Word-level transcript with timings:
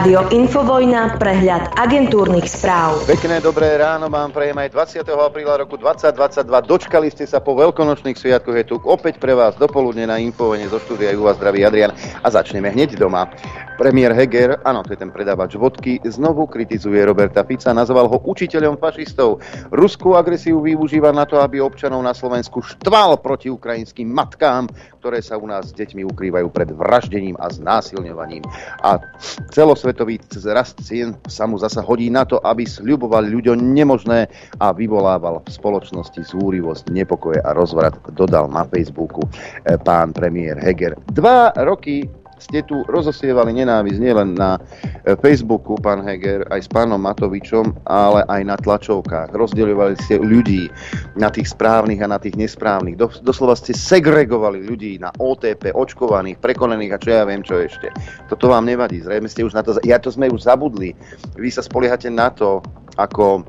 Rádio 0.00 0.32
Infovojna, 0.32 1.20
prehľad 1.20 1.76
agentúrnych 1.76 2.48
správ. 2.48 3.04
Pekné 3.04 3.36
dobré 3.44 3.76
ráno 3.76 4.08
vám 4.08 4.32
prejem 4.32 4.56
aj 4.56 4.72
20. 4.96 5.12
apríla 5.12 5.60
roku 5.60 5.76
2022. 5.76 6.48
Dočkali 6.64 7.12
ste 7.12 7.28
sa 7.28 7.44
po 7.44 7.52
veľkonočných 7.52 8.16
sviatkoch. 8.16 8.56
Je 8.56 8.64
tu 8.64 8.80
opäť 8.88 9.20
pre 9.20 9.36
vás 9.36 9.60
dopoludne 9.60 10.08
na 10.08 10.16
Infovojne 10.16 10.72
zo 10.72 10.80
štúdia 10.80 11.12
vás 11.20 11.36
zdraví 11.36 11.68
Adrian. 11.68 11.92
A 12.24 12.32
začneme 12.32 12.72
hneď 12.72 12.96
doma. 12.96 13.28
Premiér 13.76 14.16
Heger, 14.16 14.64
áno, 14.64 14.80
to 14.84 14.96
je 14.96 15.00
ten 15.04 15.12
predávač 15.12 15.56
vodky, 15.56 16.00
znovu 16.04 16.48
kritizuje 16.48 17.00
Roberta 17.00 17.44
Fica, 17.44 17.72
nazval 17.72 18.08
ho 18.08 18.24
učiteľom 18.24 18.80
fašistov. 18.80 19.44
Ruskú 19.68 20.16
agresiu 20.16 20.64
využíva 20.64 21.12
na 21.12 21.28
to, 21.28 21.40
aby 21.40 21.60
občanov 21.60 22.00
na 22.00 22.16
Slovensku 22.16 22.60
štval 22.60 23.20
proti 23.24 23.48
ukrajinským 23.48 24.08
matkám, 24.08 24.68
ktoré 25.00 25.24
sa 25.24 25.40
u 25.40 25.48
nás 25.48 25.72
s 25.72 25.76
deťmi 25.80 26.04
ukrývajú 26.12 26.52
pred 26.52 26.68
vraždením 26.76 27.32
a 27.40 27.48
znásilňovaním. 27.48 28.44
A 28.84 29.00
celosvetový 29.48 30.20
rast 30.52 30.76
cien 30.84 31.16
sa 31.24 31.48
mu 31.48 31.56
zasa 31.56 31.80
hodí 31.80 32.12
na 32.12 32.28
to, 32.28 32.36
aby 32.44 32.68
sľuboval 32.68 33.24
ľuďom 33.24 33.56
nemožné 33.56 34.28
a 34.60 34.76
vyvolával 34.76 35.40
v 35.40 35.48
spoločnosti 35.48 36.20
zúrivosť, 36.20 36.92
nepokoje 36.92 37.40
a 37.40 37.56
rozvrat, 37.56 37.96
dodal 38.12 38.52
na 38.52 38.68
Facebooku 38.68 39.24
eh, 39.24 39.80
pán 39.80 40.12
premiér 40.12 40.60
Heger. 40.60 41.00
Dva 41.16 41.56
roky 41.64 42.04
ste 42.40 42.64
tu 42.64 42.82
rozosievali 42.88 43.52
nenávisť 43.52 44.00
nielen 44.00 44.34
na 44.34 44.56
e, 44.56 45.14
Facebooku, 45.20 45.76
pán 45.76 46.00
Heger, 46.00 46.48
aj 46.48 46.66
s 46.66 46.68
pánom 46.72 46.98
Matovičom, 46.98 47.76
ale 47.86 48.24
aj 48.26 48.42
na 48.48 48.56
tlačovkách. 48.56 49.36
Rozdeľovali 49.36 49.94
ste 50.00 50.18
ľudí 50.18 50.72
na 51.20 51.28
tých 51.28 51.52
správnych 51.52 52.00
a 52.00 52.10
na 52.10 52.18
tých 52.18 52.34
nesprávnych. 52.40 52.96
Doslova 52.98 53.54
ste 53.54 53.76
segregovali 53.76 54.64
ľudí 54.64 54.96
na 54.98 55.12
OTP, 55.20 55.76
očkovaných, 55.76 56.40
prekonaných 56.40 56.96
a 56.96 57.02
čo 57.02 57.10
ja 57.12 57.22
viem, 57.28 57.44
čo 57.44 57.60
ešte. 57.60 57.92
Toto 58.32 58.48
vám 58.48 58.66
nevadí, 58.66 59.04
zrejme 59.04 59.28
ste 59.28 59.44
už 59.44 59.54
na 59.54 59.62
to... 59.62 59.76
Ja 59.84 60.00
to 60.00 60.08
sme 60.08 60.32
už 60.32 60.48
zabudli. 60.48 60.96
Vy 61.36 61.52
sa 61.52 61.60
spoliehate 61.60 62.08
na 62.08 62.32
to, 62.32 62.64
ako 62.96 63.44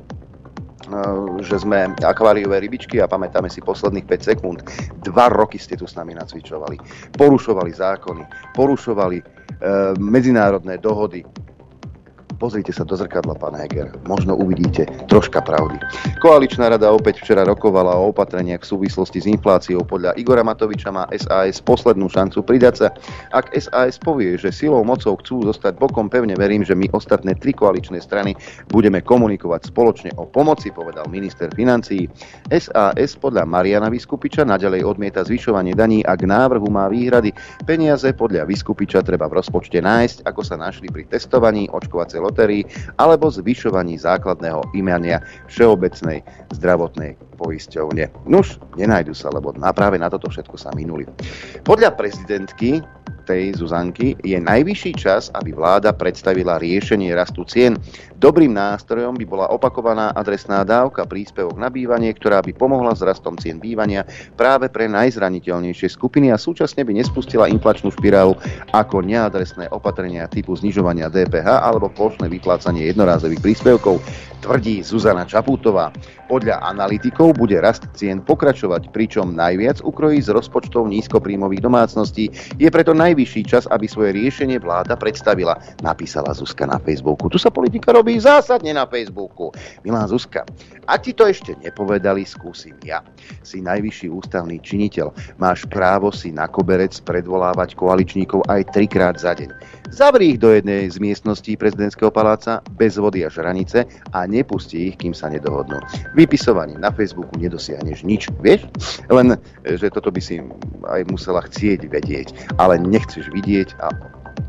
že 1.40 1.56
sme 1.60 1.92
akváriové 2.00 2.60
rybičky 2.62 3.00
a 3.00 3.10
pamätáme 3.10 3.48
si 3.48 3.64
posledných 3.64 4.06
5 4.06 4.28
sekúnd. 4.34 4.58
Dva 5.02 5.26
roky 5.32 5.56
ste 5.56 5.76
tu 5.76 5.88
s 5.88 5.96
nami 5.96 6.14
nacvičovali. 6.16 6.76
Porušovali 7.16 7.72
zákony, 7.72 8.54
porušovali 8.56 9.18
e, 9.18 9.24
medzinárodné 9.98 10.78
dohody, 10.78 11.24
Pozrite 12.42 12.74
sa 12.74 12.82
do 12.82 12.98
zrkadla, 12.98 13.38
pán 13.38 13.54
Heger. 13.54 13.94
Možno 14.02 14.34
uvidíte 14.34 14.90
troška 15.06 15.38
pravdy. 15.46 15.78
Koaličná 16.18 16.74
rada 16.74 16.90
opäť 16.90 17.22
včera 17.22 17.46
rokovala 17.46 17.94
o 17.94 18.10
opatreniach 18.10 18.66
v 18.66 18.70
súvislosti 18.74 19.22
s 19.22 19.30
infláciou. 19.30 19.86
Podľa 19.86 20.18
Igora 20.18 20.42
Matoviča 20.42 20.90
má 20.90 21.06
SAS 21.14 21.62
poslednú 21.62 22.10
šancu 22.10 22.42
pridať 22.42 22.74
sa. 22.74 22.88
Ak 23.30 23.54
SAS 23.54 23.94
povie, 24.02 24.34
že 24.34 24.50
silou 24.50 24.82
mocou 24.82 25.14
chcú 25.22 25.46
zostať 25.46 25.78
bokom, 25.78 26.10
pevne 26.10 26.34
verím, 26.34 26.66
že 26.66 26.74
my 26.74 26.90
ostatné 26.90 27.38
tri 27.38 27.54
koaličné 27.54 28.02
strany 28.02 28.34
budeme 28.74 28.98
komunikovať 28.98 29.70
spoločne 29.70 30.10
o 30.18 30.26
pomoci, 30.26 30.74
povedal 30.74 31.06
minister 31.06 31.46
financií. 31.54 32.10
SAS 32.50 33.14
podľa 33.22 33.46
Mariana 33.46 33.86
Vyskupiča 33.86 34.42
naďalej 34.42 34.82
odmieta 34.82 35.22
zvyšovanie 35.22 35.78
daní 35.78 36.02
a 36.02 36.18
k 36.18 36.26
návrhu 36.26 36.66
má 36.66 36.90
výhrady. 36.90 37.30
Peniaze 37.62 38.10
podľa 38.10 38.50
Vyskupiča 38.50 39.06
treba 39.06 39.30
v 39.30 39.38
rozpočte 39.38 39.78
nájsť, 39.78 40.26
ako 40.26 40.42
sa 40.42 40.58
našli 40.58 40.90
pri 40.90 41.06
testovaní 41.06 41.70
očkovacej 41.70 42.31
lotérií 42.32 42.64
alebo 42.96 43.28
zvyšovaní 43.28 44.00
základného 44.00 44.64
imania 44.72 45.20
Všeobecnej 45.52 46.24
zdravotnej 46.56 47.20
poisťovne. 47.36 48.08
Nuž, 48.24 48.56
nenajdu 48.80 49.12
sa, 49.12 49.28
lebo 49.28 49.52
práve 49.52 50.00
na 50.00 50.08
toto 50.08 50.32
všetko 50.32 50.56
sa 50.56 50.72
minuli. 50.72 51.04
Podľa 51.68 51.92
prezidentky 52.00 52.80
tej 53.22 53.54
Zuzanky, 53.56 54.18
je 54.20 54.36
najvyšší 54.36 54.92
čas, 54.98 55.30
aby 55.32 55.54
vláda 55.54 55.94
predstavila 55.94 56.58
riešenie 56.58 57.14
rastu 57.14 57.46
cien. 57.46 57.78
Dobrým 58.18 58.54
nástrojom 58.54 59.18
by 59.18 59.24
bola 59.26 59.46
opakovaná 59.50 60.14
adresná 60.14 60.62
dávka 60.62 61.06
príspevok 61.06 61.58
na 61.58 61.70
bývanie, 61.70 62.10
ktorá 62.14 62.42
by 62.42 62.54
pomohla 62.54 62.94
s 62.94 63.02
rastom 63.02 63.34
cien 63.38 63.58
bývania 63.58 64.06
práve 64.34 64.70
pre 64.70 64.86
najzraniteľnejšie 64.90 65.88
skupiny 65.90 66.30
a 66.30 66.38
súčasne 66.38 66.86
by 66.86 66.92
nespustila 66.98 67.50
inflačnú 67.50 67.90
špirálu 67.94 68.38
ako 68.70 69.02
neadresné 69.02 69.66
opatrenia 69.74 70.30
typu 70.30 70.54
znižovania 70.54 71.10
DPH 71.10 71.62
alebo 71.62 71.90
plošné 71.90 72.30
vyplácanie 72.30 72.90
jednorázových 72.90 73.42
príspevkov 73.42 73.98
tvrdí 74.42 74.82
Zuzana 74.82 75.22
Čaputová. 75.22 75.94
Podľa 76.26 76.58
analytikov 76.66 77.38
bude 77.38 77.62
rast 77.62 77.86
cien 77.94 78.18
pokračovať, 78.18 78.90
pričom 78.90 79.38
najviac 79.38 79.78
ukrojí 79.86 80.18
z 80.18 80.34
rozpočtov 80.34 80.90
nízkopríjmových 80.90 81.62
domácností. 81.62 82.34
Je 82.58 82.66
preto 82.66 82.90
najvyšší 82.92 83.42
čas, 83.46 83.64
aby 83.70 83.86
svoje 83.86 84.18
riešenie 84.18 84.58
vláda 84.58 84.98
predstavila, 84.98 85.54
napísala 85.84 86.34
Zuzka 86.34 86.66
na 86.66 86.82
Facebooku. 86.82 87.30
Tu 87.30 87.38
sa 87.38 87.54
politika 87.54 87.94
robí 87.94 88.18
zásadne 88.18 88.74
na 88.74 88.88
Facebooku. 88.90 89.54
Milá 89.86 90.02
Zuzka, 90.10 90.42
ak 90.90 91.00
ti 91.06 91.12
to 91.14 91.30
ešte 91.30 91.54
nepovedali, 91.62 92.26
skúsim 92.26 92.74
ja. 92.82 93.06
Si 93.46 93.62
najvyšší 93.62 94.10
ústavný 94.10 94.58
činiteľ. 94.58 95.38
Máš 95.38 95.68
právo 95.70 96.10
si 96.10 96.34
na 96.34 96.50
koberec 96.50 96.96
predvolávať 97.06 97.78
koaličníkov 97.78 98.42
aj 98.50 98.74
trikrát 98.74 99.14
za 99.14 99.38
deň. 99.38 99.81
Zavri 99.92 100.32
ich 100.32 100.40
do 100.40 100.48
jednej 100.48 100.88
z 100.88 100.96
miestností 100.96 101.52
prezidentského 101.52 102.08
paláca 102.08 102.64
bez 102.80 102.96
vody 102.96 103.22
a 103.22 103.28
žranice 103.28 103.84
a 104.16 104.24
nepustí 104.24 104.88
ich, 104.88 104.96
kým 104.96 105.12
sa 105.12 105.28
nedohodnú. 105.28 105.84
Vypisovaním 106.16 106.80
na 106.80 106.88
Facebooku 106.88 107.36
nedosiahneš 107.36 108.00
nič, 108.00 108.32
vieš? 108.40 108.64
Len, 109.12 109.36
že 109.68 109.92
toto 109.92 110.08
by 110.08 110.16
si 110.24 110.40
aj 110.88 111.04
musela 111.12 111.44
chcieť 111.44 111.92
vedieť, 111.92 112.32
ale 112.56 112.80
nechceš 112.80 113.28
vidieť 113.36 113.76
a 113.84 113.92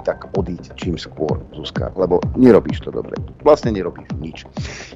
tak 0.07 0.31
odíď 0.39 0.71
čím 0.79 0.95
skôr, 0.95 1.43
Zuzka, 1.51 1.91
lebo 1.99 2.23
nerobíš 2.39 2.87
to 2.87 2.95
dobre. 2.95 3.15
Vlastne 3.43 3.75
nerobíš 3.75 4.07
nič. 4.23 4.47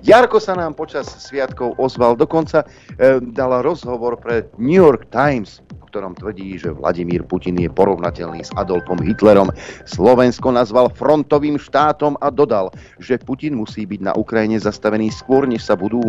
Jarko 0.08 0.40
sa 0.40 0.56
nám 0.56 0.80
počas 0.80 1.12
sviatkov 1.28 1.76
ozval, 1.76 2.16
dokonca 2.16 2.64
e, 2.64 3.20
dal 3.36 3.52
rozhovor 3.64 4.16
pre 4.16 4.48
New 4.56 4.80
York 4.80 5.12
Times, 5.12 5.60
ktorom 5.88 6.14
tvrdí, 6.20 6.60
že 6.60 6.76
Vladimír 6.76 7.24
Putin 7.24 7.56
je 7.58 7.72
porovnateľný 7.72 8.44
s 8.44 8.52
Adolfom 8.60 9.00
Hitlerom. 9.00 9.48
Slovensko 9.88 10.52
nazval 10.52 10.92
frontovým 10.92 11.56
štátom 11.56 12.20
a 12.20 12.28
dodal, 12.28 12.70
že 13.00 13.16
Putin 13.18 13.56
musí 13.56 13.88
byť 13.88 14.02
na 14.04 14.14
Ukrajine 14.14 14.60
zastavený 14.60 15.10
skôr, 15.10 15.48
než 15.48 15.64
sa 15.64 15.80
budú, 15.80 16.04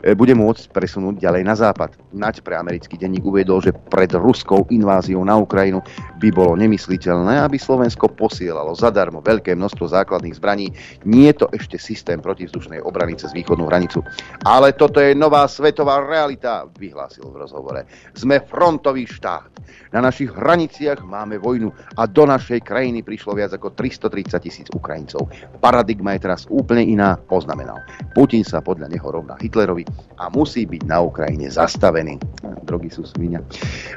e, 0.00 0.14
bude 0.14 0.32
môcť 0.38 0.70
presunúť 0.70 1.18
ďalej 1.18 1.42
na 1.42 1.54
západ. 1.58 1.98
Nať 2.14 2.46
pre 2.46 2.54
americký 2.54 2.94
denník 2.94 3.26
uviedol, 3.26 3.58
že 3.58 3.74
pred 3.74 4.14
ruskou 4.14 4.62
inváziou 4.70 5.26
na 5.26 5.34
Ukrajinu 5.34 5.82
by 6.22 6.28
bolo 6.30 6.54
nemysliteľné, 6.54 7.42
aby 7.42 7.58
Slovensko 7.58 8.14
posielalo 8.14 8.72
zadarmo 8.72 9.20
veľké 9.20 9.58
množstvo 9.58 9.90
základných 9.90 10.38
zbraní. 10.38 10.70
Nie 11.02 11.34
je 11.34 11.44
to 11.44 11.46
ešte 11.52 11.76
systém 11.76 12.22
protivzdušnej 12.22 12.80
obrany 12.84 13.18
cez 13.18 13.34
východnú 13.34 13.66
hranicu. 13.66 14.00
Ale 14.46 14.72
toto 14.72 15.02
je 15.02 15.16
nová 15.16 15.44
svetová 15.50 16.00
realita, 16.04 16.68
vyhlásil 16.78 17.26
v 17.26 17.40
rozhovore. 17.42 17.82
Sme 18.14 18.40
frontový 18.44 19.08
štát. 19.16 19.48
Na 19.96 20.04
našich 20.04 20.28
hraniciach 20.28 21.00
máme 21.00 21.40
vojnu 21.40 21.72
a 21.96 22.04
do 22.04 22.28
našej 22.28 22.60
krajiny 22.60 23.00
prišlo 23.00 23.32
viac 23.32 23.56
ako 23.56 23.72
330 23.72 24.44
tisíc 24.44 24.68
Ukrajincov. 24.76 25.32
Paradigma 25.58 26.12
je 26.14 26.28
teraz 26.28 26.44
úplne 26.52 26.84
iná, 26.84 27.16
poznamenal. 27.16 27.80
Putin 28.12 28.44
sa 28.44 28.60
podľa 28.60 28.92
neho 28.92 29.08
rovná 29.08 29.40
Hitlerovi 29.40 29.88
a 30.20 30.28
musí 30.28 30.68
byť 30.68 30.82
na 30.84 31.00
Ukrajine 31.00 31.48
zastavený. 31.48 32.20
Drogy 32.68 32.92
sú 32.92 33.08
svinia. 33.08 33.40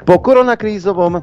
Po 0.08 0.16
koronakrízovom 0.18 1.20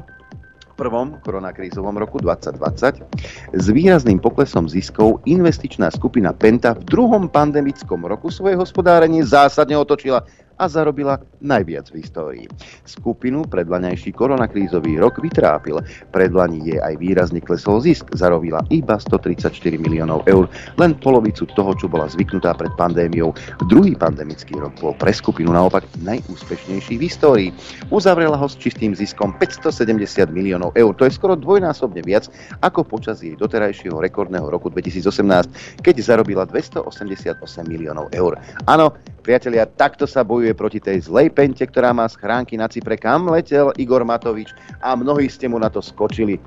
prvom 0.78 1.18
koronakrízovom 1.26 1.98
roku 1.98 2.22
2020 2.22 3.02
s 3.50 3.66
výrazným 3.74 4.22
poklesom 4.22 4.70
ziskov 4.70 5.18
investičná 5.26 5.90
skupina 5.90 6.30
Penta 6.30 6.78
v 6.78 6.86
druhom 6.86 7.26
pandemickom 7.26 8.06
roku 8.06 8.30
svoje 8.30 8.54
hospodárenie 8.54 9.26
zásadne 9.26 9.74
otočila 9.74 10.22
a 10.58 10.64
zarobila 10.66 11.22
najviac 11.38 11.88
v 11.94 12.02
histórii. 12.02 12.46
Skupinu 12.84 13.46
predlaňajší 13.46 14.10
koronakrízový 14.12 14.98
rok 14.98 15.22
vytrápil. 15.22 15.78
Predlaní 16.10 16.74
je 16.74 16.76
aj 16.82 16.98
výrazne 16.98 17.38
klesol 17.38 17.78
zisk, 17.78 18.10
zarobila 18.12 18.60
iba 18.74 18.98
134 18.98 19.54
miliónov 19.78 20.26
eur, 20.26 20.50
len 20.76 20.98
polovicu 20.98 21.46
toho, 21.54 21.72
čo 21.78 21.86
bola 21.86 22.10
zvyknutá 22.10 22.58
pred 22.58 22.74
pandémiou. 22.74 23.30
Druhý 23.70 23.94
pandemický 23.94 24.58
rok 24.58 24.74
bol 24.82 24.92
pre 24.98 25.14
skupinu 25.14 25.54
naopak 25.54 25.86
najúspešnejší 26.02 26.94
v 26.98 27.02
histórii. 27.06 27.50
Uzavrela 27.94 28.34
ho 28.34 28.48
s 28.50 28.58
čistým 28.58 28.92
ziskom 28.98 29.30
570 29.38 30.28
miliónov 30.34 30.74
eur. 30.74 30.90
To 30.98 31.06
je 31.06 31.14
skoro 31.14 31.38
dvojnásobne 31.38 32.02
viac 32.02 32.26
ako 32.60 32.82
počas 32.82 33.22
jej 33.22 33.38
doterajšieho 33.38 33.96
rekordného 34.02 34.50
roku 34.50 34.68
2018, 34.74 35.82
keď 35.86 35.94
zarobila 36.02 36.42
288 36.44 37.38
miliónov 37.64 38.10
eur. 38.10 38.34
Áno, 38.66 38.92
priatelia, 39.22 39.68
takto 39.68 40.08
sa 40.08 40.24
bojuje 40.24 40.47
bojuje 40.48 40.64
proti 40.64 40.80
tej 40.80 41.04
zlej 41.04 41.28
pente, 41.28 41.60
ktorá 41.60 41.92
má 41.92 42.08
schránky 42.08 42.56
na 42.56 42.72
Cypre, 42.72 42.96
kam 42.96 43.28
letel 43.28 43.68
Igor 43.76 44.00
Matovič 44.00 44.56
a 44.80 44.96
mnohí 44.96 45.28
ste 45.28 45.44
mu 45.44 45.60
na 45.60 45.68
to 45.68 45.84
skočili 45.84 46.40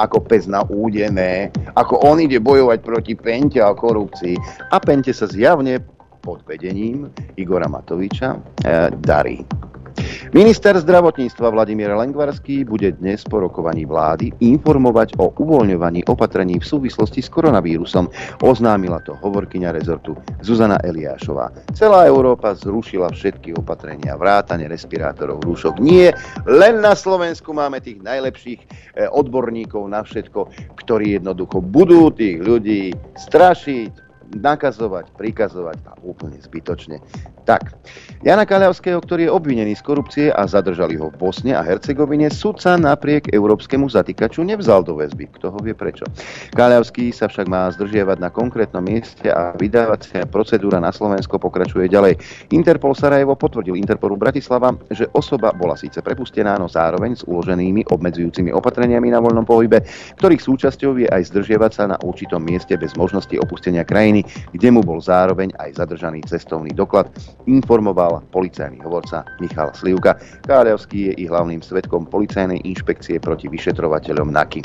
ako 0.00 0.24
pes 0.24 0.48
na 0.48 0.64
údené, 0.72 1.52
ako 1.76 2.00
on 2.00 2.16
ide 2.16 2.40
bojovať 2.40 2.80
proti 2.80 3.12
pente 3.12 3.60
a 3.60 3.76
korupcii. 3.76 4.40
A 4.72 4.80
pente 4.80 5.12
sa 5.12 5.28
zjavne 5.28 5.84
pod 6.24 6.40
vedením 6.48 7.12
Igora 7.36 7.68
Matoviča 7.68 8.40
e, 8.64 8.88
darí. 9.04 9.44
Minister 10.32 10.72
zdravotníctva 10.80 11.52
Vladimír 11.52 11.92
Lengvarský 11.92 12.64
bude 12.64 12.96
dnes 12.96 13.20
po 13.28 13.44
rokovaní 13.44 13.84
vlády 13.84 14.32
informovať 14.40 15.20
o 15.20 15.28
uvoľňovaní 15.36 16.08
opatrení 16.08 16.56
v 16.56 16.64
súvislosti 16.64 17.20
s 17.20 17.28
koronavírusom. 17.28 18.08
Oznámila 18.40 19.04
to 19.04 19.12
hovorkyňa 19.20 19.76
rezortu 19.76 20.16
Zuzana 20.40 20.80
Eliášová. 20.80 21.52
Celá 21.76 22.08
Európa 22.08 22.56
zrušila 22.56 23.12
všetky 23.12 23.52
opatrenia, 23.60 24.16
vrátane 24.16 24.64
respirátorov, 24.72 25.44
rúšok. 25.44 25.82
Nie, 25.84 26.16
len 26.48 26.80
na 26.80 26.96
Slovensku 26.96 27.52
máme 27.52 27.84
tých 27.84 28.00
najlepších 28.00 28.60
eh, 28.64 29.08
odborníkov 29.12 29.84
na 29.84 30.00
všetko, 30.00 30.48
ktorí 30.80 31.20
jednoducho 31.20 31.60
budú 31.60 32.08
tých 32.08 32.40
ľudí 32.40 32.96
strašiť, 33.20 34.11
nakazovať, 34.36 35.12
prikazovať 35.16 35.78
a 35.88 35.92
úplne 36.02 36.40
zbytočne. 36.40 37.00
Tak, 37.42 37.74
Jana 38.22 38.46
Kaľavského, 38.46 39.02
ktorý 39.02 39.26
je 39.26 39.34
obvinený 39.34 39.74
z 39.74 39.82
korupcie 39.82 40.26
a 40.30 40.46
zadržali 40.46 40.94
ho 40.94 41.10
v 41.10 41.18
Bosne 41.18 41.58
a 41.58 41.62
Hercegovine, 41.66 42.30
sudca 42.30 42.78
napriek 42.78 43.34
európskemu 43.34 43.90
zatýkaču 43.90 44.46
nevzal 44.46 44.86
do 44.86 44.94
väzby. 44.94 45.26
Kto 45.34 45.50
ho 45.50 45.58
vie 45.58 45.74
prečo. 45.74 46.06
Kaľavský 46.54 47.10
sa 47.10 47.26
však 47.26 47.50
má 47.50 47.66
zdržiavať 47.74 48.22
na 48.22 48.30
konkrétnom 48.30 48.86
mieste 48.86 49.26
a 49.26 49.58
vydávacia 49.58 50.22
procedúra 50.30 50.78
na 50.78 50.94
Slovensko 50.94 51.42
pokračuje 51.42 51.90
ďalej. 51.90 52.14
Interpol 52.54 52.94
Sarajevo 52.94 53.34
potvrdil 53.34 53.74
Interpolu 53.74 54.14
Bratislava, 54.14 54.70
že 54.94 55.10
osoba 55.10 55.50
bola 55.50 55.74
síce 55.74 55.98
prepustená, 55.98 56.54
no 56.62 56.70
zároveň 56.70 57.18
s 57.18 57.26
uloženými 57.26 57.90
obmedzujúcimi 57.90 58.54
opatreniami 58.54 59.10
na 59.10 59.18
voľnom 59.18 59.42
pohybe, 59.42 59.82
ktorých 60.14 60.46
súčasťou 60.46 61.02
je 61.02 61.10
aj 61.10 61.34
zdržiavať 61.34 61.72
sa 61.74 61.84
na 61.90 61.98
určitom 62.06 62.38
mieste 62.38 62.78
bez 62.78 62.94
možnosti 62.94 63.34
opustenia 63.42 63.82
krajiny, 63.82 64.21
kde 64.54 64.68
mu 64.72 64.80
bol 64.80 64.98
zároveň 64.98 65.52
aj 65.60 65.78
zadržaný 65.78 66.24
cestovný 66.24 66.72
doklad 66.72 67.10
informoval 67.46 68.22
policajný 68.32 68.80
hovorca 68.82 69.26
Michal 69.38 69.70
Slivka. 69.76 70.16
Káľovský 70.48 71.12
je 71.12 71.12
i 71.20 71.24
hlavným 71.28 71.60
svetkom 71.60 72.08
policajnej 72.08 72.62
inšpekcie 72.64 73.20
proti 73.20 73.46
vyšetrovateľom 73.50 74.32
NAKY. 74.32 74.60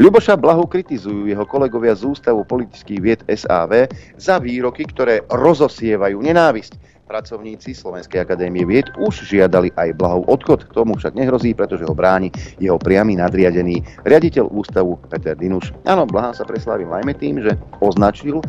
Ľuboša 0.00 0.40
Blahu 0.40 0.64
kritizujú 0.64 1.28
jeho 1.28 1.44
kolegovia 1.44 1.92
z 1.92 2.08
Ústavu 2.08 2.42
politických 2.44 3.00
vied 3.00 3.20
SAV 3.28 3.86
za 4.16 4.40
výroky, 4.40 4.88
ktoré 4.88 5.20
rozosievajú 5.28 6.18
nenávisť. 6.20 6.89
Pracovníci 7.10 7.74
Slovenskej 7.74 8.22
akadémie 8.22 8.62
vied 8.62 8.86
už 8.94 9.26
žiadali 9.26 9.74
aj 9.74 9.98
Blahov 9.98 10.30
odchod. 10.30 10.62
K 10.70 10.78
tomu 10.78 10.94
však 10.94 11.18
nehrozí, 11.18 11.58
pretože 11.58 11.82
ho 11.82 11.90
bráni 11.90 12.30
jeho 12.62 12.78
priamy 12.78 13.18
nadriadený 13.18 13.82
riaditeľ 14.06 14.46
ústavu 14.46 14.94
Peter 15.10 15.34
Dinuš. 15.34 15.74
Áno, 15.90 16.06
Blaha 16.06 16.30
sa 16.30 16.46
preslávil 16.46 16.86
najmä 16.86 17.10
tým, 17.18 17.42
že 17.42 17.58
označil 17.82 18.38
e, 18.38 18.44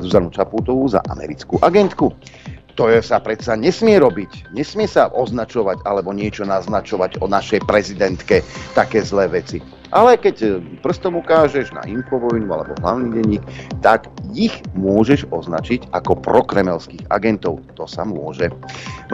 Zuzanu 0.00 0.32
Čaputovú 0.32 0.88
za 0.88 1.04
americkú 1.12 1.60
agentku. 1.60 2.08
To 2.80 2.88
je 2.88 3.04
sa 3.04 3.20
predsa 3.20 3.52
nesmie 3.52 4.00
robiť. 4.00 4.56
Nesmie 4.56 4.88
sa 4.88 5.12
označovať 5.12 5.84
alebo 5.84 6.16
niečo 6.16 6.48
naznačovať 6.48 7.20
o 7.20 7.28
našej 7.28 7.68
prezidentke 7.68 8.40
také 8.72 9.04
zlé 9.04 9.28
veci. 9.28 9.60
Ale 9.94 10.18
keď 10.18 10.36
e, 10.42 10.48
prstom 10.82 11.22
ukážeš 11.22 11.70
na 11.70 11.86
Infovojnu 11.86 12.50
alebo 12.50 12.74
hlavný 12.82 13.14
denník, 13.14 13.42
tak 13.78 14.10
ich 14.34 14.58
môžeš 14.74 15.30
označiť 15.30 15.94
ako 15.94 16.18
prokremelských 16.18 17.06
agentov. 17.14 17.62
To 17.78 17.86
sa 17.86 18.02
môže. 18.02 18.50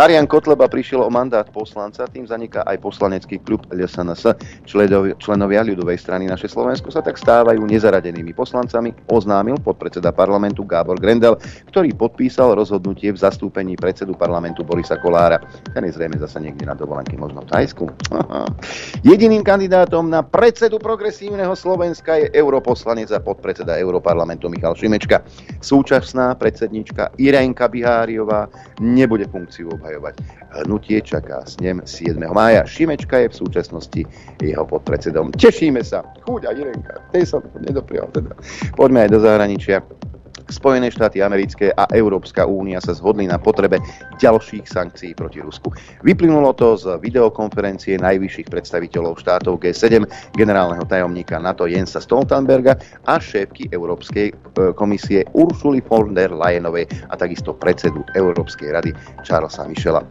Marian 0.00 0.24
Kotleba 0.24 0.64
prišiel 0.72 1.04
o 1.04 1.12
mandát 1.12 1.44
poslanca, 1.52 2.08
tým 2.08 2.24
zaniká 2.24 2.64
aj 2.64 2.80
poslanecký 2.80 3.36
klub 3.44 3.68
LSNS. 3.68 4.32
Členovia 5.20 5.60
ľudovej 5.68 6.00
strany 6.00 6.24
naše 6.24 6.48
Slovensko 6.48 6.88
sa 6.88 7.04
tak 7.04 7.20
stávajú 7.20 7.60
nezaradenými 7.60 8.32
poslancami, 8.32 8.96
oznámil 9.12 9.60
podpredseda 9.60 10.16
parlamentu 10.16 10.64
Gábor 10.64 10.96
Grendel, 10.96 11.36
ktorý 11.68 11.92
podpísal 11.92 12.56
rozhodnutie 12.56 13.12
v 13.12 13.20
zastúpení 13.20 13.76
predsedu 13.76 14.16
parlamentu 14.16 14.64
Borisa 14.64 14.96
Kolára. 14.96 15.42
Ten 15.76 15.84
je 15.84 15.92
zrejme 15.92 16.16
zase 16.16 16.40
niekde 16.40 16.64
na 16.64 16.72
dovolenke, 16.72 17.12
možno 17.20 17.44
v 17.44 17.52
Thajsku. 17.52 17.84
Jediným 19.10 19.44
kandidátom 19.44 20.08
na 20.08 20.24
predsedu 20.24 20.69
predsedu 20.70 20.86
progresívneho 20.86 21.50
Slovenska 21.58 22.14
je 22.14 22.30
europoslanec 22.30 23.10
a 23.10 23.18
podpredseda 23.18 23.74
Europarlamentu 23.74 24.46
Michal 24.46 24.78
Šimečka. 24.78 25.18
Súčasná 25.58 26.38
predsednička 26.38 27.10
Irenka 27.18 27.66
Biháriová 27.66 28.46
nebude 28.78 29.26
funkciu 29.26 29.66
obhajovať. 29.74 30.22
Hnutie 30.62 31.02
čaká 31.02 31.42
s 31.42 31.58
ním 31.58 31.82
7. 31.82 32.22
mája. 32.30 32.62
Šimečka 32.70 33.18
je 33.18 33.34
v 33.34 33.38
súčasnosti 33.42 34.00
jeho 34.38 34.62
podpredsedom. 34.62 35.34
Tešíme 35.34 35.82
sa. 35.82 36.06
Chuť 36.22 36.46
a 36.46 36.54
Irenka. 36.54 37.02
Tej 37.10 37.26
som 37.26 37.42
nedoprial 37.58 38.06
teda. 38.14 38.30
Poďme 38.78 39.10
aj 39.10 39.10
do 39.10 39.18
zahraničia. 39.26 39.82
Spojené 40.50 40.90
štáty 40.90 41.22
americké 41.22 41.70
a 41.70 41.86
Európska 41.94 42.42
únia 42.44 42.82
sa 42.82 42.90
zhodli 42.90 43.30
na 43.30 43.38
potrebe 43.38 43.78
ďalších 44.18 44.66
sankcií 44.66 45.14
proti 45.14 45.38
Rusku. 45.38 45.70
Vyplynulo 46.02 46.50
to 46.58 46.74
z 46.74 46.98
videokonferencie 46.98 47.96
najvyšších 48.02 48.50
predstaviteľov 48.50 49.22
štátov 49.22 49.62
G7, 49.62 50.04
generálneho 50.34 50.82
tajomníka 50.84 51.38
NATO 51.38 51.70
Jensa 51.70 52.02
Stoltenberga 52.02 52.74
a 53.06 53.22
šéfky 53.22 53.70
Európskej 53.70 54.26
e, 54.28 54.34
komisie 54.74 55.22
Ursuly 55.38 55.78
von 55.86 56.12
der 56.12 56.34
Leyenovej 56.34 56.90
a 57.08 57.14
takisto 57.14 57.54
predsedu 57.54 58.02
Európskej 58.18 58.74
rady 58.74 58.90
Charlesa 59.22 59.64
Michela. 59.70 60.02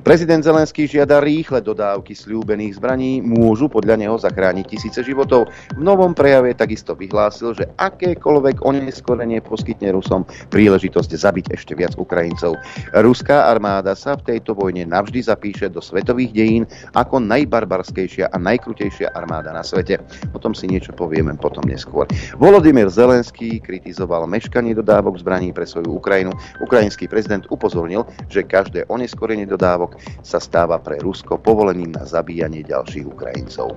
Prezident 0.00 0.40
Zelenský 0.40 0.88
žiada 0.88 1.20
rýchle 1.20 1.60
dodávky 1.60 2.16
slúbených 2.16 2.80
zbraní, 2.80 3.20
môžu 3.20 3.68
podľa 3.68 4.00
neho 4.00 4.16
zachrániť 4.16 4.64
tisíce 4.72 5.00
životov. 5.04 5.50
V 5.76 5.82
novom 5.82 6.14
prejave 6.14 6.54
takisto 6.54 6.94
vyhlásil, 6.94 7.52
že 7.58 7.68
akékoľvek 7.76 8.62
oneskorenie 8.62 9.42
poskytne 9.42 9.81
poskytne 9.82 9.98
Rusom 9.98 10.22
príležitosť 10.54 11.10
zabiť 11.10 11.46
ešte 11.58 11.74
viac 11.74 11.98
Ukrajincov. 11.98 12.54
Ruská 12.94 13.50
armáda 13.50 13.98
sa 13.98 14.14
v 14.14 14.34
tejto 14.34 14.54
vojne 14.54 14.86
navždy 14.86 15.26
zapíše 15.26 15.66
do 15.66 15.82
svetových 15.82 16.30
dejín 16.30 16.64
ako 16.94 17.18
najbarbarskejšia 17.18 18.30
a 18.30 18.36
najkrutejšia 18.38 19.10
armáda 19.18 19.50
na 19.50 19.66
svete. 19.66 19.98
O 20.30 20.38
tom 20.38 20.54
si 20.54 20.70
niečo 20.70 20.94
povieme 20.94 21.34
potom 21.34 21.66
neskôr. 21.66 22.06
Volodymyr 22.38 22.86
Zelenský 22.86 23.58
kritizoval 23.58 24.30
meškanie 24.30 24.78
dodávok 24.78 25.18
zbraní 25.18 25.50
pre 25.50 25.66
svoju 25.66 25.98
Ukrajinu. 25.98 26.30
Ukrajinský 26.62 27.10
prezident 27.10 27.42
upozornil, 27.50 28.06
že 28.30 28.46
každé 28.46 28.86
oneskorenie 28.86 29.50
dodávok 29.50 29.98
sa 30.22 30.38
stáva 30.38 30.78
pre 30.78 31.02
Rusko 31.02 31.42
povoleným 31.42 31.98
na 31.98 32.06
zabíjanie 32.06 32.62
ďalších 32.62 33.08
Ukrajincov. 33.08 33.74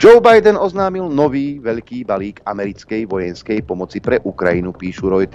Joe 0.00 0.22
Biden 0.22 0.56
oznámil 0.56 1.08
nový 1.12 1.60
veľký 1.60 2.08
balík 2.08 2.40
americkej 2.46 3.08
vojenskej 3.08 3.64
pomoci 3.66 3.98
pre 3.98 4.22
Ukrajinu, 4.22 4.70
píšu 4.70 5.08
Reuters, 5.08 5.25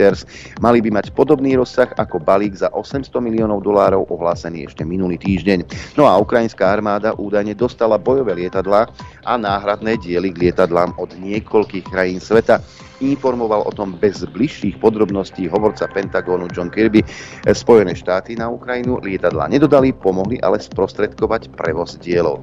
mali 0.60 0.80
by 0.82 0.90
mať 1.02 1.14
podobný 1.14 1.56
rozsah 1.60 1.92
ako 1.96 2.20
balík 2.20 2.56
za 2.58 2.72
800 2.74 3.12
miliónov 3.22 3.62
dolárov 3.64 4.08
ohlásený 4.10 4.68
ešte 4.68 4.88
minulý 4.88 5.20
týždeň. 5.20 5.68
No 5.96 6.08
a 6.08 6.18
ukrajinská 6.18 6.68
armáda 6.72 7.16
údajne 7.16 7.54
dostala 7.54 8.02
bojové 8.02 8.36
lietadlá 8.36 8.90
a 9.24 9.34
náhradné 9.38 10.00
diely 10.02 10.34
k 10.34 10.50
lietadlám 10.50 10.96
od 11.00 11.12
niekoľkých 11.16 11.86
krajín 11.88 12.20
sveta 12.20 12.64
informoval 13.02 13.66
o 13.66 13.72
tom 13.74 13.98
bez 13.98 14.22
bližších 14.22 14.78
podrobností 14.78 15.50
hovorca 15.50 15.90
Pentagónu 15.90 16.48
John 16.54 16.70
Kirby. 16.70 17.02
Spojené 17.50 17.98
štáty 17.98 18.38
na 18.38 18.54
Ukrajinu 18.54 19.02
lietadlá 19.02 19.50
nedodali, 19.50 19.90
pomohli 19.90 20.38
ale 20.46 20.62
sprostredkovať 20.62 21.50
prevoz 21.58 21.98
dielov. 21.98 22.40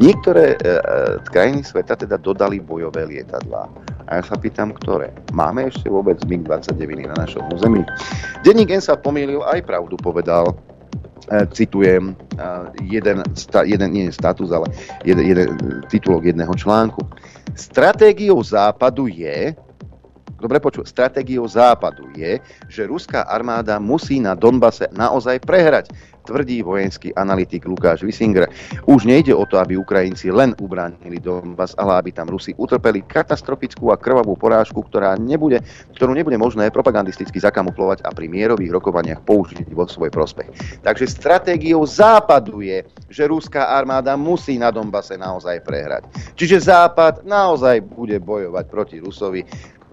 Niektoré 0.00 0.54
e, 0.54 0.56
e, 0.56 0.72
krajiny 1.28 1.66
sveta 1.66 1.98
teda 1.98 2.16
dodali 2.16 2.62
bojové 2.62 3.04
lietadlá. 3.04 3.66
A 4.08 4.10
ja 4.18 4.22
sa 4.24 4.40
pýtam, 4.40 4.72
ktoré. 4.72 5.12
Máme 5.36 5.68
ešte 5.68 5.90
vôbec 5.92 6.16
MiG-29 6.24 7.12
na 7.12 7.16
našom 7.18 7.44
území? 7.52 7.84
Denník 8.40 8.72
N 8.72 8.80
sa 8.80 8.96
pomýlil, 8.96 9.44
aj 9.44 9.66
pravdu 9.68 9.98
povedal. 10.00 10.54
E, 11.28 11.44
citujem 11.50 12.14
e, 12.14 12.46
jeden, 12.88 13.20
jeden, 13.66 13.88
nie 13.92 14.08
status, 14.08 14.48
ale 14.54 14.70
jeden, 15.04 15.26
jeden 15.26 15.48
titulok 15.92 16.24
jedného 16.30 16.54
článku. 16.54 17.02
Stratégiou 17.58 18.38
západu 18.38 19.10
je, 19.10 19.52
dobre 20.38 20.62
počuť, 20.62 20.86
stratégiou 20.86 21.44
západu 21.44 22.08
je, 22.14 22.38
že 22.70 22.86
ruská 22.86 23.26
armáda 23.26 23.82
musí 23.82 24.22
na 24.22 24.38
Donbase 24.38 24.88
naozaj 24.94 25.42
prehrať 25.42 25.90
tvrdí 26.28 26.60
vojenský 26.60 27.16
analytik 27.16 27.64
Lukáš 27.64 28.04
Wisinger. 28.04 28.52
Už 28.84 29.08
nejde 29.08 29.32
o 29.32 29.48
to, 29.48 29.56
aby 29.56 29.80
Ukrajinci 29.80 30.28
len 30.28 30.52
ubránili 30.60 31.16
Donbass, 31.16 31.72
ale 31.80 32.04
aby 32.04 32.12
tam 32.12 32.28
Rusi 32.28 32.52
utrpeli 32.60 33.00
katastrofickú 33.08 33.88
a 33.88 33.96
krvavú 33.96 34.36
porážku, 34.36 34.84
ktorá 34.84 35.16
nebude, 35.16 35.64
ktorú 35.96 36.12
nebude 36.12 36.36
možné 36.36 36.68
propagandisticky 36.68 37.40
zakamuflovať 37.40 38.04
a 38.04 38.12
pri 38.12 38.28
mierových 38.28 38.76
rokovaniach 38.76 39.24
použiť 39.24 39.72
vo 39.72 39.88
svoj 39.88 40.12
prospech. 40.12 40.84
Takže 40.84 41.08
stratégiou 41.08 41.80
západu 41.88 42.60
je, 42.60 42.84
že 43.08 43.24
ruská 43.24 43.72
armáda 43.72 44.12
musí 44.20 44.60
na 44.60 44.68
Donbase 44.68 45.16
naozaj 45.16 45.64
prehrať. 45.64 46.04
Čiže 46.36 46.68
západ 46.68 47.24
naozaj 47.24 47.80
bude 47.88 48.20
bojovať 48.20 48.64
proti 48.68 49.00
Rusovi 49.00 49.40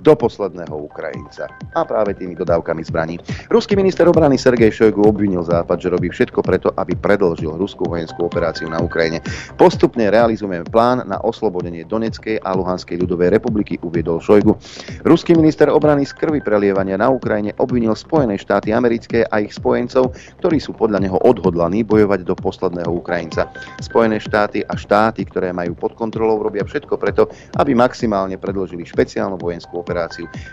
do 0.05 0.13
posledného 0.13 0.77
Ukrajinca. 0.85 1.49
A 1.73 1.81
práve 1.81 2.13
tými 2.13 2.37
dodávkami 2.37 2.85
zbraní. 2.85 3.17
Ruský 3.49 3.73
minister 3.73 4.05
obrany 4.05 4.37
Sergej 4.37 4.69
Šojgu 4.69 5.01
obvinil 5.01 5.41
Západ, 5.41 5.81
že 5.81 5.89
robí 5.89 6.13
všetko 6.13 6.45
preto, 6.45 6.69
aby 6.77 6.93
predlžil 6.93 7.57
ruskú 7.57 7.89
vojenskú 7.89 8.29
operáciu 8.29 8.69
na 8.69 8.77
Ukrajine. 8.77 9.25
Postupne 9.57 10.13
realizujeme 10.13 10.61
plán 10.69 11.01
na 11.09 11.17
oslobodenie 11.25 11.89
Donetskej 11.89 12.45
a 12.45 12.53
Luhanskej 12.53 13.01
ľudovej 13.01 13.33
republiky, 13.33 13.81
uviedol 13.81 14.21
Šojgu. 14.21 14.53
Ruský 15.01 15.33
minister 15.33 15.73
obrany 15.73 16.05
z 16.05 16.13
krvi 16.13 16.37
prelievania 16.45 17.01
na 17.01 17.09
Ukrajine 17.09 17.57
obvinil 17.57 17.97
Spojené 17.97 18.37
štáty 18.37 18.69
americké 18.69 19.25
a 19.25 19.41
ich 19.41 19.57
spojencov, 19.57 20.13
ktorí 20.37 20.61
sú 20.61 20.77
podľa 20.77 21.01
neho 21.01 21.17
odhodlaní 21.25 21.81
bojovať 21.81 22.21
do 22.21 22.37
posledného 22.37 22.93
Ukrajinca. 22.93 23.49
Spojené 23.81 24.21
štáty 24.21 24.61
a 24.61 24.77
štáty, 24.77 25.25
ktoré 25.25 25.49
majú 25.49 25.73
pod 25.73 25.97
kontrolou, 25.97 26.45
robia 26.45 26.61
všetko 26.61 26.93
preto, 27.01 27.25
aby 27.57 27.73
maximálne 27.73 28.37
predložili 28.37 28.85
špeciálnu 28.85 29.41
vojenskú 29.41 29.81
operáciu. 29.81 29.94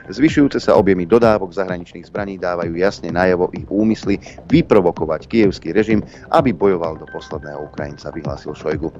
Zvyšujúce 0.07 0.63
sa 0.63 0.79
objemy 0.79 1.03
dodávok 1.03 1.51
zahraničných 1.51 2.07
zbraní 2.07 2.39
dávajú 2.39 2.79
jasne 2.79 3.11
najavo 3.11 3.51
ich 3.51 3.67
úmysly 3.67 4.23
vyprovokovať 4.47 5.27
kievský 5.27 5.75
režim, 5.75 5.99
aby 6.31 6.55
bojoval 6.55 7.03
do 7.03 7.07
posledného 7.11 7.67
Ukrajinca, 7.67 8.15
vyhlásil 8.15 8.55
Šojgu. 8.55 8.95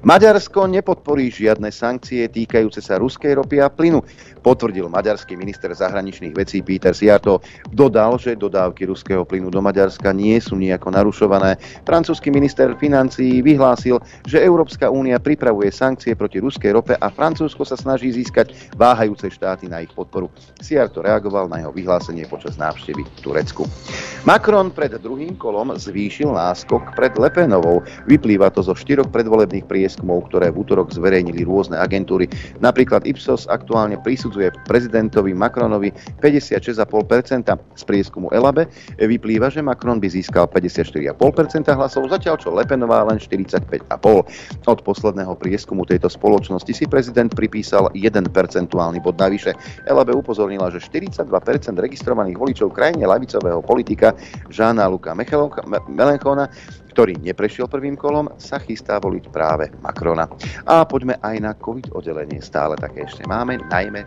Maďarsko 0.00 0.64
nepodporí 0.64 1.28
žiadne 1.28 1.68
sankcie 1.68 2.24
týkajúce 2.32 2.80
sa 2.80 2.96
ruskej 2.96 3.36
ropy 3.36 3.60
a 3.60 3.68
plynu, 3.68 4.00
potvrdil 4.40 4.88
maďarský 4.88 5.36
minister 5.36 5.70
zahraničných 5.70 6.32
vecí 6.32 6.64
Peter 6.64 6.96
Siarto. 6.96 7.44
Dodal, 7.70 8.16
že 8.16 8.34
dodávky 8.34 8.88
ruského 8.88 9.22
plynu 9.28 9.52
do 9.52 9.60
Maďarska 9.60 10.10
nie 10.16 10.40
sú 10.40 10.56
nejako 10.56 10.88
narušované. 10.90 11.60
Francúzsky 11.84 12.32
minister 12.32 12.74
financií 12.80 13.44
vyhlásil, 13.44 14.00
že 14.24 14.42
Európska 14.42 14.88
únia 14.88 15.20
pripravuje 15.20 15.68
sankcie 15.70 16.16
proti 16.16 16.40
ruskej 16.42 16.72
rope 16.72 16.94
a 16.96 17.06
Francúzsko 17.12 17.62
sa 17.62 17.76
snaží 17.78 18.10
získať 18.10 18.54
váhajúce 18.74 19.30
štáty 19.30 19.70
na 19.70 19.81
ich 19.82 19.92
podporu. 19.92 20.30
Siarto 20.62 21.02
reagoval 21.02 21.50
na 21.50 21.60
jeho 21.60 21.74
vyhlásenie 21.74 22.24
počas 22.30 22.54
návštevy 22.56 23.02
v 23.02 23.18
Turecku. 23.20 23.66
Macron 24.22 24.70
pred 24.70 24.94
druhým 24.94 25.34
kolom 25.34 25.74
zvýšil 25.74 26.30
náskok 26.30 26.94
pred 26.94 27.10
Lepenovou. 27.18 27.82
Vyplýva 28.06 28.54
to 28.54 28.62
zo 28.62 28.78
štyroch 28.78 29.10
predvolebných 29.10 29.66
prieskumov, 29.66 30.30
ktoré 30.30 30.54
v 30.54 30.62
útorok 30.62 30.94
zverejnili 30.94 31.42
rôzne 31.42 31.74
agentúry. 31.74 32.30
Napríklad 32.62 33.02
Ipsos 33.02 33.50
aktuálne 33.50 33.98
prisudzuje 33.98 34.54
prezidentovi 34.70 35.34
Macronovi 35.34 35.90
56,5%. 36.22 37.50
Z 37.74 37.82
prieskumu 37.82 38.30
Elabe 38.30 38.70
vyplýva, 39.02 39.50
že 39.50 39.58
Macron 39.58 39.98
by 39.98 40.06
získal 40.06 40.46
54,5% 40.46 41.66
hlasov, 41.74 42.06
zatiaľ 42.06 42.38
čo 42.38 42.54
Lepenová 42.54 43.02
len 43.02 43.18
45,5%. 43.18 44.70
Od 44.70 44.78
posledného 44.86 45.34
prieskumu 45.34 45.82
tejto 45.82 46.06
spoločnosti 46.06 46.70
si 46.70 46.86
prezident 46.86 47.32
pripísal 47.34 47.90
1 47.90 48.30
percentuálny 48.30 49.02
bod 49.02 49.18
navyše. 49.18 49.58
Elabe 49.84 50.12
upozornila, 50.14 50.70
že 50.70 50.82
42% 50.82 51.26
registrovaných 51.76 52.36
voličov 52.38 52.74
krajine 52.74 53.06
lavicového 53.08 53.60
politika 53.64 54.14
Žána 54.48 54.86
Luka 54.88 55.12
Melenchona 55.88 56.46
ktorý 56.92 57.16
neprešiel 57.24 57.72
prvým 57.72 57.96
kolom, 57.96 58.28
sa 58.36 58.60
chystá 58.60 59.00
voliť 59.00 59.32
práve 59.32 59.72
Macrona. 59.80 60.28
A 60.68 60.84
poďme 60.84 61.16
aj 61.24 61.36
na 61.40 61.56
COVID 61.56 61.96
oddelenie. 61.96 62.44
Stále 62.44 62.76
také 62.76 63.08
ešte 63.08 63.24
máme, 63.24 63.56
najmä 63.72 64.04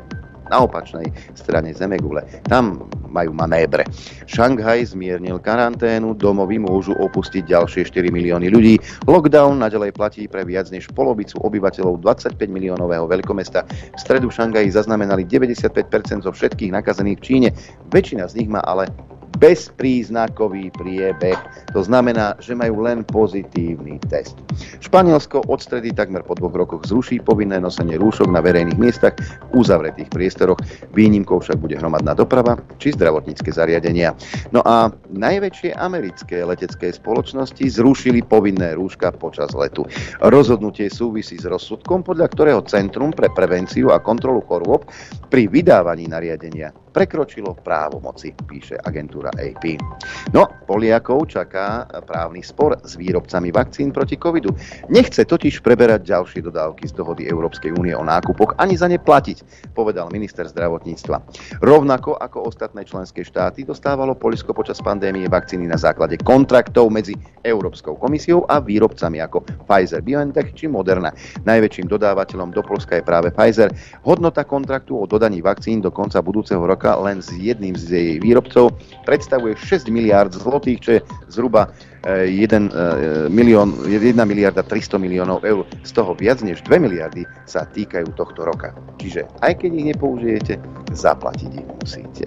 na 0.50 0.66
opačnej 0.66 1.10
strane 1.34 1.74
Zemegule. 1.74 2.26
Tam 2.46 2.86
majú 3.10 3.32
manébre. 3.32 3.88
Šanghaj 4.28 4.92
zmiernil 4.92 5.40
karanténu, 5.40 6.20
domovy 6.20 6.60
môžu 6.60 6.92
opustiť 7.00 7.48
ďalšie 7.48 7.88
4 7.88 8.12
milióny 8.12 8.52
ľudí. 8.52 8.76
Lockdown 9.08 9.64
nadalej 9.64 9.96
platí 9.96 10.28
pre 10.28 10.44
viac 10.44 10.68
než 10.70 10.92
polovicu 10.92 11.40
obyvateľov 11.40 12.04
25 12.04 12.36
miliónového 12.52 13.08
veľkomesta. 13.08 13.64
V 13.96 14.00
stredu 14.00 14.28
Šangaji 14.28 14.76
zaznamenali 14.76 15.24
95% 15.24 16.28
zo 16.28 16.32
všetkých 16.36 16.76
nakazených 16.76 17.18
v 17.20 17.24
Číne. 17.24 17.50
Väčšina 17.90 18.28
z 18.28 18.44
nich 18.44 18.50
má 18.52 18.60
ale 18.68 18.92
bezpríznakový 19.36 20.72
priebeh. 20.76 21.38
To 21.76 21.84
znamená, 21.84 22.40
že 22.40 22.56
majú 22.56 22.84
len 22.84 23.04
pozitívny 23.04 24.00
test. 24.08 24.40
Španielsko 24.80 25.44
od 25.52 25.60
stredy 25.60 25.92
takmer 25.92 26.24
po 26.24 26.36
dvoch 26.40 26.56
rokoch 26.56 26.88
zruší 26.88 27.20
povinné 27.20 27.60
nosenie 27.60 28.00
rúšok 28.00 28.32
na 28.32 28.40
verejných 28.40 28.80
miestach 28.80 29.20
v 29.52 29.60
uzavretých 29.60 30.08
priestoroch. 30.12 30.60
Výnimkou 30.96 31.44
však 31.44 31.60
bude 31.60 31.76
hromadná 31.76 32.16
doprava 32.16 32.56
či 32.80 32.96
zdravotnícke 32.96 33.52
zariadenia. 33.52 34.16
No 34.56 34.64
a 34.64 34.94
najväčšie 35.12 35.76
americké 35.76 36.44
letecké 36.48 36.96
spoločnosti 36.96 37.64
zrušili 37.66 38.24
povinné 38.24 38.78
rúška 38.78 39.12
počas 39.16 39.52
letu. 39.52 39.84
Rozhodnutie 40.24 40.88
súvisí 40.88 41.36
s 41.36 41.46
rozsudkom, 41.48 42.06
podľa 42.06 42.28
ktorého 42.32 42.62
Centrum 42.64 43.12
pre 43.12 43.28
prevenciu 43.34 43.92
a 43.92 44.00
kontrolu 44.00 44.40
chorôb 44.46 44.88
pri 45.28 45.52
vydávaní 45.52 46.08
nariadenia 46.08 46.85
prekročilo 46.96 47.52
právomoci, 47.60 48.32
píše 48.48 48.80
agentúra 48.80 49.28
AP. 49.36 49.76
No, 50.32 50.48
Poliakov 50.64 51.28
čaká 51.28 51.84
právny 52.08 52.40
spor 52.40 52.80
s 52.80 52.96
výrobcami 52.96 53.52
vakcín 53.52 53.92
proti 53.92 54.16
covidu. 54.16 54.56
Nechce 54.88 55.28
totiž 55.28 55.60
preberať 55.60 56.08
ďalšie 56.08 56.48
dodávky 56.48 56.88
z 56.88 56.96
dohody 56.96 57.28
Európskej 57.28 57.76
únie 57.76 57.92
o 57.92 58.00
nákupoch 58.00 58.56
ani 58.56 58.80
za 58.80 58.88
ne 58.88 58.96
platiť, 58.96 59.68
povedal 59.76 60.08
minister 60.16 60.48
zdravotníctva. 60.48 61.20
Rovnako 61.60 62.16
ako 62.16 62.48
ostatné 62.48 62.88
členské 62.88 63.28
štáty 63.28 63.68
dostávalo 63.68 64.16
Polisko 64.16 64.56
počas 64.56 64.80
pandémie 64.80 65.28
vakcíny 65.28 65.68
na 65.68 65.76
základe 65.76 66.16
kontraktov 66.24 66.88
medzi 66.88 67.20
Európskou 67.44 68.00
komisiou 68.00 68.48
a 68.48 68.64
výrobcami 68.64 69.20
ako 69.20 69.44
Pfizer 69.68 70.00
BioNTech 70.00 70.56
či 70.56 70.72
Moderna. 70.72 71.12
Najväčším 71.44 71.92
dodávateľom 71.92 72.56
do 72.56 72.64
Polska 72.64 72.96
je 72.96 73.04
práve 73.04 73.36
Pfizer. 73.36 73.68
Hodnota 74.08 74.48
kontraktu 74.48 74.96
o 74.96 75.04
dodaní 75.04 75.44
vakcín 75.44 75.84
do 75.84 75.92
konca 75.92 76.24
budúceho 76.24 76.64
roka 76.64 76.85
len 76.94 77.26
s 77.26 77.34
jedným 77.34 77.74
z 77.74 77.86
jej 77.90 78.12
výrobcov. 78.22 78.78
Predstavuje 79.10 79.58
6 79.58 79.90
miliárd 79.90 80.38
zlotých, 80.38 80.80
čo 80.86 80.90
je 80.94 81.02
zhruba 81.34 81.74
1, 82.06 82.70
e, 82.70 83.30
milión, 83.34 83.74
1 83.82 84.14
miliarda 84.30 84.62
300 84.62 85.02
miliónov 85.02 85.42
eur. 85.42 85.66
Z 85.82 85.98
toho 85.98 86.14
viac 86.14 86.46
než 86.46 86.62
2 86.62 86.78
miliardy 86.78 87.26
sa 87.50 87.66
týkajú 87.66 88.14
tohto 88.14 88.46
roka. 88.46 88.78
Čiže 89.02 89.26
aj 89.42 89.66
keď 89.66 89.72
ich 89.74 89.86
nepoužijete, 89.94 90.54
zaplatiť 90.94 91.52
ich 91.52 91.68
musíte. 91.82 92.26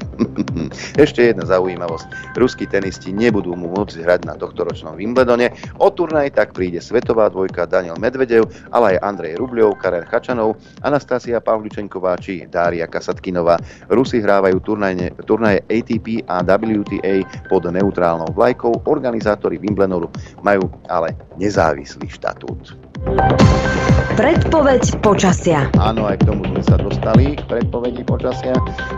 Ešte 1.04 1.30
jedna 1.30 1.46
zaujímavosť. 1.46 2.34
Ruskí 2.34 2.66
tenisti 2.66 3.14
nebudú 3.14 3.54
môcť 3.54 4.02
hrať 4.02 4.20
na 4.26 4.34
tohtoročnom 4.34 4.98
Wimbledone. 4.98 5.54
O 5.78 5.88
turnaj 5.94 6.34
tak 6.34 6.58
príde 6.58 6.82
svetová 6.82 7.30
dvojka 7.30 7.70
Daniel 7.70 7.96
Medvedev, 8.02 8.50
ale 8.74 8.98
aj 8.98 9.02
Andrej 9.06 9.38
Rubľov, 9.38 9.78
Karen 9.78 10.06
Chačanov, 10.10 10.58
Anastasia 10.82 11.38
Pavličenková 11.38 12.18
či 12.18 12.50
Dária 12.50 12.90
Kasatkinová. 12.90 13.62
Rusi 13.86 14.18
hrávajú 14.18 14.58
turnaje 15.22 15.60
ATP 15.70 16.26
a 16.26 16.42
WTA 16.42 17.22
pod 17.46 17.62
neutrálnou 17.66 18.34
vlajkou. 18.34 18.84
Organizátori 18.90 19.67
Wimbledonu 19.68 20.08
majú 20.40 20.64
ale 20.88 21.12
nezávislý 21.36 22.08
štatút. 22.08 22.72
Predpoveď 24.18 24.98
počasia. 24.98 25.70
Áno, 25.78 26.10
aj 26.10 26.18
k 26.18 26.34
tomu 26.34 26.42
sme 26.50 26.62
sa 26.66 26.74
dostali, 26.74 27.38
k 27.38 27.42
predpovedi 27.46 28.02
počasia, 28.02 28.56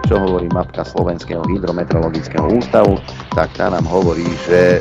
čo 0.08 0.16
hovorí 0.16 0.48
mapka 0.48 0.80
Slovenského 0.80 1.44
hydrometeorologického 1.44 2.48
ústavu, 2.56 2.96
tak 3.36 3.52
tá 3.58 3.68
nám 3.68 3.84
hovorí, 3.84 4.24
že 4.48 4.80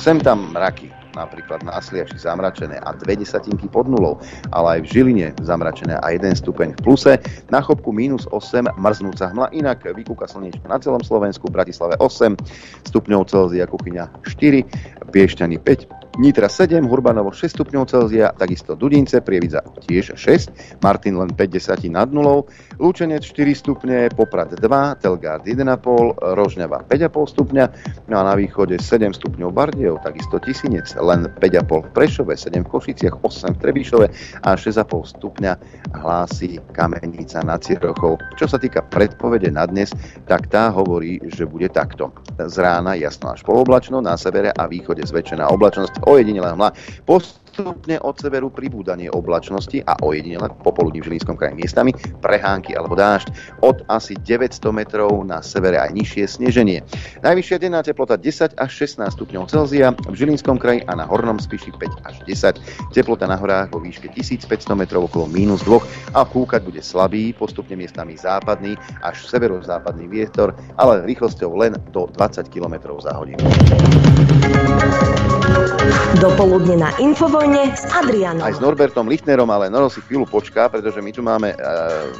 sem 0.00 0.16
tam 0.16 0.56
mraky, 0.56 0.88
napríklad 1.16 1.64
na 1.64 1.80
Asliaši 1.80 2.20
zamračené 2.20 2.76
a 2.84 2.92
2 2.92 3.16
desatinky 3.16 3.66
pod 3.72 3.88
nulou, 3.88 4.20
ale 4.52 4.78
aj 4.78 4.80
v 4.84 4.90
Žiline 4.92 5.28
zamračené 5.40 5.96
a 5.96 6.06
1 6.12 6.36
stupeň 6.36 6.76
v 6.76 6.80
pluse, 6.84 7.12
na 7.48 7.64
chopku 7.64 7.90
minus 7.96 8.28
8 8.28 8.76
mrznúca 8.76 9.32
hmla, 9.32 9.56
inak 9.56 9.88
vykúka 9.88 10.28
slnečko 10.28 10.68
na 10.68 10.76
celom 10.76 11.00
Slovensku, 11.00 11.48
v 11.48 11.56
Bratislave 11.56 11.96
8 11.96 12.36
stupňov 12.92 13.24
Celzia, 13.32 13.64
Kuchyňa 13.64 14.20
4, 14.28 15.08
Piešťany 15.08 15.56
5, 15.56 16.16
Nitra 16.16 16.48
7, 16.48 16.80
Hurbanovo 16.88 17.28
6 17.28 17.52
stupňov 17.52 17.84
Celzia, 17.92 18.32
takisto 18.32 18.72
Dudince, 18.72 19.20
Prievidza 19.20 19.60
tiež 19.84 20.16
6, 20.16 20.80
Martin 20.80 21.20
len 21.20 21.28
5 21.28 21.36
desatí 21.52 21.92
nad 21.92 22.08
nulou, 22.08 22.48
Lúčenec 22.80 23.20
4 23.20 23.52
stupne, 23.52 24.08
Poprad 24.08 24.56
2, 24.56 24.64
Telgard 25.04 25.44
1,5, 25.44 26.16
Rožňava 26.16 26.88
5,5 26.88 27.32
stupňa, 27.36 27.64
no 28.08 28.14
a 28.16 28.22
na 28.24 28.32
východe 28.32 28.80
7 28.80 29.12
stupňov 29.12 29.52
Bardejov, 29.52 30.00
takisto 30.00 30.40
Tisinec 30.40 30.88
len 31.06 31.30
5,5 31.38 31.86
v 31.86 31.90
Prešove, 31.94 32.34
7 32.34 32.66
v 32.66 32.68
Košiciach, 32.68 33.22
8 33.22 33.54
v 33.54 33.58
Trebišove 33.62 34.06
a 34.42 34.58
6,5 34.58 35.14
stupňa 35.14 35.52
hlási 35.94 36.58
Kamenica 36.74 37.46
nad 37.46 37.62
Cirochou. 37.62 38.18
Čo 38.34 38.50
sa 38.50 38.58
týka 38.58 38.82
predpovede 38.90 39.54
na 39.54 39.70
dnes, 39.70 39.94
tak 40.26 40.50
tá 40.50 40.74
hovorí, 40.74 41.22
že 41.30 41.46
bude 41.46 41.70
takto. 41.70 42.10
Z 42.36 42.58
rána 42.58 42.98
jasno 42.98 43.30
až 43.30 43.46
poloblačno, 43.46 44.02
na 44.02 44.18
severe 44.18 44.50
a 44.50 44.66
východe 44.66 45.06
zväčšená 45.06 45.46
oblačnosť 45.46 46.02
ojedinelá 46.10 46.58
hmla. 46.58 46.74
Post 47.06 47.45
postupne 47.56 47.96
od 48.04 48.20
severu 48.20 48.52
pribúdanie 48.52 49.08
oblačnosti 49.08 49.80
a 49.88 49.96
ojedinele 50.04 50.52
popoludní 50.60 51.00
v 51.00 51.08
Žilinskom 51.08 51.40
kraji 51.40 51.56
miestami 51.56 51.96
prehánky 52.20 52.76
alebo 52.76 52.92
dážď. 52.92 53.32
Od 53.64 53.80
asi 53.88 54.12
900 54.12 54.60
metrov 54.76 55.24
na 55.24 55.40
severe 55.40 55.80
aj 55.80 55.96
nižšie 55.96 56.36
sneženie. 56.36 56.84
Najvyššia 57.24 57.56
denná 57.56 57.80
teplota 57.80 58.20
10 58.20 58.60
až 58.60 58.70
16 58.84 59.08
stupňov 59.16 59.48
Celzia, 59.48 59.96
v 60.04 60.12
Žilinskom 60.12 60.60
kraji 60.60 60.84
a 60.84 61.00
na 61.00 61.08
Hornom 61.08 61.40
Spiši 61.40 61.72
5 61.72 62.04
až 62.04 62.20
10. 62.28 62.60
Teplota 62.92 63.24
na 63.24 63.40
horách 63.40 63.72
vo 63.72 63.80
výške 63.80 64.12
1500 64.12 64.52
metrov 64.76 65.08
okolo 65.08 65.24
minus 65.24 65.64
2 65.64 66.12
a 66.12 66.28
fúkať 66.28 66.60
bude 66.60 66.84
slabý, 66.84 67.32
postupne 67.32 67.72
miestami 67.72 68.20
západný 68.20 68.76
až 69.00 69.24
severozápadný 69.32 70.04
vietor, 70.12 70.52
ale 70.76 71.08
rýchlosťou 71.08 71.56
len 71.56 71.72
do 71.96 72.04
20 72.20 72.52
km 72.52 73.00
za 73.00 73.16
hodinu. 73.16 73.40
Dopoludne 76.18 76.80
na 76.80 76.90
Infovojne 77.46 77.78
s 77.78 77.86
Adrianom. 77.94 78.42
Aj 78.42 78.50
s 78.50 78.58
Norbertom 78.58 79.06
Lichtnerom, 79.06 79.46
ale 79.54 79.70
Noro 79.70 79.86
si 79.86 80.02
chvíľu 80.02 80.26
počká, 80.26 80.66
pretože 80.66 80.98
my 80.98 81.14
tu 81.14 81.22
máme 81.22 81.54
e, 81.54 81.56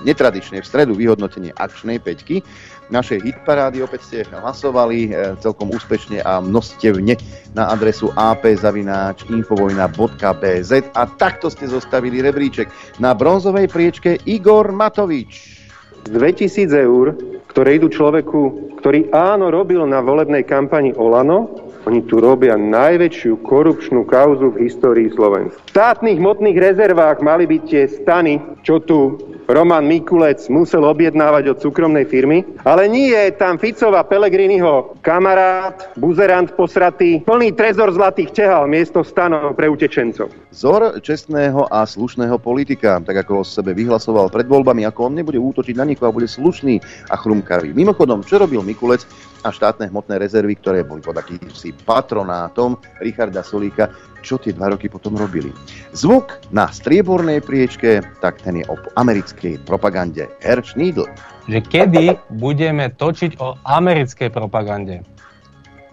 netradične 0.06 0.62
v 0.62 0.66
stredu 0.70 0.94
vyhodnotenie 0.94 1.50
akčnej 1.50 1.98
peťky. 1.98 2.46
Našej 2.94 3.26
hitparády 3.26 3.82
opäť 3.82 4.06
ste 4.06 4.22
hlasovali 4.30 5.10
e, 5.10 5.34
celkom 5.42 5.74
úspešne 5.74 6.22
a 6.22 6.38
množstevne 6.38 7.18
na 7.58 7.74
adresu 7.74 8.14
apzavináč.infovojna.bz 8.14 10.70
a 10.94 11.02
takto 11.18 11.50
ste 11.50 11.74
zostavili 11.74 12.22
rebríček. 12.22 12.70
Na 13.02 13.10
bronzovej 13.10 13.66
priečke 13.66 14.22
Igor 14.30 14.70
Matovič. 14.70 15.58
2000 16.06 16.70
eur, 16.70 17.18
ktoré 17.50 17.82
idú 17.82 17.90
človeku, 17.90 18.78
ktorý 18.78 19.10
áno 19.10 19.50
robil 19.50 19.82
na 19.90 19.98
volebnej 19.98 20.46
kampani 20.46 20.94
Olano, 20.94 21.65
oni 21.86 22.02
tu 22.02 22.18
robia 22.18 22.58
najväčšiu 22.58 23.46
korupčnú 23.46 24.02
kauzu 24.10 24.58
v 24.58 24.66
histórii 24.66 25.06
Slovenska. 25.14 25.62
V 25.62 25.70
štátnych 25.70 26.18
hmotných 26.18 26.58
rezervách 26.58 27.22
mali 27.22 27.46
byť 27.46 27.62
tie 27.62 27.84
stany, 27.86 28.42
čo 28.66 28.82
tu 28.82 29.14
Roman 29.46 29.86
Mikulec 29.86 30.42
musel 30.50 30.82
objednávať 30.82 31.54
od 31.54 31.58
súkromnej 31.62 32.10
firmy, 32.10 32.42
ale 32.66 32.90
nie 32.90 33.14
je 33.14 33.30
tam 33.38 33.62
Ficova 33.62 34.02
Pelegriniho 34.02 34.98
kamarát, 35.06 35.94
buzerant 35.94 36.50
posratý, 36.58 37.22
plný 37.22 37.54
trezor 37.54 37.94
zlatých 37.94 38.34
tehal 38.34 38.66
miesto 38.66 39.06
stanov 39.06 39.54
pre 39.54 39.70
utečencov. 39.70 40.34
Zor 40.50 40.98
čestného 40.98 41.70
a 41.70 41.86
slušného 41.86 42.42
politika, 42.42 42.98
tak 42.98 43.22
ako 43.22 43.40
o 43.40 43.44
sebe 43.46 43.70
vyhlasoval 43.70 44.34
pred 44.34 44.50
voľbami, 44.50 44.82
ako 44.82 45.06
on 45.06 45.14
nebude 45.14 45.38
útočiť 45.38 45.78
na 45.78 45.86
nikoho 45.86 46.10
bude 46.10 46.26
slušný 46.26 46.82
a 47.06 47.14
chrumkavý. 47.14 47.70
Mimochodom, 47.70 48.26
čo 48.26 48.42
robil 48.42 48.66
Mikulec 48.66 49.06
a 49.46 49.54
štátne 49.54 49.86
hmotné 49.86 50.18
rezervy, 50.18 50.58
ktoré 50.58 50.82
boli 50.82 50.98
pod 50.98 51.14
akýmsi 51.14 51.70
patronátom 51.86 52.74
Richarda 52.98 53.46
Solíka, 53.46 53.94
čo 54.26 54.42
tie 54.42 54.50
dva 54.50 54.74
roky 54.74 54.90
potom 54.90 55.14
robili. 55.14 55.54
Zvuk 55.94 56.42
na 56.50 56.66
striebornej 56.66 57.38
priečke, 57.46 58.02
tak 58.18 58.42
ten 58.42 58.58
je 58.58 58.66
o 58.66 58.74
americkej 58.98 59.62
propagande. 59.62 60.26
Herr 60.42 60.58
Schneidl. 60.66 61.06
Že 61.46 61.62
kedy 61.62 62.04
budeme 62.34 62.90
točiť 62.90 63.38
o 63.38 63.54
americkej 63.62 64.34
propagande? 64.34 65.06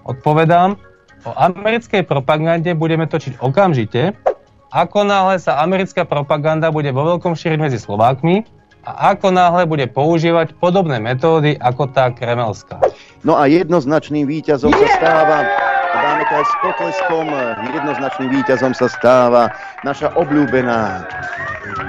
Odpovedám, 0.09 0.73
o 1.29 1.31
americkej 1.37 2.09
propagande 2.09 2.73
budeme 2.73 3.05
točiť 3.05 3.37
okamžite, 3.37 4.17
ako 4.73 5.05
náhle 5.05 5.37
sa 5.37 5.61
americká 5.61 6.01
propaganda 6.01 6.73
bude 6.73 6.89
vo 6.89 7.05
veľkom 7.05 7.37
šíriť 7.37 7.59
medzi 7.61 7.77
Slovákmi 7.77 8.41
a 8.83 9.15
ako 9.15 9.31
náhle 9.31 9.63
bude 9.63 9.87
používať 9.87 10.59
podobné 10.59 10.99
metódy 10.99 11.55
ako 11.55 11.87
tá 11.95 12.11
kremelská. 12.11 12.83
No 13.23 13.39
a 13.39 13.47
jednoznačným 13.47 14.27
víťazom 14.27 14.75
sa 14.75 14.87
stáva 14.99 15.47
a 15.93 15.97
dáme 16.01 16.23
to 16.27 16.33
aj 16.35 16.45
s 16.45 16.55
potleskom. 16.59 17.25
Jednoznačným 17.71 18.29
víťazom 18.41 18.73
sa 18.75 18.87
stáva 18.91 19.53
naša 19.87 20.11
obľúbená, 20.19 21.05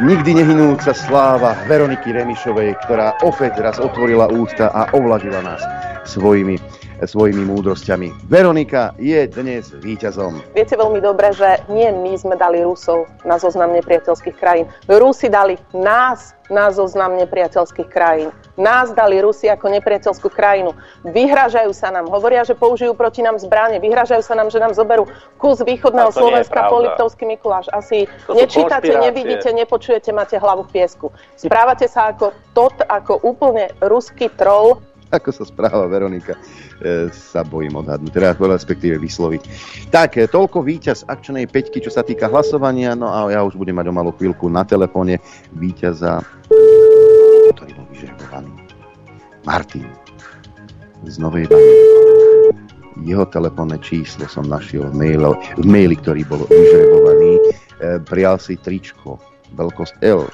nikdy 0.04 0.38
nehynúca 0.38 0.94
sláva 0.94 1.58
Veroniky 1.66 2.14
Remišovej, 2.14 2.78
ktorá 2.86 3.16
opäť 3.26 3.58
raz 3.58 3.76
otvorila 3.82 4.30
ústa 4.30 4.70
a 4.70 4.86
ovlažila 4.94 5.42
nás 5.42 5.62
svojimi 6.06 6.60
svojimi 7.02 7.42
múdrosťami. 7.50 8.30
Veronika 8.30 8.94
je 9.02 9.26
dnes 9.26 9.66
víťazom. 9.74 10.38
Viete 10.54 10.78
veľmi 10.78 11.02
dobre, 11.02 11.34
že 11.34 11.66
nie 11.66 11.90
my 11.90 12.14
sme 12.14 12.38
dali 12.38 12.62
Rusov 12.62 13.10
na 13.26 13.40
zoznam 13.42 13.74
nepriateľských 13.74 14.36
krajín. 14.38 14.70
Rusi 14.86 15.26
dali 15.26 15.58
nás 15.74 16.34
na 16.52 16.68
zoznam 16.68 17.16
nepriateľských 17.16 17.88
krajín. 17.88 18.28
Nás 18.60 18.92
dali 18.92 19.18
Rusi 19.18 19.48
ako 19.48 19.72
nepriateľskú 19.80 20.28
krajinu. 20.28 20.76
Vyhražajú 21.02 21.72
sa 21.72 21.88
nám, 21.90 22.06
hovoria, 22.06 22.44
že 22.44 22.54
použijú 22.54 22.92
proti 22.92 23.24
nám 23.24 23.40
zbranie, 23.40 23.80
vyhražajú 23.80 24.22
sa 24.22 24.36
nám, 24.36 24.52
že 24.52 24.60
nám 24.60 24.76
zoberú 24.76 25.08
kus 25.40 25.64
východného 25.64 26.12
Slovenska 26.12 26.68
po 26.68 26.84
Liptovský 26.84 27.24
Mikuláš. 27.24 27.72
Asi 27.72 28.06
nečítate, 28.28 28.92
nevidíte, 28.92 29.50
nepočujete, 29.50 30.12
máte 30.12 30.36
hlavu 30.36 30.68
v 30.68 30.80
piesku. 30.80 31.10
Správate 31.34 31.88
sa 31.88 32.12
ako 32.12 32.36
tot, 32.52 32.76
ako 32.86 33.24
úplne 33.24 33.72
ruský 33.80 34.28
troll, 34.36 34.84
ako 35.14 35.30
sa 35.30 35.44
správa 35.46 35.86
Veronika, 35.86 36.34
e, 36.82 37.08
sa 37.14 37.46
bojím 37.46 37.78
odhadnúť, 37.78 38.10
teda 38.10 38.34
respektíve 38.34 38.98
vysloviť. 38.98 39.42
Tak, 39.94 40.18
e, 40.18 40.26
toľko 40.26 40.66
víťaz 40.66 41.06
akčnej 41.06 41.46
peťky, 41.46 41.78
čo 41.78 41.94
sa 41.94 42.02
týka 42.02 42.26
hlasovania, 42.26 42.98
no 42.98 43.08
a 43.08 43.30
ja 43.30 43.40
už 43.46 43.54
budem 43.54 43.78
mať 43.78 43.86
o 43.90 43.94
malú 43.94 44.10
chvíľku 44.14 44.50
na 44.50 44.66
telefóne 44.66 45.22
víťaza, 45.54 46.20
ktorý 47.54 47.72
bol 47.78 47.86
vyžrebovaný. 47.94 48.52
Martin 49.44 49.86
z 51.04 51.20
Novej 51.20 51.46
Bany. 51.52 51.72
Jeho 53.04 53.26
telefónne 53.28 53.76
číslo 53.82 54.24
som 54.30 54.48
našiel 54.48 54.88
v, 54.88 54.94
mailo, 54.94 55.36
v 55.60 55.66
maili, 55.66 55.98
ktorý 55.98 56.24
bol 56.24 56.46
vyžrebovaný. 56.48 57.32
E, 57.36 57.40
prijal 58.06 58.40
si 58.40 58.56
tričko, 58.56 59.20
veľkosť 59.58 60.00
L, 60.06 60.24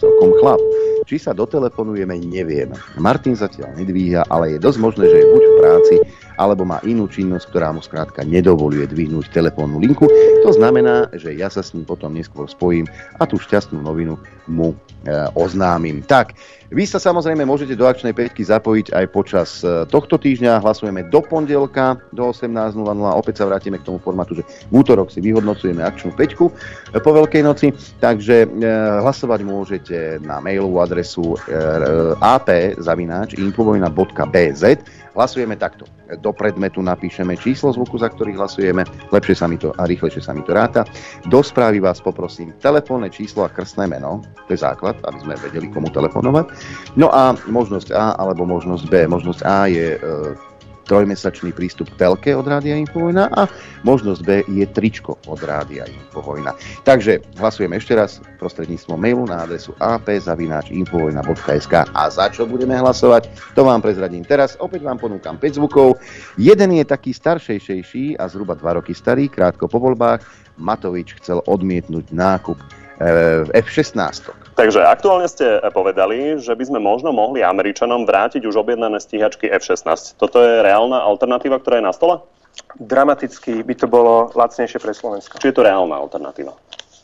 celkom 0.00 0.30
chlap. 0.40 0.60
Či 1.06 1.22
sa 1.22 1.30
dotelefonujeme, 1.30 2.18
neviem. 2.18 2.74
Martin 2.98 3.38
zatiaľ 3.38 3.78
nedvíha, 3.78 4.26
ale 4.26 4.56
je 4.56 4.58
dosť 4.58 4.78
možné, 4.82 5.04
že 5.06 5.22
je 5.22 5.30
buď 5.30 5.42
v 5.42 5.54
práci, 5.62 5.94
alebo 6.34 6.66
má 6.66 6.82
inú 6.82 7.06
činnosť, 7.06 7.46
ktorá 7.54 7.70
mu 7.70 7.78
skrátka 7.78 8.26
nedovoluje 8.26 8.90
dvihnúť 8.90 9.30
telefónnu 9.30 9.78
linku. 9.78 10.10
To 10.42 10.50
znamená, 10.50 11.06
že 11.14 11.32
ja 11.38 11.46
sa 11.46 11.62
s 11.62 11.72
ním 11.78 11.86
potom 11.86 12.10
neskôr 12.10 12.50
spojím 12.50 12.90
a 13.16 13.24
tú 13.24 13.38
šťastnú 13.38 13.86
novinu 13.86 14.18
mu 14.50 14.74
e, 14.74 14.76
oznámim. 15.38 16.02
Tak, 16.02 16.34
vy 16.70 16.86
sa 16.86 16.98
samozrejme 16.98 17.46
môžete 17.46 17.76
do 17.78 17.86
akčnej 17.86 18.10
peťky 18.10 18.42
zapojiť 18.42 18.90
aj 18.90 19.06
počas 19.14 19.62
e, 19.62 19.86
tohto 19.86 20.18
týždňa. 20.18 20.58
Hlasujeme 20.62 21.02
do 21.06 21.22
pondelka 21.22 21.94
do 22.10 22.34
18.00. 22.34 22.74
Opäť 23.14 23.38
sa 23.42 23.46
vrátime 23.46 23.78
k 23.78 23.86
tomu 23.86 24.02
formátu, 24.02 24.34
že 24.38 24.44
v 24.70 24.78
útorok 24.82 25.10
si 25.14 25.20
vyhodnocujeme 25.22 25.82
akčnú 25.82 26.12
peťku 26.18 26.50
e, 26.50 26.52
po 26.98 27.10
Veľkej 27.14 27.42
noci. 27.46 27.70
Takže 28.02 28.50
e, 28.50 28.66
hlasovať 29.02 29.40
môžete 29.46 30.18
na 30.26 30.42
mailovú 30.42 30.82
adresu 30.82 31.38
ap.infovojna.bz 32.18 34.62
Hlasujeme 35.16 35.56
takto. 35.56 35.88
Do 36.20 36.36
predmetu 36.36 36.84
napíšeme 36.84 37.40
číslo 37.40 37.72
zvuku, 37.72 37.96
za 37.96 38.12
ktorý 38.12 38.36
hlasujeme. 38.36 38.84
Lepšie 39.08 39.32
sa 39.32 39.48
mi 39.48 39.56
to 39.56 39.72
a 39.80 39.88
rýchlejšie 39.88 40.20
sa 40.20 40.36
mi 40.36 40.44
to 40.44 40.52
ráta. 40.52 40.84
Do 41.32 41.40
správy 41.40 41.80
vás 41.80 42.04
poprosím 42.04 42.52
telefónne 42.60 43.08
číslo 43.08 43.48
a 43.48 43.50
krstné 43.50 43.88
meno. 43.88 44.20
To 44.44 44.50
je 44.52 44.60
základ, 44.60 45.00
aby 45.08 45.18
sme 45.24 45.34
vedeli, 45.40 45.72
komu 45.72 45.88
telefonovať. 45.88 46.52
No 47.00 47.08
a 47.08 47.32
možnosť 47.48 47.96
A 47.96 48.12
alebo 48.20 48.44
možnosť 48.44 48.84
B. 48.92 49.08
Možnosť 49.08 49.40
A 49.48 49.72
je 49.72 49.96
e, 49.96 50.00
trojmesačný 50.86 51.50
prístup 51.52 51.90
k 51.92 51.98
telke 52.06 52.30
od 52.32 52.46
Rádia 52.46 52.78
Infovojna 52.78 53.28
a 53.34 53.50
možnosť 53.82 54.20
B 54.22 54.46
je 54.46 54.66
tričko 54.70 55.18
od 55.26 55.42
Rádia 55.42 55.84
Infovojna. 55.90 56.54
Takže 56.86 57.20
hlasujeme 57.36 57.76
ešte 57.76 57.98
raz 57.98 58.22
prostredníctvom 58.38 58.96
mailu 58.96 59.26
na 59.26 59.42
adresu 59.42 59.74
ap.infovojna.sk 59.82 61.74
a 61.90 62.02
za 62.06 62.30
čo 62.30 62.46
budeme 62.46 62.78
hlasovať, 62.78 63.28
to 63.58 63.66
vám 63.66 63.82
prezradím 63.82 64.22
teraz. 64.24 64.54
Opäť 64.62 64.86
vám 64.86 65.02
ponúkam 65.02 65.34
5 65.36 65.58
zvukov. 65.58 65.98
Jeden 66.38 66.70
je 66.78 66.84
taký 66.86 67.10
staršejší 67.10 68.16
a 68.16 68.30
zhruba 68.30 68.54
2 68.54 68.78
roky 68.78 68.94
starý, 68.94 69.26
krátko 69.28 69.66
po 69.66 69.82
voľbách. 69.82 70.22
Matovič 70.56 71.20
chcel 71.20 71.44
odmietnúť 71.44 72.14
nákup 72.14 72.56
eh, 72.56 73.44
F-16. 73.60 74.45
Takže 74.56 74.80
aktuálne 74.88 75.28
ste 75.28 75.60
povedali, 75.68 76.40
že 76.40 76.56
by 76.56 76.64
sme 76.64 76.80
možno 76.80 77.12
mohli 77.12 77.44
Američanom 77.44 78.08
vrátiť 78.08 78.40
už 78.48 78.56
objednané 78.64 78.96
stíhačky 78.96 79.52
F-16. 79.52 80.16
Toto 80.16 80.40
je 80.40 80.64
reálna 80.64 80.96
alternatíva, 81.04 81.60
ktorá 81.60 81.84
je 81.84 81.84
na 81.84 81.92
stole? 81.92 82.24
Dramaticky 82.80 83.60
by 83.60 83.74
to 83.76 83.84
bolo 83.84 84.32
lacnejšie 84.32 84.80
pre 84.80 84.96
Slovensko. 84.96 85.36
Či 85.36 85.52
je 85.52 85.56
to 85.60 85.66
reálna 85.68 86.00
alternatíva? 86.00 86.56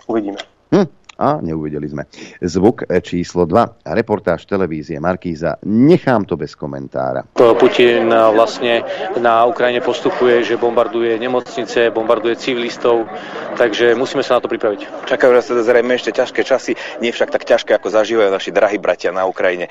Uvidíme. 0.08 0.40
Hm, 0.72 0.88
a 1.22 1.38
neuvideli 1.38 1.87
sme. 1.87 2.11
Zvuk 2.42 2.90
číslo 2.90 3.46
2. 3.46 3.87
Reportáž 3.87 4.42
televízie 4.50 4.98
Markíza. 4.98 5.62
Nechám 5.62 6.26
to 6.26 6.35
bez 6.35 6.58
komentára. 6.58 7.22
Putin 7.38 8.11
vlastne 8.11 8.82
na 9.22 9.46
Ukrajine 9.46 9.78
postupuje, 9.78 10.42
že 10.42 10.58
bombarduje 10.58 11.14
nemocnice, 11.22 11.94
bombarduje 11.94 12.35
civilistov, 12.35 13.06
takže 13.54 13.94
musíme 13.94 14.26
sa 14.26 14.37
na 14.37 14.42
to 14.42 14.50
pripraviť. 14.50 15.06
Čakajú 15.06 15.30
nás 15.30 15.46
teda 15.46 15.62
zrejme 15.62 15.94
ešte 15.94 16.11
ťažké 16.11 16.42
časy, 16.42 16.74
nie 16.98 17.14
však 17.14 17.30
tak 17.30 17.46
ťažké, 17.46 17.78
ako 17.78 17.94
zažívajú 17.94 18.35
naši 18.35 18.50
drahí 18.50 18.82
bratia 18.82 19.14
na 19.14 19.22
Ukrajine. 19.22 19.70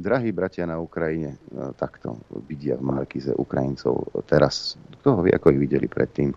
Drahí 0.00 0.32
bratia 0.32 0.64
na 0.64 0.80
Ukrajine, 0.80 1.36
e, 1.36 1.70
takto 1.76 2.16
vidia 2.48 2.80
v 2.80 2.88
Markize 2.88 3.30
Ukrajincov 3.36 4.08
teraz. 4.24 4.80
Kto 5.00 5.16
ho 5.16 5.20
vie, 5.20 5.36
ako 5.36 5.52
ich 5.52 5.60
videli 5.60 5.86
predtým. 5.86 6.32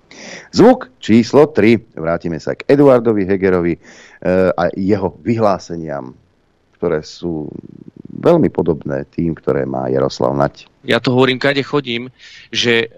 Zvuk 0.52 0.92
číslo 1.00 1.48
3. 1.50 1.96
Vrátime 1.96 2.38
sa 2.38 2.54
k 2.54 2.68
Eduardovi 2.68 3.24
Hegerovi 3.24 3.74
e, 3.76 3.80
a 4.54 4.70
jeho 4.76 5.16
vyhláseniam, 5.24 6.12
ktoré 6.76 7.00
sú 7.02 7.48
veľmi 8.12 8.52
podobné 8.52 9.08
tým, 9.10 9.34
ktoré 9.34 9.64
má 9.64 9.88
Jaroslav 9.88 10.36
Nať. 10.36 10.68
Ja 10.84 11.00
to 11.00 11.16
hovorím, 11.16 11.40
kade 11.40 11.64
chodím, 11.64 12.12
že 12.52 12.92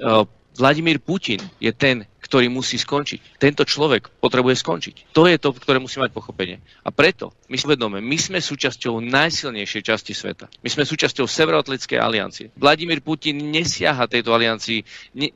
Vladimír 0.56 1.04
Putin 1.04 1.44
je 1.60 1.72
ten, 1.76 2.08
ktorý 2.26 2.50
musí 2.50 2.82
skončiť. 2.82 3.38
Tento 3.38 3.62
človek 3.62 4.10
potrebuje 4.18 4.58
skončiť. 4.58 4.96
To 5.14 5.30
je 5.30 5.38
to, 5.38 5.54
ktoré 5.54 5.78
musí 5.78 6.02
mať 6.02 6.10
pochopenie. 6.10 6.58
A 6.82 6.90
preto 6.90 7.38
my 7.46 7.54
si 7.54 7.70
uvedome, 7.70 8.02
my 8.02 8.18
sme 8.18 8.42
súčasťou 8.42 8.98
najsilnejšej 9.06 9.82
časti 9.86 10.18
sveta. 10.18 10.50
My 10.66 10.70
sme 10.74 10.90
súčasťou 10.90 11.30
Severoatlantickej 11.30 12.02
aliancie. 12.02 12.50
Vladimír 12.58 13.06
Putin 13.06 13.54
nesiaha 13.54 14.10
tejto 14.10 14.34
aliancii, 14.34 14.82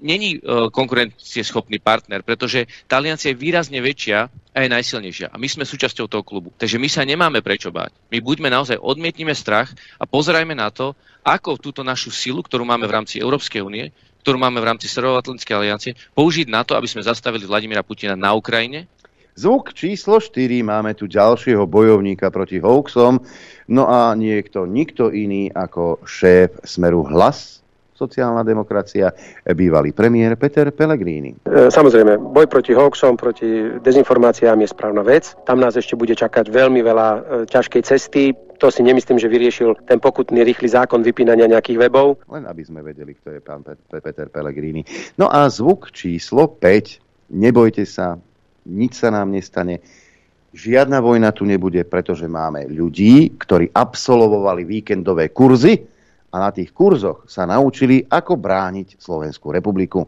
není 0.02 0.41
uh, 0.41 0.73
konkurencieschopný 0.73 1.78
partner, 1.78 2.25
pretože 2.25 2.65
tá 2.89 2.97
aliancia 2.97 3.30
je 3.30 3.38
výrazne 3.38 3.78
väčšia 3.78 4.25
a 4.49 4.58
je 4.65 4.73
najsilnejšia. 4.73 5.30
A 5.30 5.38
my 5.38 5.45
sme 5.45 5.63
súčasťou 5.69 6.10
toho 6.10 6.25
klubu. 6.25 6.49
Takže 6.58 6.82
my 6.82 6.89
sa 6.89 7.06
nemáme 7.06 7.45
prečo 7.45 7.69
báť. 7.69 7.93
My 8.10 8.17
buďme 8.17 8.49
naozaj, 8.49 8.82
odmietnime 8.82 9.38
strach 9.38 9.69
a 10.02 10.10
pozerajme 10.10 10.58
na 10.58 10.73
to, 10.73 10.97
ako 11.21 11.62
túto 11.62 11.86
našu 11.86 12.10
silu, 12.10 12.41
ktorú 12.41 12.65
máme 12.65 12.89
v 12.89 12.95
rámci 12.97 13.21
Európskej 13.21 13.62
únie, 13.62 13.93
ktorú 14.21 14.38
máme 14.39 14.60
v 14.60 14.69
rámci 14.69 14.91
Severoatlantickej 14.91 15.55
aliancie, 15.55 15.91
použiť 16.15 16.47
na 16.51 16.63
to, 16.63 16.75
aby 16.75 16.88
sme 16.88 17.05
zastavili 17.05 17.47
Vladimíra 17.47 17.84
Putina 17.84 18.15
na 18.15 18.36
Ukrajine? 18.36 18.88
Zvuk 19.39 19.71
číslo 19.71 20.19
4, 20.19 20.36
máme 20.67 20.91
tu 20.99 21.08
ďalšieho 21.08 21.63
bojovníka 21.63 22.27
proti 22.27 22.60
hoaxom, 22.60 23.23
no 23.71 23.84
a 23.88 24.12
niekto, 24.12 24.67
nikto 24.67 25.15
iný 25.15 25.47
ako 25.47 26.03
šéf 26.03 26.60
Smeru 26.67 27.08
Hlas, 27.08 27.58
sociálna 27.99 28.47
demokracia, 28.47 29.12
bývalý 29.51 29.91
premiér 29.91 30.39
Peter 30.39 30.71
Pellegrini. 30.71 31.35
E, 31.43 31.67
samozrejme, 31.67 32.15
boj 32.31 32.47
proti 32.47 32.71
hoaxom, 32.71 33.19
proti 33.19 33.75
dezinformáciám 33.83 34.63
je 34.63 34.71
správna 34.71 35.03
vec. 35.03 35.35
Tam 35.43 35.59
nás 35.59 35.75
ešte 35.75 35.99
bude 35.99 36.15
čakať 36.15 36.47
veľmi 36.47 36.79
veľa 36.79 37.07
e, 37.12 37.19
ťažkej 37.51 37.81
cesty 37.83 38.31
to 38.59 38.67
si 38.67 38.83
nemyslím, 38.83 39.15
že 39.15 39.31
vyriešil 39.31 39.88
ten 39.88 40.03
pokutný 40.03 40.43
rýchly 40.43 40.67
zákon 40.67 40.99
vypínania 40.99 41.47
nejakých 41.47 41.88
webov. 41.88 42.19
Len 42.27 42.43
aby 42.43 42.62
sme 42.67 42.83
vedeli, 42.83 43.15
kto 43.15 43.39
je 43.39 43.39
pán 43.39 43.63
Peter 43.63 44.27
Pellegrini. 44.27 44.83
No 45.15 45.31
a 45.31 45.47
zvuk 45.47 45.95
číslo 45.95 46.51
5. 46.59 47.31
Nebojte 47.31 47.88
sa, 47.88 48.19
nič 48.67 48.99
sa 48.99 49.15
nám 49.15 49.31
nestane. 49.31 49.79
Žiadna 50.51 50.99
vojna 50.99 51.31
tu 51.31 51.47
nebude, 51.47 51.79
pretože 51.88 52.27
máme 52.27 52.67
ľudí, 52.67 53.38
ktorí 53.39 53.71
absolvovali 53.71 54.67
víkendové 54.67 55.31
kurzy 55.31 55.79
a 56.29 56.35
na 56.37 56.49
tých 56.53 56.69
kurzoch 56.71 57.25
sa 57.25 57.49
naučili, 57.49 58.05
ako 58.05 58.37
brániť 58.37 59.01
Slovenskú 59.01 59.49
republiku. 59.53 60.05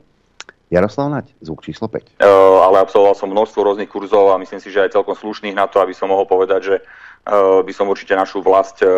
Jaroslav 0.71 1.11
Naď, 1.11 1.35
zvuk 1.43 1.67
číslo 1.67 1.91
5. 1.91 2.23
Uh, 2.23 2.63
ale 2.63 2.79
absolvoval 2.79 3.11
som 3.11 3.27
množstvo 3.27 3.59
rôznych 3.59 3.91
kurzov 3.91 4.31
a 4.31 4.39
myslím 4.39 4.63
si, 4.63 4.71
že 4.71 4.87
aj 4.87 4.95
celkom 4.95 5.19
slušných 5.19 5.51
na 5.51 5.67
to, 5.67 5.83
aby 5.83 5.91
som 5.91 6.07
mohol 6.07 6.23
povedať, 6.23 6.61
že 6.63 6.75
Eh, 7.21 7.59
by 7.61 7.73
som 7.73 7.85
určite 7.85 8.17
našu 8.17 8.41
vlast 8.41 8.81
eh, 8.81 8.89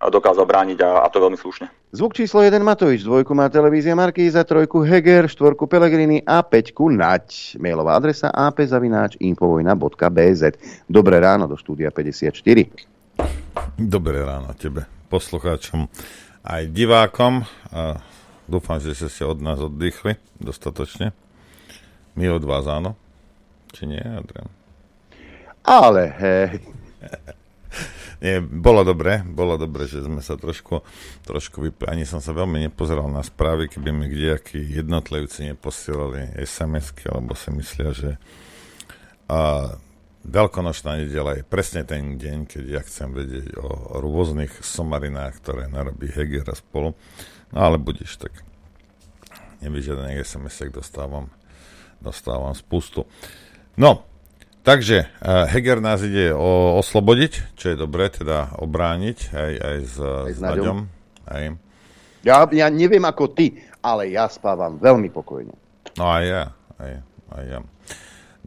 dokázal 0.00 0.48
brániť 0.48 0.78
a, 0.80 1.04
a 1.04 1.06
to 1.12 1.20
veľmi 1.20 1.36
slušne. 1.36 1.68
Zvuk 1.92 2.16
číslo 2.16 2.40
1 2.40 2.56
Matovič, 2.64 3.04
dvojku 3.04 3.36
má 3.36 3.52
televízia 3.52 3.92
Markíza, 3.92 4.40
trojku 4.40 4.80
Heger, 4.80 5.28
štvorku 5.28 5.68
Pelegrini 5.68 6.24
a 6.24 6.40
peťku 6.40 6.88
Nať. 6.88 7.60
Mailová 7.60 8.00
adresa 8.00 8.32
apzavináč 8.32 9.20
infovojna.bz 9.20 10.42
Dobré 10.88 11.16
ráno 11.20 11.44
do 11.44 11.60
štúdia 11.60 11.92
54. 11.92 12.32
Dobré 13.76 14.24
ráno 14.24 14.48
tebe, 14.56 14.88
poslucháčom 15.12 15.92
aj 16.48 16.72
divákom. 16.72 17.44
A 17.68 18.00
dúfam, 18.48 18.80
že 18.80 18.96
ste 18.96 19.28
od 19.28 19.44
nás 19.44 19.60
oddychli 19.60 20.16
dostatočne. 20.40 21.12
My 22.16 22.32
od 22.32 22.42
vás 22.48 22.64
áno. 22.64 22.96
Či 23.76 23.84
nie, 23.84 24.00
Adrian? 24.00 24.48
Ale 25.68 26.08
hej. 26.16 26.64
Nie, 28.18 28.42
bolo 28.42 28.82
dobre, 28.82 29.22
bolo 29.22 29.54
dobre, 29.54 29.86
že 29.86 30.02
sme 30.02 30.18
sa 30.18 30.34
trošku, 30.34 30.82
trošku 31.22 31.62
vypli. 31.62 31.86
Ani 31.86 32.02
som 32.02 32.18
sa 32.18 32.34
veľmi 32.34 32.66
nepozeral 32.66 33.06
na 33.06 33.22
správy, 33.22 33.70
keby 33.70 33.94
mi 33.94 34.10
kdejakí 34.10 34.58
jednotlivci 34.58 35.54
neposielali 35.54 36.34
SMS-ky, 36.34 37.14
alebo 37.14 37.38
si 37.38 37.54
myslia, 37.54 37.94
že 37.94 38.10
a, 39.30 39.70
Veľkonočná 40.26 40.98
nedela 40.98 41.38
je 41.38 41.46
presne 41.46 41.86
ten 41.86 42.18
deň, 42.18 42.50
keď 42.50 42.64
ja 42.66 42.80
chcem 42.82 43.14
vedieť 43.14 43.54
o, 43.58 43.66
o 43.66 43.94
rôznych 44.02 44.50
somarinách, 44.60 45.38
ktoré 45.40 45.70
narobí 45.70 46.10
Heger 46.10 46.48
a 46.50 46.56
spolu. 46.58 46.98
No 47.54 47.58
ale 47.62 47.78
budeš 47.78 48.18
tak. 48.18 48.34
Nevyžiadaných 49.62 50.26
SMS-ek 50.26 50.74
dostávam, 50.74 51.30
dostávam 52.02 52.52
spustu. 52.54 53.06
No, 53.78 54.08
Takže 54.68 55.08
uh, 55.24 55.48
Heger 55.48 55.80
nás 55.80 56.04
ide 56.04 56.28
o, 56.36 56.76
oslobodiť, 56.76 57.56
čo 57.56 57.72
je 57.72 57.76
dobré, 57.80 58.12
teda 58.12 58.52
obrániť 58.60 59.18
aj, 59.32 59.52
aj 59.64 59.78
s, 59.80 59.96
aj 59.96 60.32
s 60.36 60.40
Naďom. 60.44 60.78
Aj. 61.24 61.44
Ja, 62.20 62.44
ja 62.44 62.68
neviem 62.68 63.00
ako 63.00 63.32
ty, 63.32 63.64
ale 63.80 64.12
ja 64.12 64.28
spávam 64.28 64.76
veľmi 64.76 65.08
pokojne. 65.08 65.56
No 65.96 66.04
aj 66.04 66.24
ja, 66.28 66.44
aj, 66.76 66.92
aj 67.32 67.44
ja. 67.48 67.58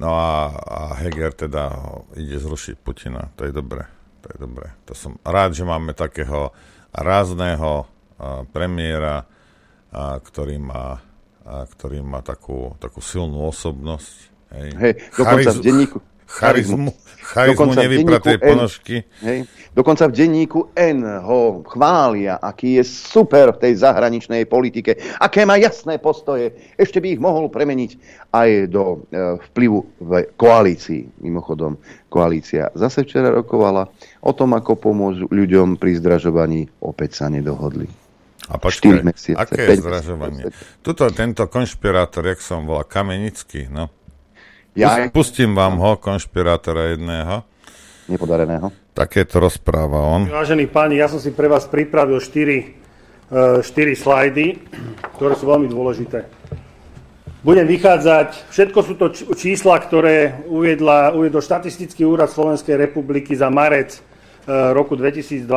No 0.01 0.17
a, 0.17 0.49
a 0.49 0.81
Heger 0.97 1.29
teda 1.29 1.69
ide 2.17 2.41
zrušiť 2.41 2.81
Putina, 2.81 3.29
to 3.37 3.45
je 3.45 3.53
dobré, 3.53 3.85
to 4.25 4.33
je 4.33 4.37
dobré. 4.41 4.73
To 4.89 4.97
som 4.97 5.21
rád, 5.21 5.53
že 5.53 5.61
máme 5.61 5.93
takého 5.93 6.49
rázného 6.89 7.85
uh, 7.85 8.41
premiéra, 8.49 9.29
uh, 9.29 10.17
ktorý 10.17 10.57
má, 10.57 10.97
uh, 11.45 11.69
ktorý 11.69 12.01
má 12.01 12.25
takú, 12.25 12.73
takú 12.81 12.97
silnú 12.97 13.45
osobnosť. 13.45 14.15
Hej, 14.57 14.69
hey, 14.81 14.93
dokonca 15.13 15.53
Chariz- 15.53 15.61
v 15.61 15.65
denníku, 15.69 15.97
charizmu, 16.32 16.91
charizmu 17.36 17.72
nevypraté 17.76 18.39
ponožky. 18.39 19.04
Hej, 19.20 19.46
dokonca 19.76 20.08
v 20.08 20.13
denníku 20.15 20.72
N 20.76 21.04
ho 21.04 21.60
chvália, 21.67 22.39
aký 22.39 22.80
je 22.80 22.84
super 22.88 23.52
v 23.56 23.62
tej 23.67 23.74
zahraničnej 23.84 24.48
politike, 24.48 24.96
aké 25.20 25.44
má 25.44 25.60
jasné 25.60 26.00
postoje. 26.00 26.56
Ešte 26.80 27.04
by 27.04 27.08
ich 27.15 27.22
mohol 27.22 27.52
premeniť 27.52 27.91
aj 28.32 28.50
do 28.72 28.84
e, 29.12 29.38
vplyvu 29.52 29.80
v 30.00 30.12
koalícii. 30.39 31.24
Mimochodom, 31.24 31.76
koalícia 32.08 32.72
zase 32.74 33.04
včera 33.04 33.32
rokovala 33.32 33.91
o 34.24 34.32
tom, 34.32 34.56
ako 34.56 34.80
pomôžu 34.80 35.28
ľuďom 35.28 35.76
pri 35.76 36.00
zdražovaní. 36.00 36.72
Opäť 36.80 37.24
sa 37.24 37.28
nedohodli. 37.28 37.88
A 38.52 38.60
počkaj, 38.60 39.06
aké 39.38 39.62
je 39.63 39.80
zdražovanie? 39.80 40.44
Tuto 40.84 41.08
tento 41.13 41.48
konšpirátor, 41.48 42.26
jak 42.26 42.44
som 42.44 42.67
volal, 42.67 42.84
Kamenický, 42.84 43.72
no, 43.72 43.88
ja... 44.75 45.10
Pustím 45.12 45.55
vám 45.55 45.77
ho, 45.77 45.99
konšpirátora 45.99 46.95
jedného. 46.95 47.43
Nepodareného. 48.07 48.71
Takéto 48.91 49.39
rozpráva 49.39 50.03
on. 50.03 50.27
Vážení 50.27 50.67
páni, 50.67 50.99
ja 50.99 51.07
som 51.07 51.19
si 51.19 51.31
pre 51.31 51.47
vás 51.47 51.67
pripravil 51.67 52.19
4, 52.19 53.63
4 53.63 53.63
e, 53.63 53.95
slajdy, 53.95 54.45
ktoré 55.15 55.34
sú 55.39 55.47
veľmi 55.47 55.71
dôležité. 55.71 56.27
Budem 57.41 57.65
vychádzať, 57.65 58.53
všetko 58.53 58.79
sú 58.86 58.93
to 58.99 59.10
čísla, 59.34 59.81
ktoré 59.81 60.45
uviedla, 60.45 61.15
uviedol 61.17 61.41
štatistický 61.41 62.05
úrad 62.05 62.29
Slovenskej 62.29 62.77
republiky 62.77 63.34
za 63.34 63.49
marec 63.49 63.97
e, 63.97 63.99
roku 64.75 64.93
2022 64.93 65.47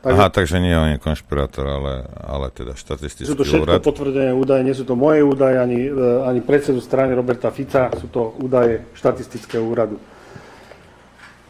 Takže, 0.00 0.16
Aha, 0.16 0.32
takže 0.32 0.64
nie 0.64 0.72
on 0.72 0.96
je 0.96 0.98
konšpirátor, 0.98 1.68
ale, 1.68 2.08
ale 2.24 2.48
teda 2.56 2.72
štatistický 2.72 3.28
Sú 3.28 3.36
to 3.36 3.44
všetko 3.44 3.68
úrad. 3.68 3.84
potvrdené 3.84 4.32
údaje, 4.32 4.64
nie 4.64 4.72
sú 4.72 4.88
to 4.88 4.96
moje 4.96 5.20
údaje, 5.20 5.60
ani, 5.60 5.92
e, 5.92 6.24
ani 6.24 6.40
predsedu 6.40 6.80
strany 6.80 7.12
Roberta 7.12 7.52
Fica, 7.52 7.92
sú 8.00 8.08
to 8.08 8.32
údaje 8.40 8.80
štatistického 8.96 9.60
úradu. 9.60 10.00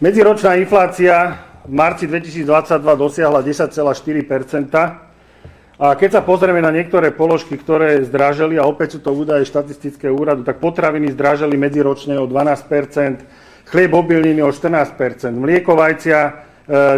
Medziročná 0.03 0.59
inflácia 0.59 1.47
v 1.63 1.73
marci 1.79 2.11
2022 2.11 2.83
dosiahla 2.99 3.39
10,4% 3.47 3.79
a 5.79 5.87
keď 5.95 6.11
sa 6.19 6.23
pozrieme 6.27 6.59
na 6.59 6.75
niektoré 6.75 7.15
položky, 7.15 7.55
ktoré 7.55 8.03
zdraželi, 8.03 8.59
a 8.59 8.67
opäť 8.67 8.99
sú 8.99 9.07
to 9.07 9.15
údaje 9.15 9.47
štatistického 9.47 10.11
úradu, 10.11 10.43
tak 10.43 10.59
potraviny 10.59 11.15
zdraželi 11.15 11.55
medziročne 11.55 12.19
o 12.19 12.27
12% 12.27 13.71
chlieb 13.71 13.95
obilniny 13.95 14.43
o 14.43 14.51
14 14.51 15.39
mlieko, 15.39 15.79
vajcia 15.79 16.50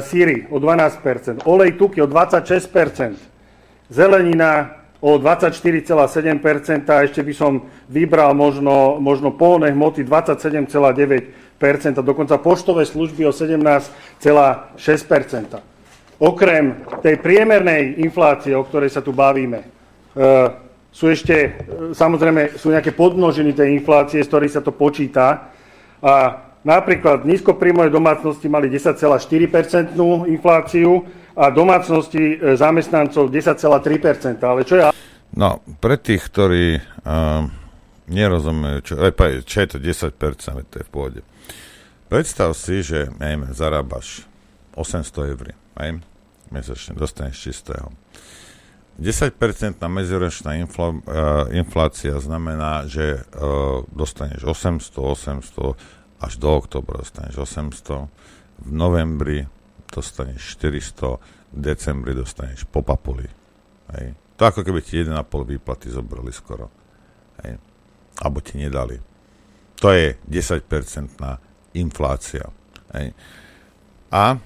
síry 0.03 0.47
o 0.51 0.61
12%, 0.61 1.47
olej 1.47 1.73
tuky 1.79 2.03
o 2.03 2.09
26%, 2.09 3.15
zelenina 3.93 4.83
o 5.03 5.19
24,7% 5.19 6.87
a 6.95 7.03
ešte 7.03 7.27
by 7.27 7.35
som 7.35 7.67
vybral 7.91 8.39
možno, 8.39 9.03
možno 9.03 9.35
polné 9.35 9.75
hmoty 9.75 10.07
27,9%, 10.07 11.99
dokonca 12.07 12.39
poštové 12.39 12.87
služby 12.87 13.27
o 13.27 13.35
17,6%. 13.35 16.23
Okrem 16.23 16.87
tej 17.03 17.19
priemernej 17.19 17.99
inflácie, 17.99 18.55
o 18.55 18.63
ktorej 18.63 18.95
sa 18.95 19.03
tu 19.03 19.11
bavíme, 19.11 19.59
e, 19.59 19.67
sú 20.95 21.11
ešte, 21.11 21.35
e, 21.35 21.51
samozrejme, 21.91 22.55
sú 22.55 22.71
nejaké 22.71 22.95
podmnožiny 22.95 23.59
tej 23.59 23.75
inflácie, 23.75 24.23
z 24.23 24.31
ktorých 24.31 24.55
sa 24.55 24.63
to 24.63 24.71
počíta. 24.71 25.51
A 25.99 26.47
Napríklad 26.63 27.27
nízkopríjmové 27.27 27.91
domácnosti 27.91 28.47
mali 28.47 28.71
10,4% 28.71 29.99
infláciu 30.31 31.03
a 31.35 31.51
domácnosti 31.51 32.39
e, 32.39 32.55
zamestnancov 32.55 33.35
10,3%. 33.35 34.39
Ale 34.47 34.63
čo 34.63 34.75
je... 34.79 34.83
No, 35.33 35.59
pre 35.81 35.97
tých, 35.97 36.29
ktorí 36.29 36.77
uh, 36.77 37.49
nerozumejú, 38.05 38.79
čo, 38.85 38.95
čo 39.49 39.57
je 39.65 39.69
to 39.73 39.79
10%, 39.81 40.13
to 40.69 40.77
je 40.77 40.85
v 40.85 40.93
pôde. 40.93 41.21
Predstav 42.13 42.53
si, 42.53 42.85
že 42.85 43.09
neviem, 43.17 43.49
zarábaš 43.57 44.29
800 44.77 45.33
eur, 45.33 45.57
aj, 45.81 46.05
mesačne, 46.53 46.93
dostaneš 47.01 47.49
čistého. 47.49 47.89
10% 49.01 49.81
na 49.81 49.89
medziročná 49.89 50.61
infla, 50.61 50.93
uh, 50.93 51.01
inflácia 51.57 52.13
znamená, 52.21 52.85
že 52.85 53.25
uh, 53.33 53.89
dostaneš 53.89 54.45
800, 54.45 54.93
800, 55.41 55.81
až 56.23 56.39
do 56.39 56.55
oktobra 56.55 57.03
dostaneš 57.03 57.43
800, 57.43 58.07
v 58.63 58.71
novembri 58.71 59.43
dostaneš 59.91 60.55
400, 60.57 61.19
v 61.53 61.59
decembri 61.59 62.15
dostaneš 62.15 62.65
po 62.71 62.87
papuli. 62.87 63.27
Hej. 63.99 64.15
To 64.39 64.43
ako 64.49 64.63
keby 64.63 64.81
ti 64.81 65.03
1,5 65.03 65.19
výplaty 65.59 65.91
zobrali 65.91 66.31
skoro. 66.31 66.71
Hej. 67.43 67.59
Alebo 68.23 68.39
ti 68.39 68.57
nedali. 68.57 68.97
To 69.83 69.91
je 69.91 70.15
10% 70.31 71.19
na 71.19 71.43
inflácia. 71.75 72.47
Hej. 72.95 73.13
A 74.15 74.39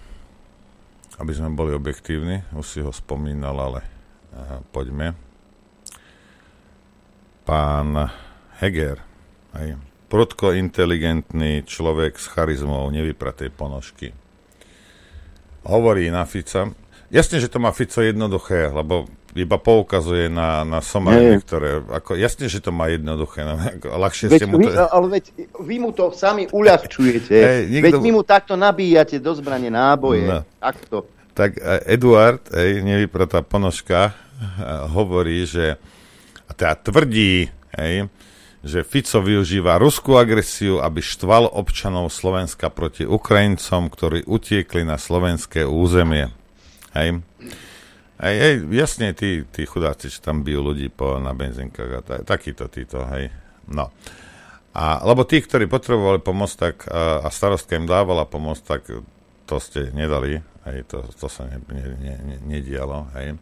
aby 1.16 1.32
sme 1.32 1.56
boli 1.56 1.72
objektívni, 1.72 2.44
už 2.52 2.66
si 2.66 2.80
ho 2.84 2.92
spomínal, 2.92 3.56
ale 3.56 3.80
uh, 3.80 4.60
poďme. 4.68 5.16
Pán 7.48 7.94
Heger, 8.60 9.00
hej, 9.56 9.80
prudko 10.06 10.54
inteligentný 10.54 11.66
človek 11.66 12.18
s 12.18 12.30
charizmou 12.30 12.86
nevypratej 12.94 13.50
ponožky. 13.50 14.14
Hovorí 15.66 16.06
na 16.14 16.22
Fica, 16.22 16.70
jasne, 17.10 17.42
že 17.42 17.50
to 17.50 17.58
má 17.58 17.74
Fico 17.74 17.98
jednoduché, 17.98 18.70
lebo 18.70 19.10
iba 19.36 19.60
poukazuje 19.60 20.32
na, 20.32 20.64
na 20.64 20.80
somariny, 20.80 21.44
ktoré, 21.44 21.84
ako, 21.84 22.16
jasne, 22.16 22.48
že 22.48 22.64
to 22.64 22.72
má 22.72 22.88
jednoduché, 22.88 23.44
no, 23.44 23.60
ako, 23.76 23.86
ľahšie 24.00 24.26
veď 24.32 24.38
ste 24.40 24.46
mu 24.48 24.56
to... 24.62 24.70
Vy, 24.70 24.76
ale 24.78 25.06
veď 25.12 25.24
vy 25.60 25.76
mu 25.76 25.90
to 25.92 26.04
sami 26.14 26.48
uľahčujete. 26.48 27.36
Hey, 27.46 27.68
nikto... 27.68 27.84
Veď 27.84 27.94
vy 28.00 28.10
mu 28.16 28.22
takto 28.24 28.56
nabíjate 28.56 29.20
do 29.20 29.36
zbrane 29.36 29.68
náboje. 29.68 30.24
No. 30.24 30.40
Takto. 30.56 31.04
Tak 31.36 31.60
e, 31.60 31.92
Eduard, 31.92 32.40
ej, 32.54 32.80
nevypratá 32.80 33.44
ponožka, 33.44 34.08
e, 34.08 34.64
hovorí, 34.88 35.44
že 35.44 35.76
a 36.46 36.50
teda 36.56 36.78
tvrdí, 36.80 37.50
ej, 37.76 38.08
že 38.66 38.82
Fico 38.82 39.22
využíva 39.22 39.78
ruskú 39.78 40.18
agresiu, 40.18 40.82
aby 40.82 40.98
štval 40.98 41.46
občanov 41.46 42.10
Slovenska 42.10 42.66
proti 42.66 43.06
Ukrajincom, 43.06 43.86
ktorí 43.86 44.26
utiekli 44.26 44.82
na 44.82 44.98
slovenské 44.98 45.62
územie. 45.62 46.34
Hej. 46.90 47.22
Hej, 48.16 48.36
hej, 48.42 48.54
jasne, 48.74 49.14
tí, 49.14 49.46
tí 49.46 49.68
chudáci, 49.68 50.10
čo 50.10 50.18
tam 50.18 50.42
bijú 50.42 50.66
ľudí 50.66 50.90
po, 50.90 51.22
na 51.22 51.30
benzinkách 51.30 51.90
a 51.94 52.00
tak, 52.02 52.20
takýto 52.26 52.66
títo, 52.66 53.06
hej. 53.12 53.30
No. 53.70 53.92
A, 54.74 55.04
lebo 55.06 55.22
tí, 55.22 55.38
ktorí 55.38 55.70
potrebovali 55.70 56.18
pomoc, 56.24 56.50
tak 56.58 56.88
a, 56.90 57.22
a 57.22 57.28
starostka 57.30 57.78
im 57.78 57.86
dávala 57.86 58.26
pomoc, 58.26 58.58
tak 58.66 58.88
to 59.46 59.56
ste 59.62 59.92
nedali, 59.92 60.42
hej, 60.66 60.78
to, 60.90 61.06
to 61.14 61.28
sa 61.30 61.46
ne, 61.46 61.60
ne, 61.70 61.84
ne, 62.02 62.14
ne, 62.18 62.36
nedialo, 62.56 63.14
hej. 63.14 63.36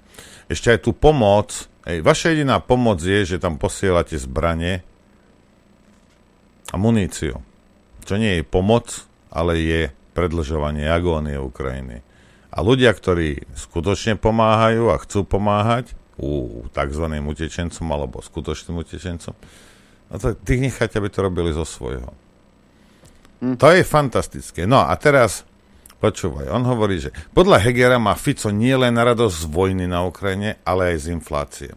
Ešte 0.50 0.74
aj 0.74 0.78
tú 0.84 0.90
pomoc, 0.90 1.70
hej, 1.86 2.02
vaša 2.02 2.34
jediná 2.34 2.58
pomoc 2.58 2.98
je, 2.98 3.24
že 3.24 3.40
tam 3.40 3.56
posielate 3.56 4.18
zbranie 4.18 4.82
a 6.70 6.76
muníciu. 6.80 7.42
Čo 8.04 8.14
nie 8.16 8.40
je 8.40 8.44
pomoc, 8.44 9.04
ale 9.32 9.58
je 9.60 9.82
predlžovanie 10.14 10.86
agónie 10.86 11.36
Ukrajiny. 11.36 12.00
A 12.54 12.62
ľudia, 12.62 12.94
ktorí 12.94 13.50
skutočne 13.58 14.14
pomáhajú 14.14 14.94
a 14.94 15.00
chcú 15.02 15.26
pomáhať 15.26 15.90
u 16.14 16.62
tzv. 16.70 17.04
utečencom 17.10 17.86
alebo 17.90 18.22
skutočným 18.22 18.78
utečencom, 18.78 19.34
no 20.08 20.14
to 20.22 20.38
tých 20.38 20.70
necháte, 20.70 21.02
aby 21.02 21.10
to 21.10 21.26
robili 21.26 21.50
zo 21.50 21.66
svojho. 21.66 22.14
Hm. 23.42 23.58
To 23.58 23.68
je 23.74 23.82
fantastické. 23.82 24.70
No 24.70 24.86
a 24.86 24.94
teraz 24.94 25.42
počúvaj, 25.98 26.52
on 26.52 26.62
hovorí, 26.68 27.00
že 27.00 27.10
podľa 27.32 27.64
Hegera 27.64 27.98
má 27.98 28.12
Fico 28.14 28.52
nie 28.52 28.76
len 28.76 28.94
radosť 28.94 29.34
z 29.34 29.46
vojny 29.48 29.84
na 29.88 30.04
Ukrajine, 30.06 30.60
ale 30.62 30.94
aj 30.94 30.96
z 31.00 31.06
inflácie. 31.16 31.70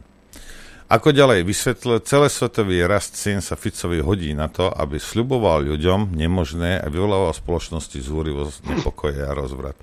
Ako 0.88 1.12
ďalej 1.12 1.44
vysvetlil, 1.44 2.00
celosvetový 2.00 2.88
rast 2.88 3.20
cien 3.20 3.44
sa 3.44 3.60
Ficovi 3.60 4.00
hodí 4.00 4.32
na 4.32 4.48
to, 4.48 4.72
aby 4.72 4.96
sľuboval 4.96 5.68
ľuďom 5.68 6.16
nemožné 6.16 6.80
a 6.80 6.88
vyvolával 6.88 7.36
spoločnosti 7.36 8.00
zúrivosť, 8.00 8.64
nepokoje 8.64 9.20
a 9.20 9.36
rozvrat. 9.36 9.76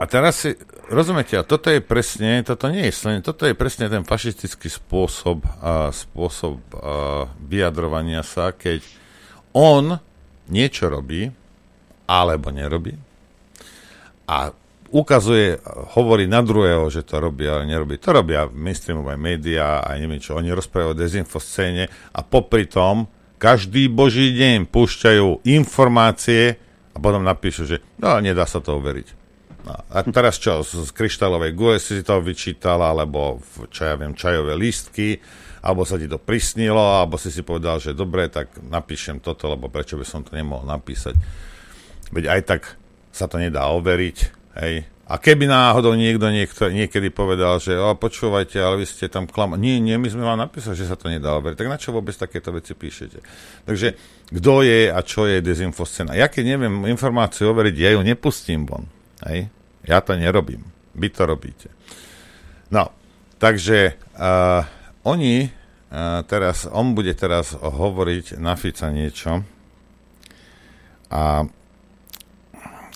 A 0.00 0.04
teraz 0.08 0.48
si, 0.48 0.56
rozumiete, 0.88 1.36
a 1.36 1.44
toto 1.44 1.68
je 1.68 1.84
presne, 1.84 2.40
toto 2.40 2.72
nie 2.72 2.88
je 2.88 2.96
slenie, 2.96 3.20
toto 3.20 3.44
je 3.44 3.52
presne 3.52 3.92
ten 3.92 4.00
fašistický 4.00 4.72
spôsob, 4.72 5.44
a 5.60 5.92
spôsob 5.92 6.56
a, 6.72 7.28
vyjadrovania 7.36 8.24
sa, 8.24 8.56
keď 8.56 8.80
on 9.52 10.00
niečo 10.48 10.88
robí, 10.88 11.28
alebo 12.08 12.48
nerobí, 12.48 12.96
a 14.24 14.56
ukazuje, 14.96 15.60
hovorí 15.92 16.24
na 16.24 16.40
druhého, 16.40 16.88
že 16.88 17.04
to 17.04 17.20
robí, 17.20 17.44
ale 17.44 17.68
nerobí. 17.68 18.00
To 18.00 18.16
robia 18.16 18.48
mainstreamové 18.48 19.20
médiá 19.20 19.84
a 19.84 19.92
neviem 20.00 20.16
čo. 20.16 20.40
Oni 20.40 20.48
rozprávajú 20.48 20.96
o 20.96 21.00
dezinfoscéne 21.00 21.92
a 22.16 22.20
popri 22.24 22.64
tom 22.64 23.04
každý 23.36 23.92
boží 23.92 24.32
deň 24.32 24.72
púšťajú 24.72 25.44
informácie, 25.44 26.56
a 26.96 26.96
potom 26.96 27.20
napíšu, 27.20 27.68
že 27.68 27.84
no, 28.00 28.16
nedá 28.24 28.48
sa 28.48 28.64
to 28.64 28.80
overiť. 28.80 29.08
No, 29.68 29.76
a 29.76 30.00
teraz 30.08 30.40
čo, 30.40 30.64
z, 30.64 30.88
z 30.88 30.90
kryštálovej 30.96 31.52
gule 31.52 31.76
si 31.76 32.00
to 32.00 32.16
vyčítal, 32.24 32.80
alebo 32.80 33.42
v, 33.42 33.68
čo 33.68 33.84
ja 33.84 33.94
viem, 34.00 34.16
čajové 34.16 34.56
lístky, 34.56 35.20
alebo 35.60 35.84
sa 35.84 36.00
ti 36.00 36.08
to 36.08 36.16
prisnilo, 36.16 36.80
alebo 36.80 37.20
si 37.20 37.28
si 37.28 37.44
povedal, 37.44 37.82
že 37.82 37.92
dobre, 37.92 38.32
tak 38.32 38.56
napíšem 38.62 39.20
toto, 39.20 39.52
lebo 39.52 39.68
prečo 39.68 40.00
by 40.00 40.06
som 40.08 40.24
to 40.24 40.32
nemohol 40.32 40.64
napísať. 40.64 41.18
Veď 42.14 42.24
aj 42.32 42.40
tak 42.46 42.62
sa 43.12 43.26
to 43.26 43.36
nedá 43.36 43.68
overiť, 43.74 44.45
hej. 44.60 44.88
A 45.06 45.22
keby 45.22 45.46
náhodou 45.46 45.94
niekto 45.94 46.26
niekto, 46.34 46.66
niekedy 46.66 47.14
povedal, 47.14 47.62
že 47.62 47.78
o, 47.78 47.94
počúvajte, 47.94 48.58
ale 48.58 48.82
vy 48.82 48.86
ste 48.90 49.06
tam 49.06 49.30
klam... 49.30 49.54
Nie, 49.54 49.78
nie, 49.78 49.94
my 49.94 50.10
sme 50.10 50.26
vám 50.26 50.42
napísali, 50.42 50.74
že 50.74 50.90
sa 50.90 50.98
to 50.98 51.06
nedá 51.06 51.30
overiť. 51.38 51.54
Tak 51.54 51.70
na 51.70 51.78
čo 51.78 51.94
vôbec 51.94 52.10
takéto 52.18 52.50
veci 52.50 52.74
píšete? 52.74 53.22
Takže 53.62 53.94
kto 54.34 54.66
je 54.66 54.90
a 54.90 54.98
čo 55.06 55.30
je 55.30 55.38
dezinfoscéna? 55.38 56.18
Ja 56.18 56.26
keď 56.26 56.58
neviem 56.58 56.90
informáciu 56.90 57.54
overiť, 57.54 57.76
ja 57.78 57.94
ju 57.94 58.02
nepustím 58.02 58.66
von. 58.66 58.90
Hej? 59.30 59.46
Ja 59.86 60.02
to 60.02 60.18
nerobím. 60.18 60.66
Vy 60.98 61.14
to 61.14 61.22
robíte. 61.22 61.70
No, 62.74 62.90
takže 63.38 63.94
uh, 64.18 64.66
oni 65.06 65.46
uh, 65.46 66.26
teraz, 66.26 66.66
on 66.66 66.98
bude 66.98 67.14
teraz 67.14 67.54
hovoriť 67.54 68.42
na 68.42 68.58
Fica 68.58 68.90
niečo 68.90 69.46
a 71.14 71.46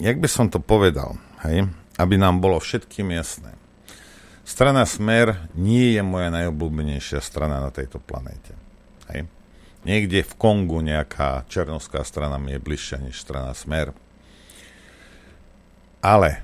jak 0.02 0.16
by 0.18 0.26
som 0.26 0.50
to 0.50 0.58
povedal, 0.58 1.14
hej? 1.44 1.68
aby 2.00 2.14
nám 2.16 2.40
bolo 2.40 2.56
všetkým 2.56 3.12
jasné. 3.12 3.52
Strana 4.44 4.82
Smer 4.88 5.46
nie 5.54 5.94
je 5.94 6.02
moja 6.02 6.32
najobľúbenejšia 6.32 7.20
strana 7.22 7.60
na 7.62 7.70
tejto 7.70 8.02
planéte. 8.02 8.56
Hej. 9.12 9.28
Niekde 9.86 10.26
v 10.26 10.32
Kongu 10.36 10.82
nejaká 10.82 11.46
černovská 11.46 12.02
strana 12.02 12.40
mi 12.40 12.56
je 12.56 12.60
bližšia 12.60 12.98
než 13.04 13.20
strana 13.20 13.54
Smer. 13.54 13.94
Ale 16.00 16.42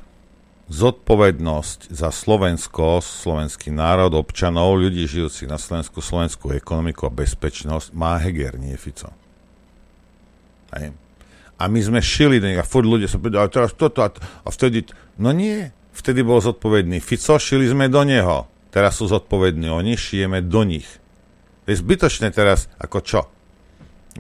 zodpovednosť 0.69 1.95
za 1.95 2.11
Slovensko, 2.11 3.01
slovenský 3.01 3.71
národ, 3.71 4.13
občanov, 4.19 4.77
ľudí 4.77 5.07
žijúcich 5.07 5.47
na 5.47 5.57
Slovensku, 5.57 6.03
slovenskú 6.03 6.53
ekonomiku 6.53 7.07
a 7.09 7.17
bezpečnosť 7.17 7.95
má 7.95 8.19
Heger, 8.19 8.59
nie 8.59 8.75
Fico. 8.75 9.11
Hej. 10.75 11.06
A 11.57 11.73
my 11.73 11.81
sme 11.81 12.01
šili 12.05 12.37
do 12.37 12.53
nich 12.53 12.61
a 12.61 12.67
furt 12.67 12.85
ľudia 12.85 13.09
sa 13.09 13.17
povedali, 13.17 13.49
teraz 13.49 13.73
toto 13.73 14.05
a, 14.05 14.13
a 14.45 14.49
vtedy 14.53 14.85
No 15.17 15.33
nie, 15.33 15.73
vtedy 15.97 16.21
bol 16.21 16.45
zodpovedný 16.45 17.01
Fico, 17.01 17.41
šili 17.41 17.65
sme 17.65 17.89
do 17.89 18.05
neho. 18.05 18.45
Teraz 18.69 19.01
sú 19.01 19.09
zodpovední 19.09 19.73
oni, 19.73 19.97
šijeme 19.97 20.45
do 20.45 20.61
nich. 20.69 20.85
Je 21.65 21.73
zbytočné 21.73 22.29
teraz, 22.37 22.69
ako 22.77 22.99
čo? 23.01 23.21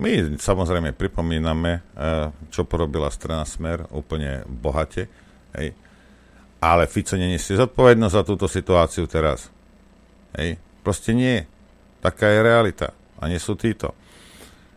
My 0.01 0.37
samozrejme 0.41 0.97
pripomíname, 0.97 1.73
eh, 1.81 2.33
čo 2.49 2.65
porobila 2.65 3.13
strana 3.13 3.45
Smer 3.45 3.85
úplne 3.93 4.45
bohate, 4.49 5.09
hej. 5.57 5.77
ale 6.61 6.89
Fico 6.89 7.17
neniesie 7.17 7.61
zodpovednosť 7.61 8.15
za 8.17 8.25
túto 8.25 8.49
situáciu 8.49 9.05
teraz. 9.05 9.53
Hej. 10.37 10.57
Proste 10.81 11.13
nie. 11.13 11.45
Taká 12.01 12.29
je 12.33 12.41
realita. 12.45 12.89
A 13.21 13.29
nie 13.29 13.41
sú 13.41 13.57
títo. 13.57 13.97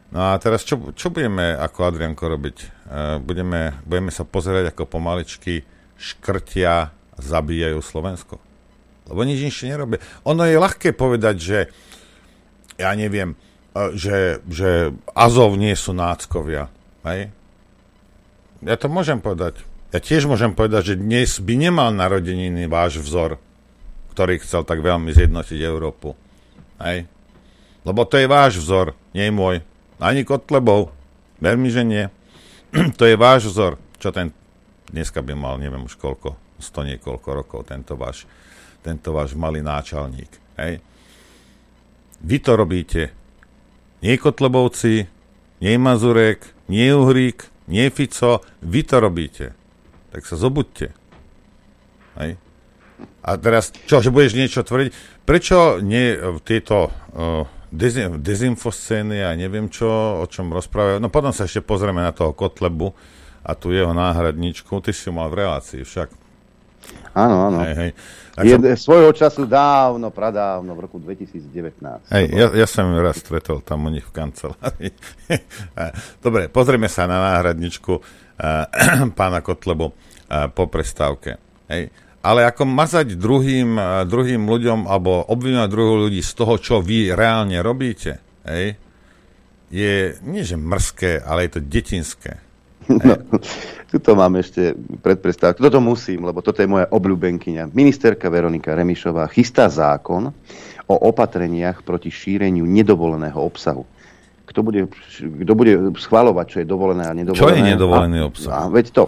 No 0.10 0.34
a 0.34 0.42
teraz 0.42 0.66
čo, 0.66 0.90
čo 0.98 1.14
budeme 1.14 1.54
ako 1.54 1.80
Adrianko 1.86 2.26
robiť? 2.26 2.58
Uh, 2.60 3.22
budeme, 3.22 3.78
budeme 3.86 4.10
sa 4.10 4.26
pozerať 4.26 4.74
ako 4.74 4.90
pomaličky 4.90 5.62
škrtia 6.00 6.90
zabíjajú 7.20 7.80
Slovensko. 7.84 8.42
Lebo 9.06 9.22
nič 9.26 9.42
inšie 9.42 9.74
nerobia. 9.74 10.02
Ono 10.26 10.46
je 10.46 10.58
ľahké 10.58 10.96
povedať, 10.96 11.36
že 11.38 11.60
ja 12.80 12.96
neviem, 12.96 13.36
že, 13.94 14.42
že 14.48 14.96
Azov 15.14 15.60
nie 15.60 15.74
sú 15.76 15.92
náckovia. 15.94 16.72
Hej? 17.06 17.30
Ja 18.66 18.76
to 18.80 18.88
môžem 18.88 19.20
povedať. 19.20 19.62
Ja 19.90 20.00
tiež 20.00 20.30
môžem 20.30 20.54
povedať, 20.54 20.94
že 20.94 21.02
dnes 21.02 21.42
by 21.42 21.54
nemal 21.58 21.90
narodeniny 21.90 22.70
váš 22.70 23.02
vzor, 23.02 23.42
ktorý 24.14 24.38
chcel 24.42 24.62
tak 24.64 24.86
veľmi 24.86 25.10
zjednotiť 25.10 25.60
Európu. 25.66 26.14
Hej? 26.78 27.10
Lebo 27.84 28.06
to 28.06 28.22
je 28.22 28.28
váš 28.30 28.62
vzor, 28.62 28.94
nie 29.18 29.28
môj. 29.34 29.66
Ani 30.00 30.24
Kotlebov. 30.24 30.96
Veľmi, 31.44 31.68
že 31.68 31.84
nie. 31.84 32.08
to 33.00 33.04
je 33.04 33.20
váš 33.20 33.52
vzor. 33.52 33.76
Čo 34.00 34.16
ten 34.16 34.32
dneska 34.90 35.20
by 35.20 35.36
mal, 35.36 35.56
neviem 35.60 35.84
už 35.84 36.00
koľko, 36.00 36.40
sto 36.58 36.82
niekoľko 36.88 37.30
rokov, 37.36 37.60
tento 37.68 38.00
váš, 38.00 38.26
tento 38.82 39.12
váš 39.12 39.36
malý 39.36 39.60
náčelník. 39.60 40.32
Hej? 40.58 40.82
Vy 42.20 42.38
to 42.40 42.52
robíte. 42.56 43.12
Nie 44.00 44.16
Kotlebovci, 44.16 45.08
nie 45.60 45.76
Mazurek, 45.76 46.48
nie 46.72 46.96
Uhrík, 46.96 47.52
nie 47.68 47.92
Fico, 47.92 48.42
vy 48.64 48.82
to 48.88 48.98
robíte. 49.04 49.52
Tak 50.16 50.24
sa 50.24 50.40
zobudte. 50.40 50.96
Hej? 52.18 52.40
A 53.24 53.36
teraz, 53.40 53.72
čo, 53.88 54.00
že 54.04 54.12
budeš 54.12 54.36
niečo 54.36 54.64
tvrdiť? 54.64 54.92
Prečo 55.24 55.80
nie 55.80 56.16
tieto 56.44 56.90
uh, 56.90 57.46
dezin, 57.70 58.20
dezinfoscény 58.20 59.24
a 59.24 59.34
neviem 59.38 59.70
čo, 59.70 59.88
o 60.22 60.26
čom 60.26 60.54
rozprávajú? 60.54 60.98
No 61.02 61.14
potom 61.14 61.34
sa 61.34 61.46
ešte 61.46 61.64
pozrieme 61.64 62.02
na 62.02 62.14
toho 62.14 62.34
Kotlebu 62.34 62.94
a 63.46 63.52
tu 63.56 63.72
jeho 63.72 63.94
náhradničku. 63.96 64.82
Ty 64.82 64.92
si 64.92 65.10
mal 65.10 65.32
v 65.32 65.46
relácii 65.46 65.86
však. 65.86 66.10
Áno, 67.14 67.50
áno. 67.50 67.60
Hej, 67.66 67.76
hej. 67.76 67.92
Je, 68.40 68.56
som... 68.56 68.96
svojho 68.96 69.12
času 69.12 69.44
dávno, 69.44 70.14
pradávno, 70.14 70.72
v 70.78 70.80
roku 70.80 70.98
2019. 71.02 72.08
Hej, 72.14 72.26
ja, 72.32 72.48
ja 72.56 72.68
som 72.70 72.88
ju 72.88 73.00
raz 73.02 73.20
stretol 73.20 73.60
tam 73.60 73.84
u 73.86 73.90
nich 73.92 74.06
v 74.06 74.14
kancelárii. 74.16 74.94
Dobre, 76.26 76.48
pozrieme 76.48 76.88
sa 76.88 77.10
na 77.10 77.20
náhradničku 77.20 77.94
uh, 78.00 78.04
pána 79.20 79.44
Kotlebu 79.44 79.92
uh, 79.92 79.94
po 80.54 80.72
prestávke. 80.72 81.42
Hej. 81.68 81.92
Ale 82.20 82.44
ako 82.44 82.68
mazať 82.68 83.16
druhým, 83.16 83.80
uh, 83.80 84.04
druhým 84.04 84.44
ľuďom 84.44 84.92
alebo 84.92 85.24
obvinovať 85.24 85.70
druhých 85.72 86.00
ľudí 86.10 86.22
z 86.24 86.32
toho, 86.36 86.54
čo 86.60 86.76
vy 86.84 87.16
reálne 87.16 87.56
robíte, 87.64 88.20
hej, 88.44 88.76
je 89.72 90.18
nie 90.26 90.44
že 90.44 90.60
mrzké, 90.60 91.24
ale 91.24 91.48
je 91.48 91.52
to 91.58 91.62
detinské. 91.64 92.34
No, 92.90 93.14
tuto 93.86 94.18
mám 94.18 94.34
ešte 94.42 94.74
predprestávku. 95.06 95.62
Toto 95.62 95.78
musím, 95.78 96.26
lebo 96.26 96.42
toto 96.42 96.66
je 96.66 96.66
moja 96.66 96.90
obľúbenkyňa. 96.90 97.70
Ministerka 97.70 98.34
Veronika 98.34 98.74
Remišová 98.74 99.30
chystá 99.30 99.70
zákon 99.70 100.34
o 100.90 100.96
opatreniach 100.98 101.86
proti 101.86 102.10
šíreniu 102.10 102.66
nedovoleného 102.66 103.38
obsahu 103.38 103.86
kto 104.50 104.66
bude, 104.66 104.82
kto 105.22 105.54
bude 105.54 105.94
schvalovať, 106.02 106.46
čo 106.50 106.58
je 106.62 106.68
dovolené 106.68 107.06
a 107.06 107.14
nedovolené. 107.14 107.46
Čo 107.46 107.54
je 107.54 107.62
nedovolený 107.62 108.18
obsah? 108.26 108.50
A, 108.50 108.66
a 108.66 108.72
veď 108.74 108.86
to. 108.90 109.04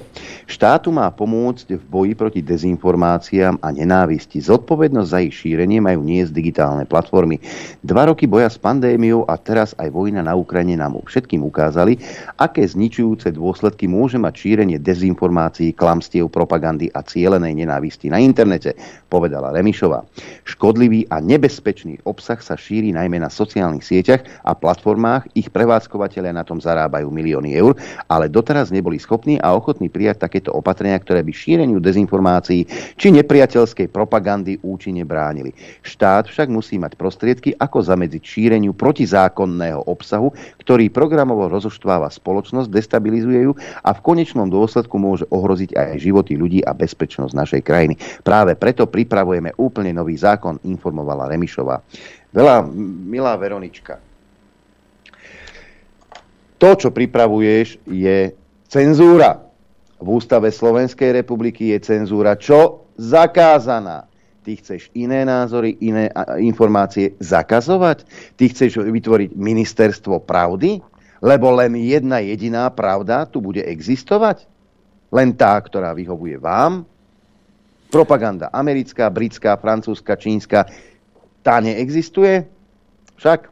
Štátu 0.45 0.93
má 0.93 1.09
pomôcť 1.09 1.81
v 1.81 1.83
boji 1.89 2.13
proti 2.13 2.45
dezinformáciám 2.45 3.57
a 3.57 3.73
nenávisti. 3.73 4.37
Zodpovednosť 4.37 5.09
za 5.09 5.19
ich 5.25 5.33
šírenie 5.33 5.81
majú 5.81 6.05
niesť 6.05 6.29
digitálne 6.29 6.85
platformy. 6.85 7.41
Dva 7.81 8.13
roky 8.13 8.29
boja 8.29 8.53
s 8.53 8.61
pandémiou 8.61 9.25
a 9.25 9.33
teraz 9.41 9.73
aj 9.81 9.89
vojna 9.89 10.21
na 10.21 10.37
Ukrajine 10.37 10.77
nám 10.77 11.01
všetkým 11.01 11.41
ukázali, 11.41 11.97
aké 12.37 12.61
zničujúce 12.61 13.33
dôsledky 13.33 13.89
môže 13.89 14.21
mať 14.21 14.33
šírenie 14.37 14.77
dezinformácií, 14.77 15.73
klamstiev, 15.73 16.29
propagandy 16.29 16.91
a 16.93 17.01
cielenej 17.01 17.57
nenávisti 17.57 18.11
na 18.11 18.19
internete, 18.19 18.75
povedala 19.07 19.55
Remišová. 19.55 20.03
Škodlivý 20.43 21.07
a 21.07 21.23
nebezpečný 21.23 22.03
obsah 22.03 22.43
sa 22.43 22.59
šíri 22.59 22.91
najmä 22.91 23.23
na 23.23 23.31
sociálnych 23.31 23.87
sieťach 23.87 24.27
a 24.43 24.51
platformách, 24.51 25.30
ich 25.33 25.49
prevádzkovateľia 25.49 26.35
na 26.35 26.43
tom 26.43 26.59
zarábajú 26.59 27.07
milióny 27.09 27.55
eur, 27.55 27.77
ale 28.07 28.27
doteraz 28.27 28.69
neboli 28.69 28.99
schopní 28.99 29.39
a 29.39 29.55
ochotní 29.55 29.87
prijať 29.87 30.27
takéto 30.27 30.51
opatrenia, 30.51 30.99
ktoré 30.99 31.23
by 31.23 31.33
šíreniu 31.33 31.79
dezinformácií 31.81 32.67
či 32.95 33.07
nepriateľskej 33.15 33.89
propagandy 33.91 34.59
účinne 34.61 35.07
bránili. 35.07 35.55
Štát 35.81 36.27
však 36.27 36.47
musí 36.51 36.77
mať 36.77 36.95
prostriedky, 36.99 37.55
ako 37.57 37.81
zamedziť 37.81 38.21
šíreniu 38.21 38.75
protizákonného 38.75 39.87
obsahu, 39.87 40.31
ktorý 40.61 40.91
programovo 40.91 41.47
rozoštváva 41.49 42.11
spoločnosť, 42.11 42.69
destabilizuje 42.69 43.49
ju 43.49 43.53
a 43.83 43.89
v 43.95 44.03
konečnom 44.03 44.51
dôsledku 44.51 44.95
môže 44.99 45.25
ohroziť 45.31 45.73
aj 45.75 46.01
životy 46.01 46.35
ľudí 46.35 46.59
a 46.65 46.75
bezpečnosť 46.75 47.33
našej 47.33 47.61
krajiny. 47.63 47.95
Práve 48.21 48.53
preto 48.59 48.85
pripravujeme 48.85 49.55
úplne 49.57 49.95
nový 49.95 50.15
zákon, 50.19 50.59
informovala 50.67 51.31
Remišová. 51.31 51.81
Veľa, 52.31 52.63
milá 53.11 53.35
Veronička, 53.35 53.99
to, 56.61 56.77
čo 56.77 56.89
pripravuješ, 56.93 57.81
je 57.89 58.37
cenzúra. 58.69 59.41
V 59.97 60.07
ústave 60.13 60.53
Slovenskej 60.53 61.09
republiky 61.09 61.73
je 61.73 61.81
cenzúra 61.81 62.37
čo? 62.37 62.85
Zakázaná. 63.01 64.05
Ty 64.45 64.51
chceš 64.61 64.93
iné 64.93 65.25
názory, 65.25 65.77
iné 65.81 66.13
informácie 66.37 67.17
zakazovať? 67.17 68.05
Ty 68.37 68.43
chceš 68.53 68.77
vytvoriť 68.77 69.33
ministerstvo 69.33 70.21
pravdy? 70.21 70.81
Lebo 71.21 71.53
len 71.53 71.77
jedna 71.77 72.21
jediná 72.21 72.69
pravda 72.69 73.25
tu 73.25 73.41
bude 73.41 73.61
existovať? 73.61 74.45
Len 75.13 75.33
tá, 75.33 75.57
ktorá 75.57 75.93
vyhovuje 75.97 76.37
vám? 76.41 76.85
Propaganda 77.89 78.49
americká, 78.53 79.09
britská, 79.09 79.57
francúzska, 79.57 80.17
čínska, 80.17 80.69
tá 81.41 81.57
neexistuje? 81.61 82.45
Však, 83.17 83.49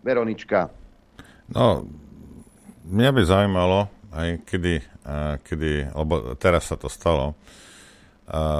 Veronička, 0.00 0.77
No, 1.52 1.88
mňa 2.88 3.10
by 3.12 3.20
zaujímalo, 3.24 3.88
aj 4.12 4.44
kedy, 4.44 4.84
kedy, 5.44 5.92
lebo 5.96 6.36
teraz 6.36 6.68
sa 6.68 6.76
to 6.76 6.92
stalo, 6.92 7.36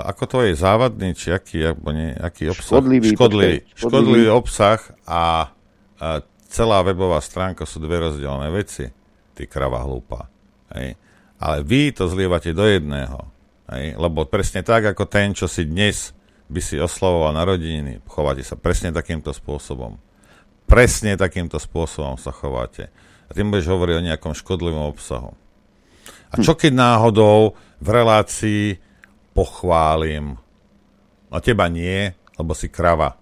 ako 0.09 0.25
to 0.25 0.39
je 0.49 0.57
závadný, 0.57 1.13
či 1.13 1.29
aký, 1.29 1.61
alebo 1.61 1.93
nie, 1.93 2.17
aký 2.17 2.49
obsah? 2.49 2.81
Škodlivý. 2.81 3.13
Škodlivý, 3.13 3.59
škodlivý. 3.69 3.77
škodlivý 3.77 4.27
obsah 4.33 4.81
a 5.05 5.53
uh, 5.53 6.25
celá 6.49 6.81
webová 6.81 7.21
stránka 7.21 7.69
sú 7.69 7.77
dve 7.77 8.01
rozdielne 8.01 8.49
veci. 8.49 8.89
Ty 9.37 9.45
krava 9.45 9.85
hlúpa. 9.85 10.33
Hej. 10.73 10.97
Ale 11.37 11.57
vy 11.69 11.93
to 11.93 12.09
zlievate 12.09 12.57
do 12.57 12.65
jedného. 12.65 13.29
Hej. 13.69 14.01
Lebo 14.01 14.25
presne 14.25 14.65
tak, 14.65 14.89
ako 14.89 15.05
ten, 15.05 15.37
čo 15.37 15.45
si 15.45 15.69
dnes 15.69 16.17
by 16.49 16.65
si 16.65 16.81
oslavoval 16.81 17.37
narodeniny, 17.37 18.01
chovate 18.09 18.41
sa 18.41 18.57
presne 18.57 18.89
takýmto 18.89 19.37
spôsobom 19.37 20.01
presne 20.69 21.17
takýmto 21.17 21.57
spôsobom 21.57 22.21
sa 22.21 22.31
chováte. 22.31 22.93
A 23.29 23.33
tým 23.33 23.49
budeš 23.49 23.73
hovoriť 23.73 23.95
o 23.97 24.07
nejakom 24.13 24.33
škodlivom 24.37 24.85
obsahu. 24.93 25.33
A 26.29 26.35
čo 26.45 26.53
keď 26.53 26.77
náhodou 26.77 27.57
v 27.81 27.89
relácii 27.89 28.65
pochválim, 29.33 30.37
no 31.33 31.37
teba 31.41 31.73
nie, 31.73 32.13
lebo 32.37 32.53
si 32.53 32.69
krava. 32.69 33.17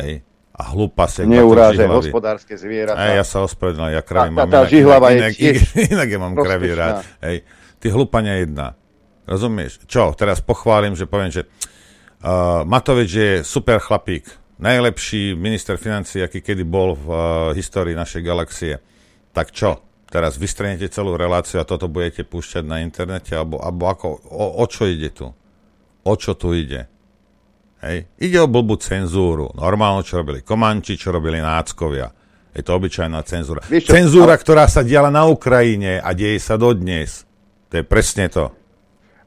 Hej? 0.00 0.24
A 0.56 0.60
hlúpa 0.72 1.08
si. 1.08 1.24
Neurážaj 1.24 1.88
hospodárske 1.88 2.56
zvieratá. 2.56 3.00
Hej, 3.12 3.20
ja 3.20 3.24
sa 3.24 3.44
ospravedlňujem, 3.44 3.96
ja 3.96 4.02
kravy 4.04 4.30
mám 4.32 4.48
tá, 4.48 4.64
tá 4.64 4.68
inak, 4.68 5.00
inak, 5.08 5.34
je 5.36 5.50
inak, 5.56 5.72
inak 5.96 6.08
ja 6.08 6.18
mám 6.20 6.34
kravy 6.36 6.68
rád. 6.72 6.94
Hej. 7.24 7.36
Ty 7.80 7.86
hlúpania 7.96 8.40
jedna. 8.40 8.76
Rozumieš? 9.24 9.84
Čo? 9.88 10.12
Teraz 10.16 10.44
pochválim, 10.44 10.92
že 10.96 11.08
poviem, 11.08 11.32
že 11.32 11.48
uh, 12.24 12.64
Matovič 12.68 13.10
je 13.12 13.32
super 13.40 13.80
chlapík 13.80 14.39
najlepší 14.60 15.34
minister 15.34 15.80
financí, 15.80 16.20
aký 16.20 16.44
kedy 16.44 16.62
bol 16.68 16.94
v 16.94 17.06
uh, 17.08 17.18
histórii 17.56 17.96
našej 17.96 18.22
galaxie. 18.22 18.76
Tak 19.32 19.50
čo? 19.50 19.80
Teraz 20.10 20.36
vystrenete 20.36 20.90
celú 20.90 21.14
reláciu 21.14 21.62
a 21.62 21.68
toto 21.68 21.86
budete 21.86 22.26
púšťať 22.26 22.64
na 22.66 22.82
internete? 22.84 23.32
Alebo, 23.32 23.62
alebo 23.62 23.88
ako, 23.88 24.06
o, 24.28 24.46
o 24.60 24.64
čo 24.68 24.84
ide 24.90 25.10
tu? 25.14 25.30
O 26.02 26.14
čo 26.18 26.34
tu 26.34 26.52
ide? 26.52 26.90
Hej. 27.80 28.10
Ide 28.20 28.44
o 28.44 28.50
blbú 28.50 28.76
cenzúru. 28.76 29.48
Normálno, 29.56 30.04
čo 30.04 30.20
robili 30.20 30.44
Komanči, 30.44 31.00
čo 31.00 31.14
robili 31.14 31.40
náckovia. 31.40 32.12
Je 32.50 32.60
to 32.66 32.74
obyčajná 32.76 33.22
cenzúra. 33.22 33.62
Čo? 33.64 33.94
Cenzúra, 33.94 34.34
ale... 34.34 34.42
ktorá 34.42 34.64
sa 34.66 34.82
diala 34.82 35.08
na 35.08 35.24
Ukrajine 35.30 36.02
a 36.02 36.10
deje 36.12 36.42
sa 36.42 36.58
dodnes. 36.58 37.24
To 37.70 37.78
je 37.78 37.84
presne 37.86 38.26
to. 38.26 38.50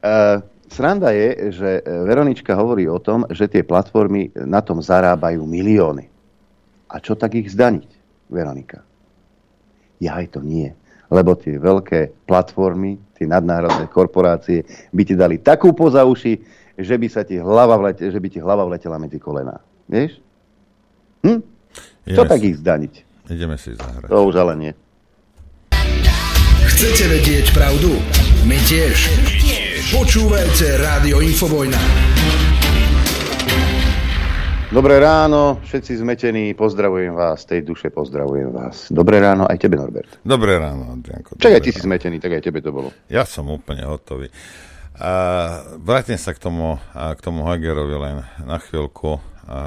Uh, 0.04 0.44
Sranda 0.68 1.12
je, 1.12 1.52
že 1.52 1.70
e, 1.78 1.82
Veronička 1.84 2.56
hovorí 2.56 2.88
o 2.88 3.00
tom, 3.00 3.28
že 3.28 3.48
tie 3.48 3.62
platformy 3.64 4.32
na 4.48 4.64
tom 4.64 4.80
zarábajú 4.80 5.44
milióny. 5.44 6.08
A 6.88 7.00
čo 7.02 7.18
tak 7.18 7.36
ich 7.36 7.52
zdaniť, 7.52 7.90
Veronika? 8.30 8.80
Ja 10.00 10.20
aj 10.20 10.38
to 10.38 10.40
nie. 10.40 10.72
Lebo 11.12 11.36
tie 11.36 11.60
veľké 11.60 12.24
platformy, 12.24 12.96
tie 13.14 13.28
nadnárodné 13.28 13.86
korporácie 13.92 14.64
by 14.90 15.02
ti 15.04 15.14
dali 15.14 15.38
takú 15.38 15.76
poza 15.76 16.02
uši, 16.02 16.40
že 16.74 16.94
by, 16.98 17.06
sa 17.06 17.22
ti 17.22 17.38
hlava 17.38 17.78
vlete, 17.78 18.10
že 18.10 18.18
by 18.18 18.28
ti 18.30 18.38
hlava 18.42 18.66
vletela 18.66 18.98
medzi 18.98 19.22
kolená. 19.22 19.62
Vieš? 19.86 20.18
Hm? 21.22 21.40
Čo 22.08 22.22
tak 22.26 22.42
ich 22.42 22.58
zdaniť? 22.58 22.92
Ideme 23.30 23.56
si 23.56 23.72
zahrať. 23.72 24.10
To 24.10 24.28
už 24.28 24.36
ale 24.36 24.54
nie. 24.58 24.72
Chcete 26.68 27.04
vedieť 27.08 27.46
pravdu? 27.54 27.96
My 28.44 28.58
tiež. 28.68 29.08
Počúvajte 29.92 30.80
Rádio 30.80 31.20
Infovojna. 31.20 31.76
Dobré 34.72 34.96
ráno, 34.96 35.60
všetci 35.60 36.00
zmetení, 36.00 36.56
pozdravujem 36.56 37.12
vás, 37.12 37.44
tej 37.44 37.68
duše 37.68 37.92
pozdravujem 37.92 38.48
vás. 38.48 38.88
Dobré 38.88 39.20
ráno 39.20 39.44
aj 39.44 39.60
tebe, 39.60 39.76
Norbert. 39.76 40.24
Dobré 40.24 40.56
ráno, 40.56 40.96
Adrianko. 40.96 41.36
Čak 41.36 41.60
aj 41.60 41.62
ty 41.68 41.70
si 41.76 41.84
zmetený, 41.84 42.16
tak 42.16 42.32
aj 42.32 42.48
tebe 42.48 42.64
to 42.64 42.72
bolo. 42.72 42.96
Ja 43.12 43.28
som 43.28 43.44
úplne 43.52 43.84
hotový. 43.84 44.32
A 44.96 45.10
vrátim 45.76 46.16
sa 46.16 46.32
k 46.32 46.40
tomu, 46.40 46.80
k 46.96 47.20
tomu 47.20 47.44
Hagerovi 47.44 47.96
len 48.00 48.16
na 48.40 48.56
chvíľku, 48.56 49.20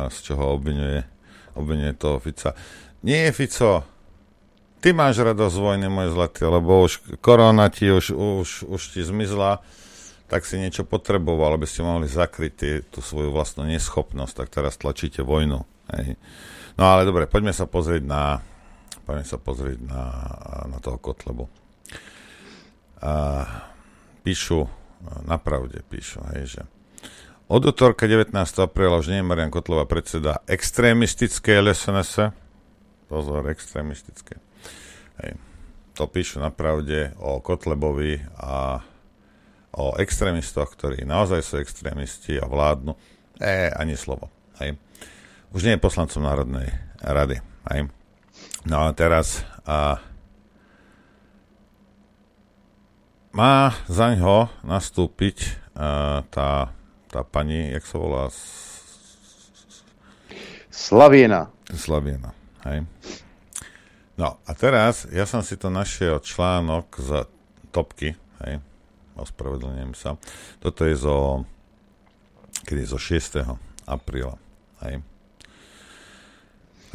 z 0.09 0.17
čoho 0.25 0.57
obvinuje, 0.57 1.05
obvinuje 1.53 1.93
toho 1.93 2.17
Fica. 2.17 2.57
Nie, 3.05 3.29
Fico, 3.37 3.85
ty 4.81 4.97
máš 4.97 5.21
radosť 5.21 5.55
vojny, 5.61 5.85
môj 5.93 6.09
zlatý, 6.17 6.49
lebo 6.49 6.89
už 6.89 7.21
korona 7.21 7.69
ti 7.69 7.93
už, 7.93 8.17
už, 8.17 8.65
už 8.65 8.81
ti 8.97 9.05
zmizla 9.05 9.61
tak 10.27 10.43
si 10.43 10.59
niečo 10.59 10.83
potreboval, 10.83 11.55
aby 11.55 11.63
ste 11.63 11.87
mohli 11.87 12.07
zakryť 12.07 12.51
tie, 12.53 12.73
tú 12.83 12.99
svoju 12.99 13.31
vlastnú 13.31 13.63
neschopnosť, 13.67 14.33
tak 14.35 14.47
teraz 14.51 14.75
tlačíte 14.75 15.23
vojnu. 15.23 15.63
Hej. 15.95 16.19
No 16.75 16.83
ale 16.91 17.07
dobre, 17.07 17.25
poďme 17.31 17.55
sa 17.55 17.63
pozrieť 17.63 18.03
na, 18.03 18.43
poďme 19.07 19.25
sa 19.25 19.39
pozrieť 19.39 19.79
na, 19.87 20.03
na 20.67 20.77
toho 20.83 20.99
Kotlebu. 20.99 21.47
A, 22.99 23.11
píšu, 24.27 24.67
na 25.23 25.39
pravde 25.39 25.79
píšu, 25.87 26.19
hej, 26.35 26.59
že 26.59 26.61
od 27.47 27.63
útorka 27.63 28.11
19. 28.11 28.35
apríla 28.59 28.99
už 28.99 29.07
nie 29.07 29.23
je 29.23 29.27
Marian 29.31 29.47
Kotlova 29.47 29.87
predseda 29.87 30.43
extrémistické 30.51 31.63
LSNS. 31.63 32.35
Pozor, 33.07 33.47
extrémistické. 33.47 34.35
Hej. 35.23 35.39
To 35.95 36.11
píšu 36.11 36.43
na 36.43 36.51
pravde 36.51 37.15
o 37.15 37.39
Kotlebovi 37.39 38.19
a 38.35 38.83
o 39.73 39.93
extrémistoch, 39.99 40.73
ktorí 40.73 41.03
naozaj 41.03 41.41
sú 41.43 41.55
extrémisti 41.59 42.39
a 42.39 42.47
vládnu, 42.47 42.95
e, 43.41 43.69
ani 43.75 43.99
slovo. 43.99 44.31
Hej. 44.61 44.79
Už 45.53 45.63
nie 45.63 45.75
je 45.75 45.83
poslancom 45.83 46.23
Národnej 46.23 46.71
rady. 47.01 47.39
Hej. 47.71 47.91
No 48.65 48.87
a 48.87 48.91
teraz 48.95 49.45
a, 49.63 50.01
má 53.35 53.75
za 53.85 54.17
ňo 54.17 54.49
nastúpiť 54.65 55.37
a, 55.77 56.23
tá, 56.31 56.73
tá 57.11 57.21
pani, 57.21 57.69
jak 57.71 57.85
sa 57.85 57.97
volá? 58.01 58.23
Slaviena. 60.73 61.49
Slaviena, 61.73 62.31
hej. 62.69 62.85
No 64.17 64.41
a 64.41 64.51
teraz 64.57 65.05
ja 65.13 65.29
som 65.29 65.45
si 65.45 65.53
to 65.57 65.69
našiel 65.69 66.17
článok 66.17 66.97
z 66.97 67.09
topky, 67.69 68.17
hej, 68.45 68.61
ospravedlňujem 69.21 69.93
sa. 69.97 70.15
Toto 70.61 70.85
je 70.85 70.95
zo, 70.97 71.47
kedy 72.65 72.83
zo 72.85 72.99
6. 73.01 73.43
apríla. 73.89 74.37
Hej. 74.85 75.01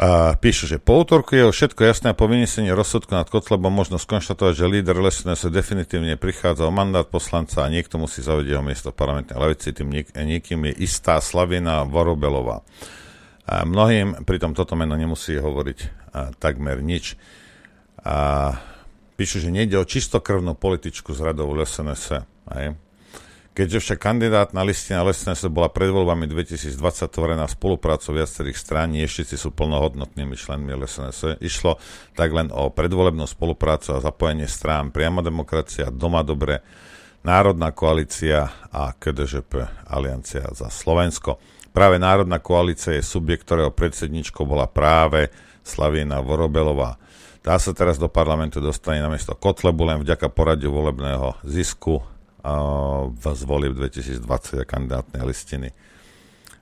A 0.03 0.35
píše, 0.35 0.67
že 0.67 0.81
po 0.81 1.05
útorku 1.05 1.37
je 1.37 1.53
všetko 1.53 1.85
jasné 1.85 2.11
a 2.11 2.19
po 2.19 2.25
vynesení 2.25 2.73
rozsudku 2.73 3.13
nad 3.13 3.29
Kotlebom 3.29 3.71
možno 3.71 4.01
skonštatovať, 4.01 4.55
že 4.57 4.67
líder 4.67 4.97
sa 5.13 5.53
definitívne 5.53 6.17
prichádza 6.17 6.65
o 6.67 6.73
mandát 6.73 7.05
poslanca 7.05 7.63
a 7.63 7.71
niekto 7.71 8.01
musí 8.01 8.25
zavedieť 8.25 8.57
ho 8.57 8.65
miesto 8.65 8.89
v 8.91 8.99
parlamentnej 8.99 9.37
lavici, 9.37 9.71
tým 9.71 9.93
niek- 9.93 10.11
niekým 10.17 10.65
je 10.73 10.75
istá 10.83 11.21
Slavina 11.21 11.85
Vorobelová. 11.85 12.65
A 13.47 13.69
mnohým 13.69 14.25
pritom 14.25 14.57
toto 14.57 14.75
meno 14.75 14.97
nemusí 14.97 15.37
hovoriť 15.37 15.79
a, 16.11 16.35
takmer 16.41 16.81
nič. 16.81 17.21
A 18.01 18.57
píšu, 19.23 19.39
že 19.39 19.55
nejde 19.55 19.79
o 19.79 19.87
čistokrvnú 19.87 20.59
političku 20.59 21.15
z 21.15 21.23
radov 21.23 21.55
SNS. 21.55 22.27
Aj. 22.51 22.75
Keďže 23.55 23.79
však 23.79 23.99
kandidát 24.03 24.51
na 24.51 24.67
listina 24.67 25.07
SNS 25.07 25.47
bola 25.47 25.71
pred 25.71 25.95
voľbami 25.95 26.27
2020 26.27 26.75
tvorená 27.07 27.47
spoluprácou 27.47 28.19
viacerých 28.19 28.59
strán, 28.59 28.91
všetci 28.91 29.39
sú 29.39 29.55
plnohodnotnými 29.55 30.35
členmi 30.35 30.75
SNS, 30.75 31.39
išlo 31.39 31.79
tak 32.19 32.35
len 32.35 32.51
o 32.51 32.75
predvolebnú 32.75 33.23
spoluprácu 33.31 33.95
a 33.95 34.03
zapojenie 34.03 34.51
strán 34.51 34.91
Priama 34.91 35.23
demokracia, 35.23 35.95
Doma 35.95 36.27
dobre, 36.27 36.67
Národná 37.23 37.71
koalícia 37.71 38.51
a 38.75 38.91
KDŽP 38.91 39.87
Aliancia 39.87 40.51
za 40.51 40.67
Slovensko. 40.67 41.39
Práve 41.71 42.03
Národná 42.03 42.43
koalícia 42.43 42.91
je 42.99 43.07
subjekt, 43.07 43.47
ktorého 43.47 43.71
predsedničkou 43.71 44.43
bola 44.43 44.67
práve 44.67 45.31
Slavína 45.63 46.19
Vorobelová. 46.19 46.99
Tá 47.43 47.59
sa 47.59 47.75
teraz 47.75 47.99
do 47.99 48.07
parlamentu 48.07 48.63
dostane 48.63 49.03
na 49.03 49.11
miesto 49.11 49.35
Kotlebu 49.35 49.83
len 49.83 49.99
vďaka 49.99 50.31
poradiu 50.31 50.71
volebného 50.71 51.43
zisku 51.43 51.99
v 53.19 53.25
zvoli 53.35 53.67
v 53.67 53.83
2020 53.83 54.63
a 54.63 54.65
kandidátnej 54.67 55.23
listiny. 55.27 55.75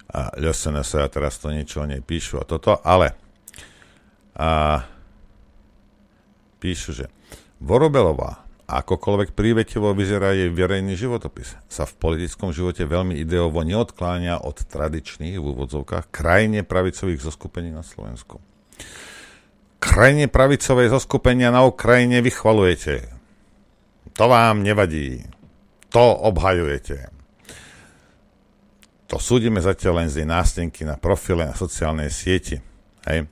A 0.08 0.32
LSNS 0.40 1.04
a 1.04 1.12
teraz 1.12 1.36
to 1.36 1.52
niečo 1.52 1.84
o 1.84 1.86
nej 1.86 2.00
píšu 2.00 2.40
a 2.40 2.48
toto, 2.48 2.80
ale 2.80 3.12
a, 4.32 4.82
píšu, 6.58 6.96
že 6.96 7.06
Vorobelová, 7.60 8.48
akokoľvek 8.64 9.36
prívetivo 9.36 9.92
vyzerá 9.92 10.32
jej 10.32 10.48
verejný 10.48 10.96
životopis, 10.96 11.60
sa 11.68 11.84
v 11.84 11.92
politickom 12.00 12.56
živote 12.56 12.88
veľmi 12.88 13.20
ideovo 13.20 13.60
neodkláňa 13.60 14.48
od 14.48 14.64
tradičných 14.64 15.36
v 15.36 15.44
úvodzovkách 15.44 16.08
krajine 16.08 16.64
pravicových 16.64 17.20
zoskupení 17.20 17.68
na 17.68 17.84
Slovensku 17.84 18.40
krajine 19.80 20.28
pravicové 20.28 20.92
zoskupenia 20.92 21.48
na 21.48 21.64
Ukrajine 21.64 22.20
vychvalujete. 22.20 23.08
To 24.14 24.28
vám 24.28 24.60
nevadí. 24.60 25.24
To 25.90 26.14
obhajujete. 26.28 27.08
To 29.10 29.18
súdime 29.18 29.58
zatiaľ 29.58 30.04
len 30.04 30.08
z 30.12 30.22
jej 30.22 30.28
nástenky 30.28 30.86
na 30.86 30.94
profile 30.94 31.48
na 31.48 31.56
sociálnej 31.56 32.14
sieti. 32.14 32.62
Hej. 33.08 33.26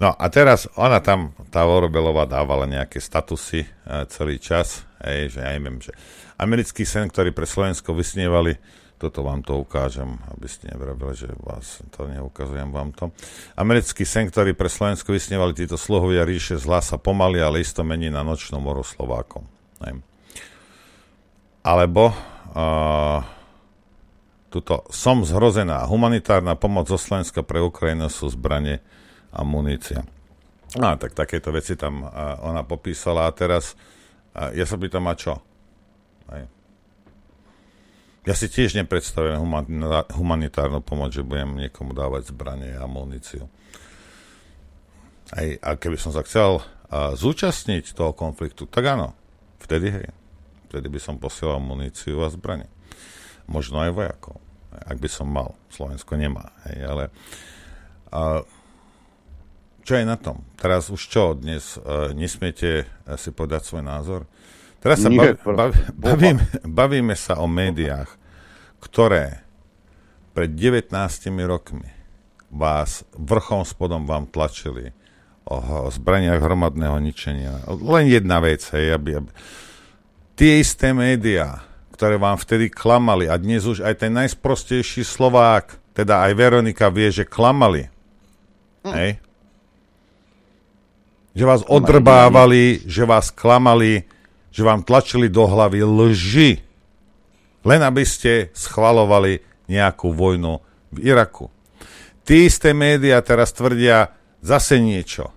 No 0.00 0.16
a 0.16 0.24
teraz 0.32 0.64
ona 0.80 1.04
tam, 1.04 1.36
tá 1.52 1.68
Orobelová 1.68 2.24
dávala 2.24 2.64
nejaké 2.64 2.96
statusy 3.04 3.68
e, 3.68 3.68
celý 4.08 4.40
čas, 4.40 4.88
hej, 5.04 5.36
že 5.36 5.44
ja 5.44 5.52
neviem, 5.52 5.76
že 5.76 5.92
americký 6.40 6.88
sen, 6.88 7.12
ktorý 7.12 7.36
pre 7.36 7.44
Slovensko 7.44 7.92
vysnievali, 7.92 8.56
toto 9.00 9.24
vám 9.24 9.40
to 9.40 9.56
ukážem, 9.56 10.20
aby 10.28 10.44
ste 10.44 10.68
nevrabili, 10.68 11.16
že 11.16 11.32
vás 11.40 11.80
to 11.88 12.04
neukazujem 12.04 12.68
vám 12.68 12.92
to. 12.92 13.08
Americký 13.56 14.04
sen, 14.04 14.28
ktorý 14.28 14.52
pre 14.52 14.68
Slovensko 14.68 15.16
vysnievali 15.16 15.56
títo 15.56 15.80
sluhovia 15.80 16.28
ríše 16.28 16.60
zla 16.60 16.84
sa 16.84 17.00
pomaly, 17.00 17.40
ale 17.40 17.64
isto 17.64 17.80
mení 17.80 18.12
na 18.12 18.20
nočnú 18.20 18.60
moru 18.60 18.84
Slovákom. 18.84 19.48
Ne? 19.80 20.04
Alebo 21.64 22.12
uh, 22.12 23.24
tuto, 24.52 24.84
som 24.92 25.24
zhrozená. 25.24 25.88
Humanitárna 25.88 26.52
pomoc 26.60 26.92
zo 26.92 27.00
Slovenska 27.00 27.40
pre 27.40 27.64
Ukrajinu 27.64 28.12
sú 28.12 28.28
zbranie 28.28 28.84
a 29.32 29.40
munícia. 29.48 30.04
No, 30.76 30.92
tak 31.00 31.16
takéto 31.16 31.48
veci 31.56 31.72
tam 31.72 32.04
uh, 32.04 32.36
ona 32.44 32.68
popísala 32.68 33.24
a 33.24 33.32
teraz 33.32 33.72
uh, 34.36 34.52
ja 34.52 34.68
sa 34.68 34.76
pýtam, 34.76 35.08
a 35.08 35.16
čo? 35.16 35.40
Hej 36.36 36.59
ja 38.28 38.34
si 38.36 38.52
tiež 38.52 38.76
nepredstavujem 38.76 39.40
humanitárnu 40.12 40.84
pomoc, 40.84 41.16
že 41.16 41.24
budem 41.24 41.56
niekomu 41.56 41.96
dávať 41.96 42.32
zbranie 42.32 42.76
a 42.76 42.84
muníciu. 42.84 43.48
Aj, 45.30 45.46
a 45.62 45.68
keby 45.78 45.96
som 45.96 46.12
sa 46.12 46.20
chcel 46.26 46.60
a, 46.90 47.16
zúčastniť 47.16 47.96
toho 47.96 48.12
konfliktu, 48.12 48.68
tak 48.68 48.84
áno, 48.84 49.16
vtedy 49.62 49.88
hej. 49.88 50.08
Vtedy 50.70 50.86
by 50.86 51.00
som 51.02 51.18
posielal 51.18 51.58
muníciu 51.58 52.22
a 52.22 52.30
zbranie. 52.30 52.70
Možno 53.50 53.82
aj 53.82 53.90
vojakov, 53.90 54.38
ak 54.70 55.02
by 55.02 55.08
som 55.10 55.26
mal. 55.26 55.58
Slovensko 55.72 56.14
nemá, 56.14 56.54
hej, 56.68 56.78
ale 56.86 57.04
a, 58.12 58.44
čo 59.80 59.96
je 59.96 60.04
na 60.04 60.20
tom? 60.20 60.44
Teraz 60.60 60.92
už 60.92 61.02
čo, 61.08 61.34
dnes 61.34 61.80
uh, 61.80 62.12
nesmiete 62.12 62.84
si 63.16 63.32
povedať 63.32 63.64
svoj 63.64 63.82
názor? 63.82 64.28
Teraz 64.80 65.04
sa 65.04 65.12
bav, 65.12 65.36
bav, 65.44 65.70
bavíme, 65.92 66.44
bavíme 66.64 67.12
sa 67.12 67.36
o 67.36 67.44
médiách, 67.44 68.08
ktoré 68.80 69.44
pred 70.32 70.56
19 70.56 70.88
rokmi 71.44 71.84
vás 72.48 73.04
vrchom 73.12 73.62
spodom 73.62 74.08
vám 74.08 74.24
tlačili 74.32 74.96
o 75.44 75.88
zbraniach 75.92 76.40
hromadného 76.40 76.96
ničenia. 76.96 77.60
Len 77.68 78.08
jedna 78.08 78.40
vec, 78.40 78.64
hej, 78.72 78.96
aby, 78.96 79.20
aby... 79.20 79.30
Tie 80.38 80.62
isté 80.62 80.96
médiá, 80.96 81.60
ktoré 81.92 82.16
vám 82.16 82.40
vtedy 82.40 82.72
klamali 82.72 83.28
a 83.28 83.36
dnes 83.36 83.68
už 83.68 83.84
aj 83.84 84.06
ten 84.06 84.12
najsprostejší 84.16 85.04
Slovák, 85.04 85.76
teda 85.92 86.24
aj 86.24 86.32
Veronika 86.32 86.88
vie, 86.88 87.12
že 87.12 87.28
klamali. 87.28 87.90
Hm. 88.86 88.92
Hej? 88.96 89.10
Že 91.36 91.44
vás 91.44 91.62
odrbávali, 91.68 92.80
že 92.88 93.04
vás 93.04 93.28
klamali, 93.28 94.08
že 94.50 94.66
vám 94.66 94.82
tlačili 94.82 95.30
do 95.30 95.46
hlavy 95.46 95.80
lži, 95.82 96.52
len 97.62 97.80
aby 97.80 98.02
ste 98.02 98.50
schvalovali 98.54 99.42
nejakú 99.70 100.10
vojnu 100.10 100.58
v 100.90 100.98
Iraku. 101.06 101.48
Tí 102.26 102.46
isté 102.46 102.74
médiá 102.74 103.22
teraz 103.22 103.54
tvrdia 103.54 104.14
zase 104.42 104.82
niečo. 104.82 105.30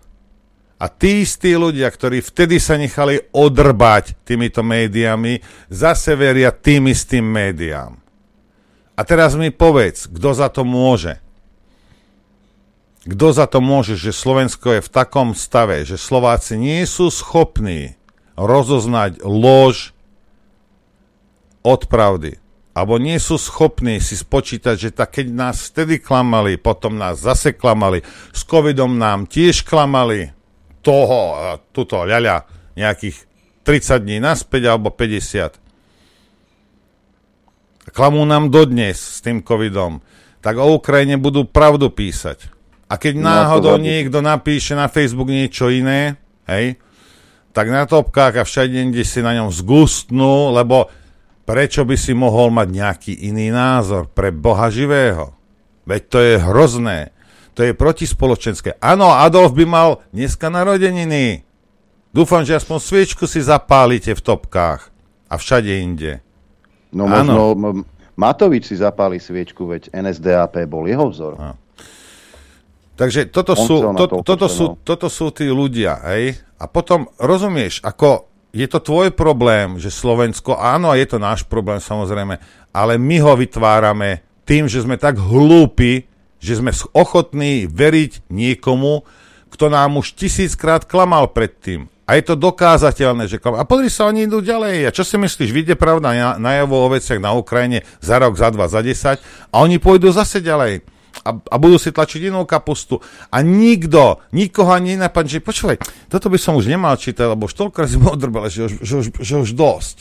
A 0.82 0.92
tí 0.92 1.24
istí 1.24 1.56
ľudia, 1.56 1.88
ktorí 1.88 2.20
vtedy 2.20 2.60
sa 2.60 2.76
nechali 2.76 3.16
odrbať 3.32 4.20
týmito 4.28 4.66
médiami, 4.66 5.40
zase 5.72 6.18
veria 6.20 6.52
tým 6.52 6.92
istým 6.92 7.24
médiám. 7.24 7.96
A 8.94 9.02
teraz 9.08 9.34
mi 9.40 9.50
povedz, 9.50 10.12
kto 10.12 10.30
za 10.36 10.52
to 10.52 10.68
môže. 10.68 11.24
Kto 13.08 13.28
za 13.32 13.48
to 13.48 13.64
môže, 13.64 13.96
že 13.96 14.16
Slovensko 14.16 14.80
je 14.80 14.82
v 14.84 14.94
takom 14.94 15.32
stave, 15.36 15.88
že 15.88 15.96
Slováci 15.96 16.60
nie 16.60 16.84
sú 16.84 17.08
schopní 17.08 17.96
rozoznať 18.38 19.24
lož 19.24 19.96
od 21.64 21.88
pravdy. 21.88 22.44
Alebo 22.74 22.98
nie 22.98 23.22
sú 23.22 23.38
schopní 23.38 24.02
si 24.02 24.18
spočítať, 24.18 24.76
že 24.78 24.90
tak 24.90 25.22
keď 25.22 25.28
nás 25.30 25.70
vtedy 25.70 26.02
klamali, 26.02 26.58
potom 26.58 26.98
nás 26.98 27.22
zase 27.22 27.54
klamali, 27.54 28.02
s 28.34 28.42
covidom 28.42 28.98
nám 28.98 29.30
tiež 29.30 29.62
klamali, 29.62 30.34
toho, 30.84 31.40
tuto, 31.72 32.04
ľaľa, 32.04 32.44
nejakých 32.76 33.16
30 33.64 34.04
dní 34.04 34.20
naspäť 34.20 34.74
alebo 34.74 34.92
50. 34.92 35.56
Klamú 37.94 38.26
nám 38.28 38.52
dodnes 38.52 39.00
s 39.00 39.24
tým 39.24 39.40
covidom. 39.46 40.04
Tak 40.44 40.60
o 40.60 40.76
Ukrajine 40.76 41.16
budú 41.16 41.48
pravdu 41.48 41.88
písať. 41.88 42.52
A 42.92 43.00
keď 43.00 43.16
no, 43.16 43.32
náhodou 43.32 43.80
niekto 43.80 44.20
napíše 44.20 44.76
na 44.76 44.92
Facebook 44.92 45.32
niečo 45.32 45.72
iné, 45.72 46.20
hej, 46.52 46.76
tak 47.54 47.70
na 47.70 47.86
topkách 47.86 48.42
a 48.42 48.44
všade 48.44 48.90
kde 48.90 49.06
si 49.06 49.22
na 49.22 49.38
ňom 49.38 49.54
zgustnú, 49.54 50.52
lebo 50.58 50.90
prečo 51.46 51.86
by 51.86 51.94
si 51.94 52.18
mohol 52.18 52.50
mať 52.50 52.68
nejaký 52.74 53.14
iný 53.30 53.54
názor 53.54 54.10
pre 54.10 54.34
Boha 54.34 54.74
živého? 54.74 55.38
Veď 55.86 56.02
to 56.10 56.18
je 56.20 56.34
hrozné. 56.42 57.00
To 57.54 57.62
je 57.62 57.78
protispoločenské. 57.78 58.82
Áno, 58.82 59.14
Adolf 59.14 59.54
by 59.54 59.66
mal 59.70 59.90
dneska 60.10 60.50
narodeniny. 60.50 61.46
Dúfam, 62.10 62.42
že 62.42 62.58
aspoň 62.58 62.78
sviečku 62.82 63.30
si 63.30 63.46
zapálite 63.46 64.18
v 64.18 64.22
topkách 64.22 64.90
a 65.30 65.34
všade 65.38 65.70
inde. 65.78 66.26
No 66.90 67.06
možno 67.06 67.58
Matovič 68.14 68.70
si 68.70 68.78
zapáli 68.78 69.18
sviečku, 69.18 69.66
veď 69.66 69.90
NSDAP 69.94 70.70
bol 70.70 70.86
jeho 70.86 71.10
vzor. 71.10 71.34
A. 71.42 71.58
Takže 72.94 73.34
toto 73.34 73.58
sú, 73.58 73.82
to, 73.98 74.06
toto, 74.22 74.46
sú, 74.46 74.78
toto 74.86 75.10
sú 75.10 75.34
tí 75.34 75.50
ľudia, 75.50 75.98
hej? 76.14 76.38
A 76.62 76.70
potom 76.70 77.10
rozumieš, 77.18 77.82
ako 77.82 78.30
je 78.54 78.70
to 78.70 78.78
tvoj 78.78 79.10
problém, 79.18 79.82
že 79.82 79.90
Slovensko, 79.90 80.54
áno, 80.54 80.94
je 80.94 81.10
to 81.10 81.18
náš 81.18 81.42
problém 81.42 81.82
samozrejme, 81.82 82.38
ale 82.70 82.94
my 83.02 83.18
ho 83.26 83.34
vytvárame 83.34 84.22
tým, 84.46 84.70
že 84.70 84.86
sme 84.86 85.02
tak 85.02 85.18
hlúpi, 85.18 86.06
že 86.38 86.62
sme 86.62 86.70
ochotní 86.94 87.66
veriť 87.66 88.30
niekomu, 88.30 89.02
kto 89.50 89.66
nám 89.74 89.98
už 89.98 90.14
tisíckrát 90.14 90.86
klamal 90.86 91.34
predtým. 91.34 91.90
A 92.06 92.20
je 92.20 92.30
to 92.30 92.36
dokázateľné, 92.38 93.26
že 93.26 93.42
klamal. 93.42 93.64
A 93.64 93.70
pozri 93.70 93.90
sa, 93.90 94.12
oni 94.12 94.28
idú 94.28 94.44
ďalej. 94.44 94.86
A 94.86 94.94
čo 94.94 95.08
si 95.08 95.16
myslíš, 95.18 95.50
vyjde 95.50 95.74
pravda 95.80 96.36
najavo 96.38 96.78
o 96.78 96.92
veciach 96.94 97.18
na 97.18 97.34
Ukrajine 97.34 97.82
za 98.04 98.22
rok, 98.22 98.38
za 98.38 98.54
dva, 98.54 98.70
za 98.70 98.86
desať 98.86 99.24
a 99.50 99.64
oni 99.66 99.82
pôjdu 99.82 100.14
zase 100.14 100.44
ďalej 100.44 100.93
a, 101.22 101.30
a 101.38 101.56
budú 101.62 101.78
si 101.78 101.94
tlačiť 101.94 102.34
inú 102.34 102.44
kapustu. 102.50 102.98
A 103.30 103.46
nikto, 103.46 104.26
nikoho 104.34 104.74
ani 104.74 104.98
nenapadne, 104.98 105.30
že 105.30 105.46
počúvaj, 105.46 105.78
toto 106.10 106.34
by 106.34 106.38
som 106.42 106.58
už 106.58 106.66
nemal 106.66 106.98
čítať, 106.98 107.30
lebo 107.30 107.46
už 107.46 107.54
toľko 107.54 107.78
razy 107.86 107.98
odrbal, 108.02 108.50
že, 108.50 108.66
už, 108.66 108.74
že, 108.82 108.94
už, 108.98 109.08
že 109.22 109.34
už 109.38 109.50
dosť. 109.54 109.98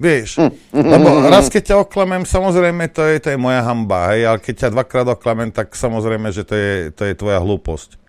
Vieš, 0.00 0.40
lebo 0.72 1.28
raz 1.28 1.52
keď 1.52 1.62
ťa 1.62 1.76
oklamem, 1.84 2.24
samozrejme 2.24 2.88
to 2.88 3.04
je, 3.04 3.20
to 3.20 3.28
je 3.36 3.38
moja 3.38 3.60
hamba, 3.60 4.16
hej, 4.16 4.32
ale 4.32 4.40
keď 4.40 4.54
ťa 4.64 4.72
dvakrát 4.72 5.06
oklamem, 5.12 5.52
tak 5.52 5.76
samozrejme, 5.76 6.32
že 6.32 6.48
to 6.48 6.56
je, 6.56 6.88
to 6.88 7.04
je 7.04 7.12
tvoja 7.12 7.36
hlúposť. 7.36 8.00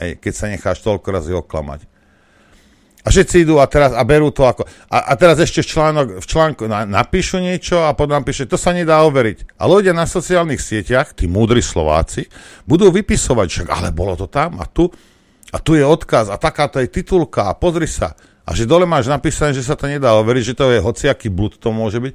Hej, 0.00 0.10
keď 0.16 0.32
sa 0.32 0.48
necháš 0.48 0.80
toľko 0.80 1.08
razy 1.12 1.36
oklamať. 1.36 1.84
A 3.06 3.14
všetci 3.14 3.46
idú 3.46 3.62
a 3.62 3.70
teraz 3.70 3.94
a 3.94 4.02
berú 4.02 4.34
to 4.34 4.42
ako... 4.42 4.66
A, 4.90 4.98
a 5.08 5.12
teraz 5.14 5.38
ešte 5.38 5.62
v, 5.62 5.68
článok, 5.70 6.06
v 6.18 6.26
článku 6.26 6.66
na, 6.66 6.82
napíšu 6.82 7.38
niečo 7.38 7.86
a 7.86 7.94
potom 7.94 8.18
napíše, 8.18 8.50
to 8.50 8.58
sa 8.58 8.74
nedá 8.74 9.06
overiť. 9.06 9.62
A 9.62 9.70
ľudia 9.70 9.94
na 9.94 10.10
sociálnych 10.10 10.58
sieťach, 10.58 11.14
tí 11.14 11.30
múdri 11.30 11.62
Slováci, 11.62 12.26
budú 12.66 12.90
vypisovať, 12.90 13.46
že 13.46 13.62
ale 13.70 13.94
bolo 13.94 14.18
to 14.18 14.26
tam 14.26 14.58
a 14.58 14.66
tu. 14.66 14.90
A 15.54 15.62
tu 15.62 15.78
je 15.78 15.86
odkaz 15.86 16.34
a 16.34 16.36
takáto 16.42 16.82
je 16.82 16.90
titulka 16.90 17.46
a 17.46 17.54
pozri 17.54 17.86
sa. 17.86 18.18
A 18.42 18.58
že 18.58 18.66
dole 18.66 18.90
máš 18.90 19.06
napísané, 19.06 19.54
že 19.54 19.62
sa 19.62 19.78
to 19.78 19.86
nedá 19.86 20.10
overiť, 20.18 20.42
že 20.50 20.58
to 20.58 20.74
je 20.74 20.82
hociaký 20.82 21.30
blud 21.30 21.62
to 21.62 21.70
môže 21.70 22.02
byť. 22.02 22.14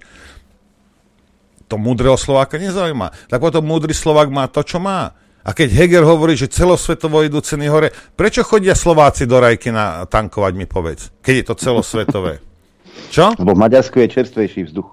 To 1.72 1.80
múdreho 1.80 2.20
Slováka 2.20 2.60
nezaujíma. 2.60 3.32
Tak 3.32 3.40
potom 3.40 3.64
múdry 3.64 3.96
Slovák 3.96 4.28
má 4.28 4.52
to, 4.52 4.60
čo 4.60 4.84
má. 4.84 5.16
A 5.42 5.58
keď 5.58 5.74
Heger 5.74 6.06
hovorí, 6.06 6.38
že 6.38 6.46
celosvetovo 6.46 7.26
idú 7.26 7.42
ceny 7.42 7.66
hore, 7.66 7.90
prečo 8.14 8.46
chodia 8.46 8.78
Slováci 8.78 9.26
do 9.26 9.42
Rajky 9.42 9.74
na 9.74 10.06
tankovať, 10.06 10.54
mi 10.54 10.70
povedz, 10.70 11.10
keď 11.26 11.34
je 11.34 11.46
to 11.50 11.56
celosvetové? 11.58 12.34
Čo? 13.16 13.34
Lebo 13.42 13.58
v 13.58 13.62
Maďarsku 13.66 13.98
je 14.06 14.08
čerstvejší 14.22 14.70
vzduch. 14.70 14.90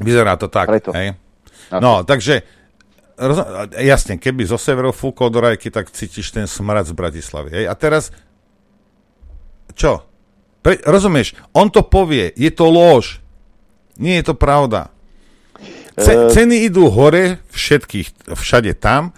Vyzerá 0.00 0.34
to 0.40 0.48
tak, 0.48 0.66
Preto. 0.72 0.90
hej? 0.90 1.14
No, 1.70 2.02
takže, 2.02 2.42
jasne, 3.78 4.18
keby 4.18 4.42
zo 4.48 4.58
severu 4.58 4.90
fúkol 4.90 5.30
do 5.30 5.38
Rajky, 5.44 5.70
tak 5.70 5.92
cítiš 5.92 6.34
ten 6.34 6.48
smrad 6.50 6.88
z 6.88 6.96
Bratislavy, 6.96 7.62
hej? 7.62 7.64
A 7.70 7.74
teraz, 7.78 8.10
čo? 9.76 10.02
Pre, 10.64 10.80
rozumieš, 10.88 11.36
on 11.52 11.68
to 11.68 11.84
povie, 11.84 12.32
je 12.34 12.48
to 12.48 12.66
lož. 12.66 13.20
Nie 14.00 14.18
je 14.24 14.32
to 14.32 14.34
pravda. 14.34 14.88
C- 15.94 16.10
e- 16.10 16.32
ceny 16.32 16.66
idú 16.66 16.90
hore 16.90 17.38
všetkých, 17.54 18.34
všade 18.34 18.74
tam, 18.74 19.14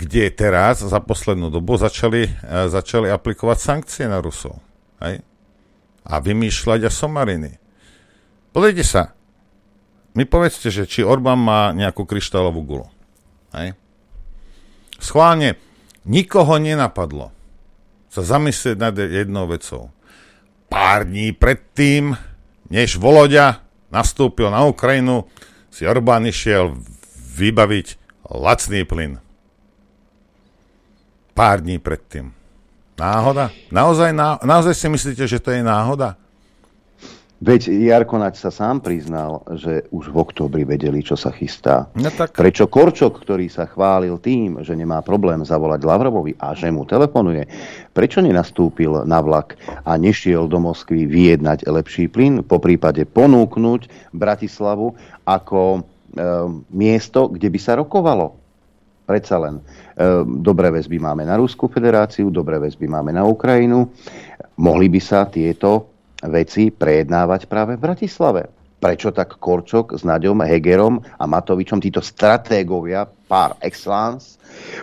kde 0.00 0.32
teraz 0.32 0.80
za 0.80 0.96
poslednú 1.04 1.52
dobu 1.52 1.76
začali, 1.76 2.24
e, 2.24 2.32
začali 2.72 3.12
aplikovať 3.12 3.58
sankcie 3.60 4.08
na 4.08 4.24
Rusov. 4.24 4.56
Hej? 5.04 5.20
A 6.08 6.16
vymýšľať 6.24 6.88
a 6.88 6.90
somariny. 6.90 7.60
Pozrite 8.56 8.80
sa. 8.80 9.12
Mi 10.16 10.24
povedzte, 10.24 10.72
že 10.72 10.88
či 10.88 11.04
Orbán 11.04 11.38
má 11.38 11.76
nejakú 11.76 12.08
kryštálovú 12.08 12.64
gulu. 12.64 12.88
Hej? 13.52 13.76
Schválne, 14.96 15.60
nikoho 16.08 16.56
nenapadlo 16.56 17.28
sa 18.08 18.24
zamyslieť 18.24 18.76
nad 18.80 18.96
jednou 18.96 19.46
vecou. 19.46 19.92
Pár 20.72 21.04
dní 21.04 21.36
predtým, 21.36 22.16
než 22.72 22.96
Voloďa 22.96 23.62
nastúpil 23.92 24.48
na 24.48 24.64
Ukrajinu, 24.64 25.28
si 25.68 25.84
Orbán 25.84 26.26
išiel 26.26 26.74
vybaviť 27.36 27.86
lacný 28.26 28.82
plyn 28.88 29.29
pár 31.34 31.62
dní 31.64 31.78
predtým. 31.78 32.32
Náhoda? 33.00 33.48
Naozaj, 33.72 34.12
ná, 34.12 34.36
naozaj 34.44 34.76
si 34.76 34.86
myslíte, 34.92 35.24
že 35.24 35.40
to 35.40 35.56
je 35.56 35.64
náhoda? 35.64 36.20
Veď 37.40 37.72
Jarko 37.72 38.20
Naď 38.20 38.36
sa 38.36 38.52
sám 38.52 38.84
priznal, 38.84 39.40
že 39.56 39.88
už 39.88 40.12
v 40.12 40.16
oktobri 40.20 40.68
vedeli, 40.68 41.00
čo 41.00 41.16
sa 41.16 41.32
chystá. 41.32 41.88
No 41.96 42.12
tak... 42.12 42.36
Prečo 42.36 42.68
Korčok, 42.68 43.16
ktorý 43.16 43.48
sa 43.48 43.64
chválil 43.64 44.20
tým, 44.20 44.60
že 44.60 44.76
nemá 44.76 45.00
problém 45.00 45.40
zavolať 45.40 45.80
Lavrovovi 45.80 46.36
a 46.36 46.52
že 46.52 46.68
mu 46.68 46.84
telefonuje, 46.84 47.48
prečo 47.96 48.20
nenastúpil 48.20 49.08
na 49.08 49.24
vlak 49.24 49.56
a 49.88 49.96
nešiel 49.96 50.52
do 50.52 50.60
Moskvy 50.60 51.08
vyjednať 51.08 51.64
lepší 51.64 52.12
plyn, 52.12 52.44
po 52.44 52.60
prípade 52.60 53.08
ponúknuť 53.08 54.12
Bratislavu 54.12 54.92
ako 55.24 55.60
e, 55.72 55.80
miesto, 56.68 57.32
kde 57.32 57.48
by 57.48 57.56
sa 57.56 57.80
rokovalo? 57.80 58.36
Predsa 59.10 59.42
len 59.42 59.58
e, 59.58 59.62
dobré 60.38 60.70
väzby 60.70 61.02
máme 61.02 61.26
na 61.26 61.34
Ruskú 61.34 61.66
federáciu, 61.66 62.30
dobré 62.30 62.62
väzby 62.62 62.86
máme 62.86 63.10
na 63.10 63.26
Ukrajinu. 63.26 63.90
Mohli 64.54 64.86
by 64.86 65.00
sa 65.02 65.26
tieto 65.26 65.90
veci 66.30 66.70
prejednávať 66.70 67.50
práve 67.50 67.74
v 67.74 67.90
Bratislave. 67.90 68.46
Prečo 68.78 69.10
tak 69.10 69.42
Korčok 69.42 69.98
s 69.98 70.06
Naďom, 70.06 70.46
Hegerom 70.46 71.02
a 71.02 71.24
Matovičom, 71.26 71.82
títo 71.82 71.98
stratégovia 71.98 73.02
par 73.30 73.54
excellence, 73.62 74.40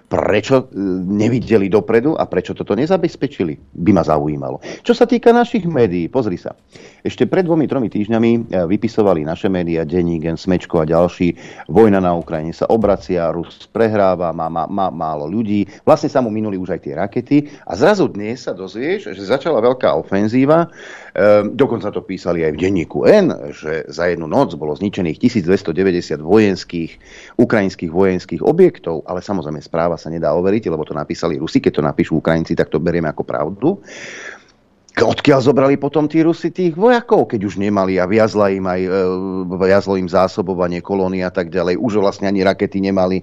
Prečo 0.08 0.56
e, 0.56 0.64
nevideli 1.04 1.68
dopredu 1.68 2.16
a 2.16 2.24
prečo 2.26 2.56
toto 2.56 2.72
nezabezpečili, 2.74 3.76
by 3.76 3.92
ma 3.92 4.04
zaujímalo. 4.04 4.64
Čo 4.84 4.96
sa 4.96 5.04
týka 5.04 5.36
našich 5.36 5.68
médií, 5.68 6.08
pozri 6.08 6.40
sa. 6.40 6.56
Ešte 7.04 7.28
pred 7.28 7.44
dvomi, 7.44 7.68
tromi 7.68 7.92
týždňami 7.92 8.32
e, 8.32 8.40
vypisovali 8.72 9.28
naše 9.28 9.52
médiá, 9.52 9.84
Denígen, 9.84 10.40
Smečko 10.40 10.84
a 10.84 10.86
ďalší. 10.88 11.36
Vojna 11.68 12.00
na 12.00 12.16
Ukrajine 12.16 12.56
sa 12.56 12.72
obracia, 12.72 13.32
Rus 13.36 13.68
prehráva, 13.68 14.32
má, 14.32 14.48
má, 14.48 14.64
má 14.68 14.88
málo 14.88 15.28
ľudí. 15.28 15.68
Vlastne 15.84 16.08
sa 16.08 16.24
mu 16.24 16.32
minuli 16.32 16.56
už 16.56 16.80
aj 16.80 16.82
tie 16.84 16.94
rakety. 16.96 17.38
A 17.68 17.76
zrazu 17.76 18.08
dnes 18.08 18.48
sa 18.48 18.56
dozvieš, 18.56 19.12
že 19.12 19.24
začala 19.24 19.60
veľká 19.60 19.92
ofenzíva. 20.00 20.72
E, 21.12 21.48
dokonca 21.52 21.92
to 21.92 22.00
písali 22.00 22.48
aj 22.48 22.56
v 22.56 22.62
denníku 22.64 23.04
N, 23.04 23.52
že 23.52 23.84
za 23.92 24.08
jednu 24.08 24.32
noc 24.32 24.56
bolo 24.56 24.72
zničených 24.72 25.20
1290 25.20 26.24
vojenských, 26.24 26.92
ukrajinských 27.36 27.92
vojenských 27.92 28.37
objektov, 28.44 29.06
ale 29.06 29.24
samozrejme 29.24 29.62
správa 29.62 29.96
sa 29.96 30.12
nedá 30.12 30.34
overiť, 30.34 30.70
lebo 30.70 30.84
to 30.84 30.98
napísali 30.98 31.40
Rusi, 31.40 31.62
keď 31.62 31.74
to 31.80 31.84
napíšu 31.86 32.14
Ukrajinci, 32.20 32.54
tak 32.58 32.70
to 32.70 32.82
berieme 32.82 33.10
ako 33.10 33.24
pravdu. 33.24 33.70
Odkiaľ 34.98 35.40
zobrali 35.46 35.78
potom 35.78 36.10
tí 36.10 36.26
Rusi 36.26 36.50
tých 36.50 36.74
vojakov, 36.74 37.30
keď 37.30 37.46
už 37.46 37.62
nemali 37.62 38.02
a 38.02 38.10
viazla 38.10 38.50
im 38.50 38.66
aj, 38.66 38.82
e, 38.82 38.90
viazlo 39.62 39.94
im 39.94 40.10
zásobovanie 40.10 40.82
kolóny 40.82 41.22
a 41.22 41.30
tak 41.30 41.54
ďalej. 41.54 41.78
Už 41.78 42.02
vlastne 42.02 42.26
ani 42.26 42.42
rakety 42.42 42.82
nemali. 42.82 43.22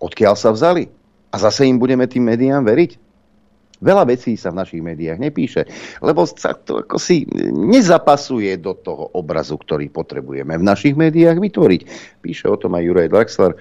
Odkiaľ 0.00 0.32
sa 0.32 0.48
vzali? 0.48 0.88
A 1.30 1.36
zase 1.36 1.68
im 1.68 1.76
budeme 1.76 2.08
tým 2.08 2.24
médiám 2.24 2.64
veriť? 2.64 3.10
Veľa 3.80 4.12
vecí 4.12 4.36
sa 4.36 4.52
v 4.52 4.60
našich 4.60 4.84
médiách 4.84 5.16
nepíše, 5.16 5.64
lebo 6.04 6.28
sa 6.28 6.52
to 6.52 6.84
ako 6.84 7.00
si 7.00 7.24
nezapasuje 7.48 8.60
do 8.60 8.76
toho 8.76 9.08
obrazu, 9.16 9.56
ktorý 9.56 9.88
potrebujeme 9.88 10.52
v 10.52 10.64
našich 10.64 10.92
médiách 10.92 11.40
vytvoriť. 11.40 11.80
Píše 12.20 12.52
o 12.52 12.56
tom 12.60 12.76
aj 12.76 12.84
Juraj 12.84 13.08
Draxler. 13.08 13.52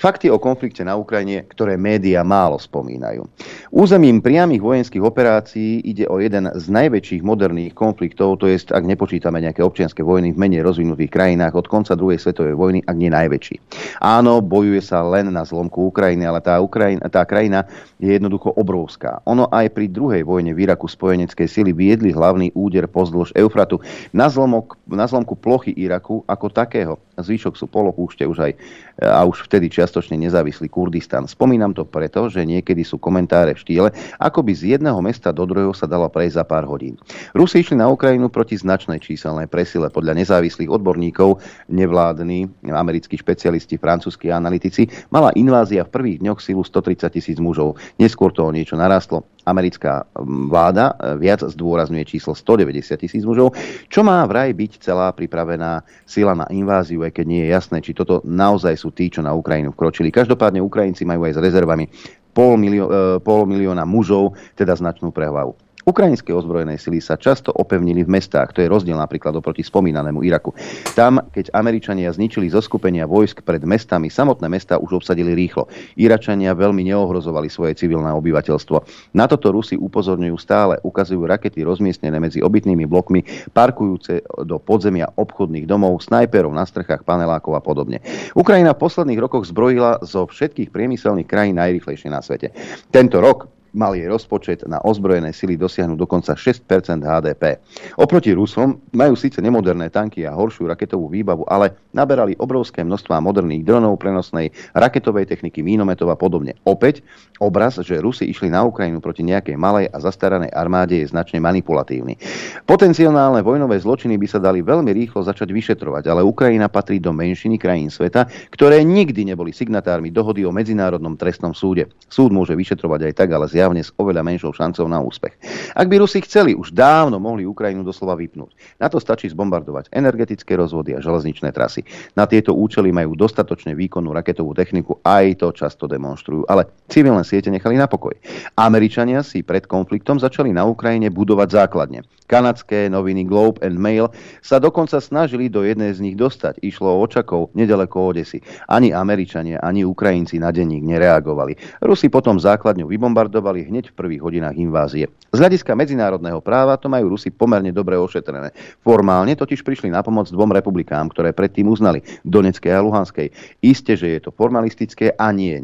Fakty 0.00 0.32
o 0.32 0.40
konflikte 0.40 0.80
na 0.80 0.96
Ukrajine, 0.96 1.44
ktoré 1.46 1.76
médiá 1.76 2.24
málo 2.24 2.56
spomínajú. 2.56 3.28
Územím 3.68 4.24
priamých 4.24 4.64
vojenských 4.64 5.04
operácií 5.04 5.84
ide 5.84 6.08
o 6.08 6.16
jeden 6.18 6.48
z 6.50 6.64
najväčších 6.72 7.20
moderných 7.20 7.76
konfliktov, 7.76 8.40
to 8.40 8.48
je, 8.48 8.56
ak 8.64 8.80
nepočítame 8.80 9.44
nejaké 9.44 9.60
občianske 9.60 10.00
vojny 10.00 10.32
v 10.32 10.40
menej 10.40 10.64
rozvinutých 10.64 11.12
krajinách 11.12 11.52
od 11.52 11.68
konca 11.68 11.92
druhej 11.92 12.16
svetovej 12.16 12.56
vojny, 12.56 12.80
ak 12.80 12.96
nie 12.96 13.12
najväčší. 13.12 13.56
Áno, 14.00 14.40
bojuje 14.40 14.80
sa 14.80 15.04
len 15.04 15.28
na 15.28 15.44
zlomku 15.44 15.92
Ukrajiny, 15.92 16.24
ale 16.24 16.40
tá, 16.40 16.56
Ukrajina, 16.64 17.04
tá 17.12 17.22
krajina 17.28 17.68
je 18.00 18.16
jednoducho 18.16 18.56
obrovská. 18.56 19.20
Ono 19.28 19.52
aj 19.52 19.68
pri 19.76 19.92
druhej 19.92 20.24
vojne 20.24 20.56
v 20.56 20.64
Iraku 20.64 20.88
spojenecké 20.88 21.44
sily 21.44 21.76
viedli 21.76 22.10
hlavný 22.10 22.56
úder 22.56 22.88
pozdĺž 22.88 23.36
Eufratu 23.36 23.84
na, 24.16 24.32
zlomok, 24.32 24.80
na 24.88 25.04
zlomku 25.04 25.36
plochy 25.36 25.76
Iraku 25.76 26.24
ako 26.24 26.48
takého. 26.48 26.96
Zvyšok 27.20 27.52
sú 27.52 27.68
polopúšte 28.00 28.24
už 28.24 28.38
aj 28.40 28.52
a 28.98 29.22
už 29.22 29.46
vtedy 29.46 29.70
čiastočne 29.70 30.18
nezávislý 30.18 30.66
Kurdistan. 30.66 31.30
Spomínam 31.30 31.70
to 31.70 31.86
preto, 31.86 32.26
že 32.26 32.42
niekedy 32.42 32.82
sú 32.82 32.98
komentáre 32.98 33.54
v 33.54 33.62
štýle, 33.62 33.88
ako 34.18 34.42
by 34.42 34.52
z 34.56 34.76
jedného 34.76 34.98
mesta 34.98 35.30
do 35.30 35.46
druhého 35.46 35.72
sa 35.76 35.86
dalo 35.86 36.10
prejsť 36.10 36.36
za 36.40 36.44
pár 36.44 36.66
hodín. 36.66 36.98
Rusi 37.32 37.62
išli 37.62 37.78
na 37.78 37.88
Ukrajinu 37.88 38.28
proti 38.28 38.58
značnej 38.58 38.98
číselnej 38.98 39.46
presile. 39.46 39.92
Podľa 39.92 40.18
nezávislých 40.18 40.70
odborníkov, 40.70 41.40
nevládni, 41.70 42.50
americkí 42.68 43.16
špecialisti, 43.16 43.78
francúzskí 43.80 44.28
analytici, 44.28 44.88
mala 45.14 45.30
invázia 45.38 45.86
v 45.86 45.92
prvých 45.92 46.18
dňoch 46.20 46.38
silu 46.42 46.62
130 46.64 47.10
tisíc 47.10 47.38
mužov. 47.38 47.78
Neskôr 47.96 48.34
to 48.34 48.46
o 48.46 48.54
niečo 48.54 48.74
narastlo 48.74 49.24
americká 49.48 50.04
vláda 50.50 50.92
e, 50.94 51.16
viac 51.16 51.40
zdôrazňuje 51.40 52.04
číslo 52.04 52.36
190 52.36 53.00
tisíc 53.00 53.22
mužov, 53.24 53.56
čo 53.88 54.04
má 54.04 54.22
vraj 54.28 54.52
byť 54.52 54.80
celá 54.80 55.10
pripravená 55.10 55.82
sila 56.04 56.36
na 56.36 56.46
inváziu, 56.52 57.02
aj 57.04 57.16
keď 57.16 57.26
nie 57.26 57.42
je 57.46 57.52
jasné, 57.52 57.78
či 57.80 57.96
toto 57.96 58.20
naozaj 58.22 58.76
sú 58.76 58.89
tí, 58.92 59.08
čo 59.08 59.24
na 59.24 59.32
Ukrajinu 59.34 59.72
vkročili. 59.72 60.12
Každopádne 60.12 60.60
Ukrajinci 60.60 61.06
majú 61.06 61.24
aj 61.26 61.38
s 61.38 61.42
rezervami 61.42 61.86
pol, 62.30 62.54
milió- 62.60 62.90
e, 62.90 63.18
pol 63.22 63.46
milióna 63.46 63.82
mužov, 63.88 64.38
teda 64.54 64.76
značnú 64.78 65.10
prehlavu. 65.10 65.54
Ukrajinské 65.88 66.36
ozbrojené 66.36 66.76
sily 66.76 67.00
sa 67.00 67.16
často 67.16 67.48
opevnili 67.56 68.04
v 68.04 68.12
mestách, 68.12 68.52
to 68.52 68.60
je 68.60 68.68
rozdiel 68.68 69.00
napríklad 69.00 69.32
oproti 69.32 69.64
spomínanému 69.64 70.20
Iraku. 70.20 70.52
Tam, 70.92 71.24
keď 71.32 71.56
Američania 71.56 72.12
zničili 72.12 72.52
zoskupenia 72.52 73.08
vojsk 73.08 73.40
pred 73.40 73.64
mestami, 73.64 74.12
samotné 74.12 74.46
mesta 74.52 74.76
už 74.76 75.00
obsadili 75.00 75.32
rýchlo. 75.32 75.72
Iračania 75.96 76.52
veľmi 76.52 76.84
neohrozovali 76.84 77.48
svoje 77.48 77.80
civilné 77.80 78.12
obyvateľstvo. 78.12 78.76
Na 79.16 79.24
toto 79.24 79.48
Rusi 79.48 79.80
upozorňujú 79.80 80.36
stále, 80.36 80.76
ukazujú 80.84 81.24
rakety 81.24 81.64
rozmiestnené 81.64 82.20
medzi 82.20 82.44
obytnými 82.44 82.84
blokmi, 82.84 83.24
parkujúce 83.56 84.20
do 84.44 84.60
podzemia 84.60 85.08
obchodných 85.16 85.64
domov, 85.64 86.04
snajperov 86.04 86.52
na 86.52 86.68
strechách 86.68 87.08
panelákov 87.08 87.56
a 87.56 87.62
podobne. 87.64 88.04
Ukrajina 88.36 88.76
v 88.76 88.82
posledných 88.84 89.20
rokoch 89.20 89.48
zbrojila 89.48 90.04
zo 90.04 90.28
všetkých 90.28 90.68
priemyselných 90.68 91.28
krajín 91.28 91.56
najrychlejšie 91.56 92.12
na 92.12 92.20
svete. 92.20 92.52
Tento 92.92 93.18
rok 93.22 93.59
mal 93.74 93.94
jej 93.94 94.06
rozpočet 94.06 94.66
na 94.66 94.82
ozbrojené 94.82 95.30
sily 95.30 95.54
dosiahnuť 95.54 95.98
dokonca 95.98 96.34
6% 96.34 96.66
HDP. 97.02 97.58
Oproti 97.98 98.34
Rusom 98.34 98.82
majú 98.94 99.14
síce 99.14 99.38
nemoderné 99.38 99.90
tanky 99.90 100.26
a 100.26 100.34
horšiu 100.34 100.70
raketovú 100.70 101.10
výbavu, 101.10 101.46
ale 101.46 101.74
naberali 101.94 102.34
obrovské 102.38 102.82
množstva 102.82 103.22
moderných 103.22 103.66
dronov, 103.66 103.98
prenosnej 103.98 104.50
raketovej 104.74 105.30
techniky, 105.30 105.62
mínometov 105.62 106.10
a 106.10 106.16
podobne. 106.18 106.58
Opäť 106.66 107.02
obraz, 107.38 107.78
že 107.78 108.02
Rusi 108.02 108.26
išli 108.26 108.50
na 108.50 108.66
Ukrajinu 108.66 108.98
proti 108.98 109.22
nejakej 109.26 109.56
malej 109.58 109.86
a 109.90 109.96
zastaranej 110.02 110.50
armáde 110.54 110.98
je 111.02 111.10
značne 111.10 111.38
manipulatívny. 111.42 112.18
Potenciálne 112.66 113.42
vojnové 113.42 113.78
zločiny 113.80 114.18
by 114.18 114.26
sa 114.26 114.38
dali 114.42 114.60
veľmi 114.62 114.90
rýchlo 114.92 115.22
začať 115.22 115.50
vyšetrovať, 115.50 116.10
ale 116.10 116.26
Ukrajina 116.26 116.68
patrí 116.68 116.98
do 116.98 117.10
menšiny 117.10 117.56
krajín 117.56 117.88
sveta, 117.88 118.26
ktoré 118.52 118.82
nikdy 118.84 119.32
neboli 119.32 119.54
signatármi 119.54 120.12
dohody 120.12 120.44
o 120.44 120.54
Medzinárodnom 120.54 121.14
trestnom 121.16 121.54
súde. 121.56 121.90
Súd 122.10 122.30
môže 122.34 122.54
vyšetrovať 122.54 123.10
aj 123.10 123.12
tak, 123.16 123.28
ale 123.32 123.46
s 123.60 123.92
oveľa 124.00 124.24
menšou 124.24 124.56
šancou 124.56 124.88
na 124.88 125.04
úspech. 125.04 125.36
Ak 125.76 125.86
by 125.86 126.00
Rusi 126.00 126.24
chceli, 126.24 126.56
už 126.56 126.72
dávno 126.72 127.20
mohli 127.20 127.44
Ukrajinu 127.44 127.84
doslova 127.84 128.16
vypnúť. 128.16 128.80
Na 128.80 128.88
to 128.88 128.96
stačí 128.96 129.28
zbombardovať 129.28 129.92
energetické 129.92 130.56
rozvody 130.56 130.96
a 130.96 131.04
železničné 131.04 131.52
trasy. 131.52 131.84
Na 132.16 132.24
tieto 132.24 132.56
účely 132.56 132.88
majú 132.94 133.12
dostatočne 133.12 133.76
výkonnú 133.76 134.16
raketovú 134.16 134.56
techniku, 134.56 134.96
aj 135.04 135.44
to 135.44 135.52
často 135.52 135.84
demonstrujú, 135.90 136.46
ale 136.46 136.70
civilné 136.86 137.20
siete 137.26 137.50
nechali 137.50 137.76
na 137.76 137.90
pokoj. 137.90 138.16
Američania 138.56 139.20
si 139.20 139.44
pred 139.44 139.66
konfliktom 139.66 140.16
začali 140.16 140.54
na 140.54 140.64
Ukrajine 140.64 141.10
budovať 141.10 141.48
základne. 141.50 142.06
Kanadské 142.30 142.86
noviny 142.86 143.26
Globe 143.26 143.58
and 143.66 143.74
Mail 143.74 144.14
sa 144.38 144.62
dokonca 144.62 145.02
snažili 145.02 145.50
do 145.50 145.66
jednej 145.66 145.90
z 145.90 145.98
nich 145.98 146.14
dostať. 146.14 146.62
Išlo 146.62 146.94
o 146.94 147.02
očakov 147.02 147.50
nedaleko 147.58 148.14
Odesy. 148.14 148.38
Ani 148.70 148.94
Američania, 148.94 149.58
ani 149.58 149.82
Ukrajinci 149.82 150.38
na 150.38 150.54
denník 150.54 150.86
nereagovali. 150.86 151.82
Rusi 151.82 152.06
potom 152.06 152.38
základňu 152.38 152.86
vybombardovali 152.86 153.49
hneď 153.58 153.90
v 153.90 153.98
prvých 153.98 154.22
hodinách 154.22 154.54
invázie. 154.54 155.10
Z 155.34 155.38
hľadiska 155.42 155.74
medzinárodného 155.74 156.38
práva 156.38 156.78
to 156.78 156.86
majú 156.86 157.18
Rusi 157.18 157.34
pomerne 157.34 157.74
dobre 157.74 157.98
ošetrené. 157.98 158.54
Formálne 158.86 159.34
totiž 159.34 159.66
prišli 159.66 159.90
na 159.90 160.06
pomoc 160.06 160.30
dvom 160.30 160.54
republikám, 160.54 161.10
ktoré 161.10 161.34
predtým 161.34 161.66
uznali, 161.66 162.06
Doneckej 162.22 162.70
a 162.70 162.86
Luhanskej. 162.86 163.34
Isté, 163.58 163.98
že 163.98 164.14
je 164.14 164.20
to 164.22 164.30
formalistické 164.30 165.18
a 165.18 165.34
nie 165.34 165.58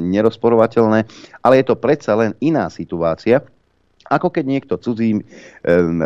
nerozporovateľné, 0.00 1.00
ale 1.44 1.54
je 1.60 1.64
to 1.68 1.76
predsa 1.76 2.16
len 2.16 2.32
iná 2.40 2.72
situácia, 2.72 3.44
ako 4.12 4.28
keď 4.28 4.44
niekto 4.44 4.74
cudzí 4.76 5.16
e, 5.16 5.20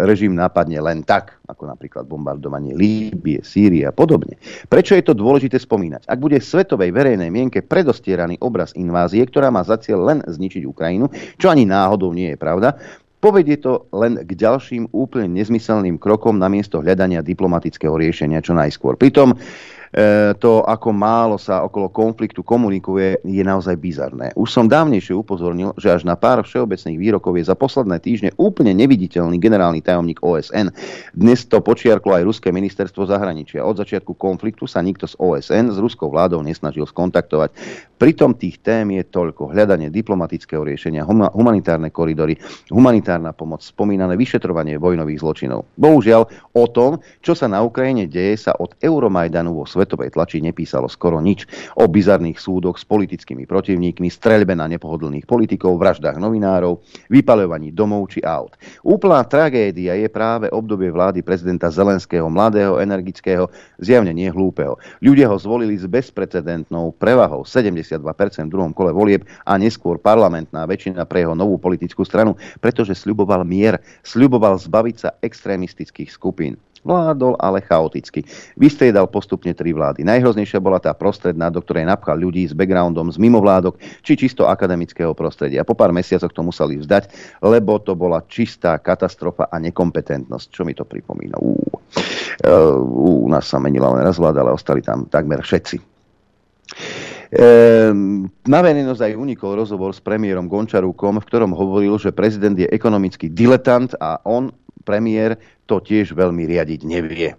režim 0.07 0.39
napadne 0.39 0.79
len 0.79 1.03
tak, 1.03 1.43
ako 1.51 1.67
napríklad 1.67 2.07
bombardovanie 2.07 2.79
Líbie, 2.79 3.43
Sýrie 3.43 3.83
a 3.83 3.91
podobne. 3.91 4.39
Prečo 4.71 4.95
je 4.95 5.03
to 5.03 5.19
dôležité 5.19 5.59
spomínať? 5.59 6.07
Ak 6.07 6.23
bude 6.23 6.39
svetovej 6.39 6.95
verejnej 6.95 7.29
mienke 7.35 7.67
predostieraný 7.67 8.39
obraz 8.39 8.71
invázie, 8.79 9.27
ktorá 9.27 9.51
má 9.51 9.67
za 9.67 9.75
cieľ 9.83 10.07
len 10.07 10.19
zničiť 10.23 10.63
Ukrajinu, 10.63 11.11
čo 11.37 11.51
ani 11.51 11.67
náhodou 11.67 12.15
nie 12.15 12.35
je 12.35 12.39
pravda, 12.39 12.79
povedie 13.19 13.59
to 13.59 13.91
len 13.91 14.23
k 14.23 14.31
ďalším 14.39 14.95
úplne 14.95 15.35
nezmyselným 15.35 15.99
krokom 15.99 16.39
namiesto 16.39 16.79
hľadania 16.79 17.27
diplomatického 17.27 17.99
riešenia 17.99 18.39
čo 18.39 18.55
najskôr. 18.55 18.95
Pritom 18.95 19.35
to, 20.37 20.61
ako 20.69 20.93
málo 20.93 21.41
sa 21.41 21.65
okolo 21.65 21.89
konfliktu 21.89 22.45
komunikuje, 22.45 23.17
je 23.25 23.41
naozaj 23.41 23.81
bizarné. 23.81 24.29
Už 24.37 24.53
som 24.53 24.69
dávnejšie 24.69 25.17
upozornil, 25.17 25.73
že 25.81 25.89
až 25.89 26.05
na 26.05 26.13
pár 26.21 26.45
všeobecných 26.45 27.01
výrokov 27.01 27.33
je 27.41 27.49
za 27.49 27.57
posledné 27.57 27.97
týždne 28.05 28.31
úplne 28.37 28.77
neviditeľný 28.77 29.41
generálny 29.41 29.81
tajomník 29.81 30.21
OSN. 30.21 30.69
Dnes 31.17 31.49
to 31.49 31.65
počiarklo 31.65 32.13
aj 32.13 32.29
Ruské 32.29 32.53
ministerstvo 32.53 33.09
zahraničia. 33.09 33.65
Od 33.65 33.81
začiatku 33.81 34.21
konfliktu 34.21 34.69
sa 34.69 34.85
nikto 34.85 35.09
z 35.09 35.17
OSN 35.17 35.73
s 35.73 35.81
ruskou 35.81 36.13
vládou 36.13 36.45
nesnažil 36.45 36.85
skontaktovať. 36.85 37.57
Pritom 37.97 38.37
tých 38.37 38.61
tém 38.61 39.01
je 39.01 39.05
toľko. 39.09 39.57
Hľadanie 39.57 39.89
diplomatického 39.89 40.61
riešenia, 40.61 41.09
humanitárne 41.09 41.89
koridory, 41.89 42.37
humanitárna 42.69 43.33
pomoc, 43.33 43.65
spomínané 43.65 44.21
vyšetrovanie 44.21 44.77
vojnových 44.77 45.25
zločinov. 45.25 45.65
Bohužiaľ, 45.81 46.29
o 46.53 46.65
tom, 46.69 47.01
čo 47.25 47.33
sa 47.33 47.49
na 47.49 47.65
Ukrajine 47.65 48.05
deje, 48.05 48.37
sa 48.37 48.53
od 48.61 48.77
Euromajdanu 48.85 49.57
vo 49.57 49.65
svetovej 49.87 50.13
tlači 50.13 50.43
nepísalo 50.43 50.91
skoro 50.91 51.23
nič. 51.23 51.47
O 51.79 51.87
bizarných 51.87 52.37
súdoch 52.37 52.77
s 52.77 52.85
politickými 52.85 53.47
protivníkmi, 53.47 54.11
streľbe 54.11 54.59
na 54.59 54.67
nepohodlných 54.67 55.25
politikov, 55.25 55.79
vraždách 55.79 56.19
novinárov, 56.19 56.83
vypaľovaní 57.09 57.71
domov 57.71 58.11
či 58.11 58.21
aut. 58.27 58.59
Úplná 58.83 59.23
tragédia 59.31 59.95
je 59.95 60.11
práve 60.13 60.53
obdobie 60.53 60.93
vlády 60.93 61.25
prezidenta 61.25 61.73
Zelenského, 61.73 62.29
mladého, 62.29 62.77
energického, 62.83 63.49
zjavne 63.81 64.13
nie 64.13 64.29
hlúpeho. 64.29 64.77
Ľudia 65.01 65.33
ho 65.33 65.39
zvolili 65.41 65.79
s 65.79 65.89
bezprecedentnou 65.89 66.93
prevahou 66.99 67.47
70 67.47 67.87
52% 68.03 68.49
v 68.49 68.53
druhom 68.53 68.73
kole 68.75 68.91
volieb 68.91 69.23
a 69.47 69.55
neskôr 69.57 70.01
parlamentná 70.01 70.67
väčšina 70.67 71.07
pre 71.07 71.25
jeho 71.25 71.35
novú 71.37 71.57
politickú 71.57 72.03
stranu, 72.03 72.35
pretože 72.59 72.99
sľuboval 72.99 73.47
mier, 73.47 73.79
sľuboval 74.03 74.59
zbaviť 74.59 74.97
sa 74.97 75.11
extrémistických 75.23 76.11
skupín. 76.11 76.59
Vládol 76.87 77.35
ale 77.43 77.59
chaoticky. 77.67 78.23
Vystriedal 78.55 79.11
postupne 79.11 79.51
tri 79.51 79.75
vlády. 79.75 80.07
Najhroznejšia 80.07 80.63
bola 80.63 80.79
tá 80.79 80.95
prostredná, 80.95 81.51
do 81.51 81.59
ktorej 81.59 81.83
napchal 81.83 82.15
ľudí 82.15 82.47
s 82.47 82.55
backgroundom 82.55 83.11
z 83.11 83.19
mimovládok 83.19 83.75
či 84.07 84.15
čisto 84.15 84.47
akademického 84.47 85.11
prostredia. 85.11 85.67
Po 85.67 85.75
pár 85.75 85.91
mesiacoch 85.91 86.31
to 86.31 86.47
museli 86.47 86.79
vzdať, 86.79 87.11
lebo 87.43 87.83
to 87.83 87.99
bola 87.99 88.23
čistá 88.31 88.79
katastrofa 88.79 89.51
a 89.51 89.59
nekompetentnosť. 89.59 90.47
Čo 90.55 90.63
mi 90.63 90.79
to 90.79 90.87
pripomína? 90.87 91.43
Ú, 91.43 91.59
u 93.27 93.27
nás 93.27 93.51
sa 93.51 93.59
menila 93.59 93.91
len 93.91 94.07
raz 94.07 94.23
vláda, 94.23 94.47
ale 94.47 94.55
ostali 94.55 94.79
tam 94.79 95.11
takmer 95.11 95.43
všetci. 95.43 95.83
Ehm, 97.35 98.31
na 98.47 98.61
verejnosť 98.63 99.03
aj 99.03 99.19
unikol 99.19 99.59
rozhovor 99.59 99.91
s 99.91 99.99
premiérom 99.99 100.47
Gončarúkom, 100.47 101.19
v 101.19 101.27
ktorom 101.27 101.51
hovoril, 101.51 101.99
že 101.99 102.15
prezident 102.15 102.55
je 102.55 102.71
ekonomický 102.71 103.27
diletant 103.35 103.91
a 103.99 104.23
on, 104.23 104.55
premiér, 104.87 105.35
to 105.67 105.83
tiež 105.83 106.15
veľmi 106.15 106.47
riadiť 106.47 106.81
nevie. 106.87 107.35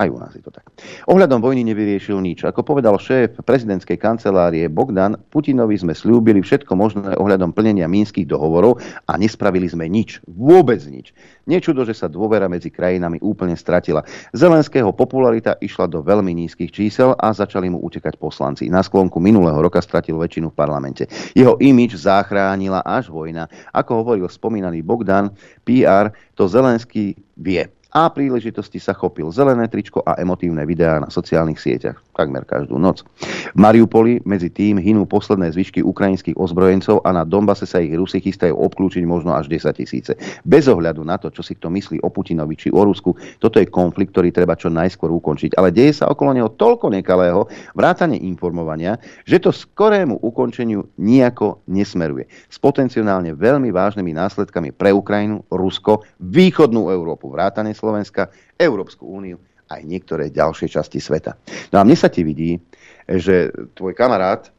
Aj 0.00 0.08
u 0.08 0.16
nás 0.16 0.32
je 0.32 0.40
to 0.40 0.48
tak. 0.48 0.64
Ohľadom 1.12 1.44
vojny 1.44 1.60
nevyriešil 1.60 2.24
nič. 2.24 2.48
Ako 2.48 2.64
povedal 2.64 2.96
šéf 2.96 3.36
prezidentskej 3.44 4.00
kancelárie 4.00 4.64
Bogdan, 4.72 5.20
Putinovi 5.28 5.76
sme 5.76 5.92
slúbili 5.92 6.40
všetko 6.40 6.72
možné 6.72 7.12
ohľadom 7.20 7.52
plnenia 7.52 7.84
mínskych 7.84 8.24
dohovorov 8.24 8.80
a 8.80 9.12
nespravili 9.20 9.68
sme 9.68 9.92
nič. 9.92 10.24
Vôbec 10.24 10.80
nič. 10.88 11.12
Nečudo, 11.44 11.84
že 11.84 11.92
sa 11.92 12.08
dôvera 12.08 12.48
medzi 12.48 12.72
krajinami 12.72 13.20
úplne 13.20 13.52
stratila. 13.60 14.00
Zelenského 14.32 14.88
popularita 14.96 15.60
išla 15.60 15.84
do 15.84 16.00
veľmi 16.00 16.32
nízkych 16.32 16.72
čísel 16.72 17.12
a 17.20 17.36
začali 17.36 17.68
mu 17.68 17.84
utekať 17.84 18.16
poslanci. 18.16 18.72
Na 18.72 18.80
sklonku 18.80 19.20
minulého 19.20 19.60
roka 19.60 19.84
stratil 19.84 20.16
väčšinu 20.16 20.48
v 20.48 20.56
parlamente. 20.56 21.12
Jeho 21.36 21.60
imič 21.60 22.00
zachránila 22.00 22.80
až 22.88 23.12
vojna. 23.12 23.52
Ako 23.76 24.00
hovoril 24.00 24.32
spomínaný 24.32 24.80
Bogdan, 24.80 25.36
PR 25.68 26.16
to 26.32 26.48
Zelenský 26.48 27.20
vie 27.36 27.68
a 27.90 28.10
príležitosti 28.10 28.78
sa 28.78 28.94
chopil 28.94 29.26
zelené 29.34 29.66
tričko 29.66 30.02
a 30.06 30.18
emotívne 30.18 30.62
videá 30.62 31.02
na 31.02 31.10
sociálnych 31.10 31.58
sieťach 31.58 31.98
takmer 32.20 32.44
každú 32.44 32.76
noc. 32.76 33.00
V 33.56 33.56
Mariupoli 33.56 34.20
medzi 34.28 34.52
tým 34.52 34.76
hynú 34.76 35.08
posledné 35.08 35.56
zvyšky 35.56 35.80
ukrajinských 35.80 36.36
ozbrojencov 36.36 37.00
a 37.08 37.16
na 37.16 37.24
Donbase 37.24 37.64
sa 37.64 37.80
ich 37.80 37.96
Rusi 37.96 38.20
chystajú 38.20 38.52
obklúčiť 38.52 39.08
možno 39.08 39.32
až 39.32 39.48
10 39.48 39.72
tisíce. 39.80 40.12
Bez 40.44 40.68
ohľadu 40.68 41.00
na 41.00 41.16
to, 41.16 41.32
čo 41.32 41.40
si 41.40 41.56
kto 41.56 41.72
myslí 41.72 42.04
o 42.04 42.12
Putinovi 42.12 42.60
či 42.60 42.68
o 42.68 42.84
Rusku, 42.84 43.16
toto 43.40 43.56
je 43.56 43.72
konflikt, 43.72 44.12
ktorý 44.12 44.28
treba 44.36 44.52
čo 44.52 44.68
najskôr 44.68 45.08
ukončiť. 45.08 45.56
Ale 45.56 45.72
deje 45.72 46.04
sa 46.04 46.12
okolo 46.12 46.36
neho 46.36 46.52
toľko 46.52 46.92
nekalého 46.92 47.48
vrátane 47.72 48.20
informovania, 48.20 49.00
že 49.24 49.40
to 49.40 49.48
skorému 49.48 50.20
ukončeniu 50.20 50.84
nejako 51.00 51.64
nesmeruje. 51.72 52.28
S 52.52 52.60
potenciálne 52.60 53.32
veľmi 53.32 53.72
vážnymi 53.72 54.12
následkami 54.12 54.76
pre 54.76 54.92
Ukrajinu, 54.92 55.40
Rusko, 55.48 56.04
východnú 56.20 56.92
Európu, 56.92 57.32
vrátane 57.32 57.72
Slovenska, 57.80 58.28
Európsku 58.60 59.08
úniu 59.08 59.40
aj 59.70 59.80
niektoré 59.86 60.28
ďalšie 60.28 60.68
časti 60.68 61.00
sveta. 61.00 61.40
No 61.72 61.80
a 61.80 61.86
mne 61.86 61.96
sa 61.96 62.12
ti 62.12 62.26
vidí, 62.26 62.58
že 63.08 63.48
tvoj 63.72 63.96
kamarát, 63.96 64.50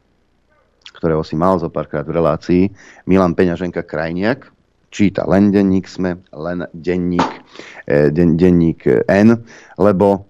ktorého 0.98 1.22
si 1.22 1.38
mal 1.38 1.60
zo 1.62 1.70
párkrát 1.70 2.02
v 2.02 2.16
relácii, 2.18 2.62
Milan 3.06 3.38
Peňaženka 3.38 3.86
Krajniak, 3.86 4.50
číta 4.92 5.24
len 5.24 5.52
denník 5.52 5.88
SME, 5.88 6.20
len 6.36 6.68
denník, 6.76 7.30
e, 7.88 8.12
den, 8.12 8.36
denník 8.36 8.84
N, 9.08 9.40
lebo 9.80 10.28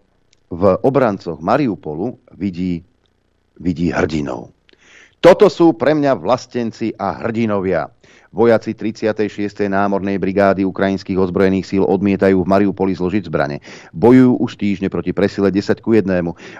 v 0.52 0.62
obrancoch 0.84 1.40
Mariupolu 1.40 2.20
vidí, 2.36 2.84
vidí 3.58 3.90
hrdinov. 3.90 4.52
Toto 5.22 5.46
sú 5.46 5.78
pre 5.78 5.94
mňa 5.94 6.18
vlastenci 6.18 6.90
a 6.98 7.22
hrdinovia. 7.22 7.86
Vojaci 8.32 8.72
36. 8.72 9.68
námornej 9.68 10.16
brigády 10.16 10.64
ukrajinských 10.64 11.20
ozbrojených 11.20 11.68
síl 11.68 11.84
odmietajú 11.84 12.40
v 12.40 12.48
Mariupoli 12.48 12.96
zložiť 12.96 13.28
zbrane. 13.28 13.60
Bojujú 13.92 14.40
už 14.40 14.56
týždne 14.56 14.88
proti 14.88 15.12
presile 15.12 15.52
10 15.52 15.84
ku 15.84 15.92
1. 15.92 16.08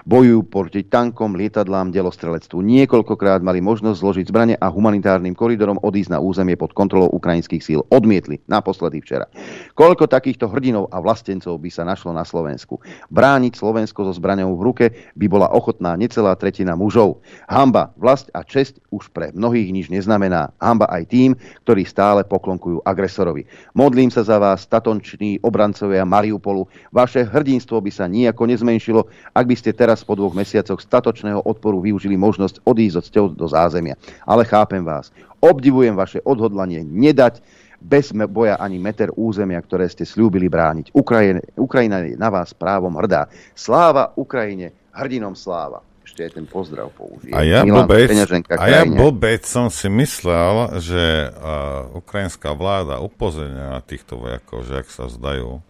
Bojujú 0.05 0.45
proti 0.45 0.85
tankom, 0.85 1.33
lietadlám, 1.33 1.89
delostrelectvu. 1.89 2.61
Niekoľkokrát 2.61 3.41
mali 3.41 3.57
možnosť 3.65 3.97
zložiť 4.05 4.25
zbrane 4.29 4.53
a 4.53 4.69
humanitárnym 4.69 5.33
koridorom 5.33 5.81
odísť 5.81 6.13
na 6.13 6.21
územie 6.21 6.53
pod 6.53 6.77
kontrolou 6.77 7.09
ukrajinských 7.09 7.65
síl. 7.65 7.81
Odmietli, 7.89 8.37
naposledy 8.45 9.01
včera. 9.01 9.25
Koľko 9.73 10.05
takýchto 10.05 10.53
hrdinov 10.53 10.93
a 10.93 11.01
vlastencov 11.01 11.57
by 11.57 11.73
sa 11.73 11.81
našlo 11.89 12.13
na 12.13 12.21
Slovensku? 12.21 12.77
Brániť 13.09 13.57
Slovensko 13.57 14.05
so 14.05 14.13
zbraňou 14.13 14.53
v 14.53 14.61
ruke 14.61 14.85
by 15.17 15.25
bola 15.25 15.49
ochotná 15.49 15.97
necelá 15.97 16.37
tretina 16.37 16.77
mužov. 16.77 17.25
Hamba, 17.49 17.97
vlast 17.97 18.29
a 18.37 18.45
česť 18.45 18.77
už 18.93 19.09
pre 19.09 19.33
mnohých 19.33 19.73
nič 19.73 19.89
neznamená. 19.89 20.53
Hamba 20.61 20.85
aj 20.93 21.09
tým, 21.09 21.33
ktorí 21.63 21.87
stále 21.87 22.27
poklonkujú 22.27 22.83
agresorovi. 22.83 23.47
Modlím 23.71 24.11
sa 24.11 24.27
za 24.27 24.35
vás, 24.35 24.67
statonční 24.67 25.39
obrancovia 25.39 26.03
Mariupolu. 26.03 26.67
Vaše 26.91 27.23
hrdinstvo 27.23 27.79
by 27.79 27.91
sa 27.91 28.05
nejako 28.11 28.51
nezmenšilo, 28.51 29.07
ak 29.31 29.45
by 29.47 29.55
ste 29.55 29.71
teraz 29.71 30.03
po 30.03 30.19
dvoch 30.19 30.35
mesiacoch 30.35 30.83
statočného 30.83 31.39
odporu 31.47 31.79
využili 31.79 32.19
možnosť 32.19 32.67
odísť 32.67 32.95
od 32.99 33.05
cťou 33.07 33.25
do 33.39 33.47
zázemia. 33.47 33.95
Ale 34.27 34.43
chápem 34.43 34.83
vás. 34.83 35.15
Obdivujem 35.39 35.95
vaše 35.95 36.19
odhodlanie 36.27 36.83
nedať 36.83 37.39
bez 37.83 38.15
boja 38.31 38.55
ani 38.63 38.79
meter 38.79 39.11
územia, 39.11 39.59
ktoré 39.59 39.91
ste 39.91 40.07
slúbili 40.07 40.47
brániť. 40.47 40.95
Ukrajina, 40.95 41.43
Ukrajina 41.59 41.99
je 42.03 42.15
na 42.15 42.31
vás 42.31 42.55
právom 42.55 42.95
hrdá. 42.95 43.27
Sláva 43.51 44.15
Ukrajine, 44.15 44.71
hrdinom 44.95 45.35
sláva 45.35 45.83
ešte 46.13 46.29
aj 46.29 46.33
ten 46.37 46.45
pozdrav 46.45 46.93
použijem. 46.93 47.33
A 47.33 47.41
ja, 47.41 47.65
Milan 47.65 47.89
blbec, 47.89 48.13
a 48.53 48.65
ja 48.69 48.85
blbec 48.85 49.49
som 49.49 49.73
si 49.73 49.89
myslel, 49.89 50.77
že 50.77 51.33
uh, 51.33 51.89
ukrajinská 51.97 52.53
vláda 52.53 53.01
upozorňuje 53.01 53.67
na 53.73 53.81
týchto 53.81 54.21
vojakov, 54.21 54.61
že 54.69 54.85
ak 54.85 54.87
sa 54.93 55.09
zdajú, 55.09 55.65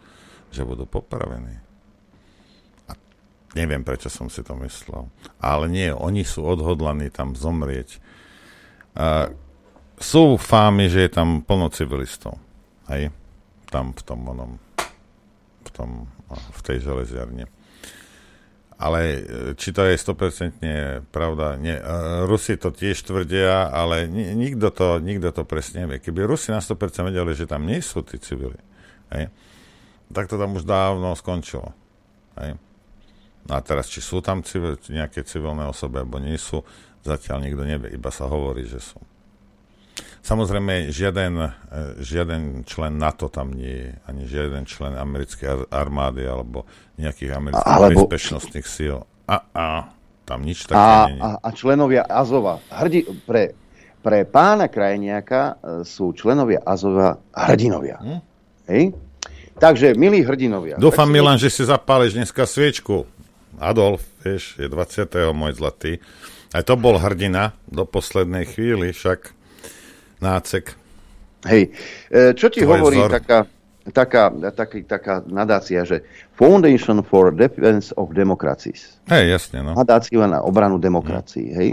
že 0.51 0.67
budú 0.67 0.83
popravení. 0.83 1.63
A 2.91 2.99
neviem, 3.55 3.87
prečo 3.87 4.11
som 4.11 4.27
si 4.27 4.43
to 4.43 4.51
myslel. 4.67 5.07
Ale 5.39 5.71
nie, 5.71 5.95
oni 5.95 6.27
sú 6.27 6.43
odhodlaní 6.43 7.07
tam 7.07 7.39
zomrieť. 7.39 8.03
Uh, 8.99 9.31
sú 9.95 10.35
fámy, 10.35 10.91
že 10.91 11.07
je 11.07 11.11
tam 11.23 11.39
plno 11.39 11.71
civilistov. 11.71 12.35
Hej? 12.91 13.15
Tam 13.71 13.95
v 13.95 14.01
tom 14.03 14.27
onom, 14.27 14.59
v, 15.63 15.69
tom, 15.71 16.11
v 16.27 16.59
tej 16.67 16.83
železiarne. 16.83 17.47
Ale 18.83 18.99
e, 18.99 19.19
či 19.55 19.71
to 19.71 19.87
je 19.87 19.95
100% 19.95 21.07
pravda, 21.07 21.55
nie. 21.55 21.71
E, 21.71 21.83
Rusi 22.27 22.59
to 22.59 22.75
tiež 22.75 22.99
tvrdia, 23.07 23.71
ale 23.71 24.11
nikto 24.11 24.75
to, 24.75 24.99
nikto 24.99 25.31
to 25.31 25.47
presne 25.47 25.87
nevie. 25.87 26.03
Keby 26.03 26.27
Rusi 26.27 26.51
na 26.51 26.59
100% 26.59 27.07
vedeli, 27.07 27.31
že 27.31 27.47
tam 27.47 27.63
nie 27.63 27.79
sú 27.79 28.03
tí 28.03 28.19
civili, 28.19 28.59
hej, 29.15 29.31
tak 30.11 30.27
to 30.27 30.35
tam 30.35 30.59
už 30.59 30.67
dávno 30.67 31.15
skončilo. 31.15 31.71
Hej. 32.35 32.59
No 33.47 33.55
a 33.55 33.59
teraz, 33.63 33.87
či 33.87 34.03
sú 34.03 34.19
tam 34.19 34.43
civil, 34.43 34.75
nejaké 34.91 35.23
civilné 35.23 35.63
osoby, 35.63 36.03
alebo 36.03 36.19
nie 36.19 36.35
sú, 36.35 36.63
zatiaľ 37.07 37.43
nikto 37.43 37.63
nevie, 37.63 37.95
iba 37.95 38.11
sa 38.11 38.27
hovorí, 38.27 38.67
že 38.67 38.83
sú. 38.83 38.99
Samozrejme, 40.23 40.87
žiaden, 40.89 41.33
e, 41.35 41.49
žiaden 41.99 42.63
člen 42.63 42.95
NATO 42.95 43.27
tam 43.27 43.51
nie 43.51 43.75
je, 43.75 43.89
ani 44.07 44.23
žiaden 44.23 44.63
člen 44.63 44.95
americkej 44.95 45.67
armády 45.67 46.23
alebo 46.23 46.63
nejakých 46.95 47.31
amerických 47.35 47.75
alebo... 47.75 48.07
bezpečnostných 48.07 48.67
síl. 48.67 49.03
A, 49.27 49.35
a 49.51 49.65
tam 50.23 50.47
nič 50.47 50.63
také 50.63 50.79
a, 50.79 51.11
nie 51.11 51.19
je. 51.19 51.21
A, 51.21 51.29
a 51.43 51.47
členovia 51.51 52.03
Azova. 52.07 52.63
Hrdi, 52.71 53.03
pre, 53.27 53.51
pre 53.99 54.23
pána 54.23 54.71
Krajniaka 54.71 55.41
e, 55.43 55.53
sú 55.83 56.15
členovia 56.15 56.63
Azova 56.63 57.19
hrdinovia. 57.35 57.99
Hm? 57.99 58.19
Hej? 58.71 58.83
Takže, 59.59 59.93
milí 59.93 60.23
hrdinovia. 60.23 60.79
Dúfam, 60.79 61.05
si... 61.05 61.13
Milan, 61.13 61.37
že 61.37 61.51
si 61.51 61.61
zapáleš 61.67 62.15
dneska 62.17 62.47
sviečku. 62.47 63.05
Adolf, 63.61 64.01
vieš, 64.25 64.57
je 64.57 64.65
20. 64.65 65.35
môj 65.35 65.59
zlatý. 65.59 66.01
Aj 66.55 66.63
to 66.65 66.73
bol 66.79 66.97
hrdina 66.97 67.53
do 67.69 67.85
poslednej 67.85 68.49
chvíli, 68.49 68.95
však 68.95 69.42
nácek. 70.23 70.79
Hej, 71.43 71.75
e, 72.07 72.31
čo 72.31 72.47
ti 72.47 72.63
Tvoj 72.63 72.79
hovorí 72.79 73.03
vzor. 73.03 73.11
taká, 73.11 73.39
taká, 73.91 74.23
taký, 74.55 74.87
taká 74.87 75.19
nadácia, 75.27 75.83
že 75.83 76.07
Foundation 76.39 77.03
for 77.03 77.35
Defense 77.35 77.91
of 77.99 78.15
Democracies. 78.15 78.95
Hej, 79.11 79.35
jasne, 79.35 79.59
no. 79.59 79.75
Nadácia 79.75 80.23
na 80.23 80.39
obranu 80.39 80.79
demokracií, 80.79 81.51
hej. 81.51 81.69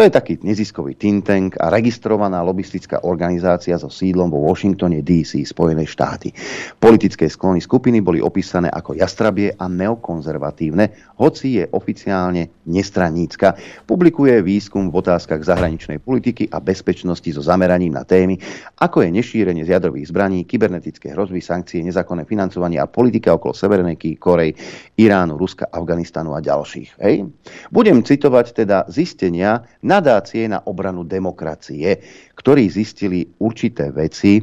To 0.00 0.08
je 0.08 0.16
taký 0.16 0.40
neziskový 0.40 0.96
think 0.96 1.28
tank 1.28 1.60
a 1.60 1.68
registrovaná 1.68 2.40
lobistická 2.40 3.04
organizácia 3.04 3.76
so 3.76 3.92
sídlom 3.92 4.32
vo 4.32 4.48
Washingtone 4.48 5.04
DC, 5.04 5.44
Spojené 5.44 5.84
štáty. 5.84 6.32
Politické 6.80 7.28
sklony 7.28 7.60
skupiny 7.60 8.00
boli 8.00 8.16
opísané 8.16 8.72
ako 8.72 8.96
jastrabie 8.96 9.52
a 9.60 9.68
neokonzervatívne, 9.68 11.12
hoci 11.20 11.60
je 11.60 11.68
oficiálne 11.76 12.48
nestranícka. 12.64 13.60
Publikuje 13.84 14.40
výskum 14.40 14.88
v 14.88 15.04
otázkach 15.04 15.44
zahraničnej 15.44 16.00
politiky 16.00 16.48
a 16.48 16.64
bezpečnosti 16.64 17.36
so 17.36 17.44
zameraním 17.44 17.92
na 17.92 18.08
témy, 18.08 18.40
ako 18.80 19.04
je 19.04 19.12
nešírenie 19.12 19.68
z 19.68 19.76
jadrových 19.76 20.08
zbraní, 20.08 20.48
kybernetické 20.48 21.12
hrozby, 21.12 21.44
sankcie, 21.44 21.84
nezákonné 21.84 22.24
financovanie 22.24 22.80
a 22.80 22.88
politika 22.88 23.36
okolo 23.36 23.52
Severnej 23.52 24.00
Korej, 24.16 24.56
Iránu, 24.96 25.36
Ruska, 25.36 25.68
Afganistanu 25.68 26.32
a 26.32 26.40
ďalších. 26.40 27.04
Hej? 27.04 27.28
Budem 27.68 28.00
citovať 28.00 28.64
teda 28.64 28.88
zistenia 28.88 29.68
nadácie 29.90 30.46
na 30.46 30.62
obranu 30.62 31.02
demokracie, 31.02 31.98
ktorí 32.38 32.70
zistili 32.70 33.26
určité 33.42 33.90
veci 33.90 34.38
e, 34.38 34.42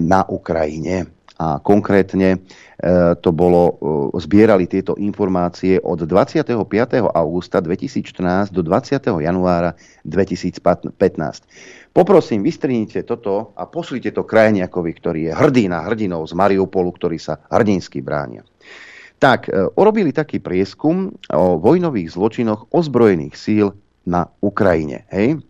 na 0.00 0.24
Ukrajine. 0.24 1.20
A 1.38 1.62
konkrétne 1.62 2.34
e, 2.34 2.38
to 3.22 3.30
bolo, 3.30 3.62
e, 3.62 4.18
zbierali 4.18 4.66
tieto 4.66 4.98
informácie 4.98 5.78
od 5.78 6.02
25. 6.02 6.50
augusta 7.14 7.62
2014 7.62 8.50
do 8.50 8.64
20. 8.64 8.98
januára 9.22 9.76
2015. 10.02 10.90
Poprosím, 11.94 12.42
vystrínite 12.42 13.06
toto 13.06 13.54
a 13.54 13.70
pošlite 13.70 14.10
to 14.10 14.26
krajniakovi, 14.26 14.90
ktorý 14.98 15.20
je 15.30 15.32
hrdý 15.36 15.64
na 15.70 15.86
hrdinov 15.86 16.26
z 16.26 16.34
Mariupolu, 16.34 16.90
ktorí 16.90 17.22
sa 17.22 17.38
hrdinsky 17.52 18.02
bránia. 18.02 18.42
Tak, 19.18 19.50
urobili 19.74 20.14
taký 20.14 20.38
prieskum 20.38 21.10
o 21.34 21.58
vojnových 21.58 22.14
zločinoch 22.14 22.70
ozbrojených 22.70 23.34
síl 23.34 23.74
na 24.08 24.24
Ukrajine. 24.40 25.04
Hej? 25.12 25.44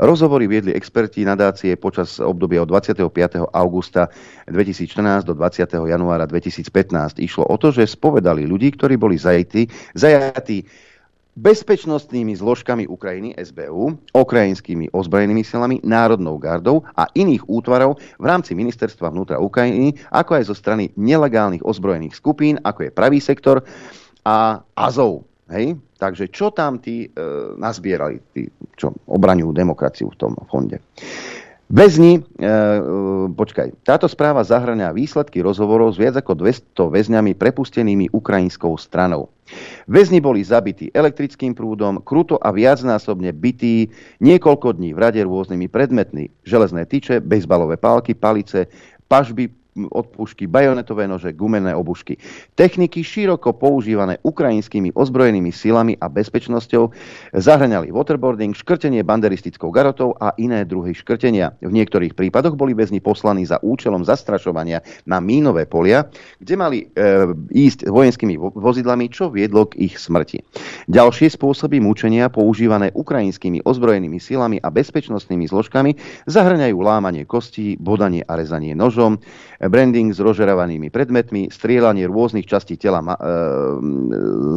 Rozhovory 0.00 0.48
viedli 0.48 0.72
experti 0.72 1.24
nadácie 1.24 1.76
počas 1.76 2.16
obdobia 2.20 2.64
od 2.64 2.68
25. 2.72 3.04
augusta 3.52 4.08
2014 4.48 5.28
do 5.28 5.36
20. 5.36 5.68
januára 5.88 6.24
2015. 6.24 7.20
Išlo 7.20 7.44
o 7.44 7.56
to, 7.60 7.72
že 7.72 7.84
spovedali 7.84 8.48
ľudí, 8.48 8.72
ktorí 8.76 8.96
boli 8.96 9.20
zajatí, 9.20 9.68
zajatí 9.92 10.64
bezpečnostnými 11.36 12.34
zložkami 12.36 12.90
Ukrajiny 12.90 13.38
SBU, 13.38 14.12
ukrajinskými 14.12 14.90
ozbrojenými 14.90 15.44
silami, 15.46 15.78
Národnou 15.86 16.36
gardou 16.42 16.82
a 16.98 17.06
iných 17.14 17.46
útvarov 17.46 18.02
v 18.18 18.24
rámci 18.26 18.56
ministerstva 18.58 19.14
vnútra 19.14 19.38
Ukrajiny, 19.38 19.94
ako 20.10 20.40
aj 20.40 20.44
zo 20.50 20.56
strany 20.56 20.90
nelegálnych 20.98 21.62
ozbrojených 21.62 22.18
skupín, 22.18 22.58
ako 22.66 22.88
je 22.88 22.90
pravý 22.90 23.22
sektor 23.22 23.62
a 24.26 24.60
Azov. 24.74 25.29
Hej? 25.50 25.76
Takže 25.98 26.30
čo 26.30 26.54
tam 26.54 26.78
tí 26.78 27.06
e, 27.06 27.08
nazbierali, 27.58 28.22
tí, 28.32 28.46
čo 28.78 28.94
obraňujú 29.10 29.50
demokraciu 29.50 30.08
v 30.14 30.18
tom 30.18 30.32
fonde. 30.46 30.78
Väzni, 31.70 32.18
e, 32.18 32.22
e, 32.22 32.50
počkaj, 33.30 33.86
táto 33.86 34.10
správa 34.10 34.42
zahrania 34.42 34.90
výsledky 34.90 35.38
rozhovorov 35.38 35.94
s 35.94 36.02
viac 36.02 36.18
ako 36.18 36.34
200 36.34 36.74
väzňami 36.74 37.38
prepustenými 37.38 38.10
ukrajinskou 38.10 38.74
stranou. 38.74 39.30
Väzni 39.86 40.18
boli 40.18 40.42
zabití 40.42 40.90
elektrickým 40.90 41.54
prúdom, 41.54 42.02
kruto 42.02 42.42
a 42.42 42.50
viacnásobne 42.50 43.30
bytí 43.30 43.86
niekoľko 44.18 44.82
dní 44.82 44.94
v 44.94 44.98
rade 44.98 45.22
rôznymi 45.22 45.70
predmetmi. 45.70 46.30
Železné 46.42 46.90
tyče, 46.90 47.22
bejsbalové 47.22 47.78
pálky, 47.78 48.18
palice, 48.18 48.66
pažby, 49.06 49.59
od 49.88 50.12
pušky, 50.12 50.44
bajonetové 50.44 51.08
nože, 51.08 51.32
gumené 51.32 51.72
obušky. 51.72 52.20
Techniky 52.52 53.00
široko 53.00 53.56
používané 53.56 54.20
ukrajinskými 54.20 54.92
ozbrojenými 54.92 55.48
silami 55.54 55.96
a 55.96 56.12
bezpečnosťou 56.12 56.92
zahraňali 57.32 57.88
waterboarding, 57.88 58.52
škrtenie 58.52 59.00
banderistickou 59.00 59.72
garotou 59.72 60.12
a 60.20 60.36
iné 60.36 60.68
druhy 60.68 60.92
škrtenia. 60.92 61.56
V 61.62 61.72
niektorých 61.72 62.12
prípadoch 62.12 62.58
boli 62.58 62.76
väzni 62.76 63.00
poslaní 63.00 63.46
za 63.46 63.62
účelom 63.62 64.04
zastrašovania 64.04 64.82
na 65.06 65.22
mínové 65.22 65.64
polia, 65.64 66.10
kde 66.42 66.54
mali 66.58 66.78
e, 66.84 66.86
ísť 67.54 67.88
vojenskými 67.88 68.36
vozidlami, 68.36 69.08
čo 69.08 69.30
viedlo 69.32 69.70
k 69.70 69.88
ich 69.88 69.96
smrti. 69.96 70.42
Ďalšie 70.90 71.32
spôsoby 71.32 71.78
mučenia 71.78 72.28
používané 72.28 72.90
ukrajinskými 72.92 73.62
ozbrojenými 73.62 74.18
silami 74.18 74.58
a 74.58 74.68
bezpečnostnými 74.68 75.46
zložkami 75.46 75.96
zahrňajú 76.26 76.76
lámanie 76.80 77.24
kostí, 77.24 77.76
bodanie 77.78 78.26
a 78.26 78.36
rezanie 78.36 78.74
nožom, 78.74 79.20
branding 79.70 80.10
s 80.10 80.18
rozžerovanými 80.18 80.90
predmetmi, 80.90 81.48
strieľanie 81.48 82.10
rôznych 82.10 82.44
častí 82.44 82.74
tela 82.74 82.98
e, 82.98 83.08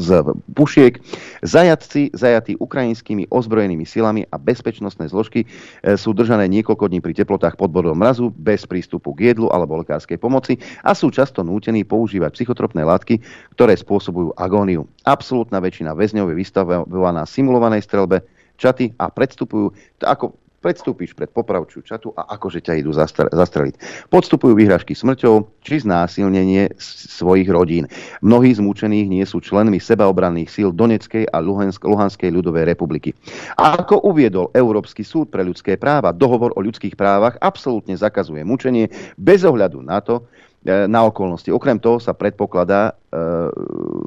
z 0.02 0.10
pušiek, 0.58 0.98
zajatci, 1.46 2.12
zajatí 2.18 2.58
ukrajinskými 2.58 3.30
ozbrojenými 3.30 3.86
silami 3.86 4.26
a 4.34 4.42
bezpečnostné 4.42 5.08
zložky 5.14 5.46
e, 5.46 5.48
sú 5.94 6.18
držané 6.18 6.50
niekoľko 6.50 6.90
dní 6.90 7.00
pri 7.00 7.14
teplotách 7.14 7.56
pod 7.56 7.70
bodom 7.70 7.96
mrazu 7.96 8.34
bez 8.34 8.66
prístupu 8.66 9.14
k 9.14 9.32
jedlu 9.32 9.54
alebo 9.54 9.78
lekárskej 9.80 10.18
pomoci 10.18 10.58
a 10.82 10.98
sú 10.98 11.14
často 11.14 11.46
nútení 11.46 11.86
používať 11.86 12.34
psychotropné 12.34 12.82
látky, 12.82 13.22
ktoré 13.54 13.78
spôsobujú 13.78 14.34
agóniu. 14.36 14.90
Absolútna 15.06 15.62
väčšina 15.62 15.94
väzňov 15.94 16.34
je 16.34 16.40
vystavovaná 16.42 17.30
simulovanej 17.30 17.86
strelbe, 17.86 18.26
čaty 18.58 18.94
a 19.02 19.10
predstupujú, 19.10 19.74
ako 20.06 20.43
predstúpiš 20.64 21.12
pred 21.12 21.28
popravčiu 21.28 21.84
čatu 21.84 22.16
a 22.16 22.40
akože 22.40 22.64
ťa 22.64 22.80
idú 22.80 22.96
zastreliť. 22.96 24.08
Podstupujú 24.08 24.56
vyhražky 24.56 24.96
smrťou 24.96 25.60
či 25.60 25.84
znásilnenie 25.84 26.72
svojich 26.80 27.52
rodín. 27.52 27.92
Mnohí 28.24 28.56
z 28.56 28.64
nie 28.88 29.28
sú 29.28 29.44
členmi 29.44 29.84
sebaobranných 29.84 30.48
síl 30.48 30.72
Doneckej 30.72 31.28
a 31.36 31.44
Luhanskej 31.84 32.32
ľudovej 32.32 32.64
republiky. 32.72 33.12
A 33.60 33.84
ako 33.84 34.08
uviedol 34.08 34.48
Európsky 34.56 35.04
súd 35.04 35.28
pre 35.28 35.44
ľudské 35.44 35.76
práva, 35.76 36.16
dohovor 36.16 36.56
o 36.56 36.64
ľudských 36.64 36.96
právach 36.96 37.36
absolútne 37.44 38.00
zakazuje 38.00 38.48
mučenie 38.48 38.88
bez 39.20 39.44
ohľadu 39.44 39.84
na 39.84 40.00
to, 40.00 40.24
e, 40.64 40.88
na 40.88 41.04
okolnosti. 41.04 41.52
Okrem 41.52 41.76
toho 41.82 42.00
sa 42.00 42.16
predpokladá, 42.16 42.96
e, 43.12 43.20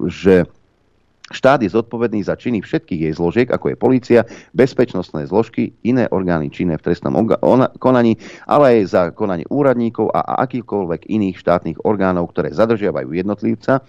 že 0.08 0.48
Štát 1.26 1.58
je 1.58 1.74
zodpovedný 1.74 2.22
za 2.22 2.38
činy 2.38 2.62
všetkých 2.62 3.10
jej 3.10 3.14
zložiek, 3.18 3.48
ako 3.50 3.74
je 3.74 3.76
policia, 3.76 4.20
bezpečnostné 4.54 5.26
zložky, 5.26 5.74
iné 5.82 6.06
orgány 6.14 6.54
činné 6.54 6.78
v 6.78 6.86
trestnom 6.86 7.18
konaní, 7.82 8.14
ale 8.46 8.64
aj 8.78 8.80
za 8.86 9.02
konanie 9.10 9.42
úradníkov 9.50 10.14
a 10.14 10.46
akýchkoľvek 10.46 11.10
iných 11.10 11.36
štátnych 11.42 11.82
orgánov, 11.82 12.30
ktoré 12.30 12.54
zadržiavajú 12.54 13.10
jednotlivca 13.10 13.82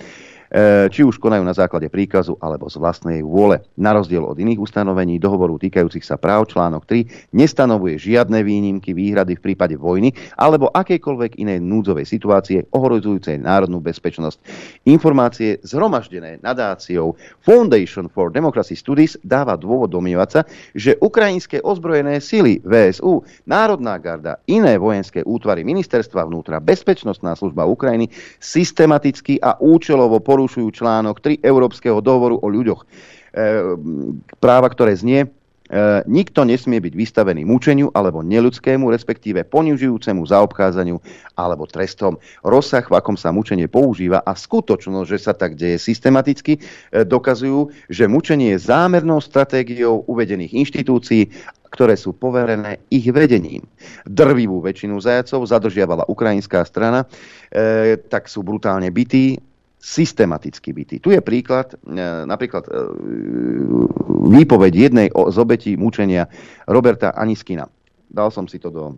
či 0.91 1.02
už 1.04 1.20
konajú 1.20 1.43
na 1.43 1.52
základe 1.54 1.91
príkazu 1.91 2.39
alebo 2.41 2.72
z 2.72 2.80
vlastnej 2.80 3.20
vôle. 3.22 3.62
Na 3.78 3.91
rozdiel 3.93 4.24
od 4.24 4.39
iných 4.39 4.64
ustanovení 4.64 5.20
dohovoru 5.20 5.60
týkajúcich 5.60 6.02
sa 6.02 6.16
práv 6.16 6.50
článok 6.50 6.88
3 6.88 7.36
nestanovuje 7.36 8.00
žiadne 8.00 8.41
výnimky, 8.41 8.95
výhrady 8.95 9.38
v 9.38 9.43
prípade 9.43 9.76
vojny 9.76 10.16
alebo 10.39 10.72
akejkoľvek 10.72 11.38
inej 11.38 11.60
núdzovej 11.62 12.08
situácie 12.08 12.64
ohrozujúcej 12.72 13.38
národnú 13.43 13.84
bezpečnosť. 13.84 14.39
Informácie 14.88 15.60
zhromaždené 15.68 16.39
nadáciou 16.39 17.20
Foundation 17.43 18.08
for 18.08 18.32
Democracy 18.32 18.80
Studies 18.80 19.20
dáva 19.22 19.60
dôvod 19.60 19.91
domnievať 19.91 20.30
sa, 20.32 20.41
že 20.72 20.95
ukrajinské 21.04 21.60
ozbrojené 21.60 22.24
sily 22.24 22.64
VSU, 22.64 23.22
Národná 23.43 24.00
garda, 24.00 24.39
iné 24.48 24.80
vojenské 24.80 25.22
útvary 25.28 25.68
ministerstva 25.68 26.24
vnútra, 26.24 26.64
Bezpečnostná 26.64 27.36
služba 27.36 27.68
Ukrajiny 27.68 28.08
systematicky 28.39 29.43
a 29.43 29.60
účelovo 29.60 30.18
porušujú 30.24 30.37
článok 30.46 31.18
3 31.18 31.42
Európskeho 31.42 31.98
dohovoru 31.98 32.38
o 32.38 32.48
ľuďoch. 32.48 32.86
E, 32.86 32.86
práva, 34.38 34.70
ktoré 34.70 34.94
znie, 34.94 35.26
e, 35.26 35.28
nikto 36.06 36.46
nesmie 36.46 36.78
byť 36.78 36.94
vystavený 36.94 37.42
mučeniu 37.44 37.90
alebo 37.98 38.22
neľudskému, 38.22 38.94
respektíve 38.94 39.42
ponižujúcemu 39.50 40.22
zaobchádzaniu 40.22 41.02
alebo 41.34 41.66
trestom. 41.66 42.22
Rozsah, 42.46 42.86
v 42.86 42.94
akom 42.94 43.18
sa 43.18 43.34
mučenie 43.34 43.66
používa 43.66 44.22
a 44.22 44.38
skutočnosť, 44.38 45.10
že 45.10 45.18
sa 45.18 45.34
tak 45.34 45.58
deje 45.58 45.82
systematicky, 45.82 46.62
e, 46.62 47.02
dokazujú, 47.02 47.74
že 47.90 48.06
mučenie 48.06 48.54
je 48.54 48.64
zámernou 48.70 49.18
stratégiou 49.18 50.06
uvedených 50.06 50.54
inštitúcií 50.54 51.34
ktoré 51.68 52.00
sú 52.00 52.16
poverené 52.16 52.80
ich 52.88 53.06
vedením. 53.12 53.62
Drvivú 54.08 54.64
väčšinu 54.64 54.98
zajacov 55.04 55.46
zadržiavala 55.46 56.08
ukrajinská 56.08 56.64
strana, 56.64 57.04
e, 57.52 58.00
tak 58.08 58.32
sú 58.32 58.42
brutálne 58.42 58.88
bytí, 58.90 59.38
systematicky 59.78 60.74
bytí. 60.74 60.98
Tu 61.00 61.14
je 61.14 61.22
príklad, 61.22 61.78
e, 61.78 62.02
napríklad 62.26 62.66
e, 62.66 62.72
výpoveď 64.28 64.74
jednej 64.74 65.08
z 65.14 65.38
obetí 65.38 65.78
mučenia 65.78 66.28
Roberta 66.66 67.14
Aniskina. 67.14 67.70
Dal 68.18 68.34
som 68.34 68.49
si 68.49 68.57
to 68.57 68.74
do 68.74 68.86
uh, 68.89 68.95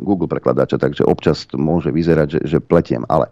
Google 0.00 0.24
prekladača, 0.24 0.80
takže 0.80 1.04
občas 1.04 1.44
to 1.44 1.60
môže 1.60 1.92
vyzerať, 1.92 2.40
že, 2.40 2.56
že 2.56 2.58
pletiem. 2.64 3.04
Ale 3.12 3.28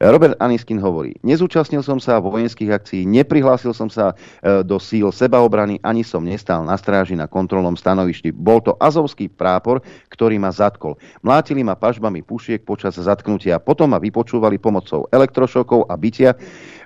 Robert 0.00 0.40
Aniskin 0.40 0.80
hovorí, 0.80 1.20
nezúčastnil 1.20 1.84
som 1.84 2.00
sa 2.00 2.16
vojenských 2.16 2.72
akcií, 2.72 3.04
neprihlásil 3.04 3.76
som 3.76 3.92
sa 3.92 4.16
uh, 4.16 4.64
do 4.64 4.80
síl 4.80 5.12
sebaobrany, 5.12 5.76
ani 5.84 6.00
som 6.00 6.24
nestal 6.24 6.64
na 6.64 6.80
stráži 6.80 7.12
na 7.12 7.28
kontrolnom 7.28 7.76
stanovišti. 7.76 8.32
Bol 8.32 8.64
to 8.64 8.72
azovský 8.80 9.28
prápor, 9.28 9.84
ktorý 10.08 10.40
ma 10.40 10.48
zatkol. 10.48 10.96
Mlátili 11.20 11.60
ma 11.60 11.76
pažbami 11.76 12.24
pušiek 12.24 12.64
počas 12.64 12.96
zatknutia, 12.96 13.60
potom 13.60 13.92
ma 13.92 14.00
vypočúvali 14.00 14.56
pomocou 14.56 15.04
elektrošokov 15.12 15.92
a 15.92 15.94
bytia. 16.00 16.32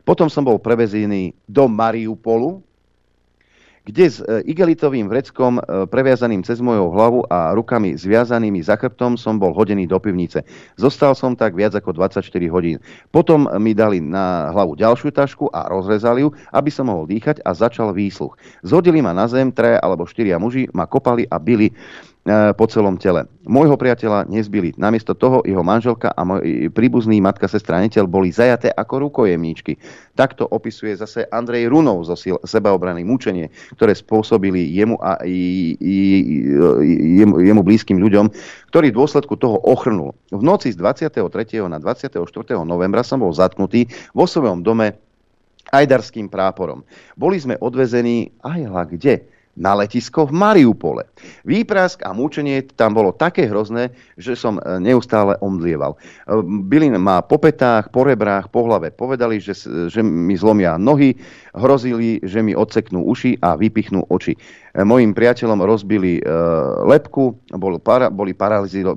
Potom 0.02 0.26
som 0.26 0.42
bol 0.42 0.58
prevezený 0.58 1.30
do 1.46 1.70
Mariupolu, 1.70 2.58
kde 3.84 4.04
s 4.08 4.18
e, 4.24 4.40
igelitovým 4.48 5.06
vreckom 5.12 5.60
e, 5.60 5.84
previazaným 5.84 6.40
cez 6.40 6.58
mojou 6.64 6.88
hlavu 6.90 7.20
a 7.28 7.52
rukami 7.52 7.94
zviazanými 8.00 8.64
za 8.64 8.80
chrbtom 8.80 9.20
som 9.20 9.36
bol 9.36 9.52
hodený 9.52 9.84
do 9.84 10.00
pivnice. 10.00 10.40
Zostal 10.80 11.12
som 11.12 11.36
tak 11.36 11.52
viac 11.52 11.76
ako 11.76 11.92
24 11.92 12.24
hodín. 12.48 12.80
Potom 13.12 13.44
mi 13.60 13.76
dali 13.76 14.00
na 14.00 14.48
hlavu 14.56 14.80
ďalšiu 14.80 15.12
tašku 15.12 15.52
a 15.52 15.68
rozrezali 15.68 16.24
ju, 16.24 16.32
aby 16.56 16.70
som 16.72 16.88
mohol 16.88 17.04
dýchať 17.04 17.44
a 17.44 17.52
začal 17.52 17.92
výsluch. 17.92 18.40
Zhodili 18.64 19.04
ma 19.04 19.12
na 19.12 19.28
zem, 19.28 19.52
traja 19.52 19.78
alebo 19.84 20.08
štyria 20.08 20.40
muži 20.40 20.66
ma 20.72 20.88
kopali 20.88 21.28
a 21.28 21.36
bili 21.36 21.68
E, 21.70 22.13
po 22.56 22.64
celom 22.64 22.96
tele. 22.96 23.28
Môjho 23.44 23.76
priateľa 23.76 24.24
nezbili. 24.32 24.72
Namiesto 24.80 25.12
toho 25.12 25.44
jeho 25.44 25.60
manželka 25.60 26.08
a 26.08 26.24
môj 26.24 26.72
príbuzný 26.72 27.20
matka, 27.20 27.44
sestra, 27.44 27.84
neteľ 27.84 28.08
boli 28.08 28.32
zajaté 28.32 28.72
ako 28.72 29.08
rukojemníčky. 29.08 29.76
Takto 30.16 30.48
opisuje 30.48 30.96
zase 30.96 31.28
Andrej 31.28 31.68
Runov 31.68 32.08
zo 32.08 32.16
sebaobrany 32.48 33.04
mučenie, 33.04 33.52
ktoré 33.76 33.92
spôsobili 33.92 34.72
jemu 34.72 34.96
a 35.04 35.20
i, 35.28 35.76
i, 35.76 35.96
jemu, 37.20 37.44
jemu 37.44 37.60
blízkym 37.60 38.00
ľuďom, 38.00 38.32
ktorý 38.72 38.88
v 38.88 38.98
dôsledku 39.04 39.36
toho 39.36 39.60
ochrnul. 39.60 40.16
V 40.32 40.40
noci 40.40 40.72
z 40.72 40.80
23. 40.80 41.20
na 41.68 41.76
24. 41.76 42.24
novembra 42.64 43.04
som 43.04 43.20
bol 43.20 43.36
zatknutý 43.36 43.84
vo 44.16 44.24
svojom 44.24 44.64
dome 44.64 44.96
ajdarským 45.76 46.32
práporom. 46.32 46.88
Boli 47.20 47.36
sme 47.36 47.60
odvezení 47.60 48.32
aj 48.40 48.88
kde 48.96 49.33
na 49.54 49.74
letisko 49.78 50.26
v 50.26 50.32
Mariupole. 50.34 51.06
Výprask 51.46 52.02
a 52.02 52.10
mučenie 52.10 52.66
tam 52.74 52.94
bolo 52.94 53.14
také 53.14 53.46
hrozné, 53.46 53.94
že 54.18 54.34
som 54.34 54.58
e, 54.58 54.62
neustále 54.82 55.38
omdlieval. 55.38 55.94
E, 55.94 55.98
byli 56.42 56.90
ma 56.94 57.22
po 57.22 57.38
petách, 57.38 57.90
po 57.94 58.02
rebrách, 58.02 58.50
po 58.50 58.66
hlave. 58.66 58.90
Povedali, 58.90 59.38
že, 59.38 59.54
že 59.90 60.00
mi 60.02 60.34
zlomia 60.34 60.74
nohy, 60.74 61.14
hrozili, 61.54 62.18
že 62.26 62.42
mi 62.42 62.52
odseknú 62.52 63.06
uši 63.06 63.38
a 63.38 63.54
vypichnú 63.54 64.10
oči. 64.10 64.34
E, 64.34 64.82
mojim 64.82 65.14
priateľom 65.14 65.62
rozbili 65.62 66.18
e, 66.18 66.22
lepku, 66.90 67.38
bol 67.54 67.78
para, 67.78 68.10
boli 68.10 68.34
paralizi, 68.34 68.82
e, 68.82 68.90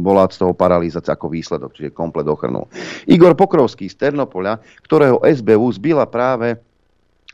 bola 0.00 0.24
z 0.32 0.40
toho 0.40 0.56
paralizácia 0.56 1.12
ako 1.12 1.28
výsledok, 1.28 1.76
čiže 1.76 1.92
komplet 1.92 2.24
ochrnul. 2.24 2.64
Igor 3.04 3.36
Pokrovský 3.36 3.92
z 3.92 4.08
Ternopoľa, 4.08 4.64
ktorého 4.88 5.20
SBU 5.20 5.68
zbila 5.76 6.08
práve 6.08 6.56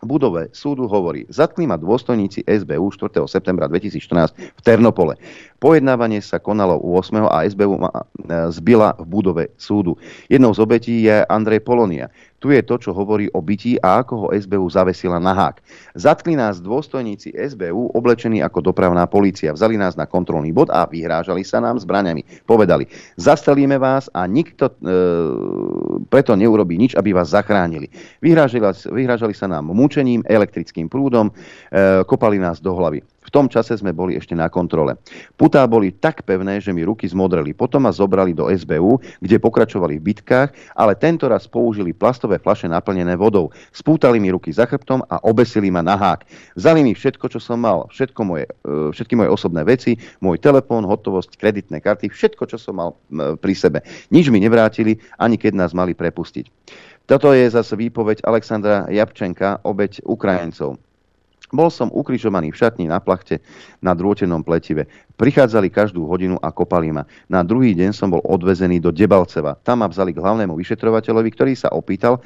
budove 0.05 0.53
súdu 0.53 0.85
hovorí, 0.85 1.25
zatkli 1.33 1.65
ma 1.65 1.81
dôstojníci 1.81 2.45
SBU 2.45 2.93
4. 2.93 3.25
septembra 3.25 3.65
2014 3.71 4.37
v 4.37 4.61
Ternopole. 4.61 5.17
Pojednávanie 5.57 6.21
sa 6.21 6.37
konalo 6.37 6.77
u 6.77 7.01
8. 7.01 7.25
a 7.25 7.49
SBU 7.49 7.81
ma 7.81 7.91
zbila 8.53 8.93
v 9.01 9.07
budove 9.09 9.45
súdu. 9.57 9.97
Jednou 10.29 10.53
z 10.53 10.61
obetí 10.61 10.95
je 11.09 11.25
Andrej 11.33 11.65
Polonia. 11.65 12.13
Tu 12.39 12.53
je 12.53 12.63
to, 12.63 12.77
čo 12.77 12.91
hovorí 12.93 13.33
o 13.33 13.41
bytí 13.41 13.81
a 13.81 14.05
ako 14.05 14.15
ho 14.17 14.27
SBU 14.37 14.69
zavesila 14.69 15.17
na 15.17 15.33
hák. 15.33 15.65
Zatkli 15.97 16.37
nás 16.37 16.61
dôstojníci 16.61 17.33
SBU, 17.33 17.97
oblečení 17.97 18.45
ako 18.45 18.73
dopravná 18.73 19.09
polícia. 19.09 19.57
Vzali 19.57 19.81
nás 19.81 19.97
na 19.97 20.05
kontrolný 20.05 20.53
bod 20.53 20.69
a 20.69 20.85
vyhrážali 20.85 21.41
sa 21.43 21.65
nám 21.65 21.81
zbraňami. 21.81 22.45
Povedali, 22.45 22.85
zastrelíme 23.17 23.81
vás 23.81 24.13
a 24.13 24.29
nikto 24.29 24.69
e, 24.69 24.73
preto 26.13 26.37
neurobí 26.37 26.77
nič, 26.77 26.93
aby 26.93 27.17
vás 27.17 27.33
zachránili. 27.33 27.89
Vyhrážali, 28.21 28.61
vyhrážali 28.93 29.33
sa 29.33 29.49
nám 29.49 29.73
mučením, 29.73 30.21
elektrickým 30.29 30.93
prúdom, 30.93 31.33
e, 31.33 31.33
kopali 32.05 32.37
nás 32.37 32.61
do 32.61 32.77
hlavy. 32.77 33.16
Tom 33.37 33.53
čase 33.53 33.77
sme 33.77 33.93
boli 33.93 34.17
ešte 34.17 34.33
na 34.33 34.49
kontrole. 34.49 34.97
Putá 35.37 35.61
boli 35.69 35.93
tak 35.93 36.25
pevné, 36.25 36.57
že 36.57 36.73
mi 36.73 36.81
ruky 36.89 37.05
zmodreli. 37.05 37.53
Potom 37.53 37.85
ma 37.85 37.93
zobrali 37.93 38.33
do 38.33 38.49
SBU, 38.49 38.97
kde 39.21 39.37
pokračovali 39.37 40.01
v 40.01 40.09
bitkách, 40.09 40.57
ale 40.73 40.97
tento 40.97 41.29
raz 41.29 41.45
použili 41.45 41.93
plastové 41.93 42.41
flaše 42.41 42.65
naplnené 42.65 43.13
vodou. 43.13 43.53
Spútali 43.77 44.17
mi 44.17 44.33
ruky 44.33 44.49
za 44.57 44.65
chrbtom 44.65 45.05
a 45.13 45.21
obesili 45.21 45.69
ma 45.69 45.85
na 45.85 46.01
hák. 46.01 46.25
Vzali 46.57 46.81
mi 46.81 46.97
všetko, 46.97 47.29
čo 47.29 47.37
som 47.37 47.61
mal, 47.61 47.85
všetko 47.93 48.21
moje, 48.25 48.49
e, 48.49 48.97
všetky 48.97 49.13
moje 49.21 49.29
osobné 49.29 49.69
veci, 49.69 50.01
môj 50.25 50.41
telefón, 50.41 50.89
hotovosť, 50.89 51.37
kreditné 51.37 51.85
karty, 51.85 52.09
všetko, 52.09 52.49
čo 52.49 52.57
som 52.57 52.81
mal 52.81 52.97
pri 53.37 53.53
sebe. 53.53 53.85
Nič 54.09 54.33
mi 54.33 54.41
nevrátili, 54.41 54.97
ani 55.21 55.37
keď 55.37 55.61
nás 55.61 55.77
mali 55.77 55.93
prepustiť. 55.93 56.49
Toto 57.05 57.37
je 57.37 57.45
zase 57.53 57.77
výpoveď 57.77 58.25
Alexandra 58.25 58.89
Jabčenka, 58.89 59.61
obeď 59.61 60.01
Ukrajincov. 60.09 60.81
Bol 61.57 61.73
som 61.73 61.89
ukrižovaný 61.89 62.53
v 62.53 62.61
šatni 62.61 62.85
na 62.85 63.01
plachte 63.01 63.41
na 63.81 63.97
drôtenom 63.97 64.45
pletive. 64.45 64.85
Prichádzali 65.17 65.73
každú 65.73 66.05
hodinu 66.05 66.37
a 66.45 66.53
kopali 66.53 66.93
ma. 66.93 67.09
Na 67.33 67.41
druhý 67.41 67.73
deň 67.73 67.97
som 67.97 68.13
bol 68.13 68.21
odvezený 68.21 68.77
do 68.77 68.93
Debalceva. 68.93 69.57
Tam 69.65 69.81
ma 69.81 69.89
vzali 69.89 70.13
k 70.13 70.21
hlavnému 70.21 70.53
vyšetrovateľovi, 70.53 71.33
ktorý 71.33 71.53
sa 71.57 71.73
opýtal, 71.73 72.21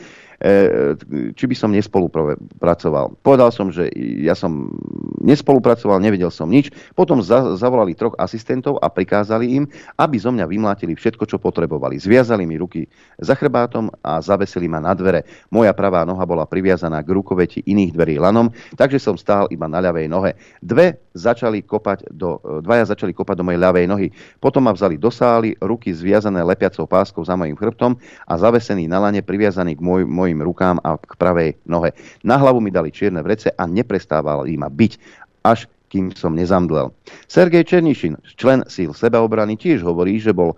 či 1.37 1.45
by 1.45 1.53
som 1.53 1.69
nespolupracoval. 1.69 3.21
Povedal 3.21 3.53
som, 3.53 3.69
že 3.69 3.93
ja 4.25 4.33
som 4.33 4.73
nespolupracoval, 5.21 6.01
nevedel 6.01 6.33
som 6.33 6.49
nič. 6.49 6.73
Potom 6.97 7.21
zavolali 7.21 7.93
troch 7.93 8.17
asistentov 8.17 8.81
a 8.81 8.89
prikázali 8.89 9.61
im, 9.61 9.65
aby 10.01 10.17
zo 10.17 10.33
mňa 10.33 10.49
vymlátili 10.49 10.97
všetko, 10.97 11.29
čo 11.29 11.37
potrebovali. 11.37 12.01
Zviazali 12.01 12.49
mi 12.49 12.57
ruky 12.57 12.89
za 13.21 13.37
chrbátom 13.37 13.93
a 14.01 14.25
zavesili 14.25 14.65
ma 14.65 14.81
na 14.81 14.97
dvere. 14.97 15.29
Moja 15.53 15.77
pravá 15.77 16.09
noha 16.09 16.25
bola 16.25 16.49
priviazaná 16.49 17.05
k 17.05 17.13
rukoveti 17.13 17.61
iných 17.61 17.93
dverí 17.93 18.17
lanom, 18.17 18.49
takže 18.81 18.97
som 18.97 19.21
stál 19.21 19.45
iba 19.53 19.69
na 19.69 19.85
ľavej 19.85 20.09
nohe. 20.09 20.41
Dve 20.65 21.13
začali 21.13 21.69
kopať 21.69 22.09
do, 22.17 22.41
dvaja 22.65 22.97
začali 22.97 23.13
kopať 23.13 23.37
do 23.37 23.45
mojej 23.45 23.61
ľavej 23.61 23.87
nohy. 23.93 24.09
Potom 24.41 24.65
ma 24.65 24.73
vzali 24.73 24.97
do 24.97 25.13
sály, 25.13 25.53
ruky 25.61 25.93
zviazané 25.93 26.41
lepiacou 26.41 26.89
páskou 26.89 27.21
za 27.21 27.37
mojim 27.37 27.59
chrbtom 27.59 27.99
a 28.25 28.33
zavesený 28.41 28.89
na 28.89 29.05
lane 29.05 29.21
priviazaný 29.21 29.77
k 29.77 29.85
môj, 29.85 30.09
môj 30.09 30.30
mojim 30.31 30.47
rukám 30.47 30.77
a 30.81 30.95
k 30.95 31.13
pravej 31.19 31.59
nohe. 31.67 31.91
Na 32.23 32.39
hlavu 32.39 32.63
mi 32.63 32.71
dali 32.71 32.95
čierne 32.95 33.21
vrece 33.21 33.51
a 33.51 33.67
neprestávali 33.67 34.55
ma 34.55 34.71
byť, 34.71 34.93
až 35.43 35.67
kým 35.91 36.15
som 36.15 36.39
nezamdlel. 36.39 36.95
Sergej 37.27 37.67
Černišin, 37.67 38.15
člen 38.39 38.63
síl 38.71 38.95
sebaobrany, 38.95 39.59
tiež 39.59 39.83
hovorí, 39.83 40.23
že 40.23 40.31
bol 40.31 40.55
e, 40.55 40.57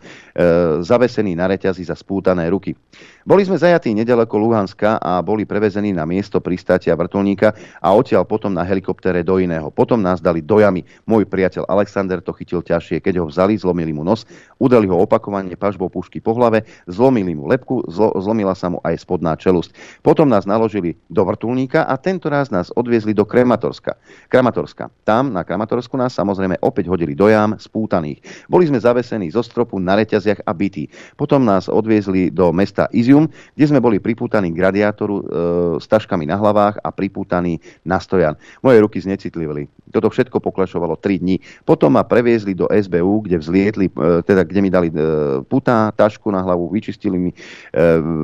zavesený 0.84 1.32
na 1.32 1.48
reťazi 1.48 1.88
za 1.88 1.96
spútané 1.96 2.52
ruky. 2.52 2.76
Boli 3.24 3.46
sme 3.46 3.56
zajatí 3.56 3.94
nedaleko 3.94 4.34
Luhanska 4.36 4.98
a 4.98 5.22
boli 5.22 5.46
prevezení 5.46 5.94
na 5.94 6.02
miesto 6.02 6.42
pristátia 6.42 6.92
vrtulníka 6.98 7.54
a 7.78 7.88
odtiaľ 7.94 8.26
potom 8.26 8.50
na 8.50 8.66
helikoptere 8.66 9.22
do 9.22 9.38
iného. 9.38 9.70
Potom 9.70 10.02
nás 10.02 10.18
dali 10.18 10.42
do 10.42 10.58
jamy. 10.58 10.82
Môj 11.06 11.24
priateľ 11.30 11.70
Alexander 11.70 12.18
to 12.18 12.34
chytil 12.34 12.66
ťažšie. 12.66 12.98
Keď 12.98 13.22
ho 13.22 13.30
vzali, 13.30 13.54
zlomili 13.54 13.94
mu 13.94 14.02
nos, 14.02 14.26
udali 14.58 14.90
ho 14.90 14.98
opakovane 14.98 15.54
pažbou 15.54 15.86
pušky 15.86 16.18
po 16.18 16.34
hlave, 16.34 16.66
zlomili 16.90 17.38
mu 17.38 17.46
lepku, 17.46 17.86
zlo, 17.86 18.10
zlomila 18.18 18.58
sa 18.58 18.74
mu 18.74 18.82
aj 18.82 18.98
spodná 18.98 19.38
čelusť. 19.38 20.02
Potom 20.02 20.26
nás 20.26 20.42
naložili 20.42 20.98
do 21.06 21.22
vrtulníka 21.22 21.86
a 21.86 21.94
tento 21.94 22.26
raz 22.26 22.50
nás 22.50 22.74
odviezli 22.74 23.14
do 23.14 23.22
Krematorska. 23.22 23.94
Kramatorska. 24.26 24.90
Tam 25.06 25.21
na 25.30 25.46
Kramatorsku 25.46 25.94
nás 25.94 26.16
samozrejme 26.16 26.58
opäť 26.64 26.90
hodili 26.90 27.14
do 27.14 27.30
jam 27.30 27.54
spútaných. 27.54 28.18
Boli 28.50 28.66
sme 28.66 28.82
zavesení 28.82 29.30
zo 29.30 29.46
stropu 29.46 29.78
na 29.78 29.94
reťaziach 30.00 30.42
a 30.42 30.50
bytí. 30.50 30.88
Potom 31.14 31.46
nás 31.46 31.70
odviezli 31.70 32.32
do 32.32 32.50
mesta 32.50 32.90
Izium 32.90 33.28
kde 33.54 33.64
sme 33.68 33.80
boli 33.82 34.00
pripútaní 34.00 34.52
k 34.52 34.62
radiátoru 34.62 35.16
e, 35.18 35.24
s 35.78 35.86
taškami 35.88 36.24
na 36.24 36.40
hlavách 36.40 36.80
a 36.80 36.88
pripútaní 36.88 37.60
na 37.84 38.00
stojan. 38.00 38.38
Moje 38.64 38.80
ruky 38.80 38.98
znecitlivili. 39.00 39.68
Toto 39.92 40.08
všetko 40.08 40.40
poklašovalo 40.40 40.96
3 40.96 41.20
dní. 41.20 41.36
Potom 41.68 41.92
ma 41.92 42.06
previezli 42.06 42.56
do 42.56 42.68
SBU, 42.70 43.28
kde 43.28 43.36
vzlietli, 43.38 43.86
e, 43.92 44.24
teda 44.24 44.42
kde 44.48 44.60
mi 44.64 44.70
dali 44.72 44.88
e, 44.88 44.94
putá, 45.44 45.92
tašku 45.92 46.32
na 46.32 46.40
hlavu, 46.40 46.72
vyčistili 46.72 47.18
mi, 47.18 47.30
e, 47.30 47.82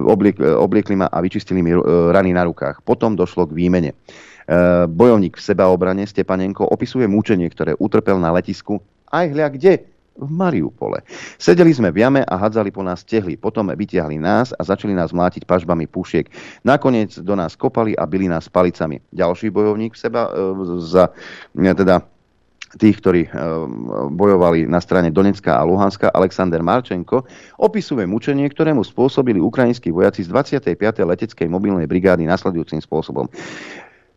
obliek, 0.09 0.41
e, 0.41 0.49
obliekli 0.49 0.97
ma 0.97 1.07
a 1.13 1.19
vyčistili 1.21 1.61
mi 1.61 1.77
e, 1.77 1.81
rany 2.13 2.33
na 2.33 2.49
rukách. 2.49 2.81
Potom 2.85 3.13
došlo 3.13 3.45
k 3.49 3.57
výmene. 3.57 3.93
E, 4.49 4.89
bojovník 4.89 5.37
v 5.37 5.45
sebaobrane 5.45 6.09
Stepanenko 6.09 6.65
opisuje 6.65 7.05
mučenie, 7.05 7.53
ktoré 7.53 7.77
utrpel 7.77 8.17
na 8.17 8.33
letisku 8.33 8.81
aj 9.13 9.29
hľa 9.37 9.49
kde 9.53 9.73
v 10.19 10.31
Mariupole. 10.33 11.05
Sedeli 11.37 11.71
sme 11.71 11.93
v 11.93 12.03
jame 12.03 12.23
a 12.25 12.35
hadzali 12.35 12.73
po 12.73 12.81
nás 12.81 13.05
tehly. 13.05 13.37
Potom 13.37 13.69
vytiahli 13.71 14.17
nás 14.17 14.51
a 14.57 14.65
začali 14.65 14.97
nás 14.97 15.13
mlátiť 15.13 15.45
pažbami 15.45 15.87
pušiek. 15.87 16.27
Nakoniec 16.65 17.21
do 17.21 17.37
nás 17.37 17.55
kopali 17.55 17.93
a 17.95 18.09
byli 18.09 18.27
nás 18.27 18.49
palicami. 18.49 18.99
Ďalší 19.13 19.53
bojovník 19.53 19.95
v 19.95 20.01
seba 20.01 20.33
e, 20.33 20.41
za 20.81 21.13
e, 21.55 21.73
teda 21.77 22.03
tých, 22.77 23.01
ktorí 23.01 23.33
bojovali 24.13 24.69
na 24.69 24.77
strane 24.85 25.09
Donecka 25.09 25.57
a 25.57 25.65
Luhanska, 25.65 26.13
Alexander 26.13 26.61
Marčenko, 26.61 27.25
opisuje 27.57 28.05
mučenie, 28.05 28.45
ktorému 28.45 28.85
spôsobili 28.85 29.41
ukrajinskí 29.41 29.89
vojaci 29.89 30.21
z 30.21 30.29
25. 30.29 30.77
leteckej 31.01 31.49
mobilnej 31.49 31.89
brigády 31.89 32.29
nasledujúcim 32.29 32.85
spôsobom. 32.85 33.25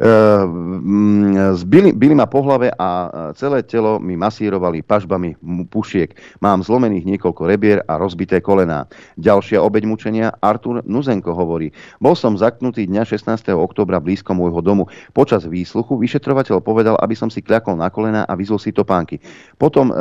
Ehm, 0.02 1.38
zbili, 1.54 1.94
bili 1.94 2.18
ma 2.18 2.26
po 2.26 2.42
hlave 2.42 2.74
a 2.74 2.90
e, 2.90 3.10
celé 3.38 3.62
telo 3.62 4.02
mi 4.02 4.18
masírovali 4.18 4.82
pažbami 4.82 5.38
pušiek. 5.70 6.18
Mám 6.42 6.66
zlomených 6.66 7.06
niekoľko 7.06 7.46
rebier 7.46 7.86
a 7.86 8.02
rozbité 8.02 8.42
kolená. 8.42 8.90
Ďalšia 9.22 9.62
obeď 9.62 9.86
mučenia 9.86 10.34
Artur 10.42 10.82
Nuzenko 10.90 11.38
hovorí. 11.38 11.70
Bol 12.02 12.18
som 12.18 12.34
zaknutý 12.34 12.90
dňa 12.90 13.06
16. 13.06 13.54
oktobra 13.54 14.02
blízko 14.02 14.34
môjho 14.34 14.66
domu. 14.66 14.90
Počas 15.14 15.46
výsluchu 15.46 15.94
vyšetrovateľ 16.02 16.66
povedal, 16.66 16.98
aby 16.98 17.14
som 17.14 17.30
si 17.30 17.46
kľakol 17.46 17.78
na 17.78 17.94
kolená 17.94 18.26
a 18.26 18.34
vyzol 18.34 18.58
si 18.58 18.74
topánky. 18.74 19.22
Potom 19.62 19.94
e, 19.94 19.96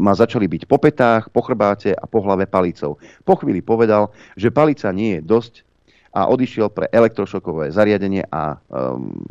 ma 0.00 0.16
začali 0.16 0.48
byť 0.48 0.64
po 0.64 0.80
petách, 0.80 1.28
po 1.28 1.44
chrbáte 1.44 1.92
a 1.92 2.08
po 2.08 2.24
hlave 2.24 2.48
palicou. 2.48 2.96
Po 3.28 3.36
chvíli 3.36 3.60
povedal, 3.60 4.08
že 4.40 4.48
palica 4.48 4.88
nie 4.88 5.20
je 5.20 5.28
dosť 5.28 5.68
a 6.12 6.28
odišiel 6.28 6.68
pre 6.68 6.86
elektrošokové 6.92 7.72
zariadenie 7.72 8.28
a 8.28 8.60
um, 8.68 9.24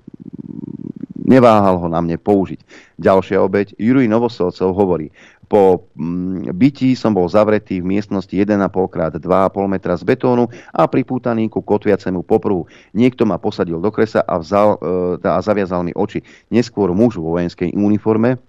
neváhal 1.21 1.77
ho 1.79 1.87
na 1.87 2.01
mne 2.01 2.17
použiť. 2.17 2.59
Ďalšia 2.97 3.39
obeď, 3.39 3.77
Jurij 3.77 4.09
Novoselcov 4.09 4.73
hovorí, 4.73 5.13
po 5.51 5.91
mm, 5.99 6.55
bytí 6.55 6.95
som 6.95 7.11
bol 7.11 7.27
zavretý 7.27 7.83
v 7.83 7.99
miestnosti 7.99 8.31
1,5 8.31 8.55
x 8.55 9.19
2,5 9.19 9.67
metra 9.67 9.99
z 9.99 10.03
betónu 10.07 10.47
a 10.71 10.87
pripútaný 10.87 11.51
ku 11.51 11.59
kotviacemu 11.59 12.23
popruhu. 12.23 12.71
Niekto 12.95 13.27
ma 13.27 13.35
posadil 13.35 13.83
do 13.83 13.91
kresa 13.91 14.23
a, 14.23 14.39
vzal, 14.39 14.79
e, 14.79 15.27
a 15.27 15.43
zaviazal 15.43 15.83
mi 15.83 15.91
oči. 15.91 16.23
Neskôr 16.47 16.95
muž 16.95 17.19
vo 17.19 17.35
vojenskej 17.35 17.75
uniforme, 17.75 18.39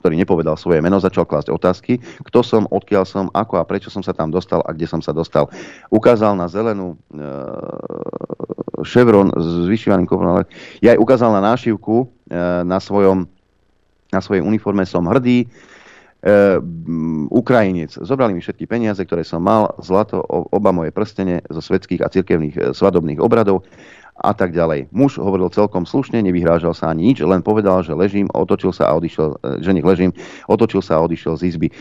ktorý 0.00 0.16
nepovedal 0.16 0.56
svoje 0.56 0.80
meno, 0.80 0.96
začal 0.96 1.28
klásť 1.28 1.52
otázky, 1.52 2.00
kto 2.24 2.40
som, 2.40 2.64
odkiaľ 2.72 3.04
som, 3.04 3.24
ako 3.36 3.60
a 3.60 3.68
prečo 3.68 3.92
som 3.92 4.00
sa 4.00 4.16
tam 4.16 4.32
dostal 4.32 4.64
a 4.64 4.72
kde 4.72 4.88
som 4.88 5.04
sa 5.04 5.12
dostal. 5.12 5.52
Ukázal 5.92 6.32
na 6.40 6.48
zelenú 6.48 6.96
e, 7.12 7.22
ševron 8.80 9.28
s 9.36 9.68
vyšívaným 9.68 10.08
kofrom, 10.08 10.40
ale 10.40 10.44
ja 10.80 10.96
aj 10.96 11.02
ukázal 11.04 11.36
na 11.36 11.44
nášivku 11.52 12.08
e, 12.32 12.34
na, 12.64 12.80
svojom, 12.80 13.28
na 14.08 14.20
svojej 14.24 14.40
uniforme 14.40 14.88
som 14.88 15.04
hrdý, 15.04 15.44
e, 15.44 15.46
Ukrajinec. 17.28 18.00
Zobrali 18.00 18.32
mi 18.32 18.40
všetky 18.40 18.64
peniaze, 18.64 19.04
ktoré 19.04 19.20
som 19.20 19.44
mal, 19.44 19.76
zlato, 19.84 20.24
oba 20.28 20.72
moje 20.72 20.96
prstene 20.96 21.44
zo 21.52 21.60
svetských 21.60 22.00
a 22.00 22.08
cirkevných 22.08 22.72
svadobných 22.72 23.20
obradov 23.20 23.68
a 24.20 24.32
tak 24.36 24.52
ďalej. 24.52 24.92
Muž 24.92 25.16
hovoril 25.16 25.48
celkom 25.48 25.88
slušne, 25.88 26.20
nevyhrážal 26.20 26.76
sa 26.76 26.92
ani 26.92 27.10
nič, 27.10 27.24
len 27.24 27.40
povedal, 27.40 27.80
že 27.80 27.96
ležím, 27.96 28.28
otočil 28.36 28.70
sa 28.70 28.92
a 28.92 28.96
odišiel, 29.00 29.28
e, 29.40 29.64
že 29.64 29.70
nech 29.72 29.86
ležím, 29.86 30.12
otočil 30.46 30.84
sa 30.84 31.00
a 31.00 31.04
odišiel 31.04 31.40
z 31.40 31.42
izby. 31.48 31.68
E, 31.68 31.74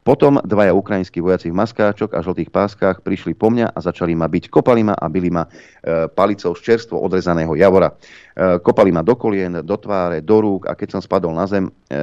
potom 0.00 0.40
dvaja 0.40 0.72
ukrajinskí 0.72 1.20
vojaci 1.20 1.52
v 1.52 1.60
maskáčok 1.60 2.16
a 2.16 2.24
žltých 2.24 2.48
páskach 2.48 3.04
prišli 3.04 3.36
po 3.36 3.52
mňa 3.52 3.76
a 3.76 3.78
začali 3.84 4.16
ma 4.16 4.32
byť. 4.32 4.48
Kopali 4.48 4.80
ma 4.80 4.96
a 4.96 5.06
byli 5.12 5.28
ma 5.28 5.44
e, 5.44 6.08
palicou 6.08 6.56
z 6.56 6.60
čerstvo 6.64 6.96
odrezaného 6.96 7.52
javora. 7.52 7.92
E, 8.36 8.58
kopali 8.62 8.94
ma 8.94 9.02
do 9.02 9.18
kolien, 9.18 9.62
do 9.62 9.76
tváre, 9.76 10.22
do 10.22 10.38
rúk 10.38 10.70
a 10.70 10.78
keď 10.78 10.98
som 10.98 11.00
spadol 11.02 11.34
na 11.34 11.50
zem, 11.50 11.66
e, 11.66 11.98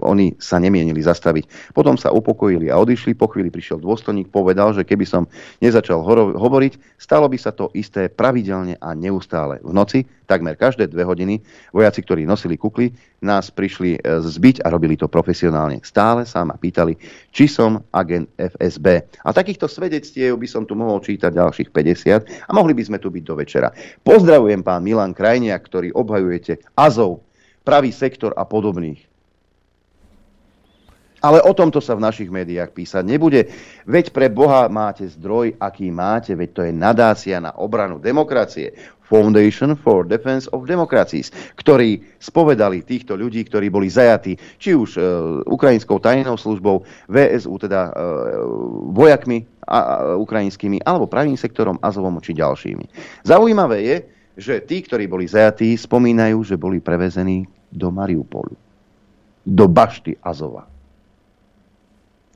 oni 0.00 0.32
sa 0.40 0.56
nemienili 0.56 1.04
zastaviť. 1.04 1.72
Potom 1.76 2.00
sa 2.00 2.12
upokojili 2.12 2.72
a 2.72 2.80
odišli. 2.80 3.12
Po 3.12 3.28
chvíli 3.28 3.52
prišiel 3.52 3.80
dôstojník, 3.80 4.32
povedal, 4.32 4.72
že 4.72 4.88
keby 4.88 5.04
som 5.04 5.28
nezačal 5.60 6.00
hovoriť, 6.36 6.96
stalo 6.96 7.28
by 7.28 7.36
sa 7.36 7.52
to 7.52 7.68
isté 7.76 8.08
pravidelne 8.08 8.80
a 8.80 8.96
neustále. 8.96 9.60
V 9.60 9.72
noci, 9.72 10.08
takmer 10.26 10.58
každé 10.58 10.90
dve 10.90 11.06
hodiny, 11.06 11.38
vojaci, 11.70 12.00
ktorí 12.02 12.26
nosili 12.26 12.58
kukly, 12.58 12.90
nás 13.22 13.48
prišli 13.48 13.96
e, 13.96 14.00
zbiť 14.20 14.66
a 14.66 14.72
robili 14.72 14.98
to 14.98 15.08
profesionálne. 15.08 15.80
Stále 15.80 16.28
sa 16.28 16.44
ma 16.44 16.58
pýtali, 16.58 16.98
či 17.30 17.48
som 17.48 17.80
agent 17.94 18.28
FSB. 18.36 19.06
A 19.24 19.30
takýchto 19.32 19.70
svedectiev 19.70 20.36
by 20.36 20.48
som 20.50 20.66
tu 20.68 20.76
mohol 20.76 21.00
čítať 21.00 21.32
ďalších 21.32 21.68
50 21.72 22.48
a 22.48 22.50
mohli 22.52 22.72
by 22.76 22.82
sme 22.84 22.98
tu 23.00 23.08
byť 23.08 23.24
do 23.24 23.34
večera. 23.38 23.68
Pozdravujem 24.02 24.60
pán 24.60 24.84
Milan 24.84 25.16
Krajniak, 25.16 25.65
ktorý 25.66 25.90
obhajujete 25.92 26.62
Azov, 26.78 27.26
pravý 27.66 27.90
sektor 27.90 28.30
a 28.38 28.46
podobných. 28.46 29.02
Ale 31.24 31.42
o 31.42 31.50
tomto 31.56 31.82
sa 31.82 31.98
v 31.98 32.04
našich 32.06 32.30
médiách 32.30 32.70
písať 32.70 33.02
nebude. 33.02 33.50
Veď 33.88 34.14
pre 34.14 34.30
Boha 34.30 34.70
máte 34.70 35.08
zdroj, 35.10 35.58
aký 35.58 35.90
máte, 35.90 36.36
veď 36.36 36.48
to 36.54 36.62
je 36.62 36.72
nadácia 36.76 37.42
na 37.42 37.50
obranu 37.56 37.98
demokracie. 37.98 38.76
Foundation 39.06 39.78
for 39.78 40.02
Defense 40.02 40.50
of 40.50 40.66
Democracies, 40.66 41.30
ktorí 41.54 42.02
spovedali 42.18 42.82
týchto 42.82 43.14
ľudí, 43.14 43.46
ktorí 43.46 43.70
boli 43.70 43.86
zajatí 43.86 44.34
či 44.58 44.74
už 44.74 44.98
e, 44.98 45.00
ukrajinskou 45.46 46.02
tajnou 46.02 46.34
službou, 46.34 46.82
VSU, 47.06 47.54
teda 47.54 47.86
e, 47.86 47.92
vojakmi 48.90 49.46
a, 49.62 49.78
a, 49.78 49.80
ukrajinskými, 50.18 50.82
alebo 50.82 51.06
pravým 51.06 51.38
sektorom 51.38 51.78
Azovom 51.86 52.18
či 52.18 52.34
ďalšími. 52.34 52.84
Zaujímavé 53.22 53.78
je, 53.86 53.96
že 54.36 54.60
tí, 54.60 54.84
ktorí 54.84 55.08
boli 55.08 55.24
zajatí, 55.24 55.72
spomínajú, 55.74 56.44
že 56.44 56.60
boli 56.60 56.78
prevezení 56.78 57.48
do 57.72 57.88
Mariupolu. 57.88 58.52
Do 59.42 59.64
bašty 59.66 60.20
Azova. 60.20 60.68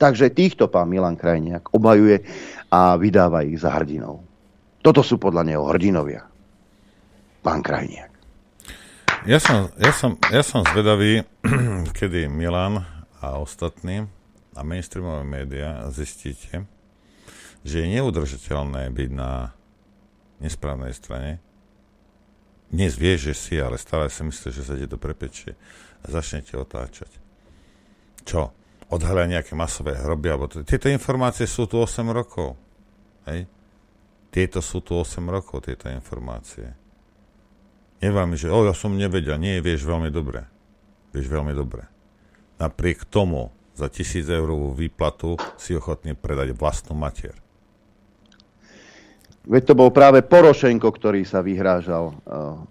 Takže 0.01 0.33
týchto 0.33 0.65
pán 0.65 0.89
Milan 0.89 1.13
Krajniak 1.13 1.69
obhajuje 1.77 2.25
a 2.73 2.97
vydáva 2.97 3.45
ich 3.45 3.61
za 3.61 3.69
hrdinov. 3.69 4.25
Toto 4.81 5.05
sú 5.05 5.21
podľa 5.21 5.45
neho 5.45 5.61
hrdinovia. 5.69 6.25
Pán 7.45 7.61
Krajniak. 7.61 8.09
Ja 9.29 9.37
som, 9.37 9.69
ja 9.77 9.93
som, 9.93 10.17
ja 10.33 10.41
som 10.41 10.65
zvedavý, 10.65 11.21
kedy 12.01 12.25
Milan 12.25 12.81
a 13.21 13.37
ostatní 13.37 14.09
a 14.57 14.65
mainstreamové 14.65 15.21
médiá 15.21 15.85
zistíte, 15.93 16.65
že 17.61 17.85
je 17.85 17.87
neudržiteľné 18.01 18.89
byť 18.89 19.09
na 19.13 19.53
nesprávnej 20.41 20.97
strane, 20.97 21.37
dnes 22.71 22.95
vieš, 22.95 23.31
že 23.31 23.35
si, 23.35 23.55
ale 23.59 23.75
stále 23.75 24.07
si 24.07 24.23
myslíš, 24.23 24.53
že 24.55 24.63
sa 24.63 24.79
ti 24.79 24.87
to 24.87 24.95
prepečie 24.95 25.59
a 26.01 26.05
začnete 26.07 26.55
otáčať. 26.55 27.11
Čo? 28.23 28.55
Odhalia 28.87 29.39
nejaké 29.39 29.55
masové 29.55 29.95
hroby? 29.99 30.31
Alebo 30.31 30.47
to... 30.47 30.63
Tieto 30.63 30.87
informácie 30.87 31.43
sú 31.47 31.67
tu 31.67 31.83
8 31.83 32.07
rokov. 32.11 32.55
Hej? 33.27 33.47
Tieto 34.31 34.63
sú 34.63 34.79
tu 34.79 34.95
8 34.95 35.19
rokov, 35.27 35.67
tieto 35.67 35.91
informácie. 35.91 36.71
Nevámi, 37.99 38.39
že 38.39 38.47
o, 38.47 38.63
ja 38.63 38.73
som 38.73 38.95
nevedel. 38.95 39.35
Nie, 39.35 39.59
vieš 39.59 39.83
veľmi 39.83 40.07
dobre. 40.07 40.47
Vieš 41.11 41.27
veľmi 41.27 41.51
dobre. 41.51 41.85
Napriek 42.55 43.03
tomu 43.11 43.51
za 43.75 43.91
tisíc 43.91 44.25
eurovú 44.31 44.71
výplatu 44.71 45.35
si 45.59 45.75
ochotný 45.75 46.15
predať 46.15 46.55
vlastnú 46.55 46.95
matier. 46.95 47.35
Veď 49.41 49.73
to 49.73 49.77
bol 49.77 49.89
práve 49.89 50.21
Porošenko, 50.21 50.85
ktorý 50.85 51.25
sa 51.25 51.41
vyhrážal 51.41 52.13
uh, 52.13 52.61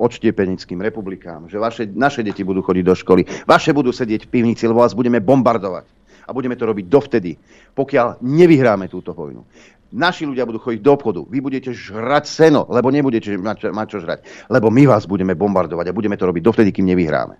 odštiepenickým 0.00 0.80
republikám, 0.80 1.48
že 1.48 1.60
vaše, 1.60 1.84
naše 1.92 2.24
deti 2.24 2.40
budú 2.40 2.64
chodiť 2.64 2.84
do 2.84 2.94
školy, 2.96 3.22
vaše 3.44 3.76
budú 3.76 3.92
sedieť 3.92 4.24
v 4.24 4.32
pivnici, 4.32 4.64
lebo 4.64 4.80
vás 4.80 4.96
budeme 4.96 5.20
bombardovať. 5.20 5.84
A 6.26 6.34
budeme 6.34 6.58
to 6.58 6.66
robiť 6.66 6.90
dovtedy, 6.90 7.38
pokiaľ 7.76 8.18
nevyhráme 8.24 8.90
túto 8.90 9.14
vojnu. 9.14 9.46
Naši 9.94 10.26
ľudia 10.26 10.42
budú 10.42 10.58
chodiť 10.58 10.80
do 10.82 10.92
obchodu, 10.92 11.20
vy 11.22 11.38
budete 11.38 11.70
žrať 11.70 12.26
seno, 12.26 12.66
lebo 12.66 12.90
nebudete 12.90 13.38
mať 13.38 13.56
čo, 13.62 13.66
mať 13.70 13.86
čo 13.86 13.98
žrať. 14.02 14.18
Lebo 14.50 14.66
my 14.66 14.90
vás 14.90 15.06
budeme 15.06 15.38
bombardovať 15.38 15.86
a 15.86 15.96
budeme 15.96 16.18
to 16.18 16.26
robiť 16.26 16.42
dovtedy, 16.42 16.74
kým 16.74 16.90
nevyhráme. 16.90 17.38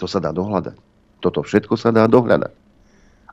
To 0.00 0.08
sa 0.08 0.22
dá 0.22 0.32
dohľadať. 0.32 0.80
Toto 1.20 1.44
všetko 1.44 1.76
sa 1.76 1.92
dá 1.92 2.08
dohľadať 2.08 2.65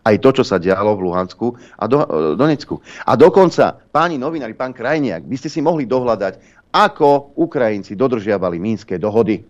aj 0.03 0.15
to, 0.19 0.29
čo 0.41 0.43
sa 0.43 0.59
dialo 0.59 0.99
v 0.99 1.03
Luhansku 1.07 1.55
a 1.79 1.83
do, 1.87 2.03
e, 2.03 2.35
Donecku. 2.35 2.83
A 3.07 3.15
dokonca, 3.15 3.79
páni 3.91 4.19
novinári, 4.19 4.51
pán 4.51 4.75
Krajniak, 4.75 5.23
by 5.23 5.35
ste 5.39 5.49
si 5.49 5.63
mohli 5.63 5.87
dohľadať, 5.87 6.65
ako 6.75 7.37
Ukrajinci 7.39 7.95
dodržiavali 7.95 8.59
mínske 8.59 8.99
dohody. 8.99 9.45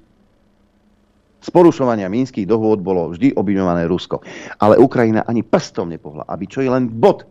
Z 1.43 1.49
porušovania 1.51 2.07
mínskych 2.07 2.47
dohôd 2.47 2.79
bolo 2.79 3.11
vždy 3.11 3.35
obviňované 3.35 3.83
Rusko. 3.87 4.23
Ale 4.63 4.79
Ukrajina 4.79 5.27
ani 5.27 5.43
prstom 5.43 5.91
nepohla, 5.91 6.23
aby 6.27 6.47
čo 6.47 6.63
je 6.63 6.71
len 6.71 6.87
bod 6.87 7.27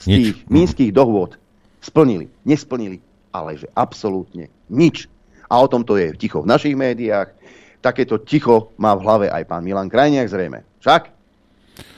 z 0.00 0.04
tých 0.04 0.30
nič. 0.36 0.48
mínskych 0.52 0.90
dohôd 0.92 1.40
splnili. 1.80 2.28
Nesplnili, 2.44 3.00
ale 3.32 3.56
že 3.56 3.72
absolútne 3.72 4.52
nič. 4.68 5.08
A 5.48 5.60
o 5.60 5.68
tomto 5.68 5.96
je 5.96 6.12
ticho 6.16 6.44
v 6.44 6.50
našich 6.50 6.76
médiách. 6.76 7.32
Takéto 7.80 8.20
ticho 8.20 8.72
má 8.80 8.96
v 8.96 9.04
hlave 9.04 9.26
aj 9.28 9.44
pán 9.48 9.64
Milan 9.64 9.92
Krajniak 9.92 10.28
zrejme. 10.28 10.64
Však? 10.80 11.13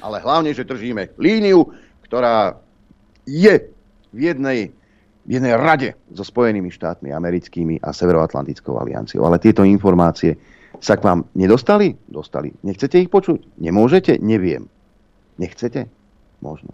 Ale 0.01 0.23
hlavne, 0.23 0.51
že 0.53 0.67
držíme 0.67 1.17
líniu, 1.21 1.69
ktorá 2.07 2.57
je 3.27 3.73
v 4.15 4.19
jednej, 4.19 4.71
v 5.27 5.31
jednej 5.31 5.55
rade 5.59 5.93
so 6.15 6.23
Spojenými 6.23 6.71
štátmi 6.71 7.11
americkými 7.11 7.83
a 7.83 7.91
Severoatlantickou 7.91 8.79
alianciou. 8.79 9.27
Ale 9.27 9.43
tieto 9.43 9.67
informácie 9.67 10.39
sa 10.79 10.97
k 10.97 11.05
vám 11.05 11.27
nedostali? 11.35 11.97
Dostali. 12.09 12.53
Nechcete 12.63 13.01
ich 13.01 13.11
počuť? 13.11 13.59
Nemôžete? 13.61 14.23
Neviem. 14.23 14.71
Nechcete? 15.37 15.91
Možno. 16.41 16.73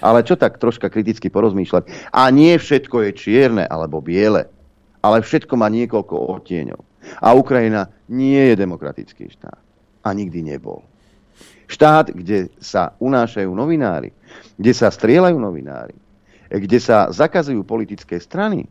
Ale 0.00 0.24
čo 0.24 0.36
tak 0.36 0.56
troška 0.56 0.88
kriticky 0.88 1.28
porozmýšľať? 1.28 2.12
A 2.12 2.28
nie 2.32 2.56
všetko 2.56 3.04
je 3.08 3.10
čierne 3.12 3.64
alebo 3.68 4.00
biele, 4.00 4.48
ale 5.04 5.20
všetko 5.20 5.54
má 5.60 5.68
niekoľko 5.68 6.14
odtieňov. 6.40 6.80
A 7.20 7.36
Ukrajina 7.36 7.92
nie 8.08 8.52
je 8.52 8.54
demokratický 8.56 9.28
štát. 9.28 9.60
A 10.04 10.08
nikdy 10.16 10.40
nebol. 10.40 10.84
Štát, 11.74 12.14
kde 12.14 12.54
sa 12.62 12.94
unášajú 13.02 13.50
novinári, 13.50 14.14
kde 14.54 14.70
sa 14.70 14.94
strieľajú 14.94 15.34
novinári, 15.34 15.98
kde 16.46 16.78
sa 16.78 17.10
zakazujú 17.10 17.66
politické 17.66 18.22
strany, 18.22 18.70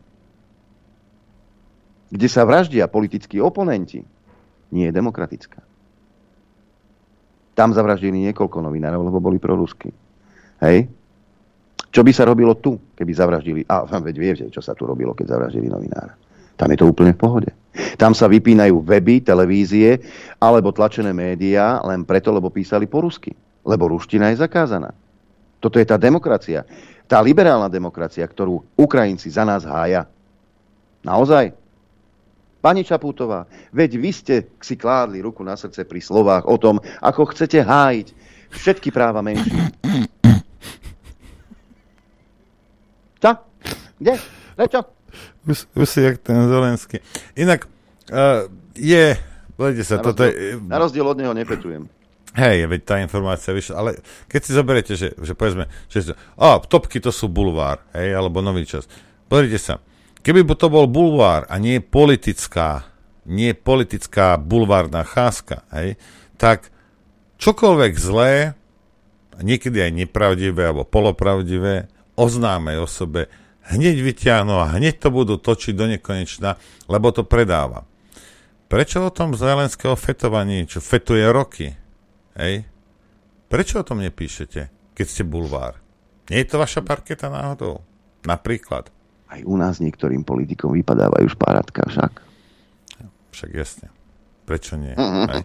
kde 2.08 2.28
sa 2.32 2.48
vraždia 2.48 2.88
politickí 2.88 3.36
oponenti, 3.44 4.00
nie 4.72 4.88
je 4.88 4.96
demokratická. 4.96 5.60
Tam 7.52 7.76
zavraždili 7.76 8.32
niekoľko 8.32 8.64
novinárov, 8.64 9.04
lebo 9.04 9.20
boli 9.20 9.36
prorusky. 9.36 9.92
Hej? 10.64 10.88
Čo 11.92 12.02
by 12.02 12.10
sa 12.10 12.26
robilo 12.26 12.58
tu, 12.58 12.80
keby 12.98 13.12
zavraždili... 13.14 13.60
A 13.70 13.86
veď 13.86 14.16
viete, 14.18 14.44
čo 14.50 14.58
sa 14.58 14.74
tu 14.74 14.88
robilo, 14.88 15.14
keď 15.14 15.38
zavraždili 15.38 15.70
novinára. 15.70 16.18
Tam 16.54 16.70
je 16.70 16.78
to 16.78 16.86
úplne 16.86 17.12
v 17.14 17.20
pohode. 17.20 17.50
Tam 17.98 18.14
sa 18.14 18.30
vypínajú 18.30 18.86
weby, 18.86 19.26
televízie 19.26 19.98
alebo 20.38 20.70
tlačené 20.70 21.10
médiá 21.10 21.82
len 21.82 22.06
preto, 22.06 22.30
lebo 22.30 22.50
písali 22.50 22.86
po 22.86 23.02
rusky. 23.02 23.34
Lebo 23.66 23.90
ruština 23.90 24.30
je 24.30 24.42
zakázaná. 24.42 24.94
Toto 25.58 25.82
je 25.82 25.86
tá 25.88 25.98
demokracia. 25.98 26.62
Tá 27.10 27.18
liberálna 27.18 27.66
demokracia, 27.66 28.22
ktorú 28.24 28.62
Ukrajinci 28.78 29.28
za 29.32 29.42
nás 29.42 29.66
hája. 29.66 30.06
Naozaj? 31.02 31.52
Pani 32.64 32.80
Čaputová, 32.80 33.44
veď 33.76 33.90
vy 34.00 34.10
ste 34.14 34.34
si 34.64 34.72
kládli 34.80 35.20
ruku 35.20 35.44
na 35.44 35.52
srdce 35.52 35.84
pri 35.84 36.00
slovách 36.00 36.48
o 36.48 36.56
tom, 36.56 36.80
ako 37.04 37.36
chcete 37.36 37.60
hájiť 37.60 38.08
všetky 38.56 38.88
práva 38.88 39.20
menších. 39.20 39.68
Čo? 43.20 43.30
Kde? 44.00 44.14
Prečo? 44.56 44.93
Už, 45.44 45.68
už 45.76 45.86
si 45.88 46.00
jak 46.00 46.18
ten 46.24 46.48
Zelenský. 46.48 47.04
Inak 47.36 47.68
uh, 48.08 48.48
je, 48.74 49.16
Poďte 49.54 49.84
sa, 49.86 49.96
na 50.00 50.04
toto 50.04 50.26
rozdiel, 50.26 50.42
je... 50.42 50.52
Na 50.66 50.78
rozdiel 50.82 51.06
od 51.06 51.18
neho 51.18 51.34
nepetujem. 51.34 51.86
Hej, 52.34 52.66
veď 52.66 52.80
tá 52.82 52.98
informácia 52.98 53.54
vyšla, 53.54 53.74
ale 53.78 53.90
keď 54.26 54.40
si 54.42 54.50
zoberiete, 54.50 54.92
že, 54.98 55.14
že 55.14 55.38
povedzme, 55.38 55.70
že 55.86 56.18
a, 56.34 56.58
topky 56.58 56.98
to 56.98 57.14
sú 57.14 57.30
bulvár, 57.30 57.78
hej, 57.94 58.10
alebo 58.10 58.42
nový 58.42 58.66
čas. 58.66 58.90
Pozrite 59.30 59.62
sa, 59.62 59.78
keby 60.26 60.42
to 60.58 60.66
bol 60.66 60.90
bulvár 60.90 61.46
a 61.46 61.54
nie 61.62 61.78
politická, 61.78 62.90
nie 63.22 63.54
politická 63.54 64.34
bulvárna 64.34 65.06
cházka, 65.06 65.62
hej, 65.70 65.94
tak 66.34 66.74
čokoľvek 67.38 67.92
zlé, 67.94 68.58
niekedy 69.38 69.86
aj 69.86 69.92
nepravdivé 69.94 70.74
alebo 70.74 70.82
polopravdivé, 70.82 71.86
oznáme 72.18 72.74
o 72.82 72.90
sebe 72.90 73.30
hneď 73.72 73.96
vyťahnú 74.04 74.54
a 74.60 74.76
hneď 74.76 75.00
to 75.00 75.08
budú 75.08 75.40
točiť 75.40 75.72
do 75.72 75.88
nekonečna, 75.88 76.60
lebo 76.90 77.08
to 77.14 77.24
predáva. 77.24 77.88
Prečo 78.68 79.06
o 79.06 79.14
tom 79.14 79.36
Zelenského 79.36 79.94
fetovaní, 79.94 80.66
čo 80.68 80.82
fetuje 80.82 81.24
roky, 81.30 81.72
hej? 82.36 82.66
Prečo 83.48 83.80
o 83.80 83.86
tom 83.86 84.02
nepíšete, 84.02 84.92
keď 84.92 85.06
ste 85.06 85.22
bulvár? 85.22 85.78
Nie 86.32 86.42
je 86.42 86.48
to 86.50 86.56
vaša 86.58 86.80
parketa 86.80 87.28
náhodou? 87.28 87.84
Napríklad. 88.24 88.88
Aj 89.28 89.40
u 89.44 89.54
nás 89.60 89.78
niektorým 89.78 90.24
politikom 90.24 90.72
vypadávajú 90.72 91.26
špáratka 91.32 91.84
však. 91.86 92.12
Však 93.30 93.50
jasne. 93.52 93.88
Prečo 94.44 94.76
nie? 94.76 94.92
Hej? 94.96 95.44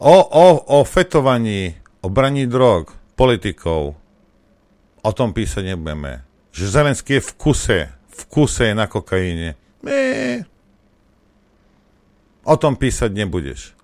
O, 0.00 0.16
o, 0.20 0.46
o 0.68 0.78
fetovaní, 0.84 1.76
o 2.04 2.08
braní 2.12 2.44
drog, 2.48 2.92
politikov, 3.16 3.96
o 5.02 5.10
tom 5.12 5.32
písať 5.32 5.74
nebudeme. 5.74 6.27
Že 6.52 6.64
Zelenský 6.66 7.18
je 7.18 7.26
v 7.28 7.32
kuse, 7.36 7.78
v 7.92 8.22
kuse 8.26 8.72
je 8.72 8.74
na 8.74 8.90
kokaine. 8.90 9.54
Nie. 9.84 10.44
O 12.48 12.56
tom 12.56 12.74
písať 12.74 13.12
nebudeš. 13.12 13.76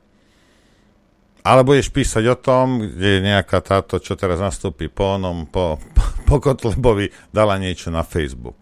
Ale 1.44 1.60
budeš 1.60 1.92
písať 1.92 2.24
o 2.32 2.36
tom, 2.40 2.80
kde 2.80 3.20
nejaká 3.20 3.60
táto, 3.60 4.00
čo 4.00 4.16
teraz 4.16 4.40
nastúpi 4.40 4.88
po 4.88 5.20
onom, 5.20 5.44
po, 5.44 5.76
po 6.28 6.40
Kotlebovi, 6.40 7.12
dala 7.36 7.60
niečo 7.60 7.92
na 7.92 8.00
Facebook. 8.00 8.56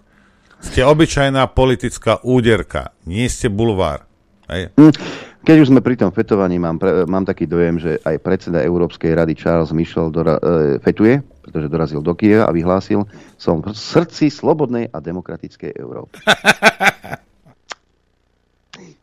Ste 0.58 0.82
obyčajná 0.82 1.46
politická 1.54 2.18
úderka, 2.26 2.94
nie 3.06 3.30
ste 3.30 3.46
bulvár. 3.46 4.06
Hej? 4.50 4.74
Hm, 4.74 4.94
keď 5.43 5.56
už 5.59 5.74
sme 5.74 5.82
pri 5.82 5.98
tom 5.98 6.14
fetovaní, 6.14 6.55
mám, 6.59 6.78
pre, 6.78 7.02
mám 7.06 7.27
taký 7.27 7.51
dojem, 7.51 7.78
že 7.82 7.98
aj 8.06 8.23
predseda 8.23 8.62
Európskej 8.62 9.19
rady 9.19 9.35
Charles 9.35 9.74
Michel 9.74 10.14
dora, 10.14 10.39
e, 10.39 10.78
fetuje, 10.78 11.19
pretože 11.43 11.66
dorazil 11.66 11.98
do 11.98 12.14
Kieva 12.14 12.47
a 12.47 12.55
vyhlásil, 12.55 13.02
som 13.35 13.59
v 13.59 13.74
srdci 13.74 14.31
slobodnej 14.31 14.86
a 14.94 15.02
demokratickej 15.02 15.74
Európy. 15.74 16.23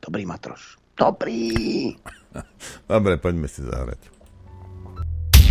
Dobrý 0.03 0.23
Matroš. 0.23 0.79
Dobrý. 0.95 1.91
Dobre, 2.87 3.19
poďme 3.19 3.47
si 3.51 3.63
zahrať. 3.63 3.99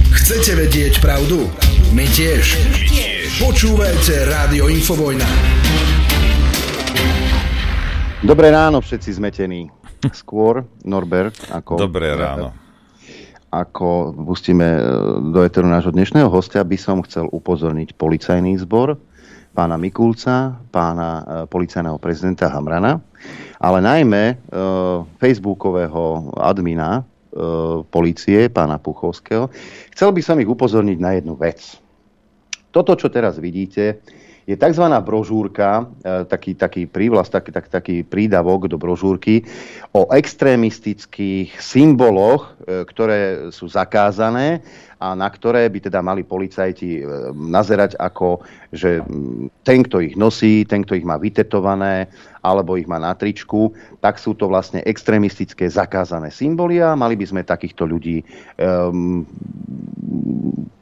Chcete 0.09 0.57
vedieť 0.57 1.05
pravdu? 1.05 1.49
My 1.93 2.09
tiež. 2.09 2.57
My 2.69 2.81
tiež. 2.89 3.45
Počúvajte 3.45 4.25
Rádio 4.29 4.73
Infovojna. 4.73 5.29
Dobré 8.25 8.51
ráno, 8.51 8.83
všetci 8.83 9.15
zmetení. 9.15 9.71
Skôr, 10.15 10.63
Norbert, 10.87 11.35
ako... 11.51 11.75
Dobré 11.79 12.15
ráno. 12.15 12.55
Ako 13.49 14.13
pustíme 14.13 14.67
e, 14.77 14.81
do 15.33 15.41
eteru 15.41 15.67
nášho 15.67 15.91
dnešného 15.91 16.29
hostia, 16.29 16.63
by 16.63 16.77
som 16.77 17.01
chcel 17.03 17.27
upozorniť 17.33 17.97
policajný 17.97 18.61
zbor, 18.61 19.01
pána 19.57 19.81
Mikulca, 19.81 20.61
pána 20.69 21.09
e, 21.09 21.23
policajného 21.49 21.97
prezidenta 21.97 22.53
Hamrana, 22.53 23.01
ale 23.59 23.79
najmä 23.81 24.25
e, 24.31 24.35
facebookového 25.19 26.35
admina 26.39 27.03
policie, 27.93 28.51
pána 28.51 28.81
Puchovského. 28.83 29.53
Chcel 29.95 30.11
by 30.11 30.23
som 30.25 30.41
ich 30.43 30.49
upozorniť 30.49 30.99
na 30.99 31.15
jednu 31.15 31.39
vec. 31.39 31.77
Toto, 32.73 32.99
čo 32.99 33.13
teraz 33.13 33.39
vidíte, 33.39 34.03
je 34.49 34.57
tzv. 34.57 34.85
brožúrka, 35.05 35.85
e, 36.01 36.25
taký, 36.25 36.57
taký 36.57 36.89
prívlast, 36.89 37.29
taký, 37.29 37.53
tak, 37.53 37.69
taký 37.69 38.01
prídavok 38.01 38.73
do 38.73 38.81
brožúrky 38.81 39.45
o 39.93 40.09
extrémistických 40.09 41.53
symboloch, 41.61 42.57
e, 42.65 42.89
ktoré 42.89 43.53
sú 43.53 43.69
zakázané 43.69 44.65
a 44.99 45.15
na 45.15 45.31
ktoré 45.31 45.71
by 45.71 45.79
teda 45.91 46.03
mali 46.03 46.27
policajti 46.27 47.01
e, 47.01 47.03
nazerať 47.33 47.95
ako, 48.03 48.43
že 48.75 48.99
ten, 49.63 49.87
kto 49.87 50.03
ich 50.03 50.19
nosí, 50.19 50.67
ten, 50.67 50.83
kto 50.83 50.99
ich 50.99 51.07
má 51.07 51.15
vytetované, 51.15 52.11
alebo 52.43 52.75
ich 52.75 52.91
má 52.91 52.99
na 52.99 53.15
tričku, 53.15 53.71
tak 54.03 54.19
sú 54.19 54.35
to 54.35 54.51
vlastne 54.51 54.83
extrémistické 54.83 55.71
zakázané 55.71 56.35
symboly 56.35 56.83
a 56.83 56.99
mali 56.99 57.15
by 57.15 57.27
sme 57.27 57.43
takýchto 57.47 57.87
ľudí, 57.87 58.27
um, 58.59 59.23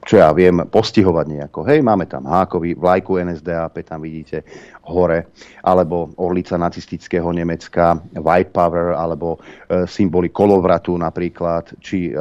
čo 0.06 0.22
ja 0.22 0.30
viem, 0.32 0.64
postihovať 0.64 1.26
nejako. 1.26 1.66
Hej, 1.66 1.82
máme 1.82 2.06
tam 2.06 2.24
hákový 2.24 2.78
vlajku 2.78 3.20
NSDAP, 3.20 3.84
tam 3.84 4.00
vidíte 4.00 4.46
hore, 4.86 5.34
alebo 5.66 6.14
orlica 6.16 6.54
nacistického 6.54 7.26
Nemecka, 7.34 7.98
White 8.14 8.52
Power, 8.54 8.94
alebo 8.94 9.36
e, 9.36 9.84
symboly 9.90 10.30
kolovratu 10.30 10.94
napríklad, 10.94 11.74
či 11.82 12.10
e, 12.10 12.18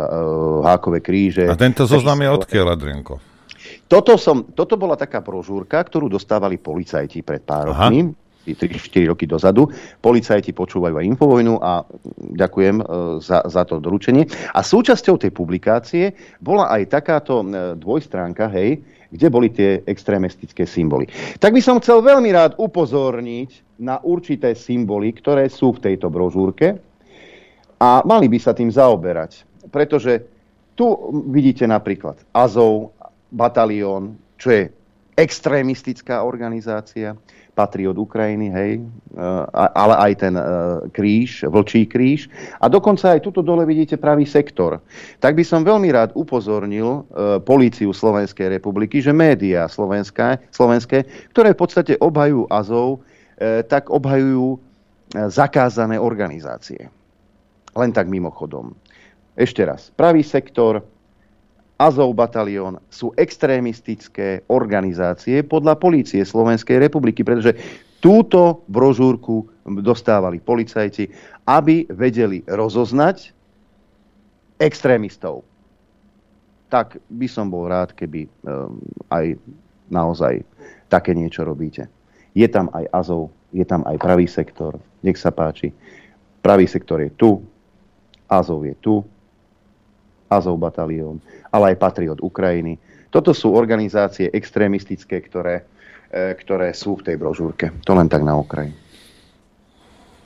hákové 0.65 0.99
kríže. 1.05 1.45
A 1.45 1.57
tento 1.57 1.85
zoznam 1.85 2.19
je 2.25 2.29
odkiaľ, 2.33 2.73
Adrienko? 2.73 3.21
Toto, 3.85 4.17
som, 4.17 4.49
toto 4.57 4.77
bola 4.81 4.97
taká 4.97 5.21
brožúrka, 5.21 5.77
ktorú 5.77 6.09
dostávali 6.09 6.57
policajti 6.57 7.21
pred 7.21 7.45
pár 7.45 7.73
rokmi. 7.73 8.13
3-4 8.45 9.09
roky 9.09 9.25
dozadu. 9.25 9.65
Policajti 9.97 10.53
počúvajú 10.53 11.01
aj 11.01 11.09
Infovojnu 11.17 11.57
a 11.57 11.81
ďakujem 12.37 12.77
e, 12.77 12.83
za, 13.25 13.41
za 13.49 13.65
to 13.65 13.81
doručenie. 13.81 14.29
A 14.53 14.61
súčasťou 14.61 15.17
tej 15.17 15.33
publikácie 15.33 16.13
bola 16.37 16.69
aj 16.69 16.93
takáto 16.93 17.41
e, 17.41 17.73
dvojstránka, 17.73 18.45
hej, 18.53 18.85
kde 19.15 19.27
boli 19.31 19.49
tie 19.49 19.81
extrémistické 19.87 20.67
symboly. 20.67 21.07
Tak 21.39 21.55
by 21.55 21.61
som 21.63 21.79
chcel 21.79 22.03
veľmi 22.03 22.29
rád 22.35 22.59
upozorniť 22.59 23.79
na 23.81 24.03
určité 24.03 24.51
symboly, 24.53 25.15
ktoré 25.15 25.47
sú 25.47 25.75
v 25.75 25.91
tejto 25.91 26.11
brožúrke 26.11 26.75
a 27.79 27.89
mali 28.03 28.27
by 28.27 28.37
sa 28.39 28.51
tým 28.51 28.71
zaoberať. 28.71 29.47
Pretože 29.71 30.23
tu 30.75 30.91
vidíte 31.31 31.63
napríklad 31.65 32.19
Azov, 32.35 32.91
batalión, 33.31 34.19
čo 34.35 34.51
je 34.51 34.63
extrémistická 35.15 36.23
organizácia 36.23 37.15
patrí 37.55 37.87
od 37.87 37.95
Ukrajiny, 37.95 38.51
hej, 38.51 38.83
ale 39.55 39.95
aj 39.95 40.11
ten 40.19 40.35
eh, 40.35 40.43
kríž, 40.91 41.47
vlčí 41.47 41.87
kríž. 41.87 42.27
A 42.59 42.67
dokonca 42.67 43.15
aj 43.15 43.23
tuto 43.23 43.39
dole 43.39 43.63
vidíte 43.63 43.95
pravý 43.95 44.27
sektor. 44.27 44.83
Tak 45.23 45.39
by 45.39 45.43
som 45.47 45.63
veľmi 45.63 45.87
rád 45.95 46.11
upozornil 46.19 47.07
eh, 47.07 47.39
políciu 47.39 47.95
Slovenskej 47.95 48.59
republiky, 48.59 48.99
že 48.99 49.15
médiá 49.15 49.71
slovenské, 49.71 50.51
slovenské, 50.51 51.07
ktoré 51.31 51.55
v 51.55 51.59
podstate 51.63 51.93
obhajujú 52.03 52.51
Azov, 52.51 53.01
tak 53.67 53.91
obhajujú 53.91 54.55
zakázané 55.27 55.99
organizácie. 55.99 56.87
Len 57.75 57.91
tak 57.91 58.07
mimochodom. 58.07 58.71
Ešte 59.35 59.67
raz, 59.67 59.91
pravý 59.91 60.23
sektor, 60.23 60.79
Azov 61.75 62.15
batalión 62.15 62.79
sú 62.87 63.11
extrémistické 63.19 64.47
organizácie 64.47 65.43
podľa 65.43 65.75
polície 65.75 66.23
Slovenskej 66.23 66.79
republiky, 66.79 67.19
pretože 67.19 67.51
túto 67.99 68.63
brožúrku 68.71 69.43
dostávali 69.83 70.39
policajti, 70.39 71.11
aby 71.43 71.83
vedeli 71.91 72.47
rozoznať 72.47 73.35
extrémistov. 74.61 75.43
Tak 76.71 76.95
by 77.11 77.27
som 77.27 77.51
bol 77.51 77.67
rád, 77.67 77.91
keby 77.91 78.23
um, 78.47 78.79
aj 79.11 79.35
naozaj 79.91 80.47
také 80.87 81.11
niečo 81.11 81.43
robíte. 81.43 81.91
Je 82.31 82.47
tam 82.47 82.71
aj 82.71 82.87
Azov, 82.95 83.35
je 83.51 83.67
tam 83.67 83.83
aj 83.83 83.99
pravý 83.99 84.31
sektor. 84.31 84.79
Nech 85.03 85.19
sa 85.19 85.35
páči. 85.35 85.75
Pravý 86.39 86.71
sektor 86.71 87.03
je 87.03 87.11
tu, 87.19 87.43
Azov 88.31 88.63
je 88.63 88.75
tu, 88.79 89.03
Azov 90.29 90.57
batalión, 90.57 91.21
ale 91.55 91.71
aj 91.71 91.79
Patriot 91.79 92.19
Ukrajiny. 92.19 92.75
Toto 93.07 93.31
sú 93.31 93.55
organizácie 93.55 94.27
extrémistické, 94.27 95.23
ktoré, 95.23 95.63
e, 96.11 96.35
ktoré 96.35 96.75
sú 96.75 96.99
v 96.99 97.07
tej 97.07 97.15
brožúrke. 97.15 97.71
To 97.87 97.95
len 97.95 98.11
tak 98.11 98.27
na 98.27 98.35
okraj. 98.35 98.75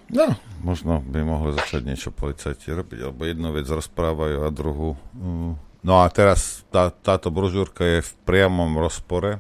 No, 0.10 0.34
možno 0.66 1.06
by 1.06 1.22
mohli 1.22 1.54
začať 1.54 1.86
niečo 1.86 2.10
policajti 2.10 2.74
robiť, 2.74 3.06
alebo 3.06 3.30
jednu 3.30 3.54
vec 3.54 3.70
rozprávajú 3.70 4.42
a 4.42 4.50
druhú. 4.50 4.98
Mm. 5.14 5.54
No 5.86 5.94
a 6.02 6.10
teraz 6.10 6.66
tá, 6.74 6.90
táto 6.90 7.30
brožúrka 7.30 7.86
je 7.86 8.00
v 8.02 8.12
priamom 8.26 8.74
rozpore, 8.82 9.38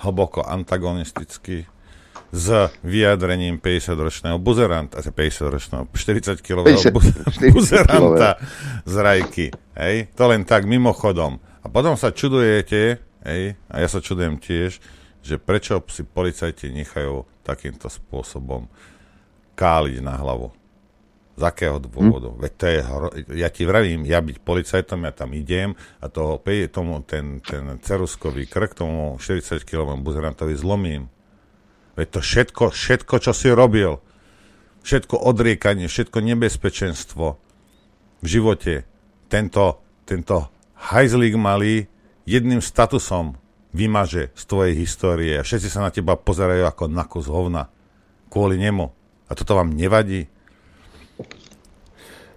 hlboko 0.00 0.40
antagonisticky 0.40 1.68
s 2.30 2.70
vyjadrením 2.86 3.58
50-ročného 3.58 4.38
buzeranta, 4.38 5.02
50-ročného, 5.02 5.90
40-kilového 5.90 6.78
50, 6.78 7.50
buzeranta 7.54 8.38
z 8.86 8.94
Rajky. 8.94 9.46
Hej? 9.74 10.14
To 10.14 10.30
len 10.30 10.46
tak 10.46 10.64
mimochodom. 10.66 11.42
A 11.60 11.66
potom 11.66 11.98
sa 11.98 12.14
čudujete, 12.14 13.02
hej? 13.26 13.42
a 13.66 13.74
ja 13.82 13.88
sa 13.90 13.98
čudujem 13.98 14.38
tiež, 14.38 14.78
že 15.20 15.36
prečo 15.36 15.82
si 15.90 16.06
policajti 16.06 16.70
nechajú 16.70 17.26
takýmto 17.42 17.90
spôsobom 17.90 18.70
káliť 19.58 20.00
na 20.00 20.16
hlavu. 20.16 20.54
Z 21.34 21.42
akého 21.44 21.82
dôvodu? 21.82 22.30
Hm? 22.30 22.38
Veď 22.40 22.52
to 22.56 22.64
je, 22.64 22.80
ja 23.42 23.48
ti 23.50 23.66
vravím, 23.66 24.06
ja 24.06 24.22
byť 24.22 24.38
policajtom, 24.44 25.02
ja 25.02 25.12
tam 25.12 25.34
idem 25.34 25.74
a 25.98 26.06
toho, 26.06 26.38
tomu, 26.70 27.02
ten, 27.02 27.42
ten 27.42 27.74
ceruskový 27.82 28.46
krk 28.46 28.78
tomu 28.78 29.18
40-kilovému 29.18 30.00
buzerantovi 30.00 30.54
zlomím 30.54 31.10
Veď 32.00 32.16
to 32.16 32.20
všetko, 32.24 32.64
všetko, 32.72 33.14
čo 33.20 33.36
si 33.36 33.52
robil, 33.52 34.00
všetko 34.80 35.20
odriekanie, 35.20 35.84
všetko 35.84 36.24
nebezpečenstvo 36.24 37.36
v 38.24 38.26
živote, 38.26 38.88
tento, 39.28 39.84
tento 40.08 40.48
hajzlík 40.80 41.36
malý 41.36 41.92
jedným 42.24 42.64
statusom 42.64 43.36
vymaže 43.76 44.32
z 44.32 44.42
tvojej 44.48 44.74
histórie 44.80 45.36
a 45.36 45.44
všetci 45.44 45.68
sa 45.68 45.84
na 45.84 45.92
teba 45.92 46.16
pozerajú 46.16 46.64
ako 46.64 46.88
na 46.88 47.04
kus 47.04 47.28
hovna 47.28 47.68
kvôli 48.32 48.56
nemu. 48.56 48.88
A 49.28 49.36
toto 49.36 49.60
vám 49.60 49.76
nevadí? 49.76 50.24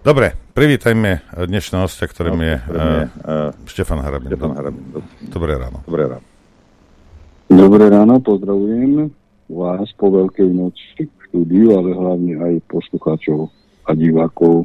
Dobre, 0.04 0.36
privítajme 0.52 1.24
dnešného 1.32 1.88
hostia, 1.88 2.04
ktorým 2.04 2.36
je 2.36 2.54
uh, 2.60 3.56
Štefan 3.64 4.04
Harabin. 4.04 4.28
Štefan 4.28 4.52
Harabin. 4.60 4.84
Dobré 5.24 5.56
ráno. 5.56 5.80
Dobré 5.88 6.04
ráno. 6.04 6.26
Dobré 7.48 7.88
ráno, 7.88 8.20
pozdravujem 8.20 9.23
vás 9.48 9.88
po 9.96 10.08
Veľkej 10.08 10.50
noci 10.52 11.06
v 11.06 11.20
štúdiu, 11.28 11.76
ale 11.76 11.92
hlavne 11.92 12.34
aj 12.40 12.54
poslucháčov 12.70 13.50
a 13.84 13.90
divákov 13.92 14.64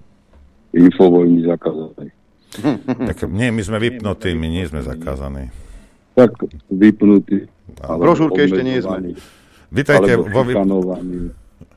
Infovojny 0.73 1.45
zakázanej. 1.49 2.09
Tak 3.09 3.29
nie, 3.29 3.53
my 3.53 3.61
sme 3.61 3.77
vypnutí, 3.77 4.33
my 4.33 4.47
nie 4.49 4.65
sme 4.65 4.81
zakázaní. 4.81 5.53
Tak 6.17 6.33
vypnutí. 6.73 7.45
V 7.77 7.97
brožúrke 8.01 8.49
ešte 8.49 8.65
nie 8.65 8.81
sme. 8.81 9.13
Vítajte 9.69 10.17
vo, 10.17 10.41
vyp... 10.41 10.57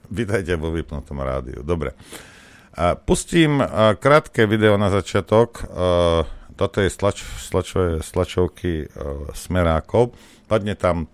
Vítajte 0.09 0.57
vo 0.57 0.73
vypnutom 0.73 1.21
rádiu. 1.21 1.61
Dobre. 1.61 1.93
Pustím 3.05 3.61
krátke 4.01 4.49
video 4.49 4.81
na 4.81 4.89
začiatok. 4.89 5.69
Toto 6.57 6.77
je 6.81 6.89
stlač, 6.89 7.21
stlačové 7.21 8.01
stlačovky 8.01 8.89
smerákov. 9.37 10.17
Padne 10.49 10.73
tam 10.73 11.05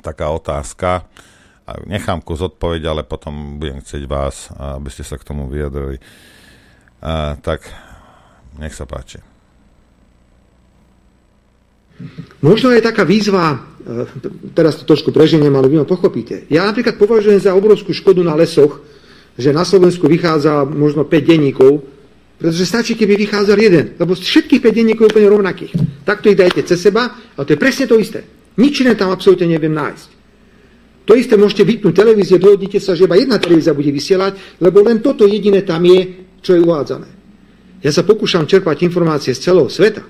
taká 0.00 0.30
otázka. 0.30 1.06
Nechám 1.86 2.22
kus 2.22 2.38
odpoveď, 2.38 2.82
ale 2.86 3.02
potom 3.02 3.58
budem 3.58 3.82
chcieť 3.82 4.06
vás, 4.06 4.54
aby 4.54 4.86
ste 4.86 5.02
sa 5.02 5.18
k 5.18 5.26
tomu 5.26 5.50
vyjadrili. 5.50 5.98
Tak, 7.42 7.60
nech 8.62 8.74
sa 8.74 8.86
páči. 8.86 9.18
Možno 12.44 12.70
je 12.70 12.84
taká 12.84 13.08
výzva, 13.08 13.56
teraz 14.52 14.76
to 14.76 14.84
trošku 14.84 15.10
preženiem, 15.10 15.50
ale 15.56 15.66
vy 15.66 15.80
ma 15.80 15.88
pochopíte. 15.88 16.44
Ja 16.52 16.68
napríklad 16.68 17.00
považujem 17.00 17.40
za 17.40 17.56
obrovskú 17.56 17.96
škodu 17.96 18.20
na 18.20 18.36
lesoch, 18.36 18.84
že 19.34 19.48
na 19.50 19.64
Slovensku 19.64 20.04
vychádza 20.04 20.68
možno 20.68 21.08
5 21.08 21.12
denníkov, 21.24 21.82
pretože 22.36 22.68
stačí, 22.68 22.92
keby 22.94 23.26
vychádzal 23.26 23.58
jeden, 23.58 23.86
lebo 23.96 24.12
všetkých 24.12 24.60
5 24.60 24.76
denníkov 24.76 25.08
je 25.08 25.12
úplne 25.16 25.32
rovnakých. 25.40 25.72
Takto 26.04 26.28
ich 26.28 26.36
dajte 26.36 26.68
cez 26.68 26.78
seba, 26.84 27.16
ale 27.32 27.44
to 27.48 27.56
je 27.56 27.60
presne 27.60 27.88
to 27.88 27.96
isté. 27.96 28.28
Nič 28.56 28.84
iné 28.84 28.96
tam 28.96 29.12
absolútne 29.12 29.48
neviem 29.48 29.72
nájsť. 29.72 30.08
To 31.06 31.14
isté 31.14 31.38
môžete 31.38 31.62
vypnúť 31.62 31.94
televízie, 31.94 32.42
dohodnite 32.42 32.82
sa, 32.82 32.98
že 32.98 33.06
iba 33.06 33.14
jedna 33.14 33.38
televízia 33.38 33.76
bude 33.76 33.94
vysielať, 33.94 34.58
lebo 34.58 34.82
len 34.82 34.98
toto 34.98 35.22
jediné 35.22 35.62
tam 35.62 35.86
je, 35.86 36.26
čo 36.42 36.58
je 36.58 36.64
uvádzané. 36.66 37.08
Ja 37.86 37.94
sa 37.94 38.02
pokúšam 38.02 38.48
čerpať 38.48 38.82
informácie 38.82 39.30
z 39.30 39.46
celého 39.46 39.70
sveta. 39.70 40.02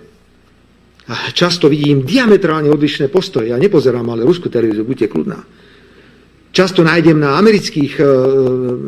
A 1.06 1.30
často 1.36 1.70
vidím 1.70 2.02
diametrálne 2.02 2.72
odlišné 2.72 3.12
postoje. 3.12 3.52
Ja 3.52 3.60
nepozerám 3.60 4.08
ale 4.10 4.26
ruskú 4.26 4.48
televíziu, 4.48 4.82
buďte 4.82 5.06
kľudná. 5.12 5.38
Často 6.50 6.80
nájdem 6.80 7.20
na 7.20 7.36
amerických 7.36 8.00
e, 8.00 8.04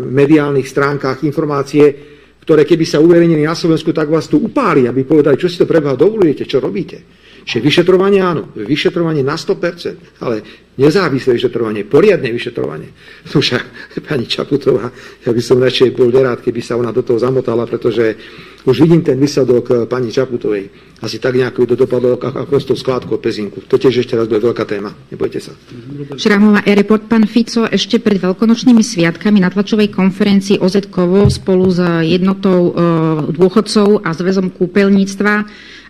mediálnych 0.09 0.64
stránkach 0.64 1.20
informácie, 1.22 2.18
ktoré 2.49 2.65
keby 2.65 2.89
sa 2.89 2.97
uverejnili 3.05 3.45
na 3.45 3.53
Slovensku, 3.53 3.93
tak 3.93 4.09
vás 4.09 4.25
tu 4.25 4.41
upáli, 4.41 4.89
aby 4.89 5.05
povedali, 5.05 5.37
čo 5.37 5.53
si 5.53 5.61
to 5.61 5.69
preboha 5.69 5.93
dovolujete, 5.93 6.49
čo 6.49 6.65
robíte. 6.65 7.05
Čiže 7.45 7.61
vyšetrovanie 7.61 8.25
áno, 8.25 8.57
vyšetrovanie 8.57 9.20
na 9.20 9.37
100%, 9.37 10.25
ale 10.25 10.41
nezávislé 10.78 11.34
vyšetrovanie, 11.34 11.82
poriadne 11.84 12.30
vyšetrovanie. 12.30 12.88
No 13.34 13.42
však, 13.42 13.64
pani 14.06 14.30
Čaputová, 14.30 14.88
ja 15.26 15.30
by 15.34 15.42
som 15.42 15.59
radšej 15.59 15.98
bol 15.98 16.09
nerád, 16.14 16.40
keby 16.40 16.62
sa 16.62 16.78
ona 16.78 16.94
do 16.94 17.02
toho 17.02 17.18
zamotala, 17.18 17.66
pretože 17.66 18.14
už 18.62 18.86
vidím 18.86 19.02
ten 19.02 19.18
výsledok 19.18 19.64
eh, 19.70 19.76
pani 19.90 20.14
Čaputovej. 20.14 20.70
Asi 20.98 21.22
tak 21.22 21.38
nejako 21.38 21.62
to 21.62 21.74
dopadlo 21.78 22.18
ako 22.18 22.59
s 22.59 22.66
tou 22.66 22.74
skládkou 22.74 23.22
pezinku. 23.22 23.62
To 23.70 23.78
tiež 23.78 24.02
ešte 24.02 24.18
raz 24.18 24.26
bude 24.26 24.42
veľká 24.42 24.66
téma. 24.66 24.90
Nebojte 25.14 25.38
sa. 25.38 25.55
Šramová 26.18 26.66
report 26.74 27.06
pán 27.06 27.22
Fico 27.30 27.70
ešte 27.70 28.02
pred 28.02 28.18
veľkonočnými 28.18 28.82
sviatkami 28.82 29.38
na 29.38 29.46
tlačovej 29.46 29.94
konferencii 29.94 30.59
oz 30.59 30.74
spolu 31.30 31.66
s 31.70 31.78
jednotou 32.02 32.60
e, 32.66 32.72
dôchodcov 33.30 34.02
a 34.02 34.10
zväzom 34.10 34.50
kúpeľníctva 34.50 35.34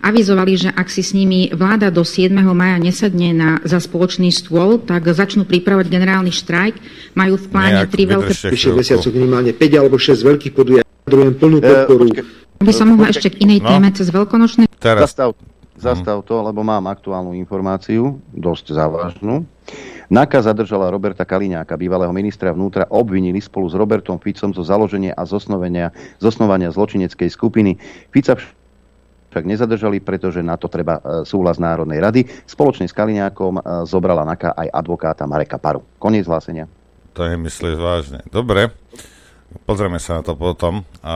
avizovali, 0.02 0.52
že 0.56 0.70
ak 0.70 0.88
si 0.88 1.02
s 1.02 1.12
nimi 1.14 1.50
vláda 1.50 1.90
do 1.90 2.06
7. 2.06 2.30
maja 2.54 2.78
nesadne 2.78 3.34
na, 3.34 3.50
za 3.66 3.82
spoločný 3.82 4.30
stôl, 4.30 4.78
tak 4.82 5.06
začnú 5.10 5.44
pripravať 5.44 5.86
generálny 5.90 6.30
štrajk. 6.30 6.74
Majú 7.14 7.34
v 7.36 7.46
pláne 7.50 7.82
tri 7.90 8.06
veľké... 8.06 8.32
Mesiacov 8.74 9.10
minimálne 9.14 9.52
5 9.54 9.80
alebo 9.80 9.96
6 9.98 10.22
veľkých 10.22 10.52
podujatí. 10.54 10.88
Plnú 11.08 11.58
podporu. 11.64 12.04
By 12.58 12.72
som 12.74 12.90
mohla 12.90 13.14
ešte 13.14 13.32
k 13.32 13.46
inej 13.46 13.62
no. 13.62 13.68
téme 13.70 13.88
cez 13.94 14.10
veľkonočné... 14.10 14.66
Teraz. 14.82 15.10
Zastav, 15.10 15.38
zastav 15.78 16.20
to, 16.26 16.42
lebo 16.42 16.66
mám 16.66 16.90
aktuálnu 16.90 17.32
informáciu, 17.38 18.18
dosť 18.34 18.74
závažnú. 18.74 19.46
NAKA 20.08 20.40
zadržala 20.40 20.88
Roberta 20.88 21.28
Kaliňáka, 21.28 21.76
bývalého 21.76 22.08
ministra 22.16 22.48
vnútra, 22.56 22.88
obvinili 22.88 23.44
spolu 23.44 23.68
s 23.68 23.76
Robertom 23.76 24.16
Ficom 24.16 24.56
zo 24.56 24.64
založenia 24.64 25.12
a 25.12 25.28
zosnovania, 25.28 25.92
zosnovania 26.16 26.72
zločineckej 26.72 27.28
skupiny. 27.28 27.76
Fica 28.08 28.40
však 29.38 29.46
nezadržali, 29.46 30.02
pretože 30.02 30.42
na 30.42 30.58
to 30.58 30.66
treba 30.66 30.98
e, 30.98 31.22
súhlas 31.22 31.62
Národnej 31.62 32.02
rady. 32.02 32.26
Spoločne 32.42 32.90
s 32.90 32.96
Kaliňákom 32.98 33.62
e, 33.62 33.86
zobrala 33.86 34.26
NAKA 34.26 34.50
aj 34.50 34.68
advokáta 34.74 35.30
Mareka 35.30 35.62
Paru. 35.62 35.86
Koniec 36.02 36.26
hlásenia. 36.26 36.66
To 37.14 37.22
je 37.22 37.38
myslíš 37.38 37.78
vážne. 37.78 38.18
Dobre. 38.34 38.74
Pozrieme 39.64 39.96
sa 39.96 40.20
na 40.20 40.22
to 40.26 40.36
potom 40.36 40.84
a 41.00 41.14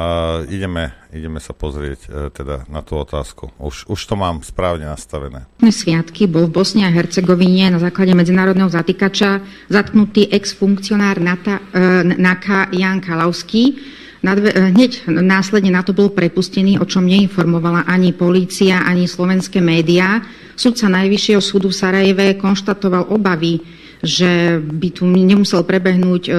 ideme, 0.49 0.97
ideme 1.13 1.37
sa 1.37 1.53
pozrieť 1.53 2.01
e, 2.07 2.09
teda 2.31 2.65
na 2.71 2.81
tú 2.81 2.97
otázku. 2.97 3.51
Už, 3.59 3.91
už 3.91 4.01
to 4.07 4.15
mám 4.15 4.41
správne 4.47 4.87
nastavené. 4.87 5.45
Sviatky 5.61 6.31
bol 6.31 6.47
v 6.47 6.63
Bosne 6.63 6.87
a 6.87 6.95
Hercegovine 6.95 7.75
na 7.75 7.83
základe 7.83 8.15
medzinárodného 8.15 8.71
zatýkača 8.71 9.43
zatknutý 9.67 10.31
ex-funkcionár 10.31 11.19
e, 11.19 11.25
NAKA 12.07 12.71
Jan 12.71 13.03
Kalavský. 13.03 13.99
Nadve, 14.23 14.55
e, 14.55 14.71
hneď 14.71 15.11
následne 15.11 15.75
na 15.75 15.83
to 15.83 15.91
bol 15.91 16.15
prepustený, 16.15 16.79
o 16.79 16.87
čom 16.87 17.11
neinformovala 17.11 17.91
ani 17.91 18.15
polícia, 18.15 18.87
ani 18.87 19.11
slovenské 19.11 19.59
médiá. 19.59 20.23
Sudca 20.55 20.87
Najvyššieho 20.87 21.43
súdu 21.43 21.75
v 21.75 21.79
Sarajeve 21.79 22.27
konštatoval 22.39 23.11
obavy 23.11 23.83
že 24.03 24.59
by 24.59 24.99
tu 24.99 25.07
nemusel 25.07 25.63
prebehnúť, 25.63 26.23
e, 26.27 26.31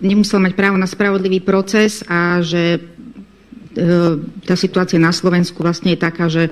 nemusel 0.00 0.40
mať 0.40 0.56
právo 0.56 0.80
na 0.80 0.88
spravodlivý 0.88 1.44
proces 1.44 2.00
a 2.08 2.40
že 2.40 2.80
e, 2.80 2.80
tá 4.48 4.56
situácia 4.56 4.96
na 4.96 5.12
Slovensku 5.12 5.60
vlastne 5.60 5.92
je 5.92 6.00
taká, 6.00 6.32
že 6.32 6.48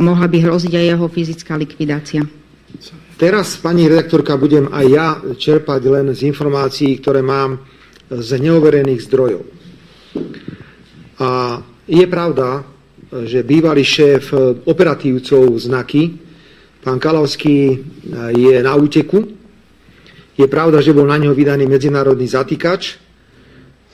mohla 0.00 0.32
by 0.32 0.48
hroziť 0.48 0.72
aj 0.72 0.86
jeho 0.96 1.06
fyzická 1.12 1.60
likvidácia. 1.60 2.24
Teraz, 3.20 3.60
pani 3.60 3.84
redaktorka, 3.84 4.40
budem 4.40 4.72
aj 4.72 4.86
ja 4.88 5.08
čerpať 5.36 5.80
len 5.92 6.08
z 6.16 6.24
informácií, 6.24 6.96
ktoré 6.96 7.20
mám 7.20 7.60
z 8.08 8.40
neoverených 8.40 9.04
zdrojov. 9.04 9.59
A 11.20 11.60
je 11.84 12.06
pravda, 12.06 12.64
že 13.26 13.42
bývalý 13.42 13.82
šéf 13.82 14.32
operatívcov 14.64 15.58
znaky, 15.58 16.16
pán 16.80 17.02
Kalavský, 17.02 17.82
je 18.32 18.54
na 18.62 18.72
úteku 18.78 19.40
je 20.40 20.48
pravda, 20.48 20.80
že 20.80 20.96
bol 20.96 21.04
na 21.04 21.20
neho 21.20 21.36
vydaný 21.36 21.68
medzinárodný 21.68 22.24
zatýkač, 22.24 22.96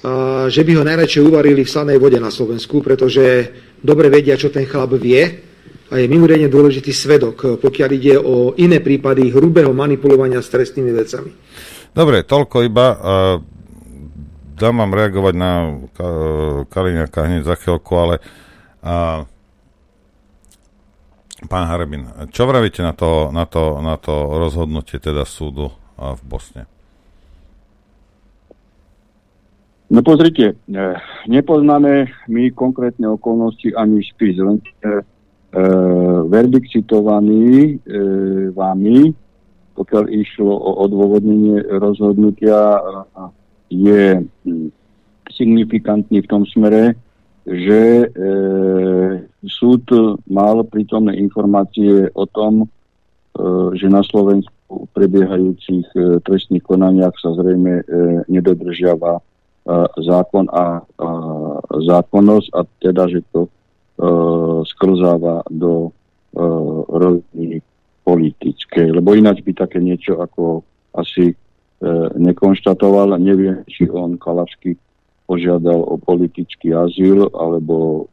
a 0.06 0.46
že 0.46 0.62
by 0.62 0.78
ho 0.78 0.86
najradšej 0.86 1.22
uvarili 1.26 1.66
v 1.66 1.72
slanej 1.72 1.98
vode 1.98 2.22
na 2.22 2.30
Slovensku, 2.30 2.78
pretože 2.78 3.50
dobre 3.82 4.06
vedia, 4.06 4.38
čo 4.38 4.54
ten 4.54 4.62
chlap 4.62 4.94
vie 4.94 5.42
a 5.90 5.98
je 5.98 6.06
mimoriadne 6.06 6.46
dôležitý 6.46 6.94
svedok, 6.94 7.58
pokiaľ 7.58 7.90
ide 7.90 8.14
o 8.14 8.54
iné 8.54 8.78
prípady 8.78 9.34
hrubého 9.34 9.74
manipulovania 9.74 10.38
s 10.38 10.52
trestnými 10.52 10.92
vecami. 10.94 11.30
Dobre, 11.90 12.22
toľko 12.22 12.56
iba. 12.62 12.86
Uh, 12.94 13.55
dám 14.56 14.80
vám 14.80 14.96
reagovať 14.96 15.34
na 15.36 15.50
Kaliňaka 16.66 17.20
hneď 17.28 17.42
za 17.44 17.54
chvíľku, 17.60 17.92
ale 17.92 18.14
uh, 18.80 19.28
pán 21.44 21.68
Harbin, 21.68 22.08
čo 22.32 22.48
vravíte 22.48 22.80
na 22.80 22.96
to, 22.96 23.28
na 23.28 23.44
to, 23.44 23.84
na 23.84 24.00
to 24.00 24.40
rozhodnutie 24.40 24.96
teda 24.96 25.28
súdu 25.28 25.68
v 25.96 26.20
Bosne? 26.24 26.64
No 29.86 30.02
pozrite, 30.02 30.58
e, 30.66 30.82
nepoznáme 31.30 32.10
my 32.26 32.50
konkrétne 32.50 33.06
okolnosti 33.06 33.70
ani 33.70 34.02
spis, 34.02 34.34
len 34.34 34.58
e, 34.58 34.66
e, 34.82 34.92
verdikt 36.26 36.74
citovaný 36.74 37.78
e, 37.78 37.94
vami, 38.50 39.14
pokiaľ 39.78 40.04
išlo 40.10 40.50
o 40.50 40.70
odôvodnenie 40.90 41.62
rozhodnutia, 41.78 42.82
je 43.70 44.22
signifikantný 45.30 46.22
v 46.22 46.30
tom 46.30 46.46
smere, 46.46 46.94
že 47.46 47.82
e, 48.02 48.06
súd 49.46 49.86
mal 50.26 50.66
prítomné 50.66 51.14
informácie 51.18 52.10
o 52.14 52.26
tom, 52.26 52.66
e, 52.66 52.66
že 53.78 53.86
na 53.86 54.02
Slovensku 54.02 54.90
prebiehajúcich 54.90 55.86
e, 55.94 56.18
trestných 56.26 56.66
konaniach 56.66 57.14
sa 57.22 57.38
zrejme 57.38 57.72
e, 57.80 57.84
nedodržiava 58.26 59.18
e, 59.18 59.22
zákon 60.02 60.50
a 60.50 60.82
zákonnosť 61.70 62.48
a 62.54 62.60
teda, 62.82 63.04
že 63.10 63.22
to 63.30 63.50
sklzáva 64.68 65.40
do 65.48 65.88
roviny 66.92 67.64
politické, 68.06 68.86
lebo 68.92 69.18
ináč 69.18 69.42
by 69.42 69.52
také 69.66 69.82
niečo 69.82 70.22
ako 70.22 70.62
asi 70.94 71.34
e, 71.34 71.36
nekonštatoval. 72.16 73.20
Neviem, 73.20 73.64
či 73.68 73.88
on 73.92 74.16
Kalavsky 74.16 74.76
požiadal 75.26 75.82
o 75.82 75.98
politický 75.98 76.72
azyl, 76.72 77.28
alebo 77.34 78.06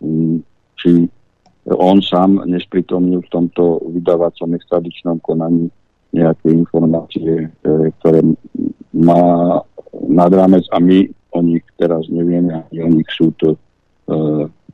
m, 0.00 0.40
či 0.80 1.06
on 1.68 2.00
sám 2.04 2.44
nespritomnil 2.44 3.24
v 3.24 3.32
tomto 3.32 3.80
vydávacom 3.88 4.52
extradičnom 4.56 5.16
konaní 5.24 5.72
nejaké 6.12 6.52
informácie, 6.52 7.48
e, 7.48 7.68
ktoré 8.00 8.20
má 8.94 9.58
nad 10.06 10.30
rámec 10.30 10.62
a 10.70 10.78
my 10.78 11.08
o 11.34 11.40
nich 11.42 11.64
teraz 11.74 12.06
nevieme, 12.06 12.62
ani 12.70 12.78
o 12.84 12.88
nich 12.88 13.08
súd 13.10 13.34
e, 13.42 13.52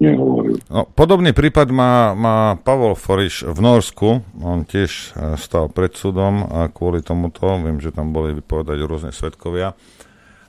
nehovoril. 0.01 0.57
No, 0.73 0.89
podobný 0.89 1.37
prípad 1.37 1.69
má, 1.71 2.17
má 2.17 2.57
Pavol 2.59 2.97
Foriš 2.97 3.45
v 3.45 3.59
Norsku. 3.61 4.25
On 4.41 4.65
tiež 4.65 4.91
e, 4.91 5.37
stal 5.37 5.69
pred 5.69 5.93
súdom 5.93 6.49
a 6.49 6.73
kvôli 6.73 7.05
tomuto, 7.05 7.47
viem, 7.61 7.79
že 7.79 7.93
tam 7.93 8.11
boli 8.11 8.33
vypovedať 8.33 8.79
rôzne 8.89 9.13
svetkovia. 9.13 9.77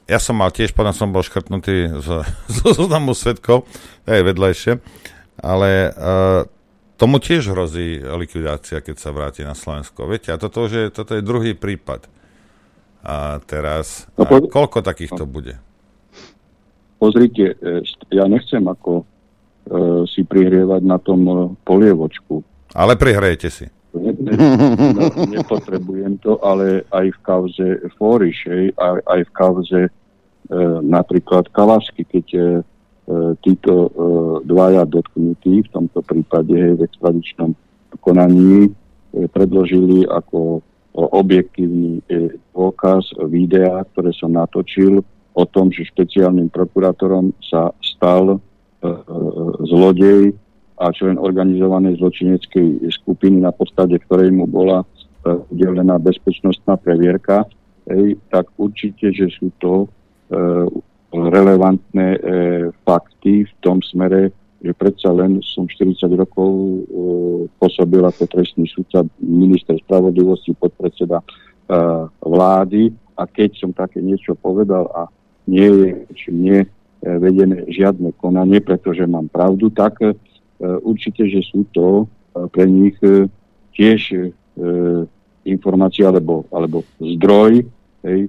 Ja 0.10 0.18
som 0.18 0.40
mal 0.40 0.50
tiež, 0.50 0.72
potom 0.72 0.96
som 0.96 1.12
bol 1.12 1.22
škrtnutý 1.22 2.00
z, 2.00 2.08
z 2.56 2.58
zoznamu 2.72 3.12
svetkov, 3.12 3.68
je 4.08 4.24
vedľajšie 4.24 4.74
ale 5.42 5.90
uh, 5.90 6.46
tomu 7.02 7.18
tiež 7.18 7.50
hrozí 7.52 7.98
likvidácia, 7.98 8.84
keď 8.86 8.96
sa 9.02 9.10
vráti 9.10 9.42
na 9.42 9.58
Slovensko. 9.58 10.06
Viete, 10.06 10.30
a 10.30 10.38
toto, 10.38 10.70
že, 10.70 10.94
toto 10.94 11.18
je 11.18 11.26
druhý 11.26 11.58
prípad. 11.58 12.06
A 13.02 13.42
teraz, 13.50 14.06
no, 14.14 14.30
a 14.30 14.38
koľko 14.46 14.86
takýchto 14.86 15.26
bude? 15.26 15.58
Pozrite, 17.02 17.58
e, 17.58 17.82
ja 18.14 18.30
nechcem 18.30 18.62
ako 18.62 19.10
si 20.12 20.28
prihrievať 20.28 20.82
na 20.84 21.00
tom 21.00 21.56
polievočku. 21.64 22.44
Ale 22.76 23.00
prihrajete 23.00 23.48
si. 23.48 23.66
Ne, 23.96 24.12
ne, 24.16 24.36
no, 24.96 25.04
nepotrebujem 25.32 26.20
to, 26.24 26.40
ale 26.44 26.84
aj 26.92 27.08
v 27.12 27.20
kauze 27.24 27.68
Fórišej, 28.00 28.76
aj, 28.80 29.00
aj 29.04 29.22
v 29.28 29.32
kauze 29.36 29.82
e, 29.88 29.92
napríklad 30.80 31.52
Kalasky, 31.52 32.08
keď 32.08 32.28
e, 32.32 32.44
E, 33.12 33.36
títo 33.44 33.74
e, 33.74 33.90
dvaja 34.46 34.86
dotknutí, 34.86 35.68
v 35.68 35.70
tomto 35.74 36.00
prípade 36.06 36.54
v 36.54 36.80
extradičnom 36.86 37.52
konaní, 38.00 38.70
e, 38.70 38.72
predložili 39.28 40.08
ako 40.08 40.64
objektívny 40.92 42.04
dôkaz 42.52 43.16
videa, 43.32 43.80
ktoré 43.96 44.12
som 44.12 44.36
natočil 44.36 45.00
o 45.32 45.44
tom, 45.48 45.72
že 45.72 45.88
špeciálnym 45.88 46.52
prokurátorom 46.52 47.32
sa 47.40 47.72
stal 47.80 48.44
zlodej 49.70 50.34
a 50.82 50.90
člen 50.90 51.22
organizovanej 51.22 52.02
zločineckej 52.02 52.90
skupiny, 52.90 53.38
na 53.42 53.54
podstade 53.54 53.94
ktorej 54.02 54.34
mu 54.34 54.50
bola 54.50 54.82
udelená 55.54 56.02
bezpečnostná 56.02 56.82
previerka, 56.82 57.46
Ej, 57.90 58.18
tak 58.30 58.50
určite, 58.62 59.10
že 59.10 59.30
sú 59.34 59.50
to 59.58 59.90
relevantné 61.12 62.08
e, 62.16 62.20
fakty 62.88 63.44
v 63.44 63.54
tom 63.60 63.84
smere, 63.84 64.32
že 64.64 64.72
predsa 64.72 65.12
len 65.12 65.44
som 65.44 65.68
40 65.68 66.08
rokov 66.16 66.50
e, 66.50 66.80
pôsobil 67.60 68.00
ako 68.00 68.24
trestný 68.32 68.70
súdca, 68.72 69.04
minister 69.20 69.76
spravodlivosti, 69.84 70.56
podpredseda 70.56 71.20
e, 71.20 71.26
vlády. 72.24 72.96
A 73.20 73.28
keď 73.28 73.60
som 73.60 73.76
také 73.76 74.00
niečo 74.00 74.40
povedal 74.40 74.88
a 74.96 75.12
nie 75.52 75.68
je 75.68 75.88
či 76.16 76.30
nie 76.32 76.60
e, 76.64 76.68
vedené 77.02 77.66
žiadne 77.70 78.14
konanie, 78.22 78.62
pretože 78.62 79.10
mám 79.10 79.28
pravdu, 79.28 79.74
tak 79.74 79.98
e, 80.02 80.14
určite, 80.62 81.26
že 81.26 81.42
sú 81.42 81.66
to 81.74 82.06
e, 82.06 82.46
pre 82.54 82.70
nich 82.70 82.98
e, 83.02 83.26
tiež 83.74 84.02
e, 84.14 84.18
informácie 85.50 86.06
alebo, 86.06 86.46
alebo 86.54 86.86
zdroj, 87.02 87.66
hej, 88.06 88.20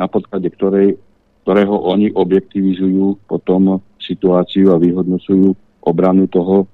na 0.00 0.08
podklade 0.08 0.48
ktorej 0.48 0.96
ktorého 1.42 1.74
oni 1.74 2.14
objektivizujú 2.14 3.26
potom 3.26 3.82
situáciu 3.98 4.70
a 4.70 4.78
vyhodnocujú 4.78 5.54
obranu 5.82 6.30
toho, 6.30 6.62
e, 6.62 6.66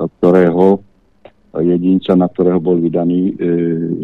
ktorého 0.00 0.80
jedinca, 1.54 2.16
na 2.18 2.26
ktorého 2.26 2.58
bol 2.58 2.80
vydaný 2.80 3.30
e, 3.30 3.32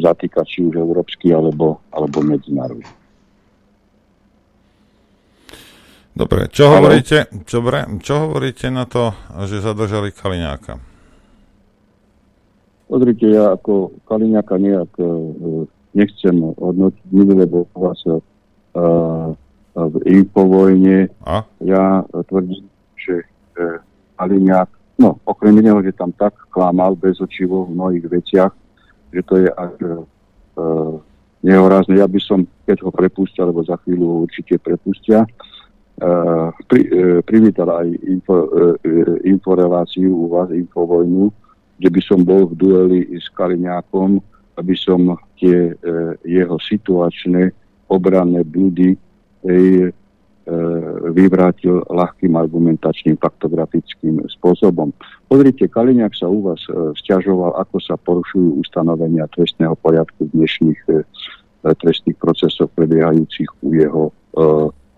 zatýkač, 0.04 0.46
či 0.46 0.60
už 0.68 0.76
európsky 0.76 1.32
alebo, 1.32 1.80
alebo 1.88 2.20
medzinárodný. 2.20 2.86
Dobre, 6.10 6.50
čo 6.50 6.68
hovoríte, 6.74 7.30
dobre, 7.46 7.86
čo 8.02 8.28
hovoríte 8.28 8.66
na 8.68 8.84
to, 8.84 9.14
že 9.46 9.62
zadržali 9.62 10.10
Kaliňáka? 10.10 10.76
Pozrite, 12.90 13.30
ja 13.30 13.54
ako 13.54 13.94
Kaliňáka 14.10 14.58
nejak 14.58 14.90
e, 14.98 15.06
nechcem 15.94 16.34
hodnotiť, 16.58 17.06
lebo 17.14 17.70
vás 17.78 18.02
v 19.74 19.96
infovojne. 20.06 21.08
A? 21.24 21.46
Ja 21.64 22.04
tvrdím, 22.28 22.66
že 22.98 23.22
e, 23.22 23.26
Aliňák, 24.18 24.68
no 25.00 25.16
okrem 25.24 25.56
iného, 25.58 25.80
že 25.80 25.96
tam 25.96 26.12
tak 26.12 26.34
klamal 26.52 26.98
bezočivo 26.98 27.64
v 27.64 27.74
mnohých 27.78 28.06
veciach, 28.10 28.52
že 29.14 29.20
to 29.24 29.34
je 29.40 29.48
až 29.48 29.72
e, 29.80 29.88
nehorázne. 31.46 31.96
Ja 31.96 32.10
by 32.10 32.20
som, 32.20 32.44
keď 32.66 32.84
ho 32.84 32.90
prepustia, 32.92 33.46
alebo 33.46 33.64
za 33.64 33.80
chvíľu 33.86 34.04
ho 34.04 34.16
určite 34.28 34.60
prepustia, 34.60 35.24
e, 35.24 35.28
pri, 36.64 36.80
e, 36.88 37.20
privítal 37.20 37.68
aj 37.68 37.88
info, 38.08 38.48
e, 38.48 38.90
inforeláciu 39.28 40.08
u 40.08 40.26
vás, 40.32 40.48
infovojnu, 40.48 41.28
kde 41.76 41.88
by 41.92 42.00
som 42.00 42.24
bol 42.24 42.48
v 42.48 42.56
dueli 42.56 43.00
s 43.20 43.28
Kaliňákom, 43.36 44.20
aby 44.56 44.74
som 44.76 45.16
tie 45.40 45.72
jeho 46.28 46.56
situačné 46.60 47.48
obranné 47.88 48.44
blúdy 48.44 48.92
e, 48.92 48.98
vyvrátil 51.14 51.80
ľahkým 51.88 52.36
argumentačným 52.36 53.16
faktografickým 53.16 54.20
spôsobom. 54.28 54.92
Pozrite, 55.28 55.68
Kaliňák 55.68 56.12
sa 56.12 56.28
u 56.28 56.44
vás 56.44 56.60
stiažoval, 57.00 57.56
ako 57.60 57.76
sa 57.80 57.96
porušujú 57.96 58.60
ustanovenia 58.60 59.30
trestného 59.32 59.76
poriadku 59.80 60.28
v 60.28 60.44
dnešných 60.44 60.80
trestných 61.60 62.16
procesoch 62.16 62.72
prebiehajúcich 62.72 63.48
u 63.62 63.68
jeho 63.76 64.04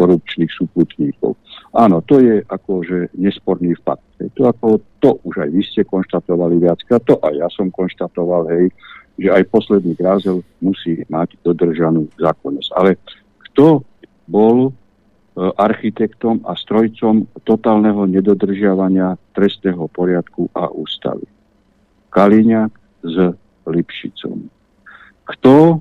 korupčných 0.03 0.51
súputníkov. 0.51 1.39
Áno, 1.71 2.03
to 2.03 2.19
je 2.19 2.43
akože 2.43 3.15
nesporný 3.15 3.79
fakt. 3.87 4.03
Hej. 4.19 4.35
To, 4.35 4.51
ako, 4.51 4.67
to 4.99 5.15
už 5.23 5.47
aj 5.47 5.51
vy 5.55 5.63
ste 5.63 5.87
konštatovali 5.87 6.59
viackrát, 6.59 7.07
to 7.07 7.23
aj 7.23 7.35
ja 7.39 7.49
som 7.55 7.71
konštatoval, 7.71 8.51
hej, 8.51 8.75
že 9.15 9.31
aj 9.31 9.47
posledný 9.55 9.95
grázel 9.95 10.43
musí 10.59 11.07
mať 11.07 11.39
dodržanú 11.47 12.11
zákonnosť. 12.19 12.71
Ale 12.75 12.99
kto 13.51 13.87
bol 14.27 14.69
e, 14.69 14.71
architektom 15.55 16.43
a 16.43 16.59
strojcom 16.59 17.31
totálneho 17.47 18.03
nedodržiavania 18.11 19.15
trestného 19.31 19.87
poriadku 19.87 20.51
a 20.59 20.67
ústavy? 20.67 21.31
Kaliňák 22.11 22.73
s 23.07 23.17
Lipšicom. 23.71 24.51
Kto 25.23 25.81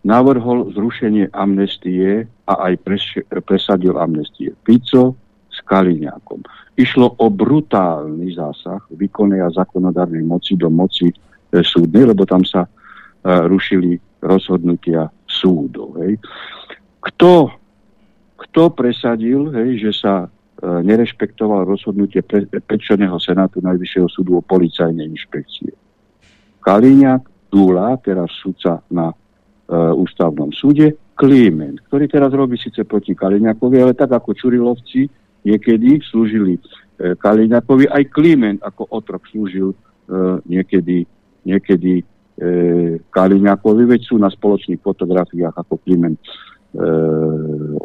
navrhol 0.00 0.72
zrušenie 0.72 1.28
amnestie 1.36 2.24
a 2.48 2.52
aj 2.70 2.74
pres- 2.80 3.24
presadil 3.44 3.96
amnestie? 4.00 4.56
Fico 4.64 5.16
s 5.50 5.58
Kaliňákom. 5.66 6.40
Išlo 6.78 7.18
o 7.20 7.26
brutálny 7.28 8.32
zásah 8.32 8.80
výkonnej 8.94 9.44
a 9.44 9.52
zákonodárnej 9.52 10.24
moci 10.24 10.56
do 10.56 10.72
moci 10.72 11.12
súdnej, 11.50 12.06
lebo 12.06 12.22
tam 12.24 12.46
sa 12.46 12.64
uh, 12.64 13.44
rušili 13.50 13.98
rozhodnutia 14.22 15.10
súdov. 15.26 15.98
Hej. 16.00 16.22
Kto, 17.00 17.50
kto 18.38 18.62
presadil, 18.72 19.50
hej, 19.52 19.90
že 19.90 19.92
sa 19.92 20.14
uh, 20.24 20.80
nerešpektoval 20.80 21.66
rozhodnutie 21.66 22.22
pre, 22.22 22.46
senátu 23.18 23.58
Najvyššieho 23.60 24.08
súdu 24.08 24.38
o 24.38 24.42
policajnej 24.46 25.10
inšpekcie? 25.10 25.74
Kaliňák, 26.62 27.50
Dula, 27.50 27.98
teraz 27.98 28.30
súdca 28.38 28.78
na 28.94 29.10
ústavnom 29.70 30.50
súde, 30.50 30.98
Klímen, 31.14 31.76
ktorý 31.86 32.08
teraz 32.08 32.32
robí 32.32 32.56
síce 32.56 32.82
proti 32.88 33.12
Kaliňakovi, 33.12 33.76
ale 33.76 33.92
tak 33.92 34.16
ako 34.16 34.32
Čurilovci 34.32 35.04
niekedy 35.44 36.00
slúžili 36.00 36.56
e, 36.56 37.12
Kaliňakovi, 37.12 37.92
aj 37.92 38.02
Klímen 38.08 38.56
ako 38.64 38.88
otrok 38.88 39.28
slúžil 39.28 39.70
e, 39.70 39.76
niekedy 40.48 41.04
niekedy 41.44 42.00
e, 42.00 42.04
Kaliňakovi, 43.12 43.82
veď 43.84 44.00
sú 44.00 44.16
na 44.16 44.32
spoločných 44.32 44.80
fotografiách, 44.80 45.52
ako 45.60 45.76
Klimen 45.84 46.16
e, 46.16 46.20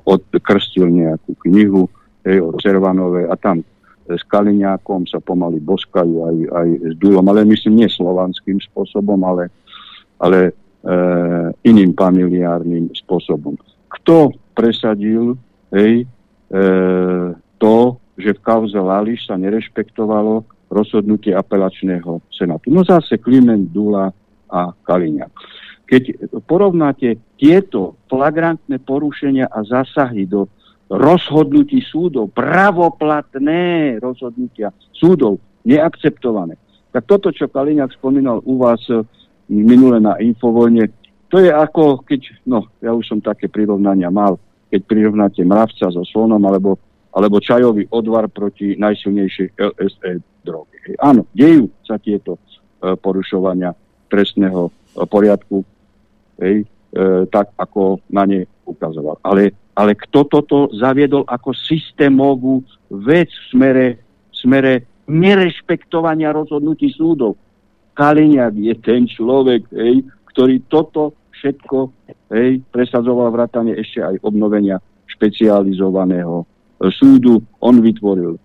odkrstil 0.07 0.87
nejakú 0.87 1.35
knihu 1.47 1.91
e, 2.23 2.39
od 2.39 2.55
Cervanovej 2.63 3.27
a 3.27 3.35
tam 3.35 3.67
s 4.05 4.21
Kaliňákom 4.29 5.09
sa 5.09 5.17
pomaly 5.17 5.57
boskajú 5.59 6.15
aj, 6.29 6.37
aj 6.53 6.67
s 6.87 6.93
Dulom, 7.01 7.25
ale 7.25 7.41
myslím 7.49 7.83
nie 7.83 7.89
slovanským 7.89 8.61
spôsobom, 8.61 9.17
ale, 9.25 9.49
ale 10.21 10.39
e, 10.51 10.51
iným 11.65 11.97
familiárnym 11.97 12.93
spôsobom. 12.93 13.57
Kto 13.89 14.29
presadil 14.53 15.33
hej, 15.73 16.05
e, 16.05 16.63
to, 17.57 17.75
že 18.15 18.37
v 18.37 18.43
kauze 18.45 18.77
Lališ 18.77 19.27
sa 19.27 19.35
nerešpektovalo 19.35 20.45
rozhodnutie 20.71 21.35
apelačného 21.35 22.23
senátu. 22.31 22.71
No 22.71 22.85
zase 22.85 23.19
Kliment, 23.19 23.69
Dula 23.69 24.13
a 24.49 24.61
Kaliňák. 24.71 25.31
Keď 25.85 26.03
porovnáte 26.49 27.21
tieto 27.37 27.99
flagrantné 28.09 28.81
porušenia 28.81 29.49
a 29.49 29.61
zásahy 29.61 30.25
do 30.25 30.49
rozhodnutí 30.89 31.81
súdov, 31.81 32.33
pravoplatné 32.33 33.97
rozhodnutia 34.01 34.73
súdov, 34.93 35.41
neakceptované, 35.65 36.57
tak 36.93 37.05
toto, 37.05 37.29
čo 37.29 37.51
Kaliňák 37.51 37.91
spomínal 37.93 38.41
u 38.45 38.61
vás 38.61 38.81
minule 39.49 40.01
na 40.01 40.17
Infovojne, 40.17 40.89
to 41.29 41.41
je 41.41 41.49
ako 41.49 42.05
keď, 42.05 42.45
no 42.45 42.69
ja 42.81 42.93
už 42.93 43.05
som 43.05 43.19
také 43.21 43.49
prirovnania 43.49 44.13
mal, 44.13 44.37
keď 44.69 44.81
prirovnáte 44.85 45.41
mravca 45.45 45.89
so 45.89 46.03
slonom 46.05 46.41
alebo, 46.45 46.77
alebo 47.13 47.41
čajový 47.41 47.89
odvar 47.89 48.29
proti 48.29 48.77
najsilnejšej 48.77 49.57
LSE 49.57 50.11
droge. 50.45 50.77
Hej. 50.85 50.95
Áno, 51.01 51.25
dejú 51.33 51.69
sa 51.81 51.97
tieto 51.97 52.37
e, 52.37 52.93
porušovania 52.97 53.73
trestného 54.09 54.69
e, 54.69 54.71
poriadku, 55.09 55.65
hej, 56.41 56.63
e, 56.63 56.65
tak 57.29 57.53
ako 57.57 57.99
na 58.13 58.23
ne 58.29 58.41
ukazoval. 58.65 59.17
Ale, 59.25 59.53
ale 59.73 59.97
kto 59.97 60.29
toto 60.29 60.69
zaviedol 60.77 61.25
ako 61.25 61.53
systémovú 61.53 62.61
vec 62.89 63.29
v 63.29 63.45
smere, 63.49 63.85
v 64.29 64.35
smere 64.35 64.73
nerešpektovania 65.09 66.33
rozhodnutí 66.33 66.93
súdov? 66.93 67.37
Kaliňák 67.95 68.53
je 68.59 68.75
ten 68.83 69.07
človek, 69.07 69.63
hej, 69.71 70.03
ktorý 70.35 70.59
toto 70.67 71.15
všetko 71.31 71.77
hej, 72.35 72.59
presadzoval 72.69 73.31
vrátane 73.31 73.71
ešte 73.79 74.03
aj 74.03 74.19
obnovenia 74.19 74.83
špecializovaného 75.07 76.43
e, 76.43 76.45
súdu. 76.91 77.39
On 77.63 77.75
vytvoril 77.79 78.35
e, 78.35 78.39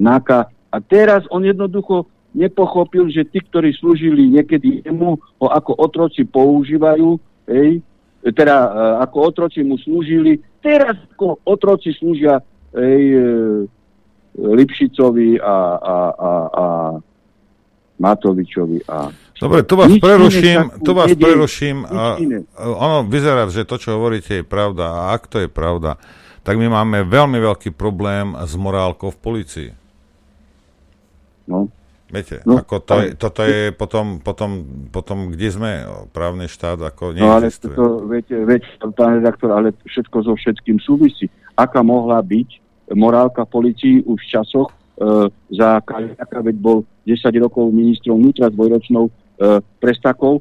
NAKA 0.00 0.48
a 0.72 0.76
teraz 0.80 1.28
on 1.28 1.44
jednoducho 1.44 2.08
nepochopil, 2.34 3.12
že 3.12 3.28
tí, 3.28 3.44
ktorí 3.44 3.76
slúžili 3.76 4.26
niekedy 4.26 4.82
jemu, 4.82 5.20
ho 5.20 5.46
ako 5.52 5.78
otroci 5.78 6.26
používajú, 6.26 7.20
hej, 7.46 7.84
teda 8.24 8.56
e, 8.56 8.68
ako 9.04 9.16
otroci 9.20 9.60
mu 9.60 9.76
slúžili, 9.76 10.40
teraz 10.64 10.96
ako 11.12 11.44
otroci 11.44 11.92
slúžia 11.92 12.40
hej, 12.72 13.02
e, 13.12 13.24
Lipšicovi 14.34 15.38
a, 15.38 15.56
a, 15.78 15.96
a, 16.10 16.30
a 16.50 16.64
Matovičovi 17.98 18.86
a 18.90 19.10
Dobre, 19.34 19.66
to 19.66 19.74
vás 19.74 19.90
nič 19.90 19.98
preruším, 19.98 20.60
to 20.86 20.94
vás 20.94 21.10
preruším. 21.10 21.82
A, 21.90 22.16
ono 22.56 23.02
vyzerá, 23.02 23.50
že 23.50 23.66
to, 23.66 23.82
čo 23.82 23.98
hovoríte, 23.98 24.40
je 24.40 24.44
pravda. 24.46 24.94
A 24.94 25.00
ak 25.18 25.26
to 25.26 25.42
je 25.42 25.50
pravda, 25.50 25.98
tak 26.46 26.54
my 26.54 26.70
máme 26.70 27.02
veľmi 27.02 27.42
veľký 27.42 27.74
problém 27.74 28.38
s 28.38 28.54
morálkou 28.54 29.10
v 29.10 29.18
policii. 29.18 29.70
No. 31.50 31.66
Viete, 32.14 32.46
no, 32.46 32.62
ako 32.62 32.78
to 32.78 32.94
je, 33.02 33.08
toto 33.18 33.40
je 33.42 33.74
potom, 33.74 34.22
potom, 34.22 34.62
potom, 34.94 35.34
kde 35.34 35.48
sme, 35.50 35.70
právny 36.14 36.46
štát, 36.46 36.78
ako 36.78 37.10
neexistuje. 37.10 37.74
No 37.74 37.82
ale 37.82 37.98
to, 37.98 38.06
viete, 38.06 38.36
viete, 38.46 38.68
pán 38.94 39.18
redaktor, 39.18 39.50
ale 39.50 39.74
všetko 39.82 40.16
so 40.22 40.32
všetkým 40.38 40.78
súvisí. 40.78 41.26
Aká 41.58 41.82
mohla 41.82 42.22
byť 42.22 42.48
morálka 42.94 43.42
policii 43.48 44.06
už 44.06 44.20
v 44.20 44.30
časoch 44.30 44.70
za 45.50 45.82
Kaliaka, 45.82 46.38
veď 46.38 46.56
bol 46.58 46.86
10 47.06 47.44
rokov 47.44 47.70
ministrom 47.74 48.18
vnútra 48.22 48.48
s 48.48 48.56
dvojročnou 48.56 49.04
e, 49.08 49.12
prestakou. 49.82 50.40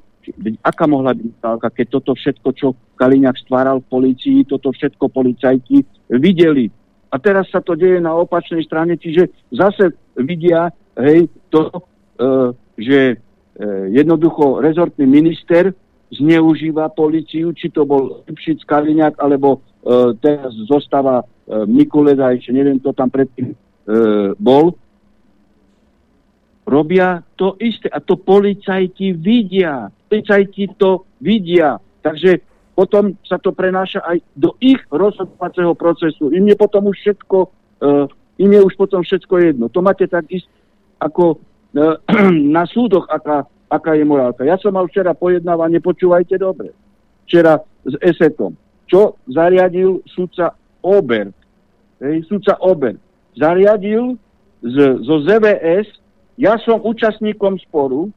Aká 0.63 0.87
mohla 0.87 1.11
byť 1.11 1.27
morálka, 1.41 1.67
keď 1.73 1.87
toto 1.99 2.15
všetko, 2.15 2.49
čo 2.55 2.67
Kaliňák 2.95 3.35
stváral 3.43 3.83
v 3.83 3.89
policii, 3.91 4.47
toto 4.47 4.71
všetko 4.71 5.11
policajti 5.11 5.83
videli. 6.15 6.71
A 7.11 7.19
teraz 7.19 7.51
sa 7.51 7.59
to 7.59 7.75
deje 7.75 7.99
na 7.99 8.15
opačnej 8.15 8.63
strane, 8.63 8.95
čiže 8.95 9.29
zase 9.51 9.93
vidia 10.15 10.71
hej, 10.97 11.27
to, 11.51 11.67
e, 11.67 11.79
že 12.79 12.99
e, 13.11 13.15
jednoducho 13.91 14.63
rezortný 14.63 15.05
minister 15.05 15.75
zneužíva 16.13 16.93
policiu, 16.93 17.51
či 17.57 17.73
to 17.73 17.83
bol 17.83 18.23
Lipšic, 18.29 18.63
Kaliňák, 18.63 19.17
alebo 19.17 19.59
e, 19.59 20.17
teraz 20.21 20.53
zostáva 20.69 21.21
e, 21.21 21.25
Mikuleda, 21.67 22.31
ešte 22.33 22.53
neviem, 22.53 22.77
to 22.79 22.93
tam 22.93 23.09
predtým 23.09 23.51
e, 23.51 23.55
bol, 24.39 24.79
robia 26.63 27.19
to 27.35 27.59
isté. 27.59 27.91
A 27.91 27.99
to 27.99 28.15
policajti 28.15 29.13
vidia. 29.13 29.91
Policajti 30.07 30.79
to 30.79 31.03
vidia. 31.19 31.79
Takže 32.03 32.39
potom 32.73 33.13
sa 33.21 33.37
to 33.37 33.53
prenáša 33.53 34.01
aj 34.01 34.17
do 34.33 34.57
ich 34.57 34.81
rozhodovacieho 34.89 35.77
procesu. 35.77 36.33
Im 36.33 36.49
je 36.49 36.55
potom 36.57 36.89
už 36.89 36.97
všetko, 36.97 37.37
uh, 37.85 38.05
im 38.41 38.51
je 38.51 38.61
už 38.65 38.73
potom 38.73 39.05
všetko 39.05 39.33
jedno. 39.37 39.65
To 39.69 39.79
máte 39.85 40.09
tak 40.09 40.25
isté 40.33 40.49
ako 40.97 41.37
uh, 41.77 41.95
na 42.57 42.65
súdoch, 42.65 43.05
aká, 43.13 43.45
aká 43.69 43.93
je 43.93 44.03
morálka. 44.07 44.47
Ja 44.47 44.57
som 44.57 44.73
mal 44.73 44.89
včera 44.89 45.13
pojednávanie, 45.13 45.83
počúvajte 45.83 46.41
dobre. 46.41 46.73
Včera 47.29 47.61
s 47.85 47.93
ESETom. 48.01 48.57
Čo 48.89 49.21
zariadil 49.29 50.01
sudca 50.09 50.57
Ober? 50.83 51.31
Hej, 52.01 52.25
sudca 52.27 52.57
Ober. 52.59 52.97
Zariadil 53.33 54.15
z, 54.63 54.75
zo 55.03 55.15
ZVS 55.25 56.03
ja 56.37 56.57
som 56.65 56.81
účastníkom 56.81 57.61
sporu 57.61 58.09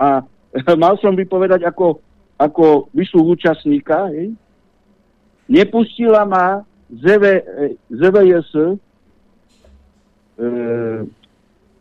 a 0.00 0.24
mal 0.82 0.96
som 0.98 1.12
vypovedať 1.12 1.64
ako, 1.68 2.00
ako 2.40 2.88
vyšlú 2.96 3.36
účastníka. 3.36 4.08
Hej. 4.12 4.32
Nepustila 5.50 6.24
ma 6.24 6.64
ZV, 6.88 7.24
ZVS 7.90 8.50
e, 8.54 8.64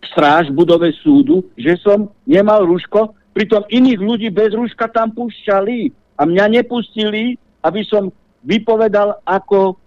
stráž 0.04 0.52
budove 0.52 0.92
súdu, 1.00 1.48
že 1.56 1.80
som 1.80 2.12
nemal 2.28 2.66
rúško, 2.66 3.16
pritom 3.34 3.64
iných 3.72 4.00
ľudí 4.02 4.28
bez 4.34 4.52
rúška 4.52 4.90
tam 4.92 5.14
púšťali 5.14 5.94
a 6.20 6.28
mňa 6.28 6.60
nepustili, 6.60 7.40
aby 7.64 7.82
som 7.88 8.12
vypovedal 8.44 9.22
ako 9.24 9.80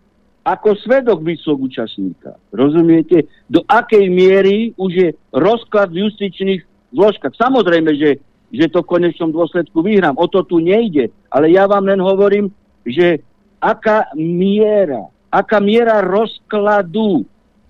ako 0.43 0.75
svedok 0.83 1.23
vysok 1.23 1.57
účastníka. 1.71 2.35
Rozumiete? 2.51 3.31
Do 3.47 3.63
akej 3.67 4.11
miery 4.11 4.75
už 4.75 4.93
je 4.93 5.09
rozklad 5.31 5.95
v 5.95 6.07
justičných 6.07 6.61
zložkách. 6.91 7.39
Samozrejme, 7.39 7.95
že, 7.95 8.19
že 8.51 8.67
to 8.67 8.83
v 8.83 8.91
konečnom 8.99 9.31
dôsledku 9.31 9.81
vyhrám. 9.87 10.19
O 10.19 10.27
to 10.27 10.43
tu 10.43 10.59
nejde. 10.59 11.15
Ale 11.31 11.51
ja 11.55 11.71
vám 11.71 11.87
len 11.87 12.03
hovorím, 12.03 12.51
že 12.83 13.23
aká 13.63 14.11
miera, 14.19 15.07
aká 15.31 15.63
miera 15.63 16.03
rozkladu, 16.03 17.23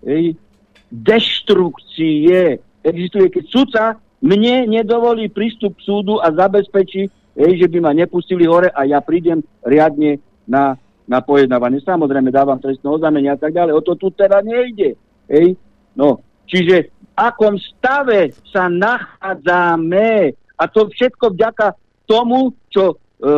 ej, 0.09 0.33
deštrukcie 0.89 2.61
existuje, 2.83 3.27
keď 3.29 3.45
sudca 3.49 3.85
mne 4.23 4.71
nedovolí 4.71 5.29
prístup 5.29 5.77
k 5.79 5.87
súdu 5.87 6.19
a 6.23 6.31
zabezpečí, 6.31 7.11
ej, 7.37 7.53
že 7.59 7.67
by 7.69 7.79
ma 7.83 7.93
nepustili 7.93 8.47
hore 8.47 8.71
a 8.71 8.87
ja 8.87 9.03
prídem 9.03 9.43
riadne 9.63 10.23
na 10.47 10.79
na 11.07 11.21
pojednávanie. 11.21 11.83
Samozrejme 11.83 12.31
dávam 12.31 12.59
trestné 12.59 12.87
oznámenie 12.87 13.31
a 13.33 13.39
tak 13.39 13.55
ďalej. 13.55 13.73
O 13.75 13.83
to 13.83 13.99
tu 13.99 14.09
teda 14.15 14.43
nejde. 14.43 14.95
Hej? 15.29 15.59
No, 15.99 16.23
čiže 16.47 16.89
v 16.89 17.13
akom 17.17 17.59
stave 17.59 18.33
sa 18.49 18.71
nachádzame 18.71 20.33
a 20.57 20.65
to 20.71 20.89
všetko 20.89 21.35
vďaka 21.35 21.75
tomu, 22.07 22.55
čo 22.71 22.93
e, 22.93 22.97
e, 22.97 23.31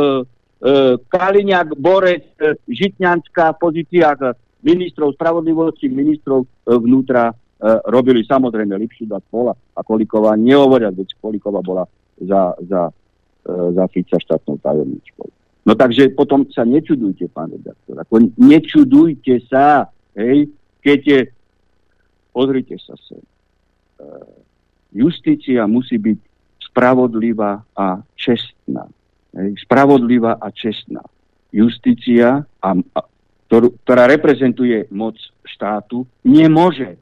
Kaliňák, 1.00 1.68
Borec, 1.78 2.24
e, 2.38 2.58
Žitňanská 2.68 3.56
v 3.56 3.60
pozíciách 3.60 4.20
ministrov 4.64 5.12
spravodlivosti, 5.14 5.92
ministrov 5.92 6.44
e, 6.44 6.48
vnútra 6.72 7.30
e, 7.30 7.34
robili 7.88 8.24
samozrejme 8.24 8.76
Lipšic 8.76 9.08
a 9.12 9.20
Spola 9.20 9.52
a 9.52 9.80
Koliková 9.84 10.34
nehovoria, 10.40 10.92
veď 10.92 11.16
Kolikova 11.20 11.60
bola 11.60 11.84
za, 12.20 12.56
za, 12.64 12.88
e, 13.44 13.52
za 13.76 13.84
Fica 13.92 14.16
štátnou 14.16 14.56
tajomničkou. 14.64 15.43
No 15.64 15.72
takže 15.72 16.12
potom 16.12 16.44
sa 16.52 16.68
nečudujte, 16.68 17.32
pán 17.32 17.48
redaktor. 17.48 17.96
Ako 18.04 18.28
nečudujte 18.36 19.40
sa, 19.48 19.88
hej, 20.12 20.52
keď 20.84 21.00
je... 21.00 21.20
Pozrite 22.36 22.76
sa 22.84 22.92
sem. 23.08 23.22
E, 23.22 23.28
justícia 24.92 25.64
musí 25.64 25.96
byť 25.96 26.18
spravodlivá 26.68 27.64
a 27.72 28.04
čestná. 28.12 28.84
Hej, 29.32 29.64
spravodlivá 29.64 30.36
a 30.36 30.52
čestná. 30.52 31.00
Justícia, 31.48 32.44
a, 32.44 32.68
a, 32.76 33.00
ktorú, 33.48 33.72
ktorá 33.88 34.04
reprezentuje 34.04 34.84
moc 34.92 35.16
štátu, 35.48 36.04
nemôže 36.20 37.00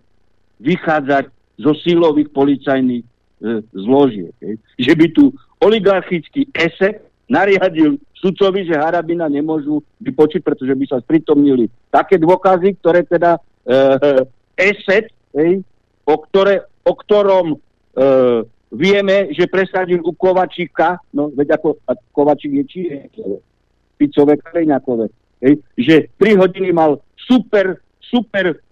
vychádzať 0.63 1.35
zo 1.59 1.73
silových 1.83 2.31
policajných 2.31 3.03
e, 3.03 3.11
zložiek. 3.75 4.35
Hej. 4.39 4.55
Že 4.79 4.93
by 4.95 5.07
tu 5.11 5.25
oligarchický 5.59 6.47
esek 6.55 7.03
nariadil 7.31 7.99
sudcovi, 8.23 8.67
že 8.67 8.79
Harabina 8.79 9.27
nemôžu 9.27 9.83
vypočiť, 9.99 10.41
pretože 10.47 10.75
by 10.79 10.85
sa 10.87 11.03
spritomnili 11.03 11.67
také 11.91 12.23
dôkazy, 12.23 12.79
ktoré 12.79 13.03
teda 13.03 13.35
e, 13.67 13.81
ESET, 14.55 15.11
hej, 15.35 15.67
o, 16.07 16.15
ktoré, 16.23 16.63
o 16.87 16.93
ktorom 16.95 17.47
e, 17.55 17.57
vieme, 18.71 19.35
že 19.35 19.51
presadil 19.51 19.99
u 20.07 20.15
Kovačíka, 20.15 21.03
no 21.11 21.35
veď 21.35 21.59
ako 21.59 21.83
Kovačík 22.15 22.53
je 22.63 22.65
či 22.71 22.81
je, 22.87 22.99
Picové 23.99 24.39
Kaleňakové, 24.39 25.11
hej, 25.43 25.55
že 25.75 25.95
3 26.23 26.39
hodiny 26.39 26.71
mal 26.71 27.03
super, 27.19 27.83
super 27.99 28.63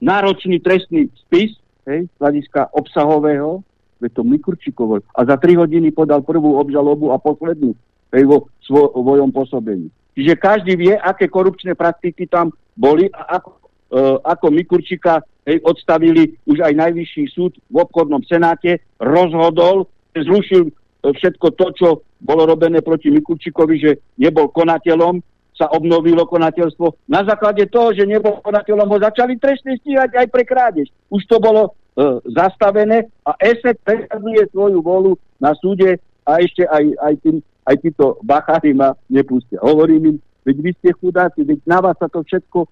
náročný 0.00 0.64
trestný 0.64 1.12
spis, 1.26 1.60
hej, 1.84 2.08
z 2.08 2.16
hľadiska 2.16 2.72
obsahového, 2.72 3.60
veď 4.00 4.10
to 4.14 4.22
Mikurčíkovo. 4.24 5.02
A 5.14 5.20
za 5.26 5.36
3 5.36 5.58
hodiny 5.58 5.90
podal 5.90 6.22
prvú 6.22 6.58
obžalobu 6.58 7.10
a 7.12 7.18
poslednú 7.18 7.74
hej, 8.14 8.24
vo 8.24 8.48
svojom 8.68 9.30
pôsobení. 9.34 9.90
Čiže 10.18 10.34
každý 10.34 10.74
vie, 10.74 10.94
aké 10.98 11.30
korupčné 11.30 11.78
praktiky 11.78 12.26
tam 12.26 12.50
boli 12.74 13.06
a 13.14 13.38
ako, 13.38 13.50
e, 13.94 14.00
ako 14.26 14.46
Mikurčíka 14.50 15.22
hej, 15.46 15.62
odstavili 15.62 16.34
už 16.46 16.58
aj 16.62 16.74
najvyšší 16.74 17.24
súd 17.30 17.54
v 17.70 17.76
obchodnom 17.78 18.22
senáte, 18.26 18.82
rozhodol, 18.98 19.86
zrušil 20.14 20.68
e, 20.68 20.72
všetko 21.14 21.46
to, 21.54 21.66
čo 21.78 21.88
bolo 22.18 22.50
robené 22.50 22.82
proti 22.82 23.14
Mikurčíkovi, 23.14 23.74
že 23.78 23.90
nebol 24.18 24.50
konateľom, 24.50 25.22
sa 25.58 25.66
obnovilo 25.74 26.22
konateľstvo. 26.22 27.10
Na 27.10 27.26
základe 27.26 27.66
toho, 27.66 27.90
že 27.90 28.06
nebol 28.06 28.38
konateľom, 28.38 28.86
ho 28.86 28.98
začali 29.02 29.34
trestne 29.42 29.74
stíhať 29.82 30.14
aj 30.14 30.26
pre 30.30 30.46
krádež. 30.46 30.86
Už 31.10 31.26
to 31.26 31.42
bolo 31.42 31.74
e, 31.98 32.22
zastavené 32.30 33.10
a 33.26 33.34
ESET 33.42 33.82
presadzuje 33.82 34.46
svoju 34.54 34.78
volu 34.78 35.18
na 35.42 35.50
súde 35.58 35.98
a 36.22 36.38
ešte 36.38 36.62
aj, 36.62 36.84
aj, 37.02 37.14
tým, 37.26 37.36
aj 37.66 37.76
títo 37.82 38.22
bachári 38.22 38.70
ma 38.70 38.94
nepustia. 39.10 39.58
Hovorím 39.58 40.14
im, 40.14 40.16
veď 40.46 40.56
vy 40.62 40.70
ste 40.78 40.90
chudáci, 40.94 41.42
veď 41.42 41.58
na 41.66 41.82
vás 41.82 41.98
sa 41.98 42.06
to 42.06 42.22
všetko 42.22 42.62
e, 42.62 42.68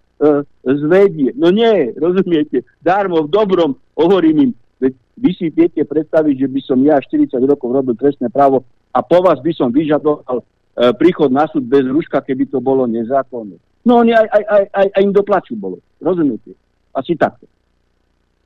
zvedie. 0.62 1.34
No 1.34 1.50
nie, 1.50 1.90
rozumiete, 1.98 2.62
darmo, 2.78 3.26
v 3.26 3.34
dobrom, 3.34 3.74
hovorím 3.98 4.38
im, 4.46 4.52
veď 4.78 4.94
vy 5.18 5.30
si 5.34 5.46
viete 5.50 5.82
predstaviť, 5.82 6.46
že 6.46 6.48
by 6.48 6.60
som 6.62 6.78
ja 6.86 7.02
40 7.02 7.34
rokov 7.50 7.74
robil 7.74 7.98
trestné 7.98 8.30
právo 8.30 8.62
a 8.94 9.02
po 9.02 9.18
vás 9.20 9.42
by 9.42 9.52
som 9.52 9.74
vyžadoval 9.74 10.46
príchod 10.76 11.32
na 11.32 11.48
súd 11.48 11.64
bez 11.64 11.88
ruška, 11.88 12.20
keby 12.20 12.52
to 12.52 12.60
bolo 12.60 12.84
nezákonné. 12.84 13.56
No 13.86 14.02
oni 14.04 14.12
aj, 14.12 14.26
aj, 14.28 14.44
aj, 14.44 14.64
aj, 14.74 14.86
aj 14.92 15.02
im 15.02 15.12
doplaču 15.14 15.54
bolo. 15.56 15.80
Rozumiete? 16.02 16.52
Asi 16.92 17.16
takto. 17.16 17.48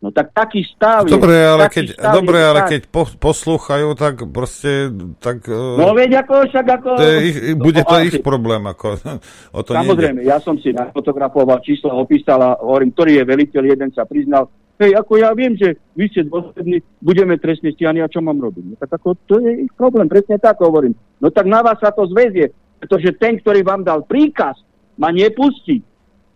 No 0.01 0.09
tak 0.09 0.33
taký 0.33 0.65
stav 0.65 1.05
je. 1.05 1.13
Dobre, 1.13 1.37
ale 1.37 1.69
keď, 1.69 1.93
dobre, 2.01 2.41
ale 2.41 2.65
keď 2.65 2.89
po, 2.89 3.05
poslúchajú, 3.05 3.93
tak 3.93 4.25
proste... 4.33 4.89
Tak, 5.21 5.45
e, 5.45 5.77
no 5.77 5.93
veď 5.93 6.25
ako 6.25 6.49
však 6.49 6.67
ako... 6.81 6.89
To 6.97 7.05
je 7.05 7.17
ich, 7.29 7.37
bude 7.61 7.85
to 7.85 7.97
no, 8.01 8.05
ich 8.09 8.17
problém. 8.25 8.65
Ako, 8.65 8.97
o 9.57 9.61
to 9.61 9.77
Samozrejme, 9.77 10.25
nejde. 10.25 10.33
ja 10.33 10.41
som 10.41 10.57
si 10.57 10.73
nafotografoval 10.73 11.61
číslo, 11.61 11.93
opísal 12.01 12.41
a 12.41 12.57
hovorím, 12.57 12.97
ktorý 12.97 13.21
je 13.21 13.25
veliteľ, 13.29 13.63
jeden 13.77 13.91
sa 13.93 14.09
priznal, 14.09 14.49
hej, 14.81 14.93
ako 14.97 15.13
ja 15.21 15.31
viem, 15.37 15.55
že 15.55 15.77
vy 15.93 16.09
ste 16.09 16.25
dôslední, 16.25 16.81
budeme 17.05 17.37
trestne 17.37 17.71
stíhaní 17.77 18.01
a 18.01 18.09
čo 18.09 18.25
mám 18.25 18.41
robiť? 18.41 18.65
No 18.65 18.75
tak 18.81 18.91
ako, 18.97 19.15
to 19.29 19.37
je 19.45 19.69
ich 19.69 19.73
problém, 19.77 20.09
presne 20.09 20.41
tak 20.41 20.57
hovorím. 20.59 20.97
No 21.21 21.29
tak 21.29 21.45
na 21.45 21.61
vás 21.61 21.77
sa 21.79 21.93
to 21.93 22.09
zväzie, 22.09 22.51
pretože 22.81 23.13
ten, 23.21 23.37
ktorý 23.37 23.61
vám 23.61 23.85
dal 23.85 24.03
príkaz, 24.09 24.57
ma 24.97 25.13
nepustí. 25.13 25.85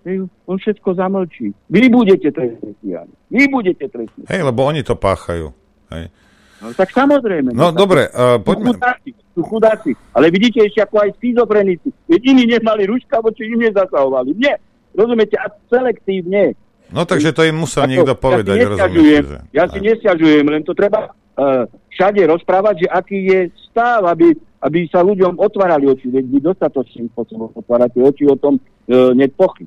Hej, 0.05 0.29
on 0.45 0.57
všetko 0.61 1.01
zamlčí. 1.01 1.57
Vy 1.73 1.89
budete 1.89 2.29
trestne 2.29 2.77
stíhaní. 2.81 3.15
Vy 3.33 3.49
budete 3.49 3.89
trestne 3.89 4.29
Hej, 4.29 4.41
lebo 4.45 4.61
oni 4.69 4.85
to 4.85 4.93
páchajú. 5.01 5.49
Hej. 5.89 6.13
No 6.61 6.73
tak 6.73 6.93
samozrejme. 6.93 7.53
No, 7.53 7.73
no 7.73 7.77
dobre, 7.77 8.09
uh, 8.13 8.41
poďme. 8.41 8.73
Sú 8.73 8.81
chudáci, 8.81 9.11
sú 9.37 9.41
chudáci. 9.45 9.91
Ale 10.17 10.33
vidíte 10.33 10.65
ešte 10.65 10.81
ako 10.85 10.97
aj 11.05 11.11
schizofrenici. 11.21 11.89
Veď 12.09 12.21
iní 12.25 12.45
nemali 12.57 12.89
ruška, 12.89 13.21
voči 13.21 13.49
im 13.49 13.65
nezasahovali. 13.65 14.33
Nie. 14.37 14.57
Rozumiete? 14.97 15.37
A 15.37 15.53
selektívne. 15.69 16.57
No 16.95 17.03
takže 17.03 17.35
to 17.35 17.43
im 17.43 17.59
musel 17.59 17.91
niekto 17.91 18.15
povedať, 18.15 18.55
ja 18.55 18.71
si 18.71 18.71
nestiažujem, 18.71 19.25
ja 19.51 19.65
si 19.67 19.79
nestiažujem, 19.83 20.47
len 20.47 20.63
to 20.63 20.79
treba 20.79 21.11
uh, 21.11 21.67
všade 21.91 22.23
rozprávať, 22.23 22.87
že 22.87 22.89
aký 22.89 23.19
je 23.27 23.41
stav, 23.67 24.07
aby, 24.07 24.31
aby 24.63 24.87
sa 24.87 25.03
ľuďom 25.03 25.43
otvárali 25.43 25.91
oči, 25.91 26.07
veď 26.07 26.25
vy 26.31 26.39
dostatočným 26.39 27.11
spôsobom 27.11 27.51
otvárate 27.59 27.99
oči 27.99 28.31
o 28.31 28.39
tom 28.39 28.63
uh, 28.63 29.11
net 29.11 29.35
pochyb. 29.35 29.67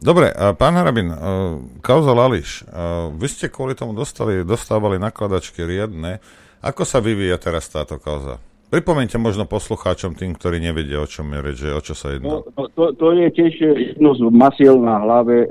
Dobre, 0.00 0.32
a 0.32 0.56
pán 0.56 0.78
Harabin, 0.78 1.12
uh, 1.12 1.18
kauza 1.82 2.14
Lališ, 2.14 2.64
uh, 2.64 3.10
vy 3.12 3.26
ste 3.26 3.50
kvôli 3.50 3.74
tomu 3.74 3.92
dostali, 3.92 4.46
dostávali 4.46 4.96
nakladačky 4.96 5.66
riadne. 5.66 6.22
Ako 6.62 6.86
sa 6.86 7.02
vyvíja 7.02 7.36
teraz 7.36 7.68
táto 7.68 7.98
kauza? 8.00 8.40
Pripomeňte 8.70 9.18
možno 9.18 9.50
poslucháčom 9.50 10.14
tým, 10.14 10.38
ktorí 10.38 10.62
nevedia, 10.62 11.02
o 11.02 11.10
čom 11.10 11.26
je 11.34 11.38
reč, 11.42 11.58
o 11.66 11.82
čo 11.82 11.98
sa 11.98 12.14
jedná. 12.14 12.38
No, 12.38 12.70
to, 12.70 12.94
to 12.94 13.06
je 13.18 13.26
tiež 13.34 13.52
jedno 13.58 14.14
z 14.14 14.22
masiel 14.30 14.78
na 14.78 15.02
hlave, 15.02 15.42
e, 15.42 15.46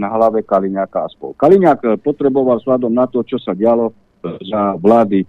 na 0.00 0.08
hlave 0.08 0.40
Kaliňáka 0.40 1.04
a 1.04 1.08
spol. 1.12 1.36
Kaliňák 1.36 1.80
e, 1.84 1.88
potreboval 2.00 2.64
sladom 2.64 2.88
na 2.88 3.04
to, 3.04 3.20
čo 3.20 3.36
sa 3.36 3.52
dialo 3.52 3.92
za 4.24 4.80
vlády 4.80 5.22
e, 5.22 5.26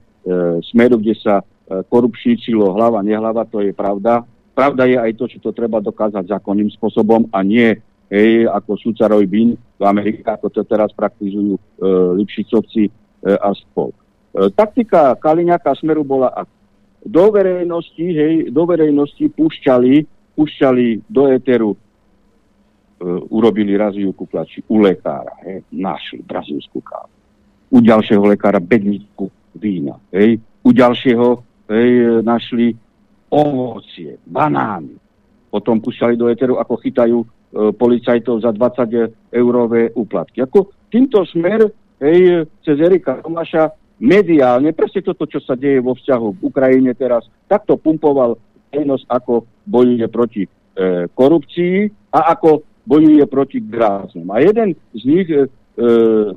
Smeru, 0.71 0.95
kde 0.95 1.15
sa 1.19 1.43
korupčníčilo 1.65 2.77
hlava, 2.77 3.01
nehlava, 3.01 3.41
to 3.49 3.57
je 3.57 3.73
pravda. 3.73 4.21
Pravda 4.53 4.85
je 4.85 5.01
aj 5.01 5.11
to, 5.17 5.25
čo 5.25 5.41
to 5.41 5.51
treba 5.51 5.81
dokázať 5.81 6.29
zákonným 6.29 6.69
spôsobom 6.77 7.25
a 7.33 7.41
nie 7.41 7.73
hej, 8.09 8.45
ako 8.49 8.77
Sucaroj 8.77 9.25
Bin 9.25 9.57
v 9.57 9.83
Amerike, 9.83 10.23
ako 10.25 10.47
to 10.53 10.61
teraz 10.63 10.93
praktizujú 10.93 11.57
e, 11.57 11.61
Lipšicovci 12.21 12.83
e, 12.87 12.91
a 13.33 13.49
spol. 13.51 13.91
E, 13.91 13.95
taktika 14.53 15.17
Kaliňáka 15.17 15.73
Smeru 15.75 16.05
bola 16.05 16.31
do 17.05 17.29
verejnosti, 17.29 18.01
hej, 18.01 18.49
do 18.49 18.65
verejnosti 18.65 19.29
púšťali, 19.29 19.93
púšťali 20.33 21.05
do 21.05 21.29
éteru, 21.29 21.71
e, 21.73 21.77
urobili 23.29 23.77
raziu 23.77 24.09
kuplači 24.11 24.65
u 24.65 24.81
lekára, 24.81 25.37
hej, 25.45 25.61
našli 25.69 26.25
brazílskú 26.25 26.81
kávu. 26.81 27.13
U 27.69 27.77
ďalšieho 27.77 28.25
lekára 28.25 28.57
bedničku 28.57 29.29
vína, 29.53 30.01
hej, 30.09 30.41
u 30.65 30.69
ďalšieho 30.73 31.27
hej, 31.69 31.89
našli 32.25 32.73
ovocie, 33.29 34.17
banány. 34.25 34.97
Potom 35.53 35.77
púšťali 35.79 36.17
do 36.17 36.25
éteru, 36.27 36.57
ako 36.57 36.73
chytajú 36.81 37.17
e, 37.21 37.27
policajtov 37.77 38.41
za 38.41 38.49
20 38.49 39.29
eurové 39.29 39.93
úplatky. 39.93 40.41
Ako 40.41 40.73
týmto 40.89 41.21
smer 41.29 41.69
hej, 42.01 42.49
cez 42.65 42.75
Erika 42.81 43.21
Tomáša 43.21 43.84
mediálne, 43.99 44.75
presne 44.75 45.01
toto, 45.03 45.23
čo 45.23 45.39
sa 45.39 45.55
deje 45.55 45.79
vo 45.79 45.95
vzťahu 45.95 46.27
v 46.35 46.43
Ukrajine 46.43 46.91
teraz, 46.95 47.23
takto 47.47 47.79
pumpoval 47.79 48.35
verejnosť, 48.71 49.05
ako 49.07 49.47
bojuje 49.63 50.05
proti 50.11 50.43
e, 50.43 50.49
korupcii 51.15 51.75
a 52.11 52.35
ako 52.35 52.63
bojuje 52.85 53.23
proti 53.25 53.63
gráznom. 53.63 54.27
A 54.35 54.43
jeden 54.43 54.75
z 54.91 55.01
nich 55.07 55.27
e, 55.31 55.35
e, 55.39 55.45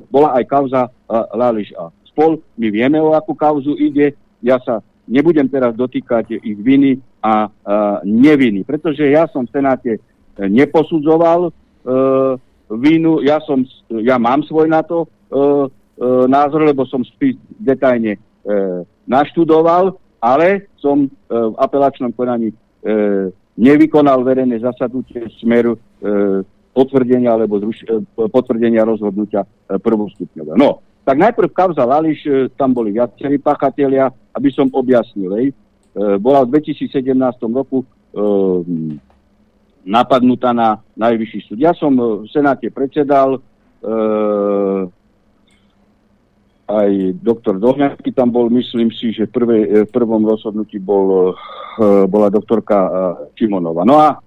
bola 0.06 0.39
aj 0.39 0.44
kauza 0.47 0.82
e, 0.86 0.90
Lališ 1.35 1.74
a 1.74 1.90
spol. 2.06 2.39
My 2.55 2.70
vieme, 2.70 3.02
o 3.02 3.12
akú 3.12 3.35
kauzu 3.35 3.74
ide. 3.74 4.14
Ja 4.39 4.62
sa 4.62 4.78
nebudem 5.10 5.51
teraz 5.51 5.74
dotýkať 5.74 6.39
ich 6.39 6.59
viny 6.62 7.02
a 7.26 7.47
e, 7.47 7.48
neviny, 8.06 8.62
pretože 8.62 9.02
ja 9.02 9.26
som 9.35 9.44
v 9.44 9.52
Senáte 9.59 9.93
neposudzoval 10.39 11.51
e, 11.51 11.52
vinu, 12.70 13.18
ja, 13.26 13.43
som, 13.43 13.66
ja 13.90 14.14
mám 14.22 14.47
svoj 14.47 14.70
na 14.70 14.86
to 14.86 15.10
E, 15.28 15.68
názor, 16.30 16.62
lebo 16.62 16.86
som 16.86 17.02
spis 17.02 17.34
detajne 17.58 18.14
e, 18.14 18.18
naštudoval, 19.06 19.98
ale 20.22 20.70
som 20.78 21.06
e, 21.06 21.08
v 21.26 21.54
apelačnom 21.58 22.14
konaní 22.14 22.50
e, 22.50 22.56
nevykonal 23.58 24.22
verejné 24.22 24.62
zasadnutie 24.62 25.26
smeru 25.42 25.74
e, 25.74 25.78
potvrdenia 26.74 27.34
alebo 27.34 27.58
zruš- 27.58 27.86
e, 27.86 28.02
potvrdenia 28.30 28.86
rozhodnutia 28.86 29.42
e, 29.42 29.78
prvostupňového. 29.78 30.54
No, 30.54 30.82
tak 31.02 31.18
najprv 31.18 31.50
kauza 31.50 31.82
Lališ, 31.82 32.20
e, 32.26 32.30
tam 32.54 32.70
boli 32.74 32.94
viacerí 32.94 33.42
pachatelia, 33.42 34.10
aby 34.34 34.48
som 34.54 34.70
objasnil. 34.70 35.30
Hej. 35.34 35.46
E, 35.50 35.54
bola 36.22 36.46
v 36.46 36.62
2017 36.62 37.18
roku 37.50 37.82
e, 37.82 37.86
napadnutá 39.88 40.54
na 40.54 40.78
najvyšší 40.94 41.40
súd. 41.50 41.58
Ja 41.58 41.74
som 41.74 41.94
v 41.98 42.28
Senáte 42.30 42.70
predsedal, 42.70 43.38
e, 43.38 43.40
aj 46.68 47.16
doktor 47.24 47.56
Dohňacký 47.56 48.12
tam 48.12 48.28
bol, 48.28 48.52
myslím 48.52 48.92
si, 48.92 49.16
že 49.16 49.24
prvé, 49.24 49.64
e, 49.64 49.68
v 49.88 49.90
prvom 49.90 50.20
rozhodnutí 50.28 50.76
bol, 50.76 51.32
e, 51.32 52.04
bola 52.04 52.28
doktorka 52.28 52.76
Čimonova. 53.32 53.88
No 53.88 53.96
a 53.96 54.20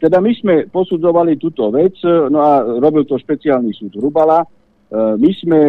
teda 0.00 0.18
my 0.18 0.32
sme 0.34 0.54
posudzovali 0.66 1.38
túto 1.38 1.70
vec, 1.70 2.00
no 2.04 2.42
a 2.42 2.66
robil 2.82 3.06
to 3.06 3.14
špeciálny 3.14 3.70
súd 3.70 3.94
Hrubala. 3.94 4.42
My 4.90 5.30
sme 5.38 5.60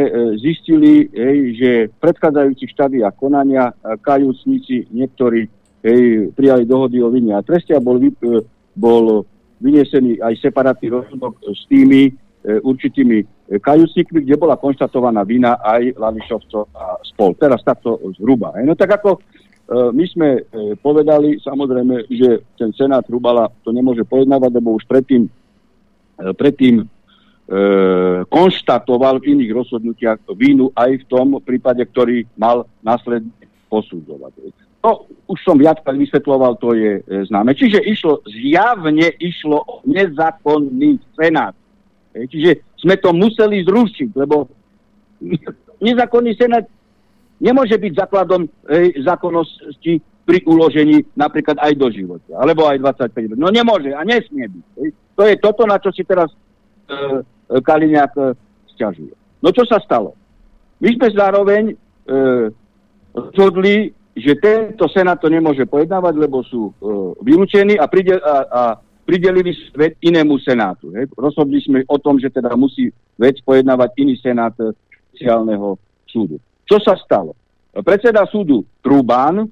zistili, 0.42 1.06
hej, 1.14 1.38
že 1.56 1.72
v 1.94 1.96
predchádzajúcich 2.02 2.74
štádiách 2.74 3.16
konania 3.20 3.70
kajúcnici 4.02 4.90
niektorí 4.90 5.46
hej, 5.86 6.34
prijali 6.34 6.66
dohody 6.66 7.06
o 7.06 7.14
vine 7.14 7.38
a 7.38 7.46
treste 7.46 7.78
a 7.78 7.84
bol, 7.84 8.02
bol 8.74 9.30
vyniesený 9.60 10.24
aj 10.24 10.40
separátny 10.40 10.88
rozhodok 10.90 11.40
s 11.46 11.68
tými 11.68 12.16
určitými 12.40 13.28
kajúcnikmi, 13.58 14.24
kde 14.24 14.40
bola 14.40 14.56
konštatovaná 14.56 15.26
vina 15.28 15.60
aj 15.60 15.98
Lanišovcov 15.98 16.72
a 16.72 17.02
spol. 17.04 17.36
Teraz 17.36 17.66
takto 17.66 18.00
zhruba. 18.16 18.56
No 18.64 18.78
tak 18.80 19.02
ako 19.02 19.18
e, 19.18 19.20
my 19.92 20.06
sme 20.08 20.30
e, 20.38 20.42
povedali, 20.80 21.42
samozrejme, 21.42 22.08
že 22.08 22.46
ten 22.56 22.72
Senát 22.78 23.04
Hrubala 23.10 23.50
to 23.66 23.74
nemôže 23.74 24.06
pojednávať, 24.08 24.52
lebo 24.56 24.78
už 24.78 24.88
predtým, 24.88 25.28
e, 25.28 25.32
predtým 26.38 26.76
e, 26.80 26.86
konštatoval 28.30 29.20
v 29.20 29.36
iných 29.36 29.52
rozhodnutiach 29.52 30.20
vínu 30.38 30.72
aj 30.78 31.04
v 31.04 31.08
tom 31.10 31.42
prípade, 31.44 31.84
ktorý 31.84 32.24
mal 32.40 32.70
následne 32.86 33.34
posudzovať. 33.68 34.32
No, 34.80 35.12
už 35.28 35.44
som 35.44 35.60
viackrát 35.60 35.92
vysvetloval, 35.92 36.56
to 36.56 36.72
je 36.72 37.04
e, 37.04 37.28
známe. 37.28 37.52
Čiže 37.52 37.84
išlo, 37.84 38.24
zjavne 38.24 39.12
išlo 39.20 39.60
o 39.60 39.76
nezákonný 39.84 41.04
senát. 41.20 41.52
Čiže 42.14 42.66
sme 42.82 42.96
to 42.98 43.14
museli 43.14 43.62
zrušiť, 43.64 44.10
lebo 44.18 44.50
nezákonný 45.86 46.34
senát 46.36 46.66
nemôže 47.40 47.78
byť 47.78 47.94
základom 47.96 48.50
hej, 48.68 49.00
zákonnosti 49.04 50.02
pri 50.28 50.40
uložení 50.46 51.06
napríklad 51.18 51.58
aj 51.58 51.74
do 51.80 51.90
života, 51.90 52.30
alebo 52.38 52.70
aj 52.70 52.78
25 52.82 53.34
rokov. 53.34 53.42
No 53.42 53.50
nemôže 53.50 53.94
a 53.96 54.06
nesmie 54.06 54.46
byť. 54.46 54.66
Hej. 54.78 54.90
To 55.18 55.22
je 55.26 55.36
toto, 55.42 55.64
na 55.66 55.82
čo 55.82 55.90
si 55.90 56.06
teraz 56.06 56.30
e, 56.30 57.26
e 57.26 57.58
Kaliňák 57.62 58.14
e, 58.14 58.24
stiažuje. 58.78 59.14
No 59.42 59.50
čo 59.50 59.66
sa 59.66 59.82
stalo? 59.82 60.14
My 60.80 60.90
sme 60.96 61.08
zároveň 61.12 61.64
e, 61.74 61.76
že 64.20 64.36
tento 64.44 64.86
senát 64.92 65.18
to 65.18 65.32
nemôže 65.32 65.64
pojednávať, 65.66 66.14
lebo 66.20 66.44
sú 66.44 66.70
e, 66.70 66.72
vylúčení 67.24 67.80
a, 67.80 67.88
pridel, 67.88 68.20
a, 68.20 68.36
a 68.52 68.62
pridelili 69.10 69.58
vec 69.74 69.98
inému 70.06 70.38
senátu. 70.38 70.94
Hej. 70.94 71.10
Rozhodli 71.18 71.58
sme 71.66 71.82
o 71.90 71.98
tom, 71.98 72.22
že 72.22 72.30
teda 72.30 72.54
musí 72.54 72.94
vec 73.18 73.42
pojednávať 73.42 73.90
iný 73.98 74.14
senát 74.22 74.54
e, 74.62 74.70
špeciálneho 75.10 75.82
súdu. 76.06 76.38
Čo 76.70 76.78
sa 76.78 76.94
stalo? 77.02 77.34
Predseda 77.74 78.30
súdu 78.30 78.62
Trubán 78.86 79.42
e, 79.42 79.48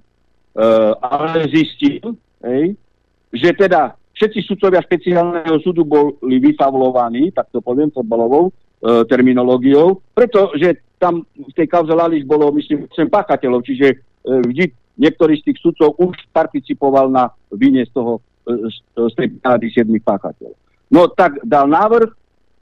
ale 1.02 1.50
zistil, 1.50 2.14
hej, 2.46 2.78
že 3.34 3.50
teda 3.58 3.98
všetci 4.14 4.46
sudcovia 4.46 4.86
špeciálneho 4.86 5.58
súdu 5.66 5.82
boli 5.82 6.38
vyfavlovaní, 6.38 7.34
tak 7.34 7.50
to 7.50 7.58
poviem 7.58 7.90
fotbalovou 7.90 8.50
e, 8.50 8.52
terminológiou, 9.10 10.06
pretože 10.14 10.86
tam 11.02 11.26
v 11.34 11.54
tej 11.58 11.66
kauze 11.70 11.94
Lališ 11.94 12.26
bolo, 12.26 12.50
myslím, 12.54 12.90
8 12.90 13.10
páchateľov, 13.10 13.66
čiže 13.66 13.88
e, 13.90 13.98
vždy 14.26 14.66
niektorý 14.98 15.38
z 15.42 15.50
tých 15.50 15.62
sudcov 15.62 15.94
už 16.02 16.18
participoval 16.34 17.10
na 17.14 17.30
vine 17.54 17.86
z 17.86 17.92
toho, 17.94 18.22
z 18.96 19.14
tej 19.16 19.28
7 19.44 19.92
páchateľov. 20.00 20.56
No 20.88 21.12
tak 21.12 21.44
dal 21.44 21.68
návrh 21.68 22.10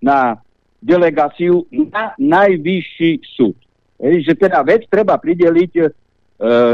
na 0.01 0.41
delegáciu 0.81 1.65
na 1.73 2.13
najvyšší 2.17 3.21
súd. 3.37 3.57
Hej, 4.01 4.27
že 4.27 4.33
teda 4.35 4.61
vec 4.61 4.85
treba 4.91 5.15
prideliť 5.15 5.71
e, 5.79 5.83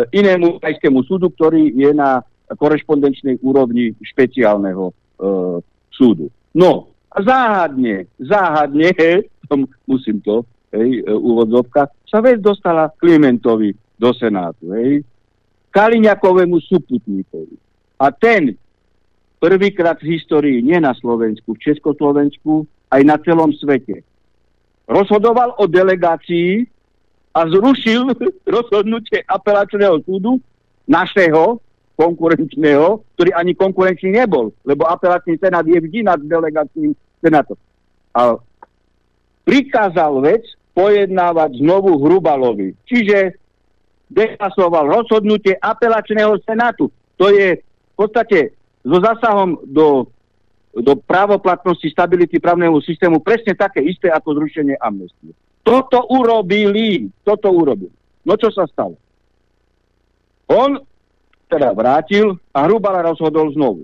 inému 0.09 0.57
krajskému 0.57 1.05
súdu, 1.05 1.29
ktorý 1.29 1.69
je 1.69 1.91
na 1.93 2.25
korešpondenčnej 2.49 3.39
úrovni 3.45 3.93
špeciálneho 4.01 4.89
e, 4.89 4.93
súdu. 5.93 6.27
No, 6.51 6.91
záhadne, 7.13 8.09
záhadne, 8.19 8.91
musím 9.91 10.19
to 10.25 10.43
hej, 10.73 11.05
e, 11.05 11.11
úvodzovka, 11.13 11.93
sa 12.09 12.19
vec 12.19 12.41
dostala 12.41 12.91
Klimentovi 12.97 13.71
do 13.95 14.11
Senátu, 14.17 14.75
hej, 14.75 15.05
Kaliňakovému 15.71 16.59
súputníkovi. 16.67 17.55
A 18.01 18.11
ten 18.11 18.59
prvýkrát 19.41 19.97
v 19.97 20.21
histórii, 20.21 20.61
nie 20.61 20.77
na 20.77 20.93
Slovensku, 20.93 21.57
v 21.57 21.63
Československu, 21.65 22.69
aj 22.93 23.01
na 23.01 23.17
celom 23.17 23.49
svete, 23.49 24.05
rozhodoval 24.85 25.57
o 25.57 25.65
delegácii 25.65 26.69
a 27.33 27.49
zrušil 27.49 28.13
rozhodnutie 28.55 29.25
apelačného 29.25 30.05
súdu 30.05 30.37
našeho 30.85 31.57
konkurenčného, 31.97 33.01
ktorý 33.17 33.29
ani 33.33 33.57
konkurenčný 33.57 34.21
nebol, 34.21 34.53
lebo 34.61 34.85
apelačný 34.85 35.41
senát 35.41 35.65
je 35.65 35.81
vždy 35.81 36.05
nad 36.05 36.21
delegáciím 36.21 36.93
senátom. 37.21 37.57
A 38.13 38.37
prikázal 39.45 40.21
vec 40.21 40.45
pojednávať 40.77 41.61
znovu 41.61 41.99
Hrubalovi. 41.99 42.73
Čiže 42.87 43.35
deklasoval 44.11 44.91
rozhodnutie 44.91 45.55
apelačného 45.55 46.35
senátu. 46.43 46.91
To 47.15 47.31
je 47.31 47.59
v 47.59 47.95
podstate 47.95 48.55
so 48.81 48.97
zásahom 48.97 49.61
do, 49.65 50.09
do 50.73 50.97
právoplatnosti 50.97 51.85
stability 51.89 52.41
právneho 52.41 52.77
systému 52.81 53.21
presne 53.21 53.53
také 53.53 53.81
isté 53.85 54.09
ako 54.09 54.41
zrušenie 54.41 54.77
amnestie. 54.81 55.33
Toto 55.61 56.09
urobili, 56.09 57.09
toto 57.21 57.53
urobili. 57.53 57.93
No 58.25 58.33
čo 58.37 58.49
sa 58.49 58.65
stalo? 58.65 58.97
On 60.49 60.77
teda 61.51 61.75
vrátil 61.75 62.39
a 62.55 62.65
Hrubala 62.65 63.03
rozhodol 63.05 63.51
znovu. 63.53 63.83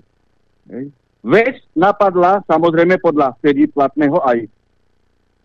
Hej. 0.72 0.90
Vec 1.28 1.60
napadla, 1.76 2.40
samozrejme 2.48 3.04
podľa 3.04 3.36
vtedy 3.42 3.68
platného 3.68 4.24
aj 4.24 4.48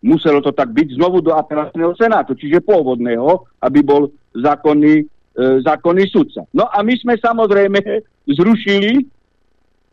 muselo 0.03 0.43
to 0.43 0.55
tak 0.55 0.70
byť 0.70 0.99
znovu 0.99 1.23
do 1.23 1.35
apelačného 1.35 1.95
senátu, 1.95 2.35
čiže 2.35 2.62
pôvodného, 2.62 3.47
aby 3.62 3.81
bol 3.83 4.11
zákonný, 4.35 5.07
e, 5.07 5.45
zákonný 5.62 6.05
sudca. 6.11 6.47
No 6.55 6.66
a 6.66 6.83
my 6.83 6.95
sme 6.99 7.15
samozrejme 7.19 7.79
zrušili, 8.27 9.07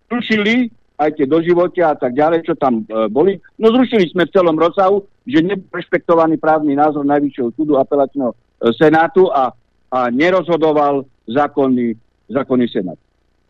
zrušili 0.09 0.73
aj 0.99 1.15
tie 1.15 1.25
doživotia 1.29 1.95
a 1.95 1.95
tak 1.95 2.11
ďalej, 2.11 2.43
čo 2.43 2.59
tam 2.59 2.83
e, 2.83 3.07
boli. 3.07 3.39
No 3.55 3.71
zrušili 3.71 4.11
sme 4.11 4.27
v 4.27 4.35
celom 4.35 4.59
rozsahu, 4.59 5.07
že 5.23 5.39
nebol 5.39 5.71
rešpektovaný 5.71 6.35
právny 6.35 6.75
názor 6.75 7.07
Najvyššieho 7.07 7.55
súdu 7.55 7.79
apelačného 7.79 8.35
e, 8.35 8.37
senátu 8.75 9.31
a, 9.31 9.55
a 9.87 9.99
nerozhodoval 10.11 11.07
zákonný, 11.23 11.95
zákonný 12.27 12.67
senát. 12.67 12.99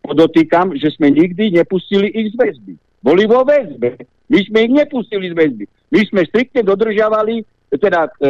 Podotýkam, 0.05 0.77
že 0.77 0.93
sme 0.93 1.09
nikdy 1.09 1.57
nepustili 1.57 2.13
ich 2.13 2.31
z 2.31 2.35
väzby. 2.37 2.73
Boli 3.01 3.25
vo 3.25 3.41
väzbe. 3.41 3.97
My 4.29 4.39
sme 4.45 4.69
ich 4.69 4.73
nepustili 4.85 5.33
z 5.33 5.35
väzby. 5.35 5.65
My 5.89 5.99
sme 6.05 6.21
striktne 6.29 6.61
dodržiavali, 6.61 7.41
teda 7.81 8.13
e, 8.13 8.29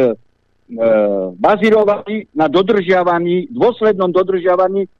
bazírovali 1.36 2.32
na 2.32 2.48
dodržiavaní, 2.48 3.52
dôslednom 3.52 4.08
dodržiavaní 4.08 4.88
e, 4.88 4.90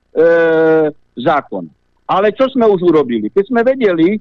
zákona. 1.16 1.79
Ale 2.10 2.34
čo 2.34 2.50
sme 2.50 2.66
už 2.66 2.82
urobili? 2.82 3.30
Keď 3.30 3.44
sme 3.46 3.62
vedeli, 3.62 4.18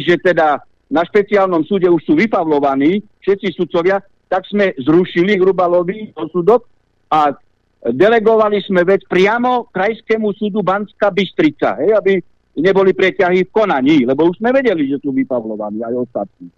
že 0.00 0.16
teda 0.16 0.64
na 0.88 1.04
špeciálnom 1.04 1.60
súde 1.68 1.84
už 1.92 2.00
sú 2.08 2.16
vypavlovaní 2.16 3.04
všetci 3.20 3.52
sudcovia, 3.52 4.00
tak 4.32 4.48
sme 4.48 4.72
zrušili 4.80 5.36
Hrubalovi 5.36 6.16
osudok 6.16 6.64
a 7.12 7.36
delegovali 7.84 8.64
sme 8.64 8.84
vec 8.88 9.04
priamo 9.04 9.68
krajskému 9.68 10.32
súdu 10.36 10.64
Banská 10.64 11.12
Bystrica, 11.12 11.76
hej, 11.84 11.92
aby 11.96 12.12
neboli 12.58 12.96
preťahy 12.96 13.44
v 13.46 13.54
konaní, 13.54 14.08
lebo 14.08 14.28
už 14.32 14.40
sme 14.40 14.50
vedeli, 14.50 14.88
že 14.88 14.98
sú 15.04 15.12
vypavlovaní 15.12 15.84
aj 15.84 15.94
ostatní. 16.08 16.48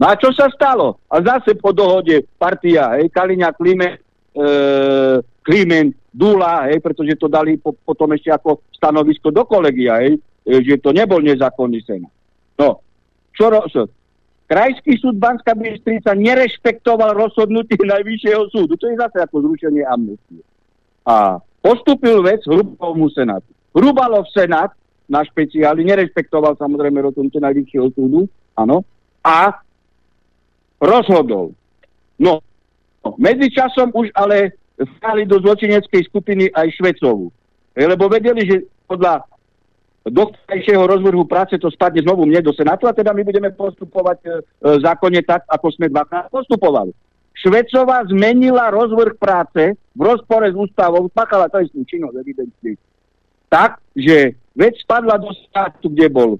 No 0.00 0.08
a 0.08 0.16
čo 0.16 0.32
sa 0.32 0.48
stalo? 0.48 1.04
A 1.12 1.20
zase 1.20 1.60
po 1.60 1.76
dohode 1.76 2.24
partia, 2.40 2.96
hej, 2.96 3.12
Kaliňa, 3.12 3.52
Klime, 3.52 3.88
e, 3.92 4.00
Klimen, 5.40 5.96
Dula, 6.10 6.68
hej, 6.68 6.82
pretože 6.82 7.14
to 7.16 7.30
dali 7.30 7.56
po, 7.56 7.72
potom 7.72 8.10
ešte 8.12 8.34
ako 8.34 8.66
stanovisko 8.74 9.30
do 9.30 9.46
kolegia, 9.46 10.02
hej, 10.02 10.18
e, 10.42 10.54
že 10.66 10.82
to 10.82 10.90
nebol 10.90 11.22
nezákonný 11.22 11.80
senát. 11.86 12.12
No, 12.58 12.82
čo, 13.32 13.48
čo? 13.70 13.88
Krajský 14.50 14.98
súd 14.98 15.14
Banská 15.14 15.54
Bystrica 15.54 16.10
nerešpektoval 16.10 17.14
rozhodnutie 17.14 17.78
Najvyššieho 17.94 18.50
súdu. 18.50 18.74
To 18.74 18.90
je 18.90 18.98
zase 18.98 19.22
ako 19.22 19.46
zrušenie 19.46 19.86
amnestie. 19.86 20.42
A 21.06 21.38
postupil 21.62 22.20
vec 22.26 22.42
Hrubovmu 22.42 23.08
senátu. 23.14 23.46
Hrubalov 23.70 24.26
senát 24.34 24.74
na 25.06 25.22
špeciáli 25.22 25.86
nerešpektoval 25.86 26.58
samozrejme 26.58 26.98
rozhodnutie 26.98 27.38
Najvyššieho 27.38 27.88
súdu, 27.94 28.26
áno, 28.58 28.82
a 29.22 29.62
rozhodol. 30.82 31.54
No, 32.18 32.42
medzičasom 33.16 33.94
už 33.94 34.10
ale 34.18 34.59
vstali 34.80 35.28
do 35.28 35.36
zločineckej 35.44 36.02
skupiny 36.08 36.48
aj 36.56 36.72
Švecovu. 36.80 37.28
Lebo 37.76 38.08
vedeli, 38.08 38.48
že 38.48 38.56
podľa 38.88 39.28
doktorajšieho 40.08 40.80
rozvrhu 40.80 41.28
práce 41.28 41.60
to 41.60 41.68
spadne 41.68 42.00
znovu 42.00 42.24
mne 42.24 42.40
do 42.40 42.56
Senátu 42.56 42.88
a 42.88 42.96
teda 42.96 43.12
my 43.12 43.20
budeme 43.20 43.52
postupovať 43.52 44.18
e, 44.24 44.28
zákonne 44.80 45.20
tak, 45.28 45.44
ako 45.44 45.66
sme 45.76 45.92
dvakrát 45.92 46.32
postupovali. 46.32 46.96
Švecová 47.36 48.04
zmenila 48.08 48.72
rozvrh 48.72 49.16
práce 49.20 49.76
v 49.76 50.00
rozpore 50.00 50.48
s 50.48 50.56
ústavou, 50.56 51.04
spáchala 51.12 51.52
trestnú 51.52 51.84
činnosť 51.84 52.16
evidentne. 52.16 52.72
Tak, 53.52 53.80
že 53.92 54.34
vec 54.56 54.80
spadla 54.80 55.20
do 55.20 55.28
Senátu, 55.36 55.92
kde 55.92 56.08
bol 56.08 56.30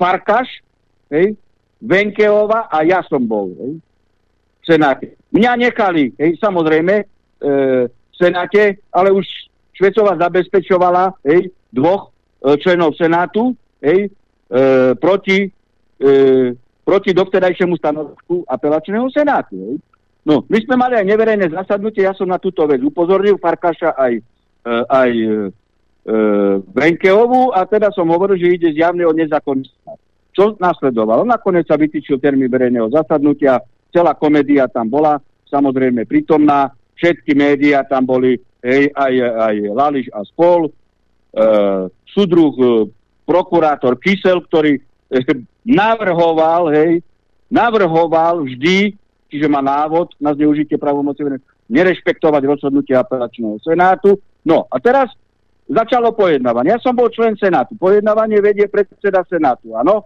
Farkaš, 0.00 0.48
hej, 1.12 1.36
Venkeova 1.84 2.72
a 2.72 2.80
ja 2.80 3.04
som 3.04 3.20
bol 3.20 3.52
hej, 3.60 3.72
v 4.60 4.64
Senáte. 4.64 5.06
Mňa 5.36 5.52
nechali, 5.68 6.16
hej, 6.16 6.40
samozrejme, 6.40 6.94
e, 6.96 7.04
Senáte, 8.12 8.78
ale 8.94 9.10
už 9.10 9.26
Švecová 9.72 10.14
zabezpečovala 10.14 11.16
hej, 11.26 11.50
dvoch 11.72 12.14
e, 12.44 12.54
členov 12.62 12.94
Senátu 12.94 13.56
hej, 13.82 14.06
e, 14.06 14.10
proti, 14.94 15.50
e, 15.98 16.10
proti 16.84 17.10
doktorajšiemu 17.10 17.74
stanovisku 17.80 18.46
apelačného 18.46 19.10
Senátu. 19.10 19.56
Hej. 19.58 19.74
No, 20.22 20.46
my 20.46 20.58
sme 20.62 20.78
mali 20.78 20.94
aj 21.02 21.06
neverejné 21.08 21.50
zasadnutie, 21.50 22.06
ja 22.06 22.14
som 22.14 22.30
na 22.30 22.38
túto 22.38 22.62
vec 22.70 22.78
upozornil 22.78 23.42
Farkaša 23.42 23.98
aj, 23.98 24.14
e, 24.62 24.74
aj 24.86 25.10
e, 25.10 25.30
Venkeovu 26.70 27.50
a 27.50 27.66
teda 27.66 27.90
som 27.90 28.06
hovoril, 28.06 28.38
že 28.38 28.54
ide 28.54 28.68
zjavne 28.70 29.02
o 29.02 29.10
nezákonný 29.10 29.66
čo 30.32 30.56
nasledovalo? 30.56 31.28
Nakoniec 31.28 31.68
sa 31.68 31.76
vytýčil 31.76 32.16
termín 32.16 32.48
verejného 32.48 32.88
zasadnutia, 32.88 33.60
celá 33.92 34.16
komédia 34.16 34.64
tam 34.64 34.88
bola, 34.88 35.20
samozrejme 35.52 36.08
prítomná, 36.08 36.72
všetky 36.98 37.32
médiá 37.36 37.84
tam 37.86 38.06
boli, 38.06 38.40
hej, 38.64 38.90
aj, 38.92 39.14
aj 39.20 39.54
Lališ 39.72 40.06
a 40.12 40.24
spol, 40.28 40.68
e, 40.68 40.70
súdruh, 42.12 42.54
e, 42.56 42.64
prokurátor 43.24 43.96
Kysel, 43.98 44.42
ktorý 44.46 44.78
e, 44.78 45.22
navrhoval, 45.64 46.72
hej, 46.72 47.00
navrhoval 47.48 48.44
vždy 48.44 48.96
čiže 49.32 49.48
má 49.48 49.64
návod 49.64 50.12
na 50.20 50.36
zneužitie 50.36 50.76
pravomoci, 50.76 51.24
nerešpektovať 51.72 52.42
rozhodnutie 52.44 52.92
apelačného 52.92 53.56
senátu. 53.64 54.20
No 54.44 54.68
a 54.68 54.76
teraz 54.76 55.08
začalo 55.64 56.12
pojednávanie. 56.12 56.76
Ja 56.76 56.80
som 56.84 56.92
bol 56.92 57.08
člen 57.08 57.32
senátu. 57.40 57.72
Pojednávanie 57.80 58.44
vedie 58.44 58.68
predseda 58.68 59.24
senátu, 59.24 59.72
áno. 59.72 60.04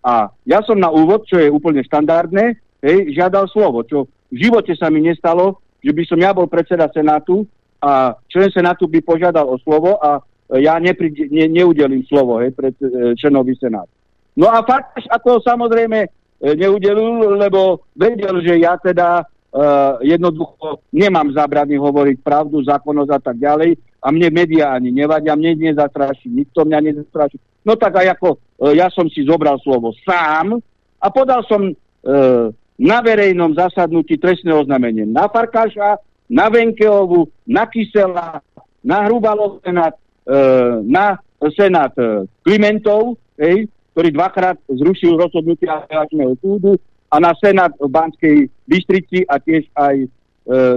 A 0.00 0.32
ja 0.48 0.64
som 0.64 0.80
na 0.80 0.88
úvod, 0.88 1.28
čo 1.28 1.36
je 1.36 1.52
úplne 1.52 1.84
štandardné, 1.84 2.56
hej, 2.80 2.98
žiadal 3.12 3.44
slovo, 3.52 3.84
čo 3.84 4.08
v 4.32 4.48
živote 4.48 4.72
sa 4.72 4.88
mi 4.88 5.04
nestalo, 5.04 5.60
že 5.82 5.92
by 5.92 6.02
som 6.06 6.18
ja 6.22 6.30
bol 6.30 6.46
predseda 6.46 6.86
senátu 6.94 7.44
a 7.82 8.14
člen 8.30 8.48
senátu 8.54 8.86
by 8.86 9.02
požiadal 9.02 9.50
o 9.50 9.58
slovo 9.58 9.98
a 9.98 10.22
ja 10.56 10.78
nepri, 10.78 11.10
ne, 11.32 11.50
neudelím 11.50 12.06
slovo 12.06 12.38
hej, 12.38 12.54
pred 12.54 12.76
e, 12.78 13.16
členovi 13.18 13.56
senátu. 13.56 13.90
No 14.36 14.48
a 14.48 14.62
fakt, 14.62 15.00
ako 15.10 15.42
samozrejme 15.42 16.08
E, 16.42 16.58
neudelil, 16.58 17.38
lebo 17.38 17.86
vedel, 17.94 18.42
že 18.42 18.58
ja 18.58 18.74
teda 18.74 19.22
uh, 19.22 20.02
jednoducho 20.02 20.82
nemám 20.90 21.30
zabrany 21.30 21.78
hovoriť 21.78 22.18
pravdu, 22.18 22.58
zákonnosť 22.66 23.12
a 23.14 23.20
tak 23.22 23.38
ďalej 23.38 23.78
a 24.02 24.10
mne 24.10 24.28
médiá 24.34 24.74
ani 24.74 24.90
nevadia, 24.90 25.38
mne 25.38 25.70
nezastraší, 25.70 26.26
nikto 26.26 26.66
mňa 26.66 26.78
nezastraší. 26.82 27.38
No 27.62 27.78
tak 27.78 27.94
aj 27.94 28.18
ako 28.18 28.42
uh, 28.58 28.74
ja 28.74 28.90
som 28.90 29.06
si 29.06 29.22
zobral 29.22 29.54
slovo 29.62 29.94
sám 30.02 30.58
a 30.98 31.06
podal 31.14 31.46
som 31.46 31.62
uh, 31.70 32.50
na 32.82 32.98
verejnom 32.98 33.54
zasadnutí 33.54 34.18
trestné 34.18 34.50
oznámenie 34.50 35.06
na 35.06 35.30
Farkáša, 35.30 36.02
na 36.26 36.50
Venkeovu, 36.50 37.30
na 37.46 37.70
Kysela, 37.70 38.42
na 38.82 39.06
Hrubalov 39.06 39.62
senát, 39.62 39.94
uh, 40.26 40.82
na 40.82 41.22
senát 41.54 41.94
uh, 41.94 42.26
Klimentov, 42.42 43.14
hej, 43.38 43.70
ktorý 43.92 44.08
dvakrát 44.10 44.56
zrušil 44.66 45.14
rozhodnutie 45.14 45.68
apelačného 45.68 46.34
súdu 46.40 46.74
a 47.12 47.20
na 47.20 47.36
Senát 47.36 47.76
v 47.76 47.88
Banskej 47.92 48.36
Bystrici 48.64 49.28
a 49.28 49.36
tiež 49.36 49.68
aj 49.76 49.96
e, 50.00 50.08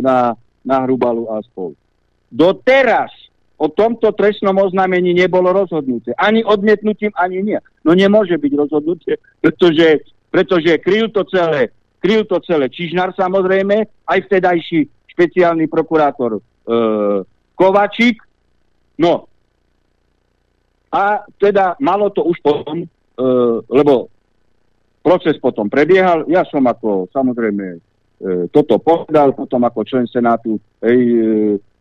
na, 0.03 0.35
na 0.67 0.77
Hrubalu 0.83 1.31
a 1.31 1.39
spol. 1.47 1.71
Doteraz 2.27 3.07
o 3.55 3.71
tomto 3.71 4.11
trestnom 4.11 4.59
oznámení 4.59 5.15
nebolo 5.15 5.55
rozhodnutie. 5.55 6.11
Ani 6.19 6.43
odmietnutím, 6.43 7.15
ani 7.15 7.39
nie. 7.39 7.59
No 7.87 7.95
nemôže 7.95 8.35
byť 8.35 8.51
rozhodnutie, 8.51 9.15
pretože, 9.39 10.03
pretože 10.27 10.75
kryl 10.83 11.07
to 11.07 11.23
celé, 11.31 11.71
kryl 12.05 12.21
to 12.29 12.37
celé 12.45 12.69
Čižnár 12.69 13.17
samozrejme, 13.17 14.05
aj 14.05 14.19
vtedajší 14.29 14.85
špeciálny 15.09 15.65
prokurátor 15.65 16.37
e, 16.37 16.41
Kovačík. 17.57 18.21
No, 19.01 19.25
a 20.93 21.25
teda 21.41 21.73
malo 21.81 22.13
to 22.13 22.21
už 22.29 22.37
potom 22.45 22.85
E, 23.15 23.27
lebo 23.71 24.11
proces 24.99 25.39
potom 25.39 25.71
prebiehal. 25.71 26.27
Ja 26.27 26.43
som 26.43 26.67
ako 26.67 27.07
samozrejme 27.15 27.65
e, 27.71 27.79
toto 28.51 28.75
povedal, 28.83 29.31
potom 29.31 29.63
ako 29.63 29.87
člen 29.87 30.05
Senátu 30.11 30.59
hej, 30.83 30.99
e, 30.99 31.19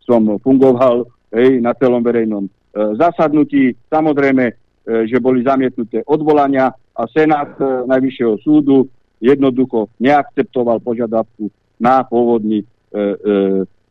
som 0.07 0.23
fungoval 0.39 1.03
hej, 1.35 1.59
na 1.59 1.75
celom 1.75 1.99
verejnom 1.99 2.47
zasadnutí. 2.75 3.71
Samozrejme, 3.87 4.51
že 4.83 5.17
boli 5.23 5.47
zamietnuté 5.47 6.03
odvolania 6.03 6.75
a 6.91 7.07
Senát 7.07 7.55
Najvyššieho 7.87 8.35
súdu 8.43 8.91
jednoducho 9.21 9.91
neakceptoval 9.99 10.79
požiadavku 10.79 11.51
na 11.79 12.03
pôvodný 12.03 12.63
e, 12.63 12.65
e, 12.95 13.03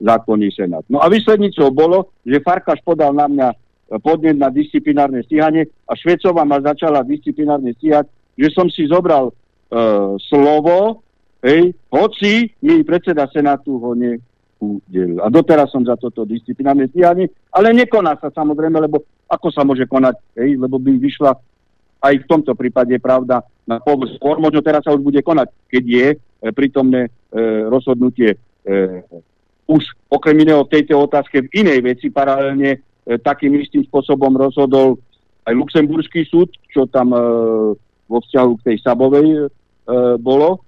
zákonný 0.01 0.49
senát. 0.53 0.85
No 0.91 1.01
a 1.01 1.09
výslednicou 1.09 1.71
bolo, 1.73 2.13
že 2.25 2.43
Farkaš 2.43 2.81
podal 2.85 3.13
na 3.17 3.29
mňa 3.29 3.49
podnet 4.01 4.37
na 4.37 4.49
disciplinárne 4.49 5.23
stíhanie 5.23 5.69
a 5.85 5.93
Švecová 5.95 6.43
ma 6.43 6.59
začala 6.59 7.05
disciplinárne 7.05 7.77
stíhať, 7.77 8.09
že 8.35 8.49
som 8.51 8.67
si 8.67 8.89
zobral 8.89 9.31
uh, 9.31 10.17
slovo, 10.19 11.05
hej, 11.45 11.77
hoci 11.93 12.51
mi 12.65 12.83
predseda 12.83 13.29
Senátu 13.31 13.77
ho 13.79 13.93
neudelil. 13.95 15.21
A 15.21 15.29
doteraz 15.29 15.71
som 15.71 15.85
za 15.85 15.95
toto 16.01 16.25
disciplinárne 16.25 16.89
stíhanie, 16.91 17.31
ale 17.53 17.77
nekoná 17.77 18.17
sa 18.19 18.33
samozrejme, 18.33 18.81
lebo 18.83 19.05
ako 19.29 19.49
sa 19.53 19.63
môže 19.63 19.85
konať, 19.87 20.17
hej, 20.41 20.57
lebo 20.59 20.81
by 20.81 20.97
vyšla 20.99 21.37
aj 22.05 22.15
v 22.21 22.29
tomto 22.29 22.53
prípade 22.53 22.93
pravda 23.01 23.41
na 23.65 23.81
povrch. 23.81 24.21
Skôr 24.21 24.37
možno 24.37 24.61
teraz 24.61 24.85
sa 24.85 24.93
už 24.93 25.01
bude 25.01 25.25
konať, 25.25 25.49
keď 25.73 25.85
je 25.89 26.07
e, 26.13 26.17
prítomné 26.53 27.09
e, 27.09 27.11
rozhodnutie 27.73 28.37
e, 28.37 28.39
už 29.65 29.81
okrem 30.13 30.37
iného 30.45 30.61
v 30.69 30.73
tejto 30.77 31.01
otázke 31.01 31.49
v 31.49 31.65
inej 31.65 31.81
veci 31.81 32.13
paralelne 32.13 32.85
takým 33.05 33.57
istým 33.57 33.85
spôsobom 33.89 34.33
rozhodol 34.37 35.01
aj 35.45 35.57
Luxemburský 35.57 36.25
súd, 36.29 36.53
čo 36.69 36.85
tam 36.85 37.17
e, 37.17 37.21
vo 38.05 38.19
vzťahu 38.21 38.53
k 38.61 38.65
tej 38.69 38.77
Sabovej 38.85 39.49
bolo. 40.21 40.65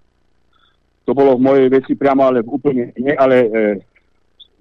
To 1.05 1.13
bolo 1.17 1.37
v 1.37 1.45
mojej 1.45 1.69
veci 1.73 1.93
priamo, 1.97 2.29
ale 2.29 2.45
úplne 2.45 2.93
nie, 2.97 3.13
ale 3.17 3.49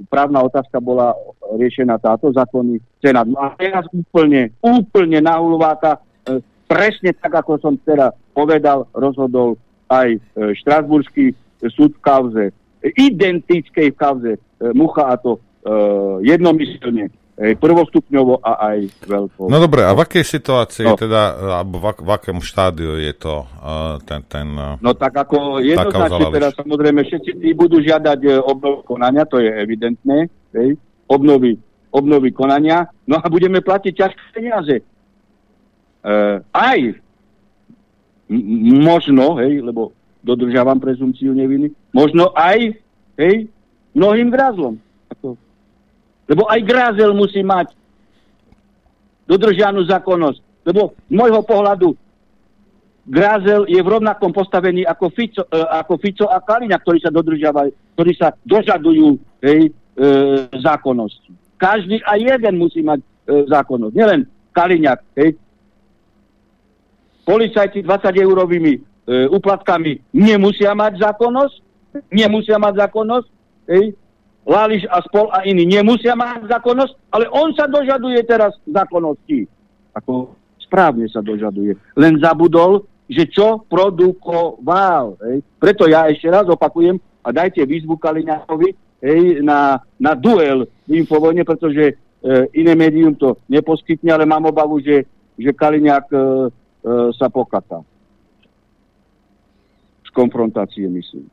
právna 0.08 0.44
otázka 0.44 0.80
bola 0.84 1.16
riešená 1.56 1.96
táto 2.00 2.32
zákonný 2.32 2.84
senát. 3.00 3.28
No 3.28 3.40
a 3.40 3.56
teraz 3.56 3.88
úplne, 3.96 4.52
úplne 4.60 5.20
na 5.24 5.40
hulváka, 5.40 6.00
e, 6.28 6.42
presne 6.66 7.14
tak, 7.14 7.34
ako 7.46 7.62
som 7.62 7.74
teda 7.82 8.14
povedal, 8.34 8.90
rozhodol 8.94 9.58
aj 9.90 10.18
e, 10.18 10.20
Štrasburský 10.62 11.34
súd 11.74 11.94
v 11.98 12.02
kauze, 12.02 12.46
identickej 12.82 13.94
v 13.94 13.98
kauze 13.98 14.32
e, 14.36 14.40
Mucha 14.74 15.14
a 15.14 15.16
to 15.18 15.38
e, 15.38 15.40
jednomyselne 16.26 17.10
prvostupňovo 17.36 18.40
a 18.40 18.52
aj 18.72 18.78
veľkou. 19.12 19.52
No 19.52 19.60
dobre, 19.60 19.84
a 19.84 19.92
v 19.92 20.08
akej 20.08 20.24
situácii 20.24 20.88
no. 20.88 20.96
teda, 20.96 21.36
alebo 21.60 21.84
v, 21.84 21.86
v 22.00 22.10
akom 22.16 22.40
štádiu 22.40 22.96
je 22.96 23.12
to 23.12 23.44
uh, 23.44 24.00
ten... 24.08 24.24
ten 24.24 24.48
uh, 24.56 24.80
no 24.80 24.96
tak 24.96 25.12
ako 25.12 25.60
jednoznačne 25.60 26.32
teda 26.32 26.50
samozrejme 26.56 27.04
všetci 27.04 27.32
tí 27.44 27.52
budú 27.52 27.84
žiadať 27.84 28.20
uh, 28.24 28.40
obnovy 28.40 28.88
konania, 28.88 29.28
to 29.28 29.44
je 29.44 29.52
evidentné, 29.52 30.32
hej, 30.56 30.80
obnovy, 31.12 31.60
obnovy 31.92 32.32
konania, 32.32 32.88
no 33.04 33.20
a 33.20 33.28
budeme 33.28 33.60
platiť 33.60 33.92
ťažké 33.92 34.24
peniaze. 34.32 34.80
Uh, 36.06 36.38
aj 36.54 37.02
možno, 38.86 39.42
hej, 39.42 39.66
lebo 39.66 39.90
dodržiavam 40.22 40.78
prezumciu 40.78 41.34
neviny, 41.34 41.74
možno 41.94 42.30
aj, 42.38 42.78
hej, 43.18 43.50
mnohým 43.98 44.30
grazlom. 44.30 44.78
Ako 45.10 45.38
lebo 46.26 46.50
aj 46.50 46.62
Grázel 46.66 47.14
musí 47.14 47.46
mať 47.46 47.74
dodržianú 49.30 49.86
zákonnosť. 49.86 50.66
Lebo 50.66 50.98
z 51.06 51.14
môjho 51.14 51.42
pohľadu 51.46 51.94
Grázel 53.06 53.70
je 53.70 53.78
v 53.78 53.92
rovnakom 53.92 54.34
postavení 54.34 54.82
ako 54.82 55.14
Fico, 55.14 55.46
e, 55.46 55.62
ako 55.62 55.94
Fico 56.02 56.26
a 56.26 56.42
Kaliňa, 56.42 56.82
ktorí 56.82 56.98
sa 57.06 57.14
dodržiavajú, 57.14 57.70
ktorí 57.94 58.12
sa 58.18 58.34
dožadujú 58.42 59.22
hej, 59.46 59.70
e, 59.70 60.10
zákonnosti. 60.58 61.30
Každý 61.62 62.02
a 62.02 62.18
jeden 62.18 62.58
musí 62.58 62.82
mať 62.82 63.06
e, 63.06 63.06
zákonnosť. 63.46 63.94
Nielen 63.94 64.26
Kaliňák. 64.58 65.00
Hej. 65.22 65.38
Policajti 67.26 67.82
20 67.82 68.22
eurovými 68.22 68.74
e, 68.78 68.80
uplatkami 69.34 69.98
nemusia 70.14 70.78
mať 70.78 71.02
zákonnosť. 71.02 71.56
Nemusia 72.14 72.62
mať 72.62 72.86
zákonnosť. 72.86 73.28
Hej. 73.74 73.98
Lališ 74.46 74.86
a 74.94 75.02
spol 75.02 75.34
a 75.34 75.42
iní 75.42 75.66
nemusia 75.66 76.14
mať 76.14 76.46
zákonnosť, 76.46 76.94
ale 77.10 77.26
on 77.34 77.50
sa 77.58 77.66
dožaduje 77.66 78.22
teraz 78.30 78.54
zákonnosti. 78.70 79.50
Ako 79.98 80.38
správne 80.62 81.10
sa 81.10 81.26
dožaduje. 81.26 81.74
Len 81.98 82.22
zabudol, 82.22 82.86
že 83.10 83.26
čo 83.26 83.66
produkoval. 83.66 85.18
Hej. 85.26 85.42
Preto 85.58 85.90
ja 85.90 86.06
ešte 86.06 86.30
raz 86.30 86.46
opakujem 86.46 87.02
a 87.26 87.34
dajte 87.34 87.66
výzvu 87.66 87.98
Kaliňákovi 87.98 88.70
hej, 89.02 89.42
na, 89.42 89.82
na 89.98 90.14
duel 90.14 90.70
v 90.86 91.02
Infovojne, 91.02 91.42
pretože 91.42 91.84
e, 91.90 91.94
iné 92.54 92.78
médium 92.78 93.18
to 93.18 93.42
neposkytne, 93.50 94.14
ale 94.14 94.30
mám 94.30 94.46
obavu, 94.46 94.78
že, 94.78 95.10
že 95.38 95.54
Kaliňák 95.54 96.06
e, 96.14 96.18
sa 97.18 97.28
pokatá. 97.34 97.82
Z 100.06 100.10
konfrontácie, 100.14 100.86
myslím. 100.86 101.26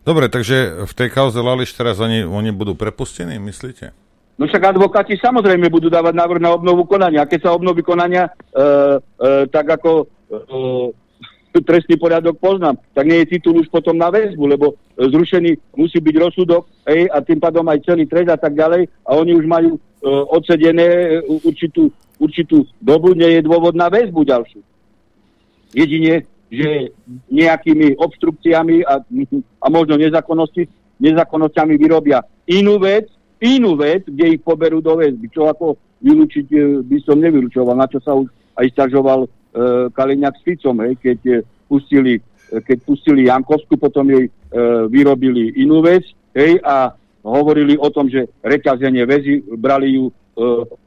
Dobre, 0.00 0.32
takže 0.32 0.86
v 0.88 0.92
tej 0.96 1.08
kauze 1.12 1.42
Lališ 1.42 1.76
teraz 1.76 2.00
oni, 2.00 2.24
oni 2.24 2.54
budú 2.54 2.72
prepustení, 2.72 3.36
myslíte? 3.36 3.92
No 4.40 4.48
však 4.48 4.72
advokáti 4.72 5.20
samozrejme 5.20 5.68
budú 5.68 5.92
dávať 5.92 6.16
návrh 6.16 6.40
na 6.40 6.56
obnovu 6.56 6.88
konania. 6.88 7.28
A 7.28 7.28
keď 7.28 7.44
sa 7.44 7.52
obnoví 7.52 7.84
konania, 7.84 8.24
e, 8.24 8.32
e, 8.32 9.44
tak 9.52 9.68
ako 9.68 10.08
e, 11.52 11.58
trestný 11.68 12.00
poriadok 12.00 12.40
poznám, 12.40 12.80
tak 12.96 13.04
nie 13.04 13.20
je 13.20 13.36
titul 13.36 13.60
už 13.60 13.68
potom 13.68 14.00
na 14.00 14.08
väzbu, 14.08 14.44
lebo 14.48 14.80
zrušený 14.96 15.76
musí 15.76 16.00
byť 16.00 16.14
rozsudok 16.16 16.64
ej, 16.88 17.12
a 17.12 17.20
tým 17.20 17.36
pádom 17.36 17.68
aj 17.68 17.84
celý 17.84 18.08
trest 18.08 18.32
a 18.32 18.40
tak 18.40 18.56
ďalej 18.56 18.88
a 19.04 19.10
oni 19.12 19.36
už 19.36 19.44
majú 19.44 19.76
e, 19.76 19.80
odsedené 20.32 21.20
určitú, 21.44 21.92
určitú 22.20 22.68
dobu, 22.78 23.16
nie 23.16 23.40
je 23.40 23.42
dôvod 23.42 23.72
na 23.72 23.88
väzbu 23.88 24.22
ďalšiu. 24.28 24.60
Jedine 25.72 26.28
že 26.50 26.90
nejakými 27.30 27.94
obstrukciami 27.94 28.82
a, 28.82 28.98
a 29.62 29.66
možno 29.70 29.94
nezákonnosti, 29.94 30.66
nezákonnosťami 30.98 31.78
vyrobia 31.78 32.26
inú 32.50 32.82
vec, 32.82 33.06
inú 33.38 33.78
vec, 33.78 34.02
kde 34.04 34.36
ich 34.36 34.42
poberú 34.42 34.82
do 34.82 34.98
väzby. 34.98 35.30
Čo 35.30 35.46
ako 35.46 35.78
vylúčiť 36.02 36.46
e, 36.50 36.82
by 36.82 36.98
som 37.06 37.22
nevylučoval, 37.22 37.78
na 37.78 37.86
čo 37.86 38.02
sa 38.02 38.18
už 38.18 38.26
aj 38.58 38.66
stažoval 38.74 39.24
e, 39.24 39.28
Kaliňák 39.94 40.34
s 40.36 40.42
Ficom, 40.42 40.82
hej, 40.82 40.98
keď 40.98 41.18
e, 41.30 41.34
pustili 41.70 42.18
e, 42.18 42.58
keď 42.58 42.78
pustili 42.82 43.30
Jankovsku, 43.30 43.78
potom 43.78 44.10
jej 44.10 44.26
e, 44.26 44.30
vyrobili 44.90 45.54
inú 45.54 45.86
vec, 45.86 46.02
hej, 46.34 46.58
a 46.66 46.98
hovorili 47.22 47.78
o 47.78 47.88
tom, 47.94 48.10
že 48.10 48.26
reťazenie 48.42 49.06
väzy, 49.06 49.44
brali 49.54 49.94
ju 49.94 50.10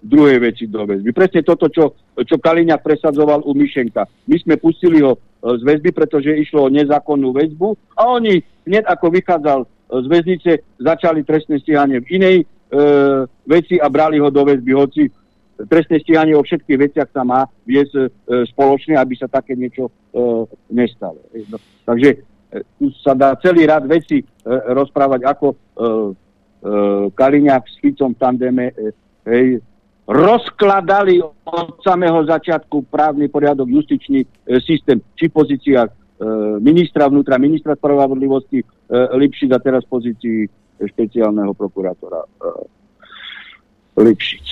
druhej 0.02 0.38
veci 0.42 0.66
do 0.66 0.84
väzby. 0.84 1.14
Presne 1.14 1.42
toto, 1.46 1.70
čo, 1.70 1.94
čo 2.18 2.36
Kaliňák 2.42 2.82
presadzoval 2.82 3.46
u 3.46 3.54
Myšenka. 3.54 4.06
My 4.26 4.38
sme 4.42 4.56
pustili 4.58 5.00
ho 5.06 5.16
e, 5.16 5.20
z 5.58 5.62
väzby, 5.62 5.94
pretože 5.94 6.34
išlo 6.34 6.68
o 6.68 6.74
nezákonnú 6.74 7.30
väzbu 7.32 7.78
a 7.94 8.10
oni 8.18 8.42
hneď 8.66 8.90
ako 8.90 9.06
vychádzal 9.14 9.60
e, 9.62 9.68
z 10.02 10.06
väznice, 10.10 10.52
začali 10.82 11.22
trestné 11.22 11.62
stíhanie 11.62 12.02
v 12.02 12.08
inej 12.18 12.36
e, 12.42 12.46
veci 13.46 13.78
a 13.78 13.88
brali 13.94 14.18
ho 14.18 14.34
do 14.34 14.42
väzby, 14.42 14.72
hoci 14.74 15.04
trestné 15.70 16.02
stíhanie 16.02 16.34
o 16.34 16.42
všetkých 16.42 16.80
veciach 16.90 17.10
sa 17.14 17.22
má 17.22 17.46
viesť 17.70 17.94
e, 17.94 18.06
spoločne, 18.50 18.98
aby 18.98 19.14
sa 19.14 19.30
také 19.30 19.54
niečo 19.54 19.90
e, 19.90 19.92
nestalo. 20.74 21.22
No, 21.50 21.58
takže 21.86 22.10
e, 22.10 22.18
tu 22.82 22.90
sa 23.06 23.14
dá 23.14 23.38
celý 23.38 23.70
rad 23.70 23.86
veci 23.86 24.22
e, 24.22 24.26
rozprávať, 24.50 25.22
ako 25.30 25.48
e, 25.54 25.56
e, 25.56 25.86
Kaliňák 27.14 27.64
s 27.70 27.76
Ficom 27.80 28.18
v 28.18 28.20
tandeme 28.20 28.66
e, 28.74 29.03
hej, 29.28 29.62
rozkladali 30.08 31.24
od 31.24 31.80
samého 31.80 32.28
začiatku 32.28 32.92
právny 32.92 33.32
poriadok, 33.32 33.72
justičný 33.72 34.24
e, 34.24 34.28
systém, 34.60 35.00
či 35.16 35.32
v 35.32 35.36
pozíciách 35.36 35.90
e, 35.90 35.96
ministra 36.60 37.08
vnútra, 37.08 37.40
ministra 37.40 37.76
spravodlivosti 37.80 38.60
e, 38.60 38.66
Lipšic 39.16 39.50
a 39.56 39.60
teraz 39.64 39.88
pozícii 39.88 40.48
špeciálneho 40.84 41.56
prokurátora 41.56 42.20
e, 42.20 42.30
Lipšic. 44.04 44.48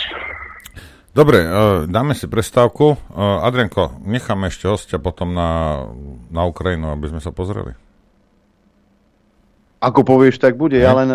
Dobre, 1.11 1.43
dáme 1.91 2.15
si 2.15 2.23
prestávku. 2.31 2.95
Adrianko, 3.19 3.99
necháme 4.07 4.47
ešte 4.47 4.71
hostia 4.71 4.95
potom 4.95 5.35
na, 5.35 5.83
na 6.31 6.47
Ukrajinu, 6.47 6.87
aby 6.95 7.11
sme 7.11 7.19
sa 7.19 7.35
pozreli. 7.35 7.75
Ako 9.81 10.05
povieš, 10.05 10.37
tak 10.37 10.61
bude. 10.61 10.77
Ja 10.77 10.93
len, 10.93 11.09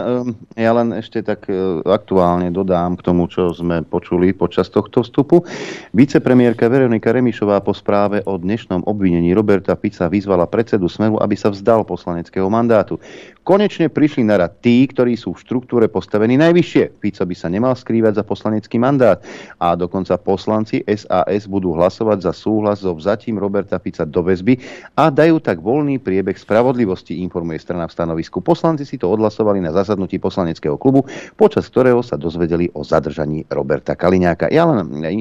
ja 0.59 0.75
len 0.75 0.91
ešte 0.91 1.23
tak 1.23 1.47
aktuálne 1.87 2.51
dodám 2.51 2.99
k 2.99 3.07
tomu, 3.07 3.31
čo 3.31 3.55
sme 3.55 3.87
počuli 3.87 4.35
počas 4.35 4.67
tohto 4.75 5.07
vstupu. 5.07 5.47
Vicepremiérka 5.95 6.67
Veronika 6.67 7.15
Remišová 7.15 7.63
po 7.63 7.71
správe 7.71 8.27
o 8.27 8.35
dnešnom 8.35 8.83
obvinení 8.91 9.31
Roberta 9.39 9.79
Fica 9.79 10.11
vyzvala 10.11 10.51
predsedu 10.51 10.91
Smeru, 10.91 11.15
aby 11.23 11.39
sa 11.39 11.55
vzdal 11.55 11.87
poslaneckého 11.87 12.51
mandátu. 12.51 12.99
Konečne 13.47 13.87
prišli 13.87 14.27
na 14.27 14.43
rad 14.43 14.59
tí, 14.59 14.91
ktorí 14.91 15.15
sú 15.15 15.31
v 15.31 15.39
štruktúre 15.39 15.87
postavení 15.87 16.35
najvyššie. 16.35 16.99
Fico 16.99 17.23
by 17.23 17.35
sa 17.39 17.47
nemal 17.47 17.79
skrývať 17.79 18.19
za 18.19 18.27
poslanecký 18.27 18.75
mandát 18.75 19.23
a 19.63 19.79
dokonca 19.79 20.19
poslanci 20.19 20.83
SAS 20.83 21.47
budú 21.47 21.79
hlasovať 21.79 22.27
za 22.27 22.35
súhlas 22.35 22.83
so 22.83 22.91
vzatím 22.91 23.39
Roberta 23.39 23.79
Fica 23.79 24.03
do 24.03 24.27
väzby 24.27 24.59
a 24.99 25.15
dajú 25.15 25.39
tak 25.39 25.63
voľný 25.63 26.03
priebeh 26.03 26.35
spravodlivosti, 26.35 27.23
informuje 27.23 27.63
strana 27.63 27.87
v 27.87 27.95
stanovisku. 27.95 28.43
Poslanci 28.43 28.83
si 28.83 28.99
to 28.99 29.07
odhlasovali 29.15 29.63
na 29.63 29.71
zasadnutí 29.71 30.19
poslaneckého 30.19 30.75
klubu, 30.75 31.07
počas 31.39 31.71
ktorého 31.71 32.03
sa 32.03 32.19
dozvedeli 32.19 32.67
o 32.75 32.83
zadržaní 32.83 33.47
Roberta 33.47 33.95
Kaliňáka. 33.95 34.51
Ja 34.51 34.67
len 34.67 34.91
e, 35.07 35.15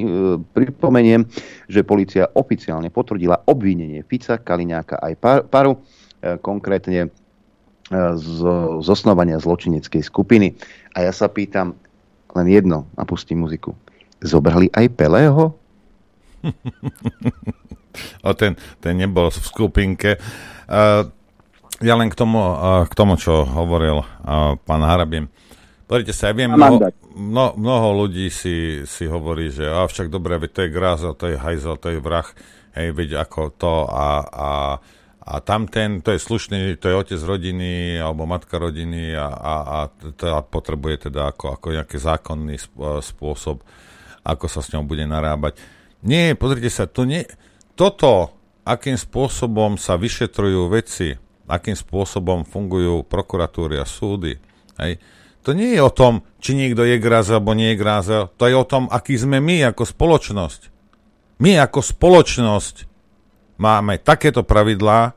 pripomeniem, 0.50 1.30
že 1.70 1.86
policia 1.86 2.26
oficiálne 2.34 2.90
potvrdila 2.90 3.46
obvinenie 3.46 4.02
Fica, 4.02 4.42
Kaliňáka 4.42 4.98
aj 4.98 5.14
Paru, 5.46 5.78
e, 5.78 6.42
konkrétne 6.42 7.14
z, 7.94 8.38
z 8.82 8.88
osnovania 8.90 9.38
zločineckej 9.38 10.02
skupiny. 10.02 10.58
A 10.98 11.06
ja 11.06 11.12
sa 11.14 11.30
pýtam 11.30 11.78
len 12.36 12.48
jedno, 12.52 12.90
a 13.00 13.06
pustím 13.08 13.46
muziku. 13.46 13.78
Zobrali 14.20 14.68
aj 14.74 14.86
Pelého? 14.98 15.56
o 18.28 18.32
ten, 18.36 18.60
ten 18.84 18.94
nebol 18.98 19.32
v 19.32 19.38
skupinke. 19.40 20.20
Uh, 20.68 21.08
ja 21.80 21.96
len 21.96 22.12
k 22.12 22.16
tomu, 22.18 22.40
uh, 22.40 22.84
k 22.88 22.94
tomu 22.96 23.16
čo 23.16 23.46
hovoril 23.46 24.04
uh, 24.04 24.60
pán 24.66 24.84
Harabin. 24.84 25.32
Pozrite 25.86 26.18
sa, 26.18 26.34
ja 26.34 26.36
viem, 26.36 26.50
mnoho, 26.50 26.82
mno, 27.14 27.54
mnoho 27.62 27.90
ľudí 28.06 28.34
si, 28.34 28.82
si 28.90 29.06
hovorí, 29.06 29.54
že 29.54 29.70
a 29.70 29.86
však 29.86 30.10
dobre, 30.10 30.42
veď 30.42 30.50
to 30.50 30.62
je 30.66 30.74
gráza, 30.74 31.10
to 31.14 31.30
je 31.30 31.38
hajzel, 31.38 31.78
to 31.78 31.94
je 31.94 32.00
vrah, 32.02 32.26
hej, 32.74 32.90
veď 32.90 33.22
ako 33.22 33.54
to 33.54 33.86
a, 33.86 34.10
a 34.26 34.50
a 35.26 35.42
tam 35.42 35.66
ten, 35.66 36.06
to 36.06 36.14
je 36.14 36.22
slušný, 36.22 36.78
to 36.78 36.86
je 36.86 36.96
otec 37.02 37.22
rodiny 37.26 37.98
alebo 37.98 38.30
matka 38.30 38.62
rodiny 38.62 39.18
a, 39.18 39.26
a, 39.26 39.56
a 39.66 39.80
to 40.14 40.26
potrebuje 40.54 41.10
teda 41.10 41.34
ako, 41.34 41.58
ako 41.58 41.68
nejaký 41.74 41.98
zákonný 41.98 42.62
spôsob, 43.02 43.66
ako 44.22 44.46
sa 44.46 44.62
s 44.62 44.70
ňou 44.70 44.86
bude 44.86 45.02
narábať. 45.10 45.58
Nie, 46.06 46.38
pozrite 46.38 46.70
sa, 46.70 46.86
to 46.86 47.10
nie, 47.10 47.26
toto, 47.74 48.38
akým 48.70 49.02
spôsobom 49.02 49.82
sa 49.82 49.98
vyšetrujú 49.98 50.70
veci, 50.70 51.18
akým 51.50 51.74
spôsobom 51.74 52.46
fungujú 52.46 53.02
prokuratúry 53.10 53.82
a 53.82 53.86
súdy, 53.90 54.38
hej, 54.78 55.02
to 55.42 55.54
nie 55.54 55.78
je 55.78 55.82
o 55.82 55.94
tom, 55.94 56.26
či 56.38 56.58
niekto 56.58 56.86
je 56.86 57.02
grázel 57.02 57.42
alebo 57.42 57.58
nie 57.58 57.74
je 57.74 57.82
grázel, 57.82 58.24
to 58.38 58.46
je 58.46 58.54
o 58.58 58.66
tom, 58.66 58.90
aký 58.94 59.18
sme 59.18 59.42
my 59.42 59.74
ako 59.74 59.90
spoločnosť. 59.90 60.74
My 61.42 61.62
ako 61.62 61.82
spoločnosť 61.82 62.95
máme 63.56 64.00
takéto 64.02 64.44
pravidlá 64.44 65.16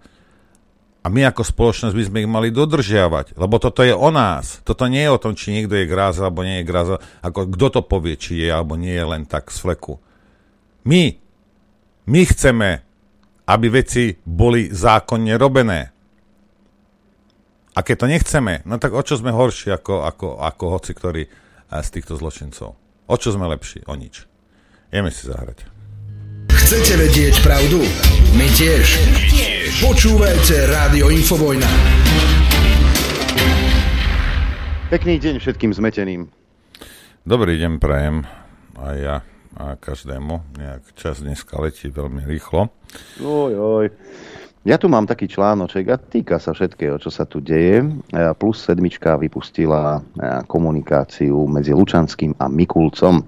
a 0.98 1.06
my 1.06 1.30
ako 1.30 1.46
spoločnosť 1.46 1.94
by 1.94 2.04
sme 2.04 2.18
ich 2.26 2.30
mali 2.30 2.48
dodržiavať, 2.50 3.38
lebo 3.38 3.56
toto 3.62 3.86
je 3.86 3.94
o 3.94 4.10
nás. 4.10 4.60
Toto 4.66 4.84
nie 4.90 5.06
je 5.06 5.14
o 5.14 5.22
tom, 5.22 5.32
či 5.38 5.54
niekto 5.54 5.78
je 5.78 5.88
gráza 5.88 6.26
alebo 6.26 6.42
nie 6.42 6.60
je 6.60 6.68
gráza, 6.68 7.00
ako 7.22 7.48
kto 7.54 7.66
to 7.78 7.80
povie, 7.86 8.18
či 8.18 8.44
je 8.44 8.50
alebo 8.50 8.74
nie 8.74 8.92
je 8.92 9.06
len 9.06 9.22
tak 9.24 9.48
z 9.48 9.58
fleku. 9.62 10.02
My, 10.84 11.14
my 12.10 12.20
chceme, 12.28 12.82
aby 13.48 13.66
veci 13.72 14.12
boli 14.20 14.68
zákonne 14.68 15.34
robené. 15.40 15.80
A 17.72 17.80
keď 17.80 17.96
to 18.04 18.06
nechceme, 18.10 18.52
no 18.66 18.76
tak 18.82 18.90
o 18.90 19.00
čo 19.06 19.14
sme 19.14 19.30
horší 19.30 19.70
ako, 19.70 20.02
ako, 20.02 20.28
ako 20.42 20.64
hoci 20.66 20.92
ktorý 20.98 21.22
z 21.70 21.88
týchto 21.94 22.18
zločincov? 22.18 22.74
O 23.08 23.14
čo 23.16 23.32
sme 23.32 23.46
lepší? 23.48 23.86
O 23.86 23.94
nič. 23.94 24.26
Jeme 24.90 25.14
si 25.14 25.24
zahrať. 25.24 25.77
Chcete 26.58 26.98
vedieť 26.98 27.38
pravdu? 27.46 27.78
My 28.34 28.50
tiež. 28.58 28.98
Počúvajte 29.78 30.66
Rádio 30.66 31.06
Infovojna. 31.06 31.70
Pekný 34.90 35.22
deň 35.22 35.38
všetkým 35.38 35.70
zmeteným. 35.70 36.26
Dobrý 37.22 37.62
deň 37.62 37.78
prajem 37.78 38.26
aj 38.74 38.96
ja 38.98 39.16
a 39.54 39.78
každému. 39.78 40.58
Nejak 40.58 40.82
čas 40.98 41.22
dneska 41.22 41.62
letí 41.62 41.94
veľmi 41.94 42.26
rýchlo. 42.26 42.74
Oj, 43.22 43.52
oj. 43.54 43.86
Ja 44.68 44.76
tu 44.76 44.84
mám 44.84 45.08
taký 45.08 45.32
článoček 45.32 45.88
a 45.88 45.96
týka 45.96 46.36
sa 46.36 46.52
všetkého, 46.52 47.00
čo 47.00 47.08
sa 47.08 47.24
tu 47.24 47.40
deje. 47.40 47.88
Plus 48.36 48.60
sedmička 48.60 49.16
vypustila 49.16 50.04
komunikáciu 50.44 51.48
medzi 51.48 51.72
Lučanským 51.72 52.36
a 52.36 52.52
Mikulcom. 52.52 53.24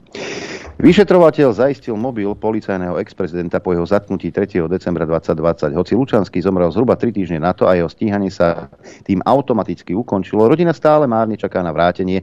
Vyšetrovateľ 0.80 1.48
zaistil 1.56 1.96
mobil 1.96 2.28
policajného 2.36 3.00
ex-prezidenta 3.00 3.56
po 3.56 3.72
jeho 3.72 3.88
zatknutí 3.88 4.28
3. 4.32 4.68
decembra 4.68 5.08
2020. 5.08 5.76
Hoci 5.76 5.92
Lučanský 5.96 6.44
zomrel 6.44 6.68
zhruba 6.76 7.00
3 7.00 7.08
týždne 7.08 7.40
na 7.40 7.56
to 7.56 7.64
a 7.64 7.76
jeho 7.76 7.88
stíhanie 7.88 8.28
sa 8.28 8.68
tým 9.08 9.24
automaticky 9.24 9.96
ukončilo, 9.96 10.44
rodina 10.44 10.76
stále 10.76 11.08
márne 11.08 11.40
čaká 11.40 11.64
na 11.64 11.72
vrátenie 11.72 12.20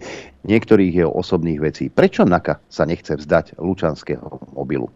niektorých 0.47 1.03
jeho 1.03 1.11
osobných 1.11 1.59
vecí. 1.59 1.91
Prečo 1.91 2.23
NAKA 2.23 2.63
sa 2.71 2.87
nechce 2.87 3.19
vzdať 3.19 3.59
Lučanského 3.59 4.55
mobilu? 4.55 4.87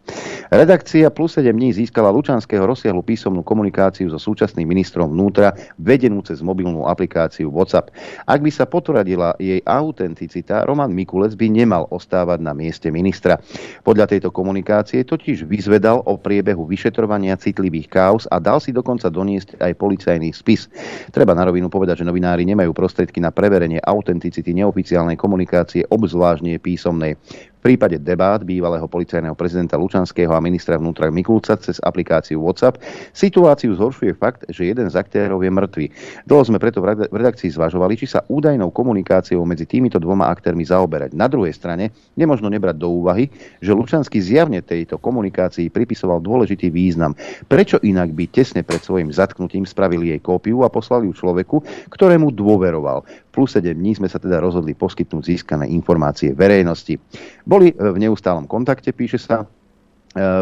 Redakcia 0.51 1.11
plus 1.11 1.35
7 1.35 1.51
dní 1.51 1.71
získala 1.75 2.11
Lučanského 2.11 2.63
rozsiahlu 2.63 3.03
písomnú 3.03 3.43
komunikáciu 3.43 4.11
so 4.11 4.19
súčasným 4.19 4.67
ministrom 4.67 5.11
vnútra 5.11 5.55
vedenú 5.79 6.23
cez 6.23 6.39
mobilnú 6.43 6.87
aplikáciu 6.87 7.51
WhatsApp. 7.51 7.91
Ak 8.27 8.39
by 8.39 8.51
sa 8.51 8.67
potvrdila 8.67 9.35
jej 9.39 9.59
autenticita, 9.63 10.63
Roman 10.67 10.91
Mikulec 10.91 11.35
by 11.35 11.47
nemal 11.51 11.87
ostávať 11.91 12.39
na 12.39 12.55
mieste 12.55 12.87
ministra. 12.91 13.39
Podľa 13.83 14.11
tejto 14.11 14.31
komunikácie 14.31 15.03
totiž 15.03 15.47
vyzvedal 15.47 16.03
o 16.07 16.15
priebehu 16.19 16.63
vyšetrovania 16.67 17.39
citlivých 17.39 17.87
kauz 17.91 18.23
a 18.31 18.39
dal 18.39 18.63
si 18.63 18.71
dokonca 18.71 19.11
doniesť 19.11 19.59
aj 19.59 19.71
policajný 19.75 20.31
spis. 20.31 20.71
Treba 21.11 21.35
na 21.35 21.47
rovinu 21.47 21.67
povedať, 21.67 22.03
že 22.03 22.07
novinári 22.07 22.47
nemajú 22.47 22.71
prostriedky 22.71 23.19
na 23.19 23.31
preverenie 23.31 23.79
autenticity 23.83 24.51
neoficiálnej 24.55 25.15
komunikácie 25.15 25.40
komunikácie, 25.41 25.89
obzvlášť 25.89 26.61
písomnej. 26.61 27.17
V 27.61 27.69
prípade 27.69 28.01
debát 28.01 28.41
bývalého 28.41 28.89
policajného 28.89 29.37
prezidenta 29.37 29.77
Lučanského 29.77 30.33
a 30.33 30.41
ministra 30.41 30.81
vnútra 30.81 31.13
Mikulca 31.13 31.53
cez 31.61 31.77
aplikáciu 31.85 32.41
WhatsApp 32.41 32.81
situáciu 33.13 33.77
zhoršuje 33.77 34.17
fakt, 34.17 34.49
že 34.49 34.73
jeden 34.73 34.89
z 34.89 34.97
aktérov 34.97 35.45
je 35.45 35.53
mŕtvy. 35.53 35.85
Dlho 36.25 36.41
sme 36.41 36.57
preto 36.57 36.81
v 36.81 37.05
redakcii 37.13 37.53
zvažovali, 37.53 37.93
či 38.01 38.09
sa 38.09 38.25
údajnou 38.25 38.73
komunikáciou 38.73 39.45
medzi 39.45 39.69
týmito 39.69 40.01
dvoma 40.01 40.33
aktérmi 40.33 40.65
zaoberať. 40.65 41.13
Na 41.13 41.29
druhej 41.29 41.53
strane 41.53 41.93
nemožno 42.17 42.49
nebrať 42.49 42.81
do 42.81 42.97
úvahy, 42.97 43.29
že 43.61 43.77
Lučanský 43.77 44.17
zjavne 44.17 44.65
tejto 44.65 44.97
komunikácii 44.97 45.69
pripisoval 45.69 46.17
dôležitý 46.17 46.73
význam. 46.73 47.13
Prečo 47.45 47.77
inak 47.85 48.09
by 48.17 48.25
tesne 48.25 48.65
pred 48.65 48.81
svojim 48.81 49.13
zatknutím 49.13 49.69
spravili 49.69 50.09
jej 50.09 50.21
kópiu 50.25 50.65
a 50.65 50.73
poslali 50.73 51.05
ju 51.05 51.13
človeku, 51.13 51.61
ktorému 51.93 52.33
dôveroval. 52.33 53.05
Plus 53.31 53.49
7 53.55 53.71
dní 53.71 53.95
sme 53.95 54.11
sa 54.11 54.19
teda 54.19 54.43
rozhodli 54.43 54.75
poskytnúť 54.75 55.23
získané 55.23 55.71
informácie 55.71 56.35
verejnosti. 56.35 56.99
Boli 57.47 57.71
e, 57.71 57.75
v 57.75 57.97
neustálom 57.97 58.43
kontakte, 58.43 58.91
píše 58.91 59.17
sa 59.17 59.43
e, 59.43 59.47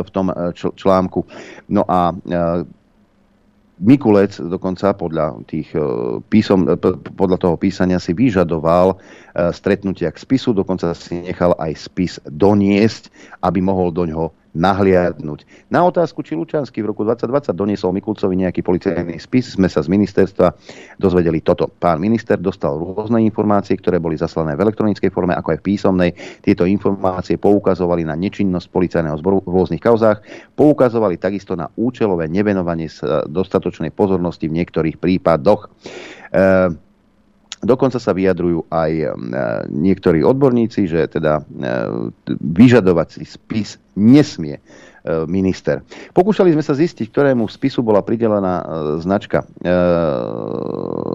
v 0.02 0.10
tom 0.10 0.34
e, 0.34 0.54
článku. 0.58 1.22
No 1.70 1.86
a 1.86 2.12
Mikulec 3.80 4.36
dokonca 4.44 4.92
podľa, 4.92 5.40
tých, 5.48 5.72
písom, 6.28 6.68
podľa 7.16 7.38
toho 7.40 7.56
písania 7.56 7.96
si 7.96 8.12
vyžadoval 8.12 9.00
stretnutia 9.56 10.12
k 10.12 10.20
spisu, 10.20 10.52
dokonca 10.52 10.92
si 10.92 11.24
nechal 11.24 11.56
aj 11.56 11.88
spis 11.88 12.20
doniesť, 12.28 13.08
aby 13.40 13.64
mohol 13.64 13.96
do 13.96 14.04
ňoho 14.04 14.36
nahliadnúť. 14.58 15.70
Na 15.70 15.86
otázku, 15.86 16.26
či 16.26 16.34
Lučanský 16.34 16.82
v 16.82 16.90
roku 16.90 17.06
2020 17.06 17.54
doniesol 17.54 17.94
Mikulcovi 17.94 18.34
nejaký 18.34 18.66
policajný 18.66 19.22
spis, 19.22 19.54
sme 19.54 19.70
sa 19.70 19.86
z 19.86 19.92
ministerstva 19.94 20.54
dozvedeli 20.98 21.46
toto. 21.46 21.70
Pán 21.70 22.02
minister 22.02 22.42
dostal 22.42 22.78
rôzne 22.78 23.22
informácie, 23.22 23.78
ktoré 23.78 24.02
boli 24.02 24.18
zaslané 24.18 24.58
v 24.58 24.66
elektronickej 24.66 25.14
forme, 25.14 25.38
ako 25.38 25.54
aj 25.54 25.60
v 25.62 25.68
písomnej. 25.70 26.12
Tieto 26.42 26.66
informácie 26.66 27.38
poukazovali 27.38 28.02
na 28.02 28.18
nečinnosť 28.18 28.68
policajného 28.74 29.18
zboru 29.22 29.46
v 29.46 29.54
rôznych 29.54 29.84
kauzách, 29.84 30.26
poukazovali 30.58 31.22
takisto 31.22 31.54
na 31.54 31.70
účelové 31.78 32.26
nevenovanie 32.26 32.90
dostatočnej 33.30 33.94
pozornosti 33.94 34.50
v 34.50 34.58
niektorých 34.58 34.98
prípadoch. 34.98 35.70
E- 36.34 36.89
Dokonca 37.60 38.00
sa 38.00 38.16
vyjadrujú 38.16 38.72
aj 38.72 38.92
e, 38.96 39.08
niektorí 39.68 40.24
odborníci, 40.24 40.88
že 40.88 41.12
teda 41.12 41.44
e, 41.44 41.44
vyžadovací 42.40 43.28
spis 43.28 43.76
nesmie 44.00 44.64
minister. 45.28 45.82
Pokúšali 46.12 46.52
sme 46.52 46.64
sa 46.64 46.76
zistiť, 46.76 47.08
ktorému 47.12 47.48
spisu 47.48 47.80
bola 47.80 48.04
pridelená 48.04 48.60
e, 48.60 48.64
značka. 49.00 49.48
E, 49.64 49.76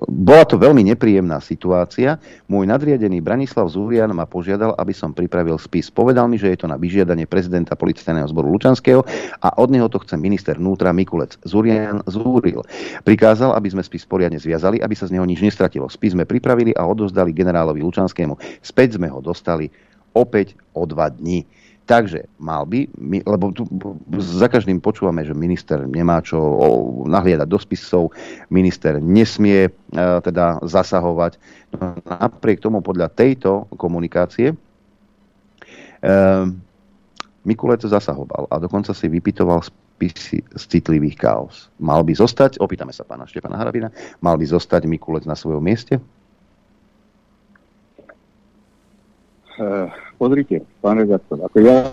bola 0.09 0.45
to 0.49 0.57
veľmi 0.57 0.81
nepríjemná 0.95 1.39
situácia. 1.45 2.17
Môj 2.49 2.65
nadriadený 2.65 3.21
Branislav 3.21 3.69
Zúrian 3.69 4.13
ma 4.17 4.25
požiadal, 4.25 4.73
aby 4.81 4.97
som 4.97 5.13
pripravil 5.13 5.61
spis. 5.61 5.93
Povedal 5.93 6.27
mi, 6.31 6.41
že 6.41 6.53
je 6.55 6.65
to 6.65 6.71
na 6.71 6.81
vyžiadanie 6.81 7.29
prezidenta 7.29 7.77
policajného 7.77 8.29
zboru 8.31 8.49
Lučanského 8.57 9.05
a 9.45 9.49
od 9.61 9.69
neho 9.69 9.87
to 9.93 10.01
chce 10.01 10.17
minister 10.17 10.57
vnútra 10.57 10.95
Mikulec. 10.97 11.37
Zúrian 11.45 12.01
zúril. 12.09 12.65
Prikázal, 13.05 13.53
aby 13.53 13.69
sme 13.69 13.83
spis 13.85 14.09
poriadne 14.09 14.41
zviazali, 14.41 14.81
aby 14.81 14.95
sa 14.97 15.09
z 15.09 15.19
neho 15.19 15.27
nič 15.29 15.45
nestratilo. 15.45 15.93
Spis 15.93 16.17
sme 16.17 16.25
pripravili 16.25 16.73
a 16.73 16.89
odozdali 16.89 17.37
generálovi 17.37 17.85
Lučanskému. 17.85 18.65
Späť 18.65 18.97
sme 18.97 19.13
ho 19.13 19.21
dostali 19.21 19.69
opäť 20.15 20.55
o 20.73 20.87
dva 20.87 21.11
dní. 21.11 21.45
Takže 21.85 22.25
mal 22.41 22.65
by, 22.65 22.89
my, 22.97 23.21
lebo 23.29 23.53
tu 23.53 23.69
za 24.17 24.49
každým 24.49 24.81
počúvame, 24.81 25.21
že 25.21 25.37
minister 25.37 25.85
nemá 25.85 26.25
čo 26.25 26.41
nahliadať 27.05 27.45
do 27.45 27.61
spisov, 27.61 28.09
minister 28.49 28.97
nesmie 29.05 29.69
uh, 29.69 30.17
teda 30.25 30.65
zasahovať. 30.65 31.37
No, 31.77 31.93
napriek 32.09 32.65
tomu 32.65 32.81
podľa 32.81 33.13
tejto 33.13 33.69
komunikácie 33.77 34.57
uh, 34.57 36.49
Mikulec 37.45 37.85
zasahoval 37.85 38.49
a 38.49 38.57
dokonca 38.57 38.97
si 38.97 39.05
vypitoval 39.05 39.61
spisy 39.61 40.41
z 40.41 40.63
citlivých 40.65 41.21
chaos. 41.21 41.69
Mal 41.77 42.01
by 42.01 42.17
zostať, 42.17 42.65
opýtame 42.65 42.97
sa 42.97 43.05
pána 43.05 43.29
Štepana 43.29 43.61
Harabina, 43.61 43.93
mal 44.25 44.41
by 44.41 44.49
zostať 44.49 44.89
Mikulec 44.89 45.29
na 45.29 45.37
svojom 45.37 45.61
mieste? 45.61 46.01
Uh 46.01 46.25
pozrite, 50.19 50.63
pán 50.83 50.99
redaktor, 50.99 51.39
ako 51.47 51.57
ja 51.63 51.93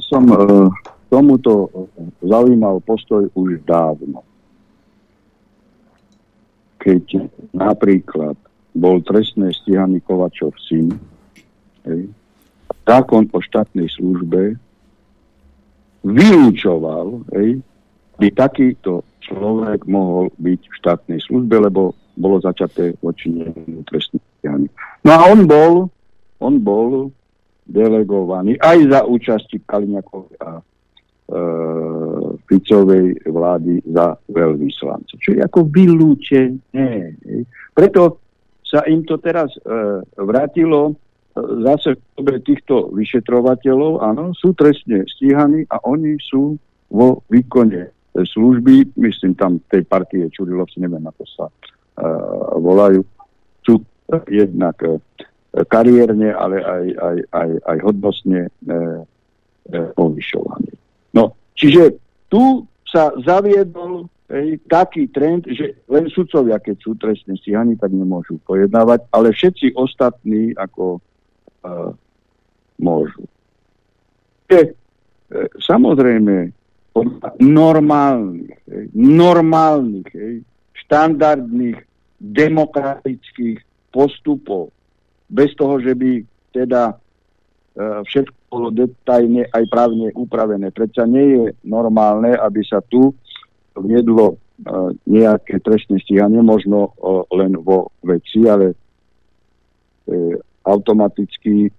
som 0.00 0.24
e, 0.28 0.36
tomuto 1.12 1.68
zaujímal 2.24 2.80
postoj 2.84 3.28
už 3.36 3.60
dávno. 3.68 4.24
Keď 6.80 7.28
napríklad 7.52 8.34
bol 8.72 9.04
trestné 9.04 9.52
stíhaný 9.52 10.00
Kovačov 10.02 10.56
syn, 10.66 10.96
hej, 11.84 12.08
zákon 12.88 13.28
o 13.30 13.38
štátnej 13.38 13.86
službe 13.92 14.56
vylúčoval, 16.02 17.22
by 18.18 18.28
takýto 18.34 19.06
človek 19.22 19.86
mohol 19.86 20.34
byť 20.42 20.60
v 20.66 20.74
štátnej 20.82 21.20
službe, 21.22 21.70
lebo 21.70 21.94
bolo 22.18 22.42
začaté 22.42 22.92
voči 23.00 23.30
nemu 23.30 23.86
trestné 23.88 24.18
stíhanie. 24.38 24.68
No 25.06 25.10
a 25.14 25.20
on 25.30 25.46
bol, 25.46 25.88
on 26.42 26.58
bol 26.58 27.14
delegovaní 27.62 28.58
aj 28.58 28.78
za 28.90 29.00
účasti 29.06 29.62
Kaliňakovej 29.62 30.34
a 30.42 30.50
e, 30.58 30.62
Ficovej 32.50 33.22
vlády 33.30 33.86
za 33.86 34.18
veľvyslanca. 34.26 35.14
Čiže 35.22 35.46
ako 35.46 35.70
vylúčené. 35.70 37.14
Preto 37.70 38.18
sa 38.66 38.82
im 38.90 39.06
to 39.06 39.22
teraz 39.22 39.54
e, 39.54 39.60
vrátilo 40.18 40.90
e, 40.90 40.94
zase 41.62 41.94
v 42.18 42.26
týchto 42.42 42.90
vyšetrovateľov, 42.92 44.02
áno, 44.02 44.34
sú 44.34 44.52
trestne 44.58 45.06
stíhaní 45.06 45.62
a 45.70 45.78
oni 45.86 46.18
sú 46.18 46.58
vo 46.92 47.22
výkone 47.30 47.88
služby, 48.12 48.92
myslím 48.96 49.32
tam 49.34 49.60
tej 49.72 49.88
partie 49.88 50.28
Čurilovci, 50.28 50.80
neviem 50.84 51.04
ako 51.08 51.24
sa 51.32 51.46
e, 51.48 51.52
volajú, 52.60 53.00
sú 53.64 53.80
jednak 54.28 54.76
e, 54.84 55.00
kariérne, 55.52 56.32
ale 56.32 56.64
aj, 56.64 56.84
aj, 56.96 57.16
aj, 57.28 57.50
aj 57.68 57.78
hodnostne 57.84 58.48
e, 58.48 58.50
e, 58.72 59.78
povyšovaní. 59.92 60.72
No, 61.12 61.36
čiže 61.52 62.00
tu 62.32 62.64
sa 62.88 63.12
zaviedol 63.20 64.08
ej, 64.32 64.56
taký 64.64 65.12
trend, 65.12 65.44
že 65.44 65.76
len 65.92 66.08
sudcovia, 66.08 66.56
keď 66.56 66.76
sú 66.80 66.96
trestne 66.96 67.36
stíhaní, 67.36 67.76
tak 67.76 67.92
nemôžu 67.92 68.40
pojednávať, 68.48 69.04
ale 69.12 69.36
všetci 69.36 69.76
ostatní 69.76 70.56
ako 70.56 70.96
e, 70.96 71.00
môžu. 72.80 73.28
E, 74.48 74.72
samozrejme, 75.60 76.48
normálnych, 77.40 78.56
ej, 78.72 78.84
normálnych, 78.96 80.08
ej, 80.16 80.34
štandardných 80.80 81.76
demokratických 82.20 83.60
postupov 83.92 84.72
bez 85.32 85.56
toho, 85.56 85.80
že 85.80 85.96
by 85.96 86.20
teda 86.52 86.92
e, 86.92 86.94
všetko 88.04 88.36
bolo 88.52 88.68
detajne 88.68 89.48
aj 89.48 89.64
právne 89.72 90.12
upravené. 90.12 90.68
Prečo 90.68 91.08
nie 91.08 91.26
je 91.32 91.44
normálne, 91.64 92.36
aby 92.36 92.60
sa 92.60 92.84
tu 92.84 93.16
viedlo 93.72 94.36
e, 94.36 94.36
nejaké 95.08 95.56
trestné 95.64 96.04
stíhanie, 96.04 96.44
možno 96.44 96.92
len 97.32 97.56
vo 97.56 97.88
veci, 98.04 98.44
ale 98.44 98.76
e, 98.76 98.76
automaticky 100.68 101.72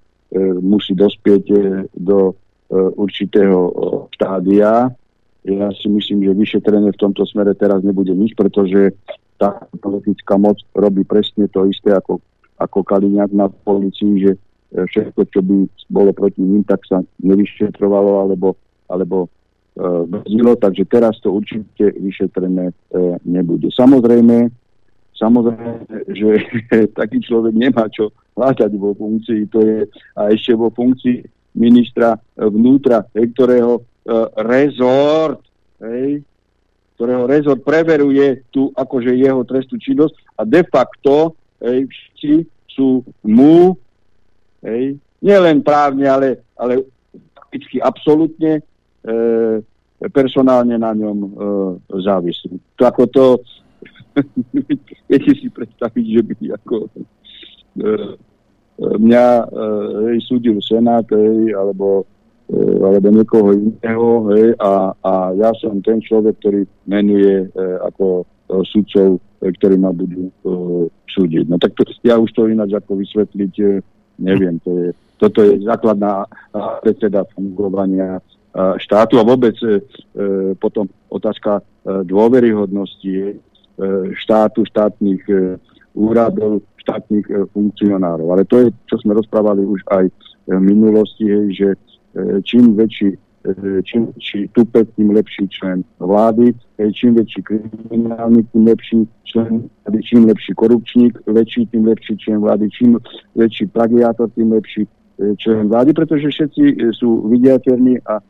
musí 0.65 0.97
dospieť 0.97 1.45
do 1.93 2.33
určitého 2.73 3.69
štádia. 4.17 4.89
Ja 5.45 5.67
si 5.77 5.87
myslím, 5.93 6.25
že 6.25 6.33
vyšetrené 6.33 6.89
v 6.89 6.97
tomto 7.05 7.21
smere 7.29 7.53
teraz 7.53 7.85
nebude 7.85 8.17
nič, 8.17 8.33
pretože 8.33 8.97
tá 9.37 9.61
politická 9.77 10.41
moc 10.41 10.57
robí 10.73 11.05
presne 11.05 11.45
to 11.53 11.69
isté, 11.69 11.93
ako 11.93 12.17
ako 12.57 12.83
Kaliňák 12.83 13.31
na 13.33 13.49
policii, 13.49 14.13
že 14.21 14.31
e, 14.35 14.39
všetko, 14.85 15.21
čo 15.29 15.39
by 15.41 15.55
bolo 15.89 16.11
proti 16.13 16.41
ním, 16.41 16.63
tak 16.65 16.81
sa 16.85 17.01
nevyšetrovalo 17.21 18.27
alebo, 18.27 18.55
alebo 18.89 19.25
e, 19.25 19.87
brzdilo, 20.07 20.53
takže 20.57 20.83
teraz 20.85 21.17
to 21.21 21.33
určite 21.33 21.93
vyšetrené 21.97 22.69
e, 22.69 22.73
nebude. 23.25 23.69
Samozrejme, 23.73 24.49
samozrejme, 25.17 25.71
že 26.13 26.29
taký 26.99 27.21
človek 27.21 27.53
nemá 27.55 27.89
čo 27.89 28.13
hľadať 28.37 28.71
vo 28.77 28.97
funkcii, 28.97 29.41
to 29.53 29.59
je 29.61 29.77
a 30.17 30.33
ešte 30.33 30.57
vo 30.57 30.73
funkcii 30.73 31.21
ministra 31.53 32.17
vnútra, 32.33 33.05
ktorého 33.13 33.77
e, 33.77 33.81
rezort, 34.41 35.41
hej, 35.81 36.25
ktorého 36.97 37.25
rezort 37.29 37.61
preveruje 37.61 38.45
tu 38.53 38.69
akože 38.73 39.13
jeho 39.17 39.41
trestnú 39.45 39.77
činnosť 39.81 40.15
a 40.37 40.41
de 40.45 40.61
facto 40.65 41.37
hej, 41.63 41.87
všetci 41.87 42.31
sú 42.75 43.01
mu, 43.23 43.79
hej, 44.61 44.99
nielen 45.23 45.63
právne, 45.63 46.05
ale, 46.05 46.43
ale 46.59 46.83
fakticky 47.31 47.79
absolútne 47.79 48.59
e, 48.59 48.63
personálne 50.11 50.75
na 50.75 50.91
ňom 50.91 51.17
e, 51.23 51.29
závislí. 52.03 52.59
To 52.75 52.83
ako 52.83 53.03
to, 53.07 53.25
viete 55.09 55.31
si 55.39 55.47
predstaviť, 55.47 56.05
že 56.19 56.21
by 56.27 56.35
ako 56.59 56.75
e, 56.83 56.89
e 57.79 57.87
mňa 58.99 59.25
e, 59.39 59.45
súdil 60.27 60.59
Senát, 60.59 61.07
hej, 61.07 61.55
alebo, 61.55 62.03
e, 62.51 62.57
alebo 62.83 63.07
niekoho 63.13 63.55
iného, 63.55 64.09
hej, 64.35 64.47
a, 64.59 64.91
a 64.99 65.13
ja 65.39 65.55
som 65.61 65.79
ten 65.79 66.03
človek, 66.03 66.35
ktorý 66.43 66.67
menuje 66.83 67.47
e, 67.47 67.57
ako 67.87 68.05
e, 68.21 68.23
sudcov 68.67 69.23
ktorí 69.51 69.75
ma 69.75 69.91
budú 69.91 70.31
uh, 70.43 70.87
súdiť. 71.11 71.45
No 71.51 71.59
tak 71.59 71.75
to, 71.75 71.83
ja 72.05 72.15
už 72.15 72.31
to 72.31 72.47
ináč 72.47 72.71
ako 72.77 72.95
vysvetliť 72.95 73.53
uh, 73.59 73.83
neviem. 74.23 74.61
To 74.63 74.71
je, 74.71 74.87
toto 75.19 75.39
je 75.43 75.59
základná 75.63 76.23
uh, 76.23 76.79
predseda 76.79 77.27
fungovania 77.35 78.19
uh, 78.19 78.75
štátu 78.79 79.19
a 79.19 79.27
vôbec 79.27 79.55
uh, 79.61 79.81
potom 80.59 80.87
otázka 81.11 81.59
uh, 81.59 82.01
dôveryhodnosti 82.07 83.41
štátu, 84.13 84.69
štátnych 84.69 85.25
uh, 85.33 85.57
úradov, 85.97 86.61
štátnych 86.77 87.25
uh, 87.33 87.49
funkcionárov. 87.57 88.27
Ale 88.29 88.45
to 88.45 88.61
je, 88.61 88.67
čo 88.85 89.01
sme 89.01 89.17
rozprávali 89.17 89.65
už 89.65 89.81
aj 89.89 90.05
v 90.45 90.59
minulosti, 90.61 91.25
hej, 91.25 91.47
že 91.57 91.69
uh, 91.73 92.37
čím 92.45 92.75
väčší 92.77 93.15
e, 93.15 93.19
čím 93.83 94.05
väčší 94.05 94.47
tupec, 94.51 94.87
tým 94.95 95.09
lepší 95.11 95.47
člen 95.49 95.83
vlády, 95.99 96.53
e, 96.79 96.91
čím 96.91 97.15
väčší 97.15 97.41
kriminálnik, 97.43 98.47
tým 98.51 98.67
lepší 98.67 98.97
člen 99.23 99.69
vlády, 99.83 99.99
čím 100.03 100.25
lepší 100.25 100.53
korupčník, 100.53 101.13
väčší, 101.27 101.67
tým 101.67 101.85
lepší 101.87 102.17
člen 102.17 102.39
vlády, 102.39 102.69
čím 102.69 102.97
väčší 103.35 103.67
plagiátor, 103.67 104.29
tým 104.29 104.51
lepší 104.51 104.87
e, 105.19 105.35
člen 105.35 105.69
vlády, 105.69 105.93
pretože 105.93 106.27
všetci 106.27 106.95
sú 106.95 107.27
vidiateľní 107.27 107.99
a 108.07 108.19
e, 108.19 108.23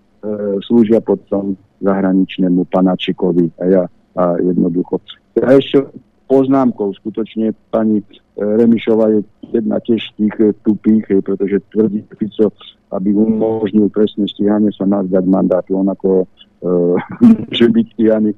slúžia 0.66 1.02
potom 1.02 1.58
zahraničnému 1.82 2.66
panačikovi 2.72 3.52
a 3.60 3.66
ja 3.66 3.84
a 4.16 4.38
jednoducho. 4.38 5.02
Ja 5.34 5.58
ešte 5.58 5.90
poznámkou. 6.34 6.90
Skutočne 6.98 7.54
pani 7.70 8.02
e, 8.02 8.06
Remišová 8.42 9.14
je 9.14 9.20
jedna 9.54 9.78
tiež 9.86 10.02
z 10.02 10.12
tých 10.18 10.36
e, 10.42 10.46
tupých, 10.66 11.06
e, 11.14 11.22
pretože 11.22 11.62
tvrdí 11.70 12.02
Fico, 12.18 12.50
aby 12.90 13.14
umožnil 13.14 13.94
presne 13.94 14.26
stíhanie 14.26 14.74
sa 14.74 14.90
má 14.90 15.06
zdať 15.06 15.26
mandátu. 15.30 15.78
On 15.78 15.90
ako 15.90 16.26
že 17.60 17.68
byť 17.68 17.86
stíhaný 18.00 18.32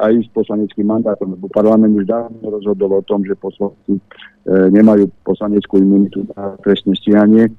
aj 0.00 0.12
s 0.24 0.28
poslaneckým 0.32 0.88
mandátom, 0.88 1.36
lebo 1.36 1.44
parlament 1.52 1.92
už 1.92 2.08
dávno 2.08 2.40
rozhodol 2.56 2.98
o 2.98 3.04
tom, 3.04 3.20
že 3.20 3.36
poslanci 3.36 4.00
nemajú 4.48 5.04
poslaneckú 5.28 5.76
imunitu 5.76 6.24
na 6.32 6.56
trestné 6.64 6.96
stíhanie. 6.96 7.52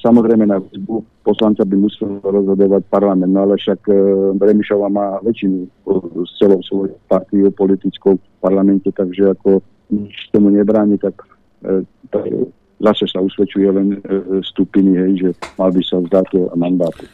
Samozrejme 0.00 0.48
na 0.48 0.56
výzbu 0.56 1.04
poslanca 1.20 1.68
by 1.68 1.76
musel 1.76 2.16
rozhodovať 2.24 2.80
parlament, 2.88 3.28
no 3.28 3.44
ale 3.44 3.60
však 3.60 3.84
Remišová 4.40 4.88
má 4.88 5.20
väčšinu 5.20 5.68
s 6.24 6.32
celou 6.40 6.64
svojou 6.64 6.96
partiou 7.12 7.52
politickou 7.52 8.16
parlamente, 8.40 8.88
takže 8.88 9.36
ako 9.36 9.60
nič 9.92 10.32
tomu 10.32 10.48
nebráni, 10.54 10.96
tak, 10.96 11.20
e, 11.66 11.84
tak 12.08 12.24
zase 12.80 13.04
sa 13.10 13.20
usvedčuje 13.20 13.68
len 13.68 13.88
e, 13.92 14.40
stupiny, 14.40 14.96
hej, 14.96 15.12
že 15.20 15.30
mal 15.60 15.74
by 15.74 15.82
sa 15.84 16.00
vzdať 16.00 16.28
mandátu. 16.56 17.04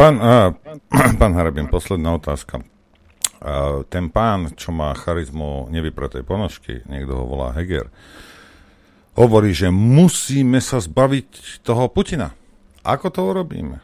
Pán, 0.00 0.16
a, 0.22 0.56
pán 1.20 1.32
Harabin, 1.36 1.68
posledná 1.68 2.16
otázka. 2.16 2.64
A, 3.42 3.84
ten 3.92 4.08
pán, 4.08 4.56
čo 4.56 4.72
má 4.72 4.96
charizmu 4.96 5.68
nevypratej 5.68 6.24
ponožky, 6.24 6.80
niekto 6.88 7.12
ho 7.20 7.24
volá 7.28 7.52
Heger, 7.52 7.92
hovorí, 9.16 9.56
že 9.56 9.72
musíme 9.72 10.60
sa 10.60 10.78
zbaviť 10.78 11.60
toho 11.64 11.88
Putina. 11.88 12.36
Ako 12.84 13.10
to 13.10 13.20
urobíme? 13.26 13.82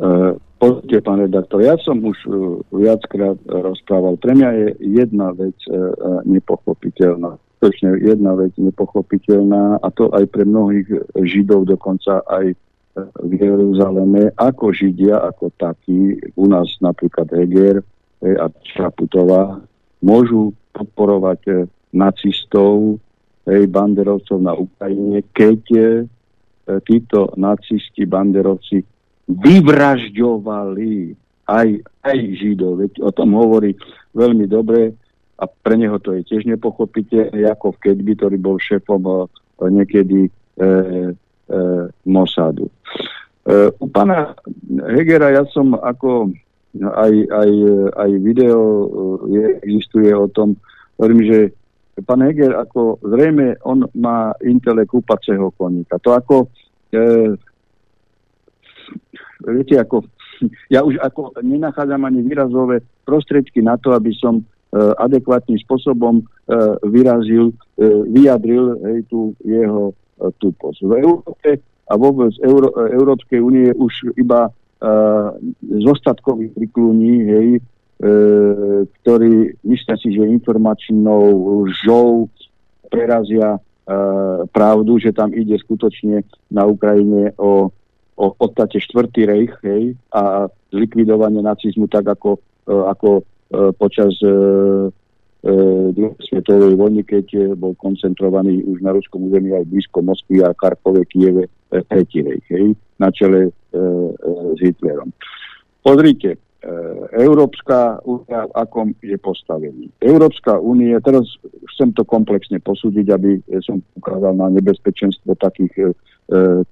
Uh, 0.00 0.34
Pozrite, 0.60 1.00
pán 1.04 1.20
redaktor, 1.20 1.60
ja 1.60 1.76
som 1.80 2.00
už 2.00 2.18
uh, 2.28 2.60
viackrát 2.72 3.36
rozprával. 3.48 4.16
Pre 4.16 4.32
mňa 4.32 4.50
je 4.56 4.68
jedna 4.96 5.32
vec 5.36 5.56
uh, 5.68 6.24
nepochopiteľná. 6.24 7.36
Točne 7.60 8.00
jedna 8.00 8.32
vec 8.40 8.56
nepochopiteľná 8.56 9.84
a 9.84 9.88
to 9.92 10.08
aj 10.16 10.24
pre 10.32 10.48
mnohých 10.48 10.88
Židov, 11.12 11.68
dokonca 11.68 12.24
aj 12.24 12.56
v 12.96 13.32
Jeruzaleme, 13.36 14.32
ako 14.34 14.72
Židia, 14.72 15.20
ako 15.20 15.52
takí, 15.60 16.18
u 16.34 16.48
nás 16.48 16.66
napríklad 16.80 17.28
Heger 17.30 17.84
a 18.24 18.48
Čaputová, 18.64 19.60
môžu 20.00 20.56
podporovať 20.70 21.70
nacistov, 21.90 22.98
hej, 23.46 23.66
banderovcov 23.66 24.38
na 24.38 24.54
Ukrajine, 24.54 25.26
keď 25.34 25.62
títo 26.86 27.34
nacisti, 27.34 28.06
banderovci 28.06 28.86
vyvražďovali 29.26 31.14
aj, 31.50 31.68
aj 32.06 32.18
Židov. 32.38 32.72
Veď 32.82 32.92
o 33.02 33.10
tom 33.10 33.34
hovorí 33.34 33.74
veľmi 34.14 34.46
dobre 34.46 34.94
a 35.40 35.44
pre 35.46 35.74
neho 35.78 35.96
to 35.98 36.14
je 36.18 36.26
tiež 36.26 36.46
nepochopiteľné, 36.46 37.46
ako 37.48 37.74
v 37.74 37.80
Kedby, 37.88 38.12
ktorý 38.18 38.36
bol 38.36 38.56
šéfom 38.60 39.02
eh, 39.08 39.24
niekedy 39.72 40.28
e, 40.28 40.30
e, 40.60 40.68
Mossadu. 42.04 42.68
E, 42.68 42.72
u 43.72 43.86
pána 43.88 44.36
Hegera 44.92 45.32
ja 45.32 45.44
som 45.48 45.72
ako 45.72 46.34
aj, 46.78 47.14
aj, 47.30 47.50
aj 47.98 48.10
video 48.22 48.60
je, 49.26 49.58
existuje 49.66 50.14
o 50.14 50.30
tom, 50.30 50.54
hovorím, 50.94 51.22
že 51.26 51.38
pán 52.06 52.22
Heger 52.22 52.54
ako 52.54 53.02
zrejme 53.02 53.58
on 53.66 53.84
má 53.98 54.30
intelekt 54.46 54.94
upaceho 54.94 55.50
koníka. 55.58 55.98
To 56.06 56.14
ako 56.14 56.36
e, 56.94 57.34
viete, 59.50 59.74
ako, 59.80 60.06
ja 60.74 60.86
už 60.86 61.00
ako 61.02 61.34
nenachádzam 61.42 62.06
ani 62.06 62.22
výrazové 62.22 62.84
prostriedky 63.04 63.64
na 63.64 63.74
to, 63.74 63.90
aby 63.90 64.14
som 64.14 64.38
uh, 64.38 64.94
adekvátnym 65.02 65.58
spôsobom 65.66 66.22
uh, 66.22 66.78
vyrazil, 66.86 67.50
uh, 67.50 68.06
vyjadril 68.06 68.78
hej, 68.86 68.98
tú 69.10 69.34
jeho 69.42 69.90
uh, 69.90 70.30
tuposť. 70.38 70.86
V 70.86 70.92
Európe 70.94 71.50
a 71.90 71.92
vôbec 71.98 72.30
Euró- 72.46 72.70
Európskej 72.86 73.42
únie 73.42 73.74
už 73.74 74.14
iba 74.14 74.54
zostatkoví 75.60 76.56
priklúni, 76.56 77.14
hej, 77.28 77.48
uh, 77.60 78.88
ktorí 79.00 79.60
myslia 79.68 79.96
si, 80.00 80.08
že 80.16 80.24
informačnou 80.24 81.20
žou 81.84 82.32
prerazia 82.88 83.60
uh, 83.60 84.48
pravdu, 84.48 84.96
že 84.96 85.12
tam 85.12 85.36
ide 85.36 85.60
skutočne 85.60 86.24
na 86.48 86.64
Ukrajine 86.64 87.36
o 87.36 87.68
o 88.20 88.24
v 88.28 88.36
podstate 88.36 88.76
štvrtý 88.84 89.24
rejch 89.24 89.56
hej, 89.64 89.96
a 90.12 90.52
zlikvidovanie 90.68 91.40
nacizmu 91.40 91.88
tak 91.88 92.04
ako, 92.12 92.36
e, 92.68 92.72
ako 92.92 93.08
e, 93.16 93.22
počas 93.80 94.12
e, 94.20 94.32
druhej 95.96 96.20
svetovej 96.28 96.76
vojny, 96.76 97.00
keď 97.00 97.56
bol 97.56 97.72
koncentrovaný 97.80 98.60
už 98.68 98.84
na 98.84 98.92
ruskom 98.92 99.24
území 99.24 99.56
aj 99.56 99.64
blízko 99.72 100.04
Moskvy 100.04 100.44
a 100.44 100.52
Karkove, 100.52 101.08
Kieve, 101.08 101.48
tretí 101.70 102.26
hej, 102.50 102.74
na 102.98 103.08
čele 103.14 103.54
s 103.70 104.58
Hitlerom. 104.58 105.14
Pozrite, 105.80 106.36
Európska 107.16 108.04
únia 108.04 108.44
v 108.44 108.52
akom 108.52 108.88
je 109.00 109.16
postavení. 109.16 109.88
Európska 110.04 110.60
únie, 110.60 110.92
teraz 111.00 111.24
chcem 111.72 111.96
to 111.96 112.04
komplexne 112.04 112.60
posúdiť, 112.60 113.06
aby 113.16 113.40
som 113.64 113.80
ukázal 113.96 114.36
na 114.36 114.52
nebezpečenstvo 114.52 115.40
takých 115.40 115.72
e, 115.80 115.84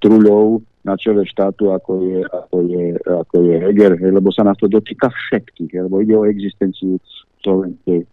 truľov, 0.04 0.60
na 0.84 0.92
čele 1.00 1.24
štátu, 1.24 1.72
ako 1.72 2.04
je, 2.04 2.20
ako 2.20 2.56
je, 2.68 2.84
ako 3.00 3.36
je 3.48 3.54
Heger, 3.64 3.92
hej, 3.96 4.12
lebo 4.12 4.28
sa 4.28 4.44
nás 4.44 4.60
to 4.60 4.68
dotýka 4.68 5.08
všetkých, 5.08 5.72
hej, 5.72 5.82
lebo 5.88 6.04
ide 6.04 6.14
o 6.20 6.28
existenciu 6.28 7.00
Slovenskej 7.40 8.04
e, 8.04 8.06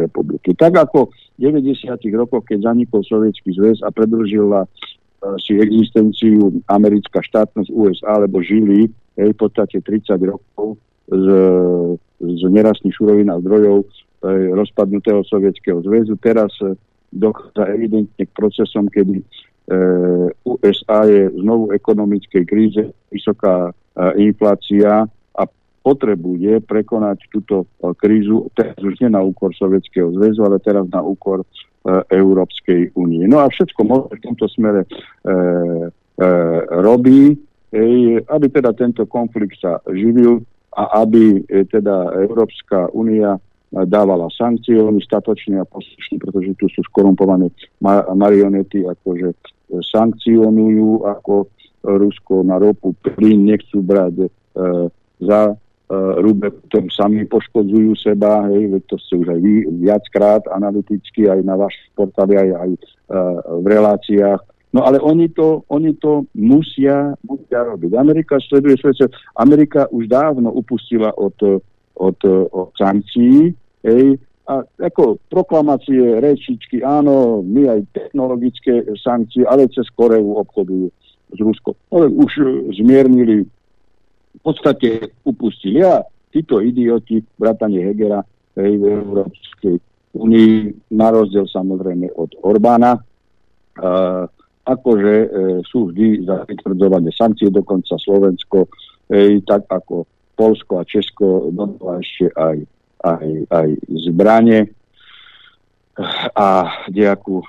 republiky. 0.00 0.56
Tak 0.56 0.80
ako 0.80 1.12
v 1.36 1.52
90. 1.52 1.92
rokoch, 2.16 2.48
keď 2.48 2.72
zanikol 2.72 3.04
Sovietský 3.04 3.52
zväz 3.52 3.84
a 3.84 3.92
predlžila 3.92 4.64
e, 4.64 4.68
si 5.42 5.58
existenciu 5.58 6.62
americká 6.70 7.22
štátnosť 7.22 7.70
USA, 7.72 8.22
lebo 8.22 8.42
žili 8.42 8.90
hej, 9.18 9.30
v 9.34 9.38
podstate 9.38 9.82
30 9.82 10.16
rokov 10.26 10.78
z, 11.10 11.26
z 12.22 12.42
nerastných 12.50 12.94
surovín 12.94 13.30
a 13.30 13.40
zdrojov 13.42 13.82
e, 13.82 13.86
rozpadnutého 14.54 15.22
Sovietskeho 15.26 15.82
zväzu. 15.82 16.18
Teraz 16.18 16.50
e, 16.62 16.74
dochádza 17.14 17.70
evidentne 17.70 18.24
k 18.26 18.32
procesom, 18.34 18.90
kedy 18.90 19.22
Eh, 19.66 20.28
USA 20.46 21.02
je 21.10 21.26
znovu 21.42 21.74
ekonomickej 21.74 22.44
kríze, 22.46 22.86
vysoká 23.10 23.74
eh, 23.74 24.30
inflácia 24.30 25.10
a 25.34 25.42
potrebuje 25.82 26.62
prekonať 26.62 27.26
túto 27.34 27.66
eh, 27.66 27.90
krízu 27.98 28.46
teraz 28.54 28.78
už 28.78 28.94
nie 29.02 29.10
na 29.10 29.26
úkor 29.26 29.50
Sovietskeho 29.58 30.14
zväzu, 30.14 30.46
ale 30.46 30.62
teraz 30.62 30.86
na 30.86 31.02
úkor 31.02 31.42
Európskej 32.10 32.94
únie. 32.98 33.24
No 33.30 33.42
a 33.42 33.50
všetko 33.50 33.80
možno 33.86 34.10
v 34.10 34.22
tomto 34.22 34.46
smere 34.50 34.82
e, 34.82 34.88
e, 34.88 35.36
robí, 36.82 37.34
e, 37.70 38.18
aby 38.26 38.46
teda 38.50 38.74
tento 38.74 39.06
konflikt 39.06 39.62
sa 39.62 39.78
živil 39.90 40.42
a 40.74 41.06
aby 41.06 41.46
e, 41.46 41.62
teda 41.66 42.10
Európska 42.26 42.90
únia 42.90 43.38
dávala 43.70 44.30
sankcie, 44.32 44.78
oni 44.78 45.02
statočne 45.02 45.60
a 45.60 45.68
poslušne, 45.68 46.22
pretože 46.22 46.54
tu 46.56 46.70
sú 46.70 46.80
skorumpované 46.86 47.50
marionety, 48.14 48.86
akože 48.86 49.34
sankcionujú 49.90 51.02
ako 51.02 51.50
Rusko 51.86 52.42
na 52.42 52.58
ropu, 52.58 52.98
plyn 52.98 53.46
nechcú 53.46 53.78
brať 53.78 54.26
e, 54.26 54.28
za 55.22 55.54
e, 55.54 55.65
rúbe, 55.94 56.50
potom 56.50 56.90
sami 56.90 57.22
poškodzujú 57.30 57.94
seba, 57.94 58.42
hej, 58.50 58.74
to 58.90 58.98
ste 58.98 59.22
už 59.22 59.28
aj 59.30 59.38
vy 59.38 59.54
viackrát 59.86 60.42
analyticky, 60.50 61.30
aj 61.30 61.46
na 61.46 61.54
vaš 61.54 61.78
portáli, 61.94 62.34
aj, 62.34 62.50
aj 62.58 62.70
e, 62.74 62.78
v 63.62 63.66
reláciách. 63.70 64.42
No 64.74 64.82
ale 64.82 64.98
oni 64.98 65.30
to, 65.30 65.62
oni 65.70 65.94
to 66.02 66.26
musia, 66.34 67.14
musia 67.22 67.62
robiť. 67.62 67.94
Amerika 67.94 68.36
sleduje 68.42 68.76
svoje 68.82 69.06
Amerika 69.38 69.86
už 69.94 70.10
dávno 70.10 70.50
upustila 70.50 71.14
od, 71.14 71.38
od, 71.94 72.18
od 72.50 72.74
sankcií, 72.74 73.54
hej, 73.86 74.18
a 74.46 74.62
ako 74.78 75.18
proklamácie, 75.26 76.22
rečičky, 76.22 76.78
áno, 76.82 77.42
my 77.42 77.66
aj 77.66 77.80
technologické 77.94 78.86
sankcie, 78.98 79.42
ale 79.42 79.66
cez 79.74 79.90
Koreu 79.90 80.38
obchodujú 80.38 80.86
s 81.34 81.38
Ruskom. 81.42 81.74
Ale 81.90 82.06
už 82.10 82.30
e, 82.38 82.44
zmiernili, 82.78 83.46
podstate 84.46 85.10
upustili. 85.26 85.82
A 85.82 86.06
títo 86.30 86.62
idioti, 86.62 87.18
bratanie 87.34 87.82
Hegera, 87.82 88.22
v 88.56 88.82
Európskej 88.88 89.76
únii, 90.16 90.52
na 90.96 91.12
rozdiel 91.12 91.44
samozrejme 91.44 92.08
od 92.16 92.32
Orbána, 92.40 92.96
uh, 92.96 94.24
akože 94.66 95.14
e, 95.14 95.28
sú 95.62 95.94
vždy 95.94 96.26
za 96.26 96.42
vytvrdzovanie 96.42 97.14
sankcie, 97.14 97.54
dokonca 97.54 97.94
Slovensko, 98.02 98.66
e, 99.06 99.38
tak 99.46 99.62
ako 99.70 100.10
Polsko 100.34 100.82
a 100.82 100.84
Česko 100.84 101.54
dodáva 101.54 102.02
ešte 102.02 102.34
aj, 102.34 102.58
aj, 103.06 103.26
aj 103.46 103.68
zbranie 104.10 104.60
a 106.34 106.66
nejakú 106.90 107.40
e, 107.40 107.46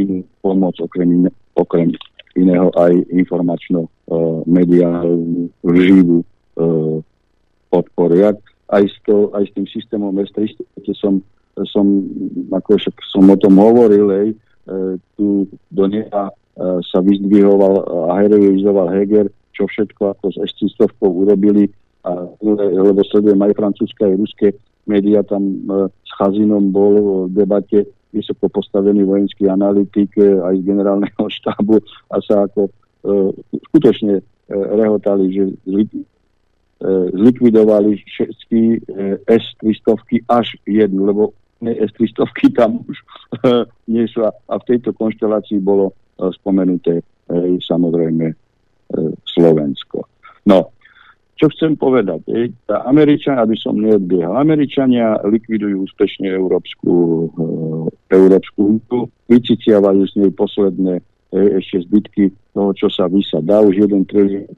inú 0.00 0.24
pomoc 0.40 0.80
okrem, 0.80 1.28
okrem 1.52 1.92
iného 2.36 2.68
aj 2.76 2.92
informačno-mediálnu 3.10 5.48
e, 5.48 5.50
živú 5.80 6.22
e, 6.22 6.26
podporu. 7.72 8.14
Ja 8.16 8.32
aj, 8.70 8.86
s 8.86 8.96
to, 9.08 9.30
aj 9.32 9.46
s 9.48 9.52
tým 9.56 9.66
systémom 9.70 10.18
S-300 10.20 10.94
som, 10.98 11.22
som, 11.70 11.86
ako 12.52 12.76
však 12.76 12.94
som 13.10 13.30
o 13.30 13.36
tom 13.40 13.58
hovoril, 13.58 14.10
ej, 14.12 14.28
e, 14.32 14.36
tu 15.16 15.48
do 15.72 15.86
neha 15.88 16.30
sa 16.56 17.04
vyzdvihoval 17.04 17.84
a 18.08 18.16
heroizoval 18.24 18.88
Heger, 18.88 19.28
čo 19.52 19.68
všetko 19.68 20.16
ako 20.16 20.32
s 20.32 20.40
S-300 20.56 20.88
urobili, 21.04 21.68
a, 22.00 22.32
lebo 22.40 23.04
sledujem 23.04 23.44
aj 23.44 23.60
francúzske, 23.60 24.08
aj 24.08 24.16
ruské 24.16 24.56
médiá, 24.88 25.20
tam 25.20 25.68
s 26.00 26.10
Chazinom 26.16 26.72
bol 26.72 27.28
v 27.28 27.44
debate 27.44 27.84
vysoko 28.16 28.48
postavený 28.48 29.04
vojenský 29.04 29.52
analytik 29.52 30.16
aj 30.20 30.56
z 30.56 30.64
generálneho 30.64 31.24
štábu 31.40 31.76
a 32.08 32.16
sa 32.24 32.48
ako 32.48 32.66
e, 32.66 32.72
skutočne 33.70 34.14
e, 34.18 34.22
rehotali, 34.52 35.28
že 35.28 35.44
e, 35.52 36.04
zlikvidovali 37.12 38.00
všetky 38.00 38.60
e, 38.74 38.78
S-300 39.28 40.24
až 40.32 40.56
jednu, 40.64 41.06
lebo 41.06 41.22
S-300 41.60 42.56
tam 42.56 42.80
už 42.88 42.96
nie 43.88 44.04
sú 44.08 44.24
a, 44.24 44.32
v 44.32 44.64
tejto 44.68 44.92
konštelácii 44.92 45.60
bolo 45.60 45.92
spomenuté 46.16 47.00
samozrejme 47.64 48.32
Slovensko. 49.24 50.04
No, 50.46 50.75
čo 51.36 51.52
chcem 51.52 51.76
povedať? 51.76 52.24
Je, 52.28 52.48
tá 52.64 52.80
Američania, 52.88 53.44
aby 53.44 53.56
som 53.60 53.76
neodbiehal, 53.76 54.40
Američania 54.40 55.20
likvidujú 55.20 55.84
úspešne 55.84 56.32
Európsku, 56.32 56.92
e, 58.08 58.16
Európsku 58.16 58.80
úniu, 58.80 59.12
vyciciavajú 59.28 60.02
z 60.08 60.14
nej 60.24 60.32
posledné 60.32 60.94
e, 60.96 61.02
ešte 61.60 61.84
zbytky 61.84 62.24
toho, 62.56 62.72
čo 62.72 62.88
sa 62.88 63.12
vysadá, 63.12 63.60
už 63.60 63.84
1 63.84 64.08
trilión 64.08 64.48
e, 64.48 64.56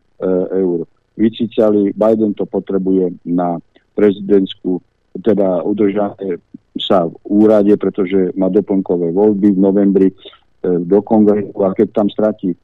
eur. 0.63 0.87
Vyciciali, 1.19 1.91
Biden 1.99 2.39
to 2.39 2.47
potrebuje 2.47 3.11
na 3.27 3.59
prezidentskú, 3.99 4.79
teda 5.19 5.67
udržanie 5.67 6.39
sa 6.79 7.11
v 7.11 7.19
úrade, 7.27 7.75
pretože 7.75 8.31
má 8.39 8.47
doplnkové 8.47 9.11
voľby 9.11 9.51
v 9.51 9.59
novembri 9.59 10.09
e, 10.11 10.15
do 10.63 11.03
kongresu 11.03 11.51
a 11.67 11.75
keď 11.75 11.89
tam 11.91 12.07
stratí 12.07 12.55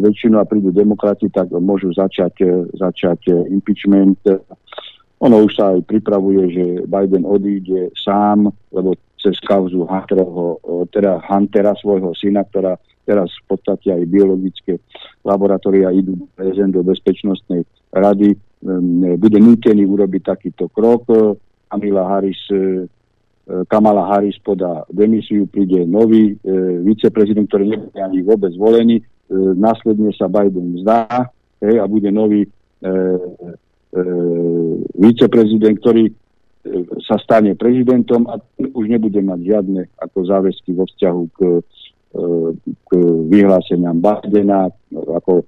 väčšinu 0.00 0.40
a 0.40 0.48
prídu 0.48 0.72
demokrati, 0.72 1.28
tak 1.28 1.52
môžu 1.52 1.92
začať, 1.92 2.34
e, 2.42 2.52
začať 2.74 3.20
e, 3.28 3.32
impeachment. 3.52 4.18
Ono 5.20 5.36
už 5.44 5.52
sa 5.56 5.76
aj 5.76 5.86
pripravuje, 5.88 6.42
že 6.52 6.64
Biden 6.84 7.24
odíde 7.24 7.92
sám, 7.96 8.50
lebo 8.72 8.96
cez 9.20 9.40
kauzu 9.40 9.88
Hunterovho, 9.88 10.60
teda 10.92 11.16
Huntera, 11.24 11.72
svojho 11.80 12.12
syna, 12.12 12.44
ktorá 12.44 12.76
teraz 13.08 13.32
v 13.40 13.56
podstate 13.56 13.88
aj 13.88 14.04
biologické 14.04 14.76
laboratória 15.24 15.88
idú 15.96 16.28
prezent 16.36 16.76
do 16.76 16.84
Bezpečnostnej 16.84 17.64
rady, 17.88 18.36
bude 19.16 19.38
nútený 19.40 19.88
urobiť 19.88 20.22
takýto 20.28 20.68
krok. 20.68 21.08
Kamala 21.72 22.04
Harris, 22.04 22.42
Kamala 23.72 24.12
Harris 24.12 24.36
podá 24.44 24.84
demisiu, 24.92 25.48
príde 25.48 25.88
nový 25.88 26.36
e, 26.36 26.60
viceprezident, 26.84 27.48
ktorý 27.48 27.76
nebude 27.76 28.00
ani 28.04 28.20
vôbec 28.20 28.52
zvolený, 28.52 29.00
E, 29.00 29.13
následne 29.32 30.12
sa 30.12 30.28
Biden 30.28 30.80
vzdá 30.80 31.32
hej, 31.64 31.80
a 31.80 31.84
bude 31.88 32.10
nový 32.12 32.44
e, 32.44 32.48
e, 32.84 34.02
viceprezident, 35.00 35.80
ktorý 35.80 36.10
e, 36.10 36.14
sa 37.08 37.16
stane 37.16 37.56
prezidentom 37.56 38.28
a 38.28 38.36
už 38.60 38.84
nebude 38.88 39.20
mať 39.24 39.40
žiadne 39.40 39.82
ako 39.96 40.18
záväzky 40.28 40.76
vo 40.76 40.84
vzťahu 40.84 41.22
k, 41.32 41.38
e, 41.40 41.60
k 42.84 42.90
vyhláseniam 43.32 43.96
Bidena, 43.96 44.68
ako 44.92 45.32
e, 45.40 45.44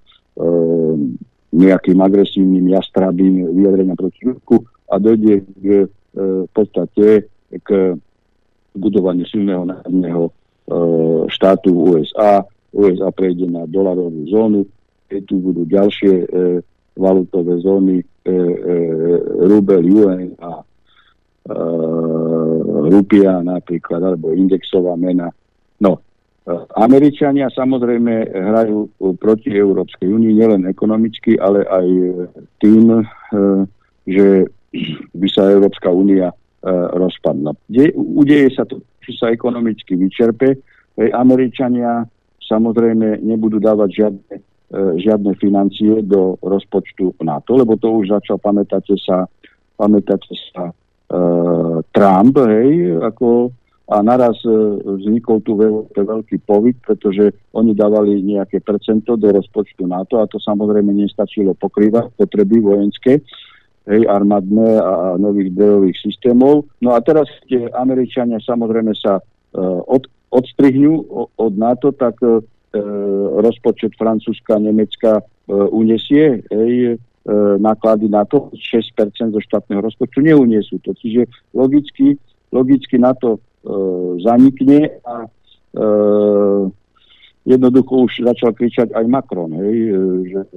nejakým 1.56 1.98
agresívnym 2.00 2.72
jastrabým 2.72 3.48
vyjadreniam 3.56 3.96
proti 3.96 4.20
Rusku 4.24 4.64
a 4.88 4.96
dojde 4.96 5.44
k, 5.60 5.66
e, 5.84 5.86
v 6.48 6.50
podstate 6.52 7.28
k 7.62 7.68
budovaniu 8.76 9.24
silného 9.28 9.64
národného 9.64 10.24
e, 10.28 10.32
štátu 11.32 11.72
USA, 11.72 12.44
USA 12.76 13.08
prejde 13.08 13.48
na 13.48 13.64
dolarovú 13.64 14.28
zónu, 14.28 14.68
keď 15.08 15.22
tu 15.24 15.40
budú 15.40 15.64
ďalšie 15.64 16.12
e, 16.12 16.26
valutové 16.96 17.56
zóny, 17.64 17.96
e, 18.00 18.04
e, 18.04 18.34
rubel, 19.48 19.84
UN 19.86 20.36
a 20.40 20.60
e, 20.60 20.64
rupia 22.92 23.40
napríklad, 23.40 24.00
alebo 24.02 24.36
indexová 24.36 24.92
mena. 24.98 25.32
No, 25.80 25.96
e, 25.96 26.00
Američania 26.76 27.48
samozrejme 27.48 28.34
hrajú 28.34 28.92
proti 29.16 29.56
Európskej 29.56 30.12
únii 30.12 30.32
nielen 30.36 30.68
ekonomicky, 30.68 31.40
ale 31.40 31.64
aj 31.64 31.86
tým, 32.60 32.84
e, 32.92 33.04
že 34.04 34.26
by 35.16 35.28
sa 35.32 35.48
Európska 35.48 35.88
únia 35.88 36.28
e, 36.28 36.36
rozpadla. 36.72 37.56
De, 37.72 37.88
udeje 37.96 38.52
sa 38.52 38.68
to, 38.68 38.82
či 39.00 39.14
sa 39.16 39.30
ekonomicky 39.30 39.94
vyčerpe. 39.94 40.58
Američania 40.96 42.08
samozrejme 42.46 43.20
nebudú 43.22 43.58
dávať 43.58 43.90
žiadne, 43.92 44.34
e, 44.38 44.40
žiadne 45.02 45.34
financie 45.36 46.02
do 46.06 46.38
rozpočtu 46.40 47.18
NATO, 47.20 47.58
lebo 47.58 47.74
to 47.76 48.02
už 48.02 48.14
začal, 48.14 48.38
pamätáte 48.38 48.94
sa, 48.98 49.26
pamätáte 49.76 50.34
sa 50.54 50.70
e, 50.70 50.74
Trump, 51.90 52.34
hej, 52.38 52.96
ako 53.02 53.50
a 53.86 54.02
naraz 54.02 54.34
e, 54.42 54.50
vznikol 54.82 55.38
tu 55.46 55.54
veľký, 55.54 55.94
veľký 55.94 56.36
povyt, 56.42 56.76
pretože 56.82 57.30
oni 57.54 57.70
dávali 57.70 58.18
nejaké 58.18 58.58
percento 58.58 59.14
do 59.14 59.30
rozpočtu 59.30 59.86
NATO 59.86 60.18
a 60.18 60.26
to 60.26 60.42
samozrejme 60.42 60.90
nestačilo 60.90 61.54
pokrývať 61.54 62.10
potreby 62.18 62.58
vojenské, 62.58 63.22
hej, 63.86 64.02
armádne 64.10 64.82
a 64.82 65.14
nových 65.22 65.54
bojových 65.54 66.02
systémov. 66.02 66.66
No 66.82 66.98
a 66.98 67.00
teraz, 67.00 67.30
kde 67.46 67.70
Američania 67.78 68.42
samozrejme 68.42 68.90
sa 68.98 69.22
uh, 69.22 69.80
od, 69.86 70.10
odstrihnú 70.30 71.06
od 71.36 71.52
NATO, 71.54 71.94
tak 71.94 72.18
e, 72.22 72.42
rozpočet 73.40 73.94
Francúzska 73.94 74.58
Nemecka 74.58 75.20
e, 75.20 75.22
unesie 75.52 76.42
ej, 76.50 76.74
e, 76.92 77.34
náklady 77.58 78.10
na 78.10 78.26
to, 78.26 78.50
6% 78.52 79.32
zo 79.32 79.40
štátneho 79.40 79.80
rozpočtu 79.80 80.18
neuniesú 80.20 80.82
to. 80.82 80.92
Čiže 80.98 81.30
logicky, 81.54 82.18
logicky 82.50 82.96
na 82.98 83.14
to 83.14 83.38
e, 83.38 83.40
zanikne 84.22 84.98
a 85.06 85.14
e, 85.24 85.28
jednoducho 87.46 88.10
už 88.10 88.26
začal 88.26 88.50
kričať 88.50 88.90
aj 88.90 89.04
Macron, 89.06 89.54
hej, 89.54 89.76
e, 89.78 89.98
že 90.34 90.40
e, 90.42 90.48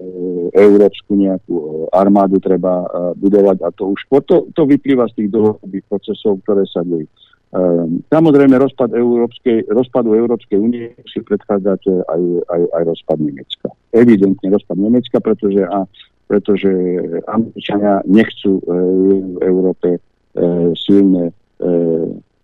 európsku 0.57 1.13
nejakú 1.13 1.85
armádu 1.93 2.41
treba 2.41 2.89
budovať 3.17 3.61
a 3.61 3.69
to 3.77 3.93
už 3.93 4.01
to, 4.25 4.49
to 4.57 4.61
vyplýva 4.65 5.05
z 5.13 5.23
tých 5.23 5.29
dlhodobých 5.29 5.85
procesov, 5.85 6.41
ktoré 6.41 6.65
sa 6.65 6.81
dejú. 6.81 7.05
Ehm, 7.49 8.05
samozrejme, 8.13 8.61
rozpad 8.61 8.93
Európskej, 8.93 9.73
rozpadu 9.73 10.13
Európskej 10.13 10.61
únie 10.61 10.93
musí 11.01 11.26
predchádzať 11.26 11.81
aj, 12.05 12.21
aj, 12.45 12.61
aj 12.77 12.84
rozpad 12.85 13.17
Nemecka. 13.17 13.67
Evidentne 13.89 14.53
rozpad 14.53 14.77
Nemecka, 14.77 15.17
pretože, 15.17 15.65
a, 15.65 15.89
pretože 16.30 16.69
Američania 17.26 18.05
nechcú 18.05 18.61
e, 18.61 18.63
v 19.34 19.38
Európe 19.41 19.97
e, 19.97 19.99
silné 20.77 21.34
e, 21.34 21.34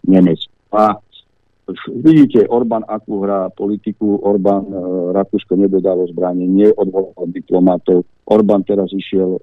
Nemecko. 0.09 0.49
A 0.73 0.97
vidíte, 2.01 2.49
Orbán 2.49 2.81
akú 2.89 3.21
hrá 3.21 3.53
politiku, 3.53 4.17
Orbán 4.25 4.65
e, 4.73 4.77
Rakúsko 5.13 5.53
nedodalo 5.53 6.09
zbranie, 6.09 6.49
neodvolal 6.49 7.29
diplomatov, 7.29 8.09
Orbán 8.25 8.65
teraz 8.65 8.89
išiel 8.89 9.37
e, 9.37 9.41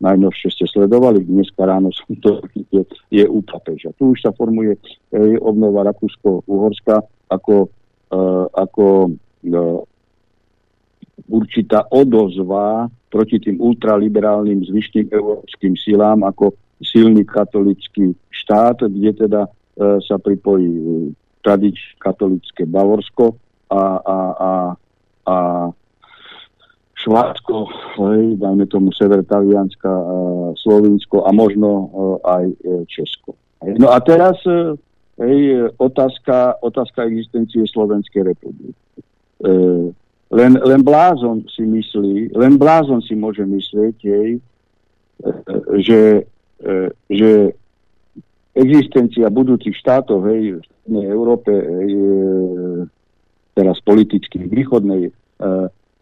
najnovšie 0.00 0.48
ste 0.52 0.64
sledovali, 0.68 1.24
dneska 1.24 1.64
ráno 1.64 1.88
som 1.92 2.12
to 2.20 2.44
je, 2.72 2.84
je 3.08 3.24
u 3.24 3.40
papeža. 3.40 3.96
Tu 3.96 4.12
už 4.12 4.18
sa 4.20 4.30
formuje 4.36 4.76
e, 4.76 4.80
obnova 5.40 5.88
Rakúsko-Uhorska 5.88 7.00
ako, 7.32 7.72
e, 8.12 8.18
ako 8.52 8.84
e, 9.08 9.60
určitá 11.32 11.88
odozva 11.88 12.92
proti 13.08 13.40
tým 13.40 13.56
ultraliberálnym 13.56 14.68
zvyšným 14.68 15.08
európskym 15.08 15.72
silám 15.80 16.28
ako 16.28 16.52
silný 16.84 17.24
katolický 17.24 18.12
štát, 18.28 18.84
kde 18.84 19.10
teda 19.16 19.48
e, 19.48 19.50
sa 20.04 20.20
pripojí 20.20 20.68
e, 20.68 20.84
tradič 21.40 21.96
katolické 21.96 22.68
Bavorsko 22.68 23.40
a, 23.72 23.82
a, 23.96 24.18
a, 24.36 24.50
a 25.24 25.36
Švádsko, 27.06 27.70
hej, 28.02 28.34
dajme 28.42 28.66
tomu 28.66 28.90
Sever 28.90 29.22
Talianska, 29.22 29.86
Slovinsko 30.58 31.22
a 31.22 31.30
možno 31.30 31.70
e, 31.70 31.86
aj 32.26 32.44
e, 32.50 32.56
Česko. 32.90 33.38
No 33.78 33.94
a 33.94 34.02
teraz 34.02 34.34
e, 34.42 34.74
hej, 35.22 35.70
otázka, 35.78 36.58
otázka 36.66 37.06
existencie 37.06 37.62
Slovenskej 37.70 38.26
republiky. 38.26 38.74
len, 40.34 40.52
len 40.58 40.80
blázon 40.82 41.46
si 41.46 41.62
myslí, 41.62 42.34
len 42.34 42.58
blázon 42.58 42.98
si 43.06 43.14
môže 43.14 43.46
myslieť, 43.46 43.96
hej, 44.02 44.30
že, 45.78 46.26
že 47.06 47.54
existencia 48.56 49.30
budúcich 49.30 49.76
štátov 49.78 50.26
hej, 50.26 50.58
v 50.90 50.94
Európe, 51.06 51.52
hej, 51.54 51.90
teraz 53.54 53.78
politicky 53.86 54.42
východnej 54.42 55.14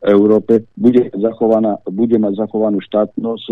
Európe, 0.05 0.69
bude, 0.77 1.09
zachovaná, 1.17 1.81
bude 1.89 2.21
mať 2.21 2.45
zachovanú 2.45 2.79
štátnosť 2.85 3.45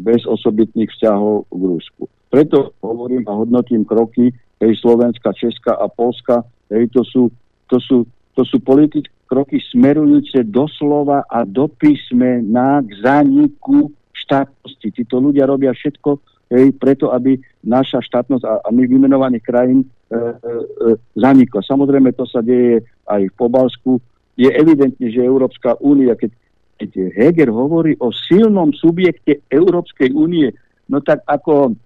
bez 0.00 0.24
osobitných 0.24 0.88
vzťahov 0.88 1.48
k 1.48 1.62
Rusku. 1.64 2.02
Preto 2.32 2.76
hovorím 2.80 3.26
a 3.28 3.36
hodnotím 3.36 3.84
kroky 3.84 4.32
hej, 4.60 4.72
Slovenska, 4.78 5.32
Česka 5.32 5.76
a 5.76 5.88
Polska, 5.88 6.44
hej, 6.70 6.88
to 6.92 7.02
sú, 7.04 7.22
to 7.66 7.76
sú, 7.80 8.06
to 8.36 8.42
sú 8.46 8.60
politické 8.62 9.10
kroky 9.26 9.62
smerujúce 9.62 10.42
doslova 10.46 11.22
a 11.30 11.46
do 11.46 11.70
písmena 11.70 12.82
k 12.82 12.90
zániku 12.98 13.94
štátnosti. 14.10 14.90
Títo 14.90 15.22
ľudia 15.22 15.46
robia 15.46 15.70
všetko 15.70 16.18
hej, 16.50 16.74
preto, 16.76 17.14
aby 17.14 17.38
naša 17.62 18.02
štátnosť 18.02 18.44
a, 18.44 18.54
a 18.66 18.68
my 18.74 18.82
vymenovaných 18.90 19.44
krajín 19.46 19.80
e, 19.82 19.86
e, 19.86 20.18
e, 20.18 20.98
zanikla. 21.14 21.62
Samozrejme, 21.62 22.10
to 22.18 22.26
sa 22.26 22.42
deje 22.42 22.82
aj 23.06 23.22
v 23.30 23.34
Pobalsku. 23.38 24.02
Je 24.40 24.48
evidentne, 24.48 25.06
že 25.12 25.20
Európska 25.20 25.76
únia, 25.84 26.16
keď, 26.16 26.32
keď 26.80 26.90
Heger 27.12 27.52
hovorí 27.52 27.92
o 28.00 28.08
silnom 28.08 28.72
subjekte 28.72 29.44
Európskej 29.52 30.16
únie, 30.16 30.48
no 30.88 31.04
tak 31.04 31.20
ako 31.28 31.76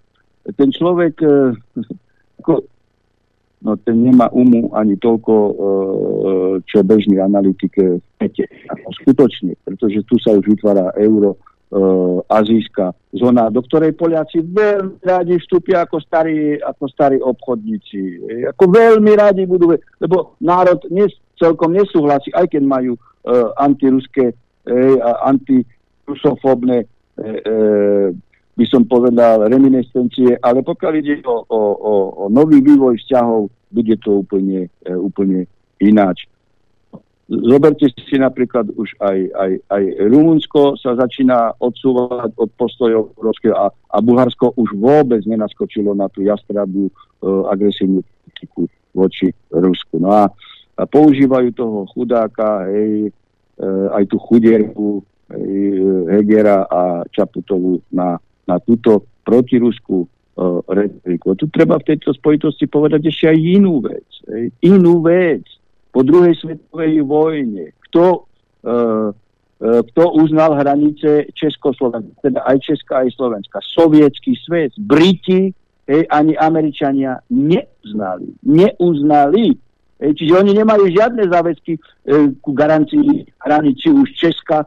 ten 0.55 0.71
človek, 0.71 1.19
e, 1.19 1.59
ako, 2.39 2.63
no 3.67 3.75
ten 3.83 3.97
nemá 4.07 4.31
umu 4.31 4.71
ani 4.71 4.95
toľko, 5.03 5.35
e, 5.35 5.53
čo 6.63 6.87
bežný 6.87 7.19
analytik 7.19 7.75
viete, 8.25 8.45
ako 8.71 8.89
skutočne, 9.05 9.53
pretože 9.65 10.01
tu 10.09 10.17
sa 10.23 10.33
už 10.33 10.45
vytvára 10.49 10.95
euro, 10.97 11.37
e, 11.37 11.39
azijská 12.29 12.95
zóna, 13.13 13.53
do 13.53 13.61
ktorej 13.63 13.93
Poliaci 13.93 14.41
veľmi 14.41 15.05
rádi 15.05 15.37
vstúpia 15.39 15.85
ako 15.85 16.01
starí, 16.01 16.57
ako 16.59 16.85
starí 16.89 17.19
obchodníci. 17.21 18.01
E, 18.01 18.35
ako 18.49 18.65
veľmi 18.73 19.13
rádi 19.15 19.45
budú, 19.45 19.77
lebo 20.01 20.39
národ 20.41 20.81
nes, 20.89 21.13
celkom 21.39 21.75
nesúhlasí, 21.75 22.31
aj 22.33 22.47
keď 22.51 22.63
majú 22.63 22.95
e, 22.95 23.01
antiruské 23.59 24.31
e, 24.31 24.35
a 25.01 25.31
antirusofóbne 25.31 26.85
e, 26.85 26.87
e, 27.23 27.55
by 28.55 28.65
som 28.71 28.87
povedal, 28.87 29.51
reminiscencie, 29.51 30.39
ale 30.39 30.63
pokiaľ 30.63 30.93
ide 31.03 31.19
o, 31.27 31.43
o, 31.43 31.61
o, 31.75 31.93
o 32.15 32.25
nový 32.31 32.63
vývoj 32.63 32.95
vzťahov, 33.03 33.51
bude 33.75 33.99
to 33.99 34.23
úplne, 34.23 34.71
e, 34.87 34.95
úplne 34.95 35.51
ináč. 35.83 36.31
Zoberte 37.25 37.89
si 38.05 38.21
napríklad 38.21 38.69
už 38.77 39.01
aj, 39.01 39.19
aj, 39.33 39.53
aj 39.73 39.83
Rumunsko 40.13 40.77
sa 40.77 40.93
začína 40.93 41.57
odsúvať 41.57 42.37
od 42.37 42.51
postojov 42.55 43.17
Európskeho 43.17 43.57
a, 43.57 43.73
a 43.73 43.97
Bulharsko 44.05 44.53
už 44.55 44.77
vôbec 44.77 45.25
nenaskočilo 45.25 45.97
na 45.97 46.07
tú 46.13 46.23
jastrabú 46.23 46.87
e, 46.87 46.93
agresívnu 47.49 48.05
politiku 48.05 48.69
voči 48.95 49.33
Rusku. 49.51 49.99
No 49.99 50.15
a, 50.15 50.31
a 50.75 50.83
používajú 50.85 51.55
toho 51.55 51.87
chudáka, 51.95 52.67
hej, 52.71 53.11
e, 53.11 53.67
aj 53.95 54.05
tú 54.11 54.19
chudierku 54.19 55.07
hej, 55.31 55.53
Hegera 56.11 56.67
a 56.67 57.07
Čaputovu 57.11 57.79
na 57.95 58.19
na 58.49 58.61
túto 58.61 59.09
protiruskú 59.25 60.05
uh, 60.05 60.61
retoriku. 60.69 61.33
Tu 61.37 61.49
treba 61.49 61.81
v 61.81 61.89
tejto 61.95 62.13
spojitosti 62.13 62.69
povedať 62.69 63.09
ešte 63.09 63.33
aj 63.33 63.39
inú 63.41 63.81
vec. 63.81 64.09
Ej. 64.29 64.53
Inú 64.69 65.01
vec. 65.01 65.45
Po 65.95 66.05
druhej 66.05 66.37
svetovej 66.37 67.01
vojne. 67.07 67.73
Kto, 67.89 68.27
uh, 68.67 69.09
uh, 69.15 69.81
kto 69.95 70.03
uznal 70.19 70.59
hranice 70.61 71.31
Československa, 71.33 72.21
teda 72.21 72.45
aj 72.45 72.57
Česká, 72.61 73.07
aj 73.07 73.17
Slovenska? 73.17 73.59
Sovietský 73.65 74.37
svet. 74.45 74.77
Briti, 74.77 75.55
hej, 75.89 76.03
ani 76.13 76.37
Američania 76.37 77.17
neuznali. 77.33 78.29
Neuznali. 78.45 79.57
Hej, 80.03 80.13
čiže 80.19 80.35
oni 80.35 80.53
nemajú 80.59 80.91
žiadne 80.91 81.23
záväzky 81.31 81.79
e, 81.79 81.81
ku 82.43 82.51
garancii 82.51 83.31
hraníc, 83.39 83.79
či 83.79 83.95
už 83.95 84.09
Česka 84.19 84.67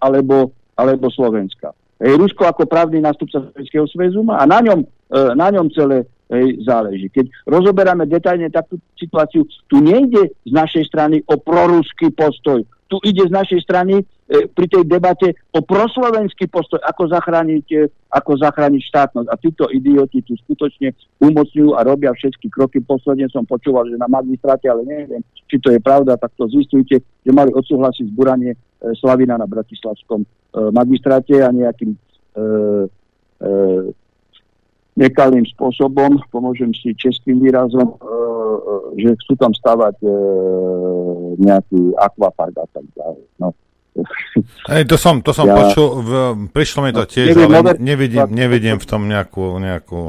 alebo, 0.00 0.56
alebo 0.74 1.12
Slovenska. 1.12 1.76
Rusko 2.00 2.48
ako 2.48 2.66
právny 2.66 3.00
nástupca 3.00 3.44
Sovjetského 3.52 3.86
sväzu 3.88 4.20
má 4.24 4.40
a 4.40 4.48
na 4.48 4.64
ňom, 4.64 4.80
e, 4.84 5.18
na 5.36 5.48
ňom 5.52 5.68
celé 5.72 6.08
záleží. 6.64 7.12
Keď 7.12 7.46
rozoberáme 7.46 8.08
detailne 8.08 8.48
takú 8.48 8.80
situáciu, 8.96 9.44
tu 9.68 9.78
nejde 9.78 10.32
z 10.42 10.52
našej 10.52 10.88
strany 10.88 11.20
o 11.28 11.36
proruský 11.36 12.10
postoj. 12.10 12.64
Tu 12.88 12.96
ide 13.04 13.28
z 13.28 13.32
našej 13.32 13.60
strany 13.62 14.00
e, 14.00 14.04
pri 14.26 14.66
tej 14.72 14.88
debate 14.88 15.36
o 15.52 15.60
proslovenský 15.60 16.48
postoj, 16.48 16.80
ako 16.80 17.12
zachrániť, 17.12 17.66
e, 17.76 17.88
ako 18.08 18.40
zachrániť 18.40 18.82
štátnosť. 18.88 19.28
A 19.28 19.34
títo 19.36 19.68
idioti 19.68 20.24
tu 20.24 20.32
skutočne 20.48 20.96
umocňujú 21.20 21.76
a 21.76 21.84
robia 21.84 22.14
všetky 22.16 22.48
kroky. 22.48 22.80
Posledne 22.80 23.28
som 23.28 23.44
počúval, 23.44 23.84
že 23.92 24.00
na 24.00 24.08
magistráte, 24.08 24.64
ale 24.64 24.88
neviem, 24.88 25.20
či 25.44 25.60
to 25.60 25.68
je 25.68 25.80
pravda, 25.82 26.16
tak 26.16 26.32
to 26.40 26.48
zistujte, 26.48 27.04
že 27.04 27.30
mali 27.32 27.52
odsúhlasiť 27.52 28.08
zburanie 28.12 28.56
e, 28.56 28.58
Slavina 28.96 29.36
na 29.36 29.44
Bratislavskom 29.44 30.24
E, 30.54 30.70
magistráte 30.70 31.34
a 31.42 31.50
nejakým 31.50 31.90
e, 31.90 31.98
e, 33.42 33.48
nekalým 34.94 35.42
spôsobom, 35.50 36.22
pomôžem 36.30 36.70
si 36.78 36.94
českým 36.94 37.42
výrazom, 37.42 37.90
e, 37.90 37.96
e, 37.98 38.02
že 39.02 39.10
chcú 39.26 39.34
tam 39.34 39.50
stavať 39.50 39.98
e, 39.98 40.10
nejaký 41.42 41.80
akvapark 41.98 42.54
a 42.54 42.66
tak 42.70 42.86
ďalej. 42.94 43.26
No. 43.42 43.50
Hej, 44.66 44.90
to 44.90 44.96
som, 44.98 45.22
to 45.22 45.30
som 45.30 45.46
ja, 45.46 45.54
počul, 45.54 46.02
v, 46.02 46.12
prišlo 46.50 46.82
mi 46.82 46.90
to 46.90 47.06
no, 47.06 47.10
tiež, 47.10 47.30
neviem, 47.30 47.54
ale 47.54 47.70
nevidím, 47.78 48.26
nevidím 48.26 48.76
v 48.82 48.86
tom 48.90 49.06
nejakú, 49.06 49.62
nejakú, 49.62 50.00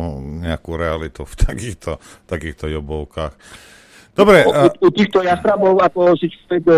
nejakú 0.42 0.72
realitu 0.74 1.22
v 1.22 1.36
takýchto, 1.38 2.02
takýchto 2.26 2.66
jobovkách. 2.74 3.34
Dobre. 4.18 4.48
U, 4.48 4.52
u, 4.52 4.68
u 4.80 4.90
týchto 4.90 5.22
jastrabov, 5.22 5.78
ako 5.84 6.18
si 6.18 6.32
človek 6.34 6.66
e, 6.66 6.76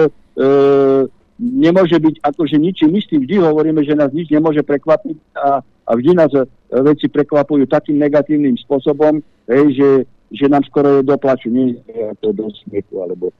nemôže 1.39 1.95
byť 1.95 2.15
akože 2.25 2.57
ničím 2.57 2.91
istým. 2.97 3.23
Vždy 3.23 3.45
hovoríme, 3.45 3.85
že 3.85 3.93
nás 3.95 4.09
nič 4.11 4.27
nemôže 4.33 4.65
prekvapiť 4.65 5.17
a, 5.37 5.61
a 5.61 5.91
vždy 5.93 6.11
nás 6.17 6.33
e, 6.33 6.43
veci 6.81 7.07
prekvapujú 7.07 7.69
takým 7.69 8.01
negatívnym 8.01 8.57
spôsobom, 8.67 9.21
hej, 9.47 9.65
že, 9.77 9.89
že 10.33 10.45
nám 10.49 10.65
skoro 10.67 10.99
je 10.99 11.07
doplaču, 11.07 11.47
nie 11.53 11.77
je 11.87 12.11
to 12.19 12.33
do 12.33 12.49
smiechu, 12.65 12.99
alebo... 12.99 13.31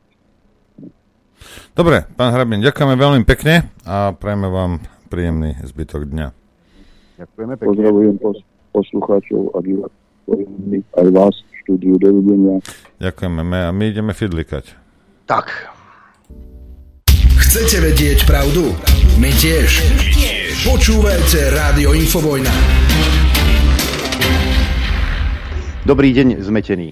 Dobre, 1.73 2.09
pán 2.17 2.33
Hrabin, 2.33 2.61
ďakujeme 2.61 2.95
veľmi 2.97 3.21
pekne 3.23 3.69
a 3.85 4.11
prajeme 4.13 4.49
vám 4.49 4.71
príjemný 5.07 5.55
zbytok 5.63 6.09
dňa. 6.09 6.27
Ďakujeme 7.21 7.53
pekne. 7.55 7.69
Pozdravujem 7.69 8.15
pos- 8.17 8.45
poslucháčov 8.73 9.53
a 9.53 9.57
divákov 9.61 10.05
aj 10.97 11.07
vás 11.15 11.35
v 11.39 11.53
štúdiu. 11.63 11.95
Dovidenia. 11.95 12.59
Ďakujeme. 12.99 13.41
My, 13.47 13.59
my 13.71 13.83
ideme 13.87 14.11
fidlikať. 14.11 14.75
Tak, 15.27 15.47
Chcete 17.47 17.79
vedieť 17.79 18.27
pravdu? 18.27 18.75
My 19.17 19.31
tiež. 19.31 19.81
tiež. 20.11 20.67
Počúvajte 20.67 21.55
Rádio 21.55 21.95
Infovojna. 21.95 22.51
Dobrý 25.87 26.11
deň, 26.11 26.43
zmetený. 26.43 26.91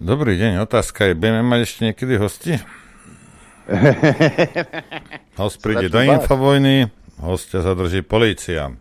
Dobrý 0.00 0.40
deň, 0.40 0.64
otázka 0.64 1.10
je, 1.10 1.12
budeme 1.12 1.44
mať 1.44 1.60
ešte 1.68 1.80
niekedy 1.86 2.14
hosti? 2.16 2.56
Host 5.40 5.60
príde 5.60 5.92
do 5.92 6.00
Infovojny, 6.00 6.88
hostia 7.20 7.60
zadrží 7.60 8.00
policia. 8.00 8.72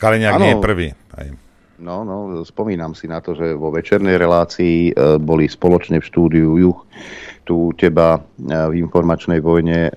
Kaliňák 0.00 0.34
nie 0.40 0.52
je 0.56 0.58
prvý. 0.58 0.88
Aj. 1.12 1.28
No, 1.80 2.04
no, 2.04 2.44
spomínam 2.44 2.92
si 2.92 3.08
na 3.08 3.24
to, 3.24 3.32
že 3.32 3.56
vo 3.56 3.72
večernej 3.72 4.20
relácii 4.20 4.92
e, 4.92 5.16
boli 5.16 5.48
spoločne 5.48 6.00
v 6.00 6.08
štúdiu 6.08 6.60
Juch 6.60 6.84
tu 7.48 7.72
teba 7.76 8.20
e, 8.20 8.20
v 8.52 8.84
informačnej 8.84 9.40
vojne 9.40 9.88
e, 9.88 9.92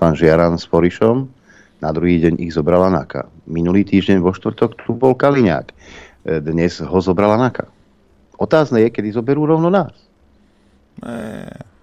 pán 0.00 0.16
Žiaran 0.16 0.56
s 0.56 0.64
Forišom, 0.64 1.28
na 1.84 1.90
druhý 1.92 2.18
deň 2.24 2.40
ich 2.40 2.56
zobrala 2.56 2.88
NAKA. 2.88 3.28
Minulý 3.44 3.84
týždeň 3.84 4.24
vo 4.24 4.32
štvrtok 4.32 4.82
tu 4.82 4.96
bol 4.96 5.12
Kaliňák. 5.12 5.66
E, 5.68 5.74
dnes 6.40 6.80
ho 6.80 6.98
zobrala 6.98 7.36
NAKA. 7.36 7.68
Otázne 8.40 8.82
je, 8.82 8.88
kedy 8.88 9.12
zoberú 9.12 9.44
rovno 9.44 9.68
nás. 9.68 9.92
Ne. 11.04 11.77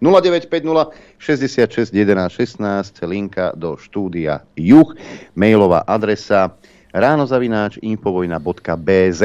0950 0.00 0.92
66 1.18 1.92
11 1.92 2.28
16 2.28 3.02
linka 3.08 3.56
do 3.56 3.80
štúdia 3.80 4.44
Juch, 4.52 4.92
mailová 5.32 5.84
adresa 5.88 6.52
ránozavináč 6.92 7.80
infovojna.bz 7.80 9.20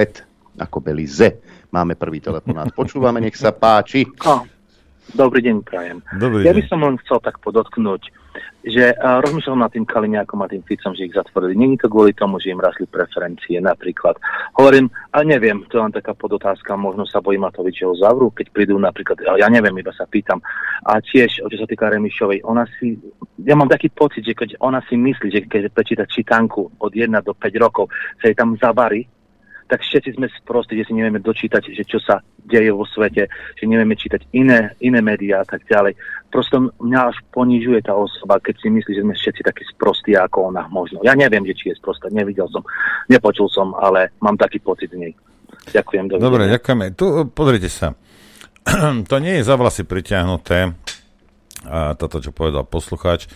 ako 0.59 0.77
Belize. 0.83 1.39
Máme 1.71 1.95
prvý 1.95 2.19
telefonát. 2.19 2.67
Počúvame, 2.79 3.23
nech 3.23 3.35
sa 3.39 3.55
páči. 3.55 4.03
Dobrý 5.11 5.43
deň, 5.43 5.55
prajem. 5.63 5.99
Dobrý 6.19 6.43
ja 6.47 6.55
deň. 6.55 6.57
by 6.59 6.63
som 6.67 6.79
len 6.83 6.95
chcel 7.03 7.19
tak 7.19 7.39
podotknúť, 7.43 8.11
že 8.61 8.93
uh, 8.93 9.17
rozmýšľam 9.25 9.65
nad 9.65 9.71
tým 9.73 9.85
Kaliňákom 9.85 10.39
a 10.41 10.51
tým 10.51 10.61
Ficom, 10.61 10.93
že 10.93 11.09
ich 11.09 11.17
zatvorili. 11.17 11.57
Není 11.57 11.81
to 11.81 11.89
kvôli 11.89 12.13
tomu, 12.13 12.37
že 12.37 12.53
im 12.53 12.61
rastli 12.61 12.85
preferencie 12.85 13.57
napríklad. 13.57 14.21
Hovorím, 14.57 14.89
a 15.11 15.25
neviem, 15.25 15.65
to 15.65 15.81
je 15.81 15.83
len 15.85 15.93
taká 15.93 16.13
podotázka, 16.13 16.77
možno 16.77 17.09
sa 17.09 17.21
bojím 17.21 17.49
Matovič, 17.49 17.81
že 17.81 17.89
ho 17.89 17.97
zavrú, 17.97 18.29
keď 18.29 18.53
prídu 18.53 18.77
napríklad, 18.77 19.17
ja 19.37 19.47
neviem, 19.49 19.73
iba 19.81 19.89
sa 19.93 20.05
pýtam. 20.05 20.37
A 20.85 21.01
tiež, 21.01 21.41
čo 21.41 21.57
sa 21.57 21.67
týka 21.67 21.89
Remišovej, 21.89 22.45
ona 22.45 22.69
si, 22.77 22.97
ja 23.41 23.57
mám 23.57 23.69
taký 23.69 23.89
pocit, 23.89 24.21
že 24.21 24.37
keď 24.37 24.61
ona 24.61 24.81
si 24.85 24.97
myslí, 24.97 25.27
že 25.33 25.41
keď 25.49 25.73
prečíta 25.73 26.05
čítanku 26.05 26.69
od 26.77 26.91
1 26.93 27.09
do 27.25 27.33
5 27.33 27.63
rokov, 27.63 27.89
sa 28.21 28.29
jej 28.29 28.37
tam 28.37 28.53
zavarí, 28.61 29.09
tak 29.71 29.87
všetci 29.87 30.19
sme 30.19 30.27
sprostí, 30.43 30.75
že 30.75 30.91
si 30.91 30.93
nevieme 30.99 31.23
dočítať, 31.23 31.71
že 31.71 31.87
čo 31.87 31.95
sa 32.03 32.19
deje 32.43 32.75
vo 32.75 32.83
svete, 32.83 33.31
že 33.55 33.63
nevieme 33.63 33.95
čítať 33.95 34.27
iné, 34.35 34.75
iné 34.83 34.99
médiá 34.99 35.39
a 35.39 35.47
tak 35.47 35.63
ďalej. 35.63 35.95
Prosto 36.27 36.75
mňa 36.75 36.99
až 37.07 37.15
ponižuje 37.31 37.79
tá 37.87 37.95
osoba, 37.95 38.43
keď 38.43 38.59
si 38.59 38.67
myslí, 38.67 38.91
že 38.99 39.03
sme 39.07 39.15
všetci 39.15 39.41
takí 39.47 39.63
sprostí 39.71 40.11
ako 40.11 40.51
ona 40.51 40.67
možno. 40.67 40.99
Ja 41.07 41.15
neviem, 41.15 41.47
že 41.47 41.55
či 41.55 41.71
je 41.71 41.79
sprostá, 41.79 42.11
nevidel 42.11 42.51
som, 42.51 42.59
nepočul 43.07 43.47
som, 43.47 43.71
ale 43.79 44.11
mám 44.19 44.35
taký 44.35 44.59
pocit 44.59 44.91
z 44.91 44.99
nej. 44.99 45.13
Ďakujem. 45.71 46.11
dovidenia. 46.11 46.27
Dobre, 46.27 46.43
ďakujeme. 46.51 46.85
Tu, 46.99 47.05
pozrite 47.31 47.69
sa. 47.71 47.95
to 49.09 49.15
nie 49.23 49.39
je 49.39 49.47
za 49.47 49.55
vlasy 49.55 49.87
pritiahnuté, 49.87 50.75
a 51.63 51.93
toto, 51.95 52.19
čo 52.19 52.35
povedal 52.35 52.67
poslucháč, 52.67 53.31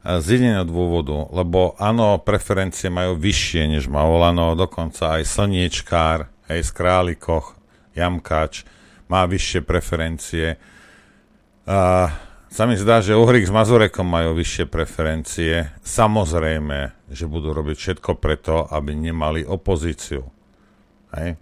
z 0.00 0.24
jediného 0.24 0.64
dôvodu, 0.64 1.28
lebo 1.28 1.76
áno, 1.76 2.16
preferencie 2.16 2.88
majú 2.88 3.20
vyššie, 3.20 3.62
než 3.76 3.84
má 3.92 4.00
dokonca 4.56 5.20
aj 5.20 5.28
Slniečkár, 5.28 6.32
aj 6.48 6.58
z 6.64 6.70
Králikoch, 6.72 7.60
Jamkač 7.92 8.64
má 9.10 9.28
vyššie 9.28 9.60
preferencie. 9.60 10.56
A 11.68 12.08
sa 12.50 12.64
mi 12.66 12.74
zdá, 12.80 12.98
že 13.04 13.14
Uhrik 13.14 13.46
s 13.46 13.52
Mazurekom 13.52 14.06
majú 14.06 14.34
vyššie 14.34 14.66
preferencie. 14.66 15.70
Samozrejme, 15.84 17.10
že 17.12 17.30
budú 17.30 17.54
robiť 17.54 17.76
všetko 17.76 18.18
preto, 18.18 18.66
aby 18.66 18.96
nemali 18.96 19.44
opozíciu. 19.44 20.26
Hej? 21.14 21.38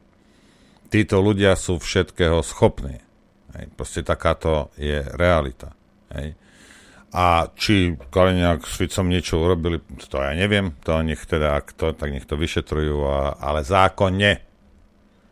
Títo 0.89 1.21
ľudia 1.21 1.57
sú 1.57 1.81
všetkého 1.81 2.45
schopní. 2.45 3.01
Hej? 3.57 3.65
Proste 3.73 4.05
takáto 4.05 4.69
je 4.77 5.01
realita. 5.17 5.73
Hej? 6.13 6.37
A 7.09 7.49
či 7.57 7.97
Kaliňák 7.97 8.69
s 8.69 8.85
Ficom 8.85 9.09
niečo 9.09 9.41
urobili, 9.41 9.81
to 10.13 10.21
ja 10.21 10.37
neviem, 10.37 10.77
to 10.85 11.01
nech 11.01 11.25
teda, 11.25 11.65
to, 11.73 11.97
tak 11.97 12.13
nech 12.13 12.29
to 12.29 12.37
vyšetrujú, 12.37 12.97
a, 13.09 13.33
ale 13.41 13.65
zákonne. 13.65 14.45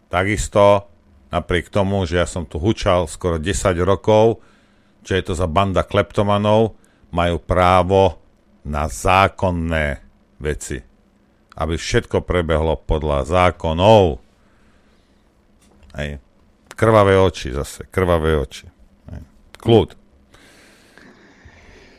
Takisto, 0.08 0.88
napriek 1.28 1.68
tomu, 1.68 2.08
že 2.08 2.16
ja 2.16 2.24
som 2.24 2.48
tu 2.48 2.56
hučal 2.56 3.04
skoro 3.04 3.36
10 3.36 3.76
rokov, 3.84 4.40
čo 5.04 5.12
je 5.20 5.22
to 5.22 5.34
za 5.36 5.44
banda 5.44 5.84
kleptomanov, 5.84 6.80
majú 7.12 7.36
právo 7.44 8.18
na 8.64 8.88
zákonné 8.88 10.00
veci. 10.40 10.80
Aby 11.56 11.76
všetko 11.76 12.24
prebehlo 12.24 12.80
podľa 12.80 13.28
zákonov. 13.28 14.20
Hej. 15.96 16.24
Krvavé 16.72 17.16
oči 17.20 17.52
zase, 17.52 17.84
krvavé 17.88 18.36
oči. 18.36 18.68
Hej. 19.12 19.20
Kľud. 19.60 20.05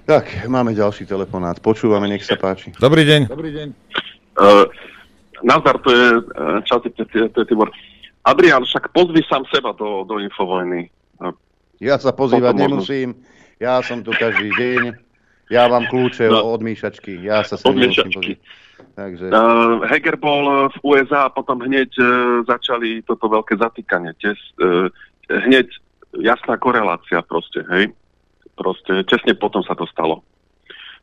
Tak, 0.08 0.24
máme 0.48 0.72
ďalší 0.72 1.04
telefonát. 1.04 1.60
Počúvame, 1.60 2.08
nech 2.08 2.24
sa 2.24 2.40
páči. 2.40 2.72
Dobrý 2.80 3.04
deň. 3.04 3.28
Dobrý 3.28 3.52
deň. 3.52 3.68
Uh, 4.40 4.64
nazdar, 5.44 5.76
to 5.84 5.92
je, 5.92 6.06
uh, 6.16 6.64
čau, 6.64 6.80
to, 6.80 6.88
je- 6.88 7.28
to 7.28 7.44
je 7.44 7.46
Tibor. 7.46 7.68
Adrián, 8.24 8.64
však 8.64 8.96
pozvi 8.96 9.20
sám 9.28 9.44
seba 9.52 9.76
do, 9.76 10.08
do 10.08 10.24
Infovojny. 10.24 10.88
Uh, 11.20 11.36
Ja 11.84 12.00
sa 12.00 12.16
pozývať 12.16 12.56
nemusím. 12.56 13.20
Ja 13.60 13.84
som 13.84 14.00
tu 14.00 14.16
každý 14.16 14.48
deň. 14.56 14.82
Ja 15.52 15.68
vám 15.68 15.92
kľúče 15.92 16.28
No. 16.28 16.56
od 16.56 16.64
míšačky. 16.64 17.20
Ja 17.20 17.44
sa 17.44 17.60
sem 17.60 17.76
nemusím 17.76 18.08
pozrieť. 18.08 18.40
Takže... 18.96 19.26
Uh, 19.28 19.84
Heger 19.86 20.16
bol 20.16 20.72
v 20.72 20.78
USA 20.88 21.28
a 21.28 21.34
potom 21.34 21.60
hneď 21.60 21.92
uh, 22.00 22.08
začali 22.48 23.04
toto 23.04 23.28
veľké 23.28 23.60
zatýkanie. 23.60 24.16
Tes, 24.18 24.40
uh, 24.64 24.88
hneď 25.28 25.68
jasná 26.16 26.56
korelácia 26.56 27.20
proste, 27.28 27.60
hej. 27.68 27.92
Proste 28.58 29.06
tesne 29.06 29.38
potom 29.38 29.62
sa 29.62 29.78
to 29.78 29.86
stalo. 29.86 30.26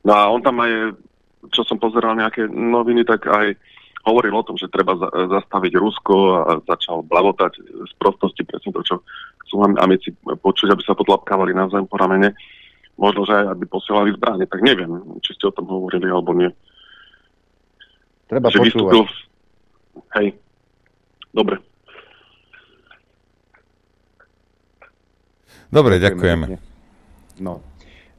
No 0.03 0.13
a 0.13 0.27
on 0.29 0.43
tam 0.43 0.59
aj, 0.61 0.99
čo 1.55 1.63
som 1.65 1.79
pozeral 1.79 2.19
nejaké 2.19 2.51
noviny, 2.51 3.07
tak 3.07 3.25
aj 3.31 3.55
hovoril 4.05 4.37
o 4.37 4.45
tom, 4.45 4.59
že 4.61 4.69
treba 4.69 4.99
za, 5.01 5.09
zastaviť 5.09 5.73
Rusko 5.81 6.17
a 6.37 6.51
začal 6.69 7.07
blavotať 7.09 7.53
z 7.63 7.93
prostosti 7.97 8.45
presne 8.45 8.75
to, 8.77 8.83
čo 8.85 8.97
chcú 9.47 9.65
am- 9.65 9.81
amici 9.81 10.13
počuť, 10.13 10.77
aby 10.77 10.83
sa 10.85 10.93
podlapkávali 10.93 11.57
navzájom 11.57 11.89
po 11.89 11.97
ramene. 11.97 12.37
Možno, 13.01 13.27
že 13.27 13.35
aj 13.35 13.57
aby 13.57 13.65
posielali 13.67 14.15
zbranie, 14.15 14.47
tak 14.47 14.61
neviem, 14.63 15.19
či 15.25 15.35
ste 15.35 15.49
o 15.51 15.57
tom 15.57 15.67
hovorili 15.67 16.07
alebo 16.07 16.37
nie. 16.37 16.53
Treba 18.29 18.53
že 18.53 18.61
počúvať. 18.61 18.71
vystúpil. 18.71 19.03
Hej. 20.21 20.29
Dobre. 21.35 21.59
Dobre, 25.75 25.99
Ďakujeme. 25.99 26.74
No, 27.43 27.59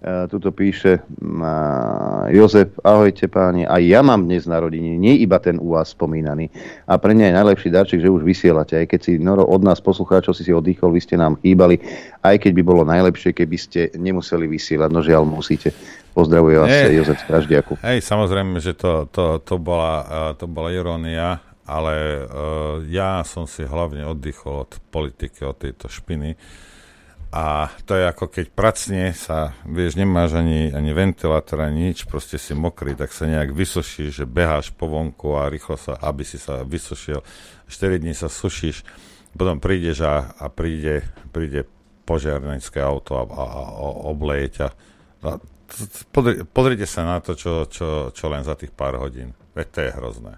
e, 0.03 0.27
tuto 0.27 0.51
píše 0.51 0.99
uh, 0.99 2.27
Jozef, 2.27 2.75
ahojte 2.83 3.31
páni, 3.31 3.63
aj 3.63 3.79
ja 3.79 4.03
mám 4.03 4.27
dnes 4.27 4.43
narodiny, 4.43 4.99
nie 4.99 5.15
iba 5.23 5.39
ten 5.39 5.55
u 5.55 5.71
vás 5.71 5.95
spomínaný. 5.95 6.51
A 6.83 6.99
pre 6.99 7.15
mňa 7.15 7.31
je 7.31 7.37
najlepší 7.39 7.69
darček, 7.71 7.99
že 8.03 8.11
už 8.11 8.27
vysielate, 8.27 8.75
aj 8.75 8.91
keď 8.91 8.99
si 8.99 9.11
Noro 9.15 9.47
od 9.47 9.63
nás 9.63 9.79
poslucháčov 9.79 10.35
si 10.35 10.43
si 10.43 10.51
oddychol, 10.51 10.91
vy 10.91 10.99
ste 10.99 11.15
nám 11.15 11.39
chýbali, 11.39 11.79
aj 12.27 12.35
keď 12.43 12.51
by 12.59 12.63
bolo 12.67 12.83
najlepšie, 12.83 13.31
keby 13.31 13.55
ste 13.55 13.81
nemuseli 13.95 14.51
vysielať, 14.51 14.89
no 14.91 14.99
žiaľ 14.99 15.23
musíte. 15.23 15.71
Pozdravuje 16.15 16.55
vás 16.59 16.71
Nie. 16.71 16.95
Jozef 16.95 17.19
z 17.19 17.27
Praždiaku. 17.27 17.75
Hej, 17.83 17.99
samozrejme, 18.07 18.63
že 18.63 18.71
to, 18.71 19.07
to, 19.11 19.43
to, 19.43 19.55
bola, 19.59 19.95
uh, 20.03 20.31
to 20.35 20.47
bola 20.47 20.71
irónia, 20.71 21.43
ale 21.67 22.23
uh, 22.23 22.79
ja 22.87 23.19
som 23.27 23.43
si 23.43 23.67
hlavne 23.67 24.07
oddychol 24.07 24.63
od 24.63 24.79
politiky, 24.91 25.43
od 25.43 25.59
tejto 25.59 25.91
špiny. 25.91 26.39
A 27.31 27.67
to 27.83 27.97
je 27.97 28.05
ako 28.07 28.31
keď 28.31 28.45
pracne 28.53 29.11
sa, 29.11 29.51
vieš, 29.67 29.99
nemáš 29.99 30.37
ani, 30.39 30.71
ani 30.71 30.91
ventilátor, 30.95 31.65
ani 31.65 31.91
nič, 31.91 32.07
proste 32.07 32.39
si 32.39 32.55
mokrý, 32.55 32.95
tak 32.95 33.11
sa 33.11 33.27
nejak 33.27 33.51
vysušíš, 33.51 34.23
že 34.23 34.25
beháš 34.29 34.71
po 34.71 34.87
vonku 34.87 35.35
a 35.35 35.51
rýchlo 35.51 35.75
sa, 35.75 35.99
aby 35.99 36.23
si 36.23 36.39
sa 36.39 36.63
vysušil. 36.63 37.19
4 37.67 38.01
dní 38.01 38.15
sa 38.15 38.31
sušíš, 38.31 38.87
potom 39.35 39.59
prídeš 39.59 40.05
a, 40.05 40.31
a 40.37 40.47
príde, 40.47 41.03
príde 41.35 41.67
požiarnické 42.05 42.79
auto 42.79 43.19
a, 43.19 43.23
a, 43.25 43.45
a 43.45 43.85
obleje 44.07 44.61
ťa. 44.61 44.67
Pozri, 46.13 46.45
pozrite 46.45 46.85
sa 46.85 47.03
na 47.03 47.17
to, 47.19 47.33
čo, 47.33 47.65
čo, 47.67 48.13
čo 48.13 48.25
len 48.29 48.45
za 48.45 48.53
tých 48.53 48.71
pár 48.71 49.01
hodín. 49.01 49.33
Veď 49.57 49.67
to 49.73 49.79
je 49.81 49.91
hrozné. 49.97 50.33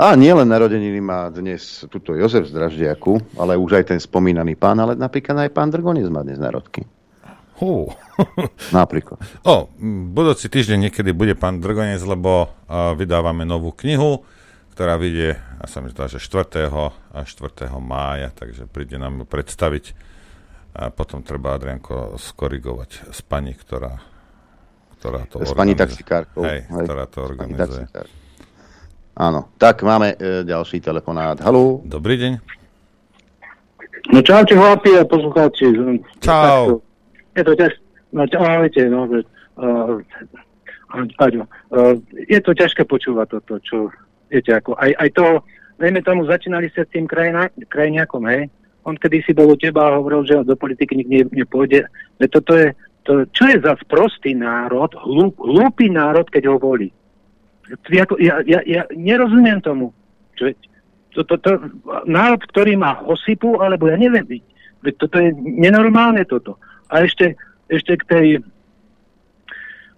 A 0.00 0.16
nielen 0.16 0.48
narodeniny 0.48 1.00
má 1.04 1.28
dnes 1.28 1.84
tuto 1.86 2.16
Jozef 2.16 2.48
z 2.48 2.56
Draždiaku, 2.56 3.38
ale 3.38 3.60
už 3.60 3.82
aj 3.82 3.94
ten 3.94 4.00
spomínaný 4.00 4.56
pán, 4.56 4.80
ale 4.80 4.96
napríklad 4.96 5.46
aj 5.46 5.50
pán 5.52 5.68
Drgonec 5.70 6.08
má 6.08 6.24
dnes 6.24 6.40
narodky. 6.40 6.82
Hú. 7.62 7.94
Napríklad. 8.74 9.22
O, 9.46 9.70
budúci 10.10 10.50
týždeň 10.50 10.90
niekedy 10.90 11.14
bude 11.14 11.38
pán 11.38 11.62
Drgonec, 11.62 12.02
lebo 12.02 12.50
uh, 12.50 12.96
vydávame 12.98 13.46
novú 13.46 13.70
knihu, 13.70 14.26
ktorá 14.74 14.98
vyjde, 14.98 15.38
a 15.60 15.64
sa 15.70 15.78
mi 15.78 15.92
zdá, 15.92 16.10
že 16.10 16.18
4. 16.18 16.66
a 17.12 17.20
4. 17.22 17.70
mája, 17.78 18.34
takže 18.34 18.66
príde 18.66 18.98
nám 18.98 19.22
ju 19.22 19.26
predstaviť. 19.28 19.94
A 20.72 20.88
potom 20.88 21.20
treba 21.20 21.52
Adrianko 21.52 22.16
skorigovať 22.16 23.12
s 23.12 23.20
pani, 23.20 23.52
ktorá, 23.52 24.00
ktorá 24.96 25.28
to 25.28 25.44
S 25.44 25.52
pani 25.52 25.76
organizuje. 25.76 25.82
taxikárkou. 25.84 26.42
Hej, 26.48 26.60
hej. 26.64 26.84
ktorá 26.88 27.04
to 27.06 27.20
S 27.20 27.24
pani 27.36 27.52
organizuje. 27.52 27.84
Áno, 29.12 29.52
tak 29.60 29.84
máme 29.84 30.16
e, 30.16 30.40
ďalší 30.48 30.80
telefonát. 30.80 31.36
Haló? 31.44 31.84
Dobrý 31.84 32.16
deň. 32.16 32.32
No 34.10 34.18
čaute 34.24 34.56
chlapi 34.56 34.98
a 34.98 35.04
poslucháči. 35.04 35.68
Čau. 36.18 36.80
Je 37.36 37.42
to 37.44 37.52
ťaž... 37.54 37.72
No 38.12 38.24
čau, 38.26 38.44
viete, 38.64 38.82
no, 38.88 39.06
že... 39.06 39.20
Uh, 39.56 40.00
Aďo, 41.20 41.44
uh, 41.72 41.96
je 42.28 42.40
to 42.40 42.52
ťažké 42.56 42.88
počúvať 42.88 43.38
toto, 43.38 43.60
čo... 43.62 43.76
Viete, 44.32 44.56
ako 44.56 44.74
aj, 44.80 44.90
aj 44.96 45.08
to... 45.12 45.24
Dajme 45.76 46.00
tomu, 46.04 46.24
začínali 46.24 46.72
sa 46.72 46.88
s 46.88 46.92
tým 46.92 47.04
krajina, 47.04 47.52
krajiniakom, 47.68 48.24
hej? 48.32 48.48
On 48.88 48.96
kedy 48.96 49.22
si 49.22 49.32
bol 49.36 49.52
u 49.52 49.56
teba 49.60 49.92
a 49.92 49.96
hovoril, 50.00 50.24
že 50.24 50.40
do 50.42 50.56
politiky 50.56 50.98
nikdy 50.98 51.28
ne, 51.28 51.44
nepôjde. 51.44 51.84
Veď 52.16 52.28
toto 52.40 52.52
je... 52.56 52.72
To, 53.02 53.26
čo 53.34 53.50
je 53.50 53.58
za 53.58 53.74
sprostý 53.82 54.30
národ, 54.30 54.94
hlúp, 54.94 55.34
hlúpy 55.42 55.90
národ, 55.90 56.22
keď 56.30 56.54
ho 56.54 56.56
volí? 56.62 56.94
Ja, 57.90 58.04
ja, 58.42 58.60
ja, 58.66 58.82
nerozumiem 58.90 59.62
tomu. 59.62 59.94
Je- 60.40 60.56
to, 61.12 61.24
to, 61.28 61.36
to, 61.44 61.50
národ, 62.08 62.40
ktorý 62.48 62.72
má 62.80 62.96
hosypu, 63.04 63.60
alebo 63.60 63.88
ja 63.92 64.00
neviem, 64.00 64.40
veď 64.80 64.94
toto 64.96 65.20
je 65.20 65.30
nenormálne 65.36 66.24
toto. 66.24 66.56
A 66.88 67.04
ešte, 67.04 67.36
ešte 67.68 68.00
k 68.00 68.04
tej 68.08 68.26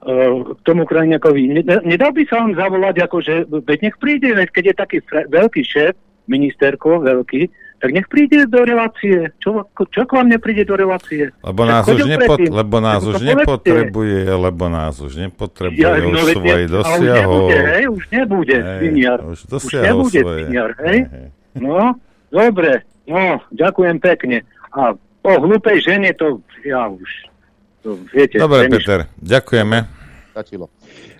uh, 0.03 0.39
k 0.59 0.61
tomu 0.67 0.85
krajniakovi. 0.85 1.63
Ne- 1.63 1.87
Nedal 1.87 2.11
by 2.11 2.23
sa 2.27 2.43
vám 2.43 2.59
zavolať, 2.59 2.97
ako 3.07 3.17
že 3.23 3.35
veď 3.47 3.79
nech 3.91 3.97
príde, 4.03 4.35
veď 4.35 4.49
keď 4.51 4.65
je 4.67 4.75
taký 4.75 4.99
fre- 5.07 5.27
veľký 5.31 5.63
šéf, 5.63 5.95
ministerko 6.27 6.99
veľký, 7.05 7.47
tak 7.85 7.93
nech 7.93 8.09
príde 8.09 8.49
do 8.49 8.65
relácie. 8.65 9.29
Čo, 9.45 9.69
čo 9.93 10.09
k 10.09 10.17
vám 10.17 10.33
nepríde 10.33 10.65
do 10.65 10.73
relácie? 10.73 11.29
Lebo 11.45 11.69
nás, 11.69 11.85
už, 11.85 12.09
nepot, 12.09 12.41
lebo 12.41 12.77
nás 12.81 13.05
už 13.05 13.21
nepotrebuje, 13.21 14.25
lebo 14.25 14.65
nás 14.73 14.97
už 15.05 15.13
nepotrebuje, 15.29 15.85
ja, 15.85 16.01
no, 16.01 16.17
už 16.17 16.33
svoje 16.33 16.65
dosiahol. 16.65 17.45
Už 17.45 17.53
nebude, 17.53 17.59
hej, 17.61 17.85
už 17.93 18.05
nebude, 18.09 18.57
hej, 18.57 18.81
senior. 18.81 19.19
Už, 19.29 19.39
už 19.53 19.73
nebude, 19.85 20.21
svoje. 20.25 20.43
senior, 20.49 20.71
hej. 20.81 20.99
hej. 21.13 21.29
No, 21.61 21.93
dobre, 22.33 22.89
no, 23.05 23.45
ďakujem 23.53 23.97
pekne. 24.01 24.49
A 24.73 24.97
o 24.97 25.33
hlúpej 25.45 25.85
žene 25.85 26.17
to, 26.17 26.41
ja 26.65 26.89
už, 26.89 27.29
to 27.85 28.01
viete. 28.17 28.41
Dobre, 28.41 28.65
Peter, 28.73 29.13
ďakujeme. 29.21 29.85
Stačilo. 30.33 30.73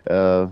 Uh, 0.09 0.49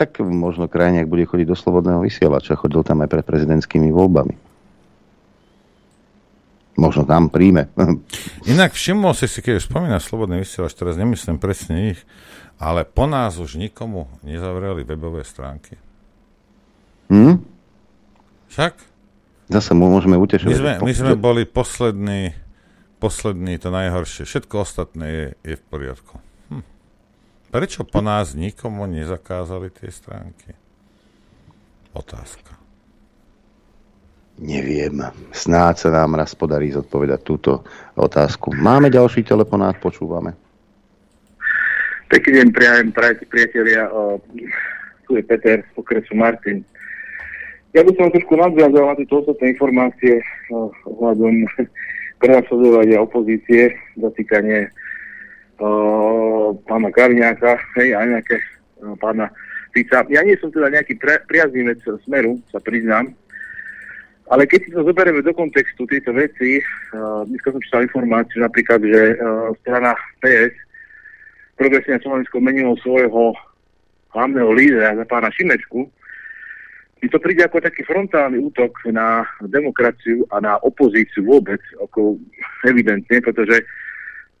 tak 0.00 0.16
možno 0.24 0.64
krajne, 0.64 1.04
ak 1.04 1.12
bude 1.12 1.28
chodiť 1.28 1.44
do 1.44 1.60
slobodného 1.60 2.00
vysielača, 2.08 2.56
chodil 2.56 2.80
tam 2.80 3.04
aj 3.04 3.20
pred 3.20 3.24
prezidentskými 3.28 3.92
voľbami. 3.92 4.48
Možno 6.80 7.04
tam 7.04 7.28
príjme. 7.28 7.68
Inak 8.52 8.72
všimol 8.72 9.12
si 9.12 9.28
si, 9.28 9.44
keď 9.44 9.60
spomína 9.60 10.00
slobodný 10.00 10.40
vysielač, 10.40 10.72
teraz 10.72 10.96
nemyslím 10.96 11.36
presne 11.36 11.92
ich, 11.92 12.00
ale 12.56 12.88
po 12.88 13.04
nás 13.04 13.36
už 13.36 13.60
nikomu 13.60 14.08
nezavreli 14.24 14.80
webové 14.88 15.20
stránky. 15.28 15.76
Hm? 17.12 17.44
Však? 18.48 18.74
Zase 19.52 19.76
môžeme 19.76 20.16
utešiť. 20.16 20.46
My 20.48 20.56
sme, 20.56 20.72
my 20.80 20.92
sme 20.96 21.14
boli 21.20 21.44
poslední, 21.44 22.32
poslední, 22.96 23.60
to 23.60 23.68
najhoršie. 23.68 24.24
Všetko 24.24 24.64
ostatné 24.64 25.06
je, 25.10 25.26
je 25.44 25.54
v 25.60 25.64
poriadku. 25.68 26.16
Prečo 27.50 27.82
po 27.82 27.98
nás 27.98 28.38
nikomu 28.38 28.86
nezakázali 28.86 29.74
tie 29.74 29.90
stránky? 29.90 30.54
Otázka. 31.90 32.49
Neviem. 34.40 35.04
Snáď 35.36 35.74
sa 35.84 35.88
nám 35.92 36.16
raz 36.16 36.32
podarí 36.32 36.72
zodpovedať 36.72 37.20
túto 37.20 37.60
otázku. 37.92 38.56
Máme 38.56 38.88
ďalší 38.88 39.20
telefonát, 39.20 39.76
počúvame. 39.76 40.32
Pekný 42.08 42.40
deň, 42.40 42.48
priajem, 42.50 42.88
priatelia. 43.28 43.86
O, 43.92 44.16
tu 45.04 45.20
je 45.20 45.22
Peter 45.22 45.60
z 45.60 45.72
okresu 45.76 46.16
Martin. 46.16 46.64
Ja 47.76 47.86
by 47.86 47.92
som 47.94 48.10
trošku 48.10 48.34
nadviazal 48.34 48.82
na 48.82 48.98
tieto 48.98 49.22
ostatné 49.22 49.54
informácie 49.54 50.18
ohľadom 50.88 51.46
prenasledovania 52.18 52.98
opozície, 52.98 53.76
zatýkanie 53.94 54.72
pána 56.66 56.88
Kariňáka, 56.90 57.60
hej, 57.78 57.94
aj 57.94 58.06
nejaké 58.08 58.36
pána 58.98 59.30
Fica. 59.70 60.02
Ja 60.10 60.24
nie 60.26 60.34
som 60.40 60.50
teda 60.50 60.72
nejaký 60.72 60.98
pre, 60.98 61.22
priaznivec 61.28 61.78
smeru, 62.02 62.42
sa 62.50 62.58
priznám, 62.58 63.14
ale 64.30 64.46
keď 64.46 64.58
si 64.62 64.70
to 64.70 64.86
zoberieme 64.86 65.26
do 65.26 65.34
kontextu 65.34 65.84
tieto 65.90 66.14
veci, 66.14 66.62
uh, 66.94 67.26
dneska 67.26 67.50
som 67.50 67.62
čítal 67.62 67.86
informáciu 67.86 68.38
napríklad, 68.40 68.78
že 68.78 69.18
uh, 69.18 69.50
strana 69.66 69.92
PS 70.22 70.54
progresívne 71.58 72.00
Slovensko 72.00 72.38
menilo 72.38 72.78
svojho 72.80 73.34
hlavného 74.14 74.50
lídera 74.54 74.96
za 74.96 75.04
pána 75.04 75.28
Šimečku, 75.34 75.90
mi 77.00 77.08
to 77.08 77.16
príde 77.16 77.40
ako 77.48 77.64
taký 77.64 77.80
frontálny 77.88 78.36
útok 78.44 78.76
na 78.92 79.24
demokraciu 79.48 80.20
a 80.28 80.36
na 80.40 80.60
opozíciu 80.60 81.24
vôbec, 81.24 81.60
ako 81.80 82.20
evidentne, 82.68 83.24
pretože 83.24 83.64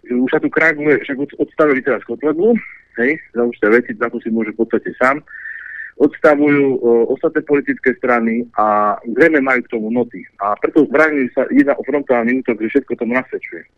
už 0.04 0.28
sa 0.28 0.40
tu 0.40 0.52
kraguje, 0.52 1.00
však 1.00 1.40
odstavili 1.40 1.80
teraz 1.80 2.04
Kotlebu, 2.04 2.52
hej, 3.00 3.16
za 3.32 3.42
určité 3.48 3.68
veci, 3.72 3.90
za 3.96 4.12
to 4.12 4.20
si 4.20 4.28
môže 4.28 4.52
v 4.52 4.60
podstate 4.60 4.92
sám. 5.00 5.24
Odstavujú 6.00 6.80
o, 6.80 7.12
ostatné 7.12 7.44
politické 7.44 7.92
strany 8.00 8.48
a 8.56 8.96
zrejme 9.04 9.44
majú 9.44 9.60
k 9.68 9.72
tomu 9.76 9.92
noty. 9.92 10.24
A 10.40 10.56
preto 10.56 10.88
zbránili 10.88 11.28
sa 11.36 11.44
jedna 11.52 11.76
o 11.76 11.84
frontálny 11.84 12.40
útok, 12.40 12.56
že 12.64 12.80
všetko 12.80 13.04
tomu 13.04 13.12
nasvedčuje. 13.20 13.68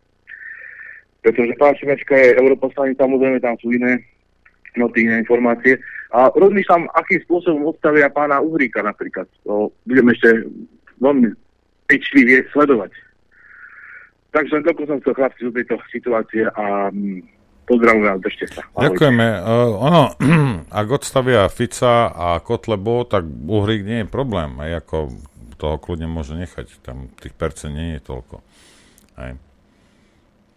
Pretože 1.19 1.51
pán 1.59 1.75
Šimečka 1.75 2.15
je 2.15 2.39
europoslaný, 2.39 2.95
samozrejme 2.95 3.43
tam 3.43 3.59
sú 3.59 3.75
iné 3.75 3.99
noty, 4.79 5.03
iné 5.03 5.19
informácie. 5.19 5.79
A 6.15 6.31
rozmýšľam, 6.31 6.87
akým 6.95 7.19
spôsobom 7.27 7.67
odstavia 7.67 8.07
pána 8.07 8.39
Uhríka 8.39 8.79
napríklad. 8.79 9.27
To 9.43 9.75
budem 9.83 10.07
ešte 10.15 10.47
veľmi 11.03 11.35
pečlivie 11.91 12.47
sledovať. 12.55 12.91
Takže 14.33 14.65
toľko 14.65 14.83
som 14.89 14.97
chcel 15.03 15.13
chlapci 15.13 15.41
do 15.45 15.51
tejto 15.53 15.75
situácie 15.93 16.49
a 16.57 16.89
mm, 16.89 17.21
pozdravujem 17.65 18.11
a 18.11 18.19
držte 18.19 18.45
sa. 18.51 18.61
Ahoj. 18.73 18.83
Ďakujeme. 18.89 19.25
Uh, 19.41 19.71
ono, 19.79 20.01
ak 20.83 20.87
odstavia 20.91 21.47
Fica 21.47 22.11
a 22.11 22.39
Kotlebo, 22.39 23.07
tak 23.07 23.25
Uhrík 23.27 23.83
nie 23.83 23.99
je 24.03 24.07
problém. 24.07 24.55
Aj 24.59 24.83
ako 24.83 25.15
toho 25.55 25.75
kľudne 25.79 26.11
môže 26.11 26.35
nechať. 26.35 26.83
Tam 26.83 27.07
tých 27.19 27.35
percent 27.35 27.71
nie 27.71 27.97
je 27.97 28.01
toľko. 28.03 28.43
Aj. 29.15 29.33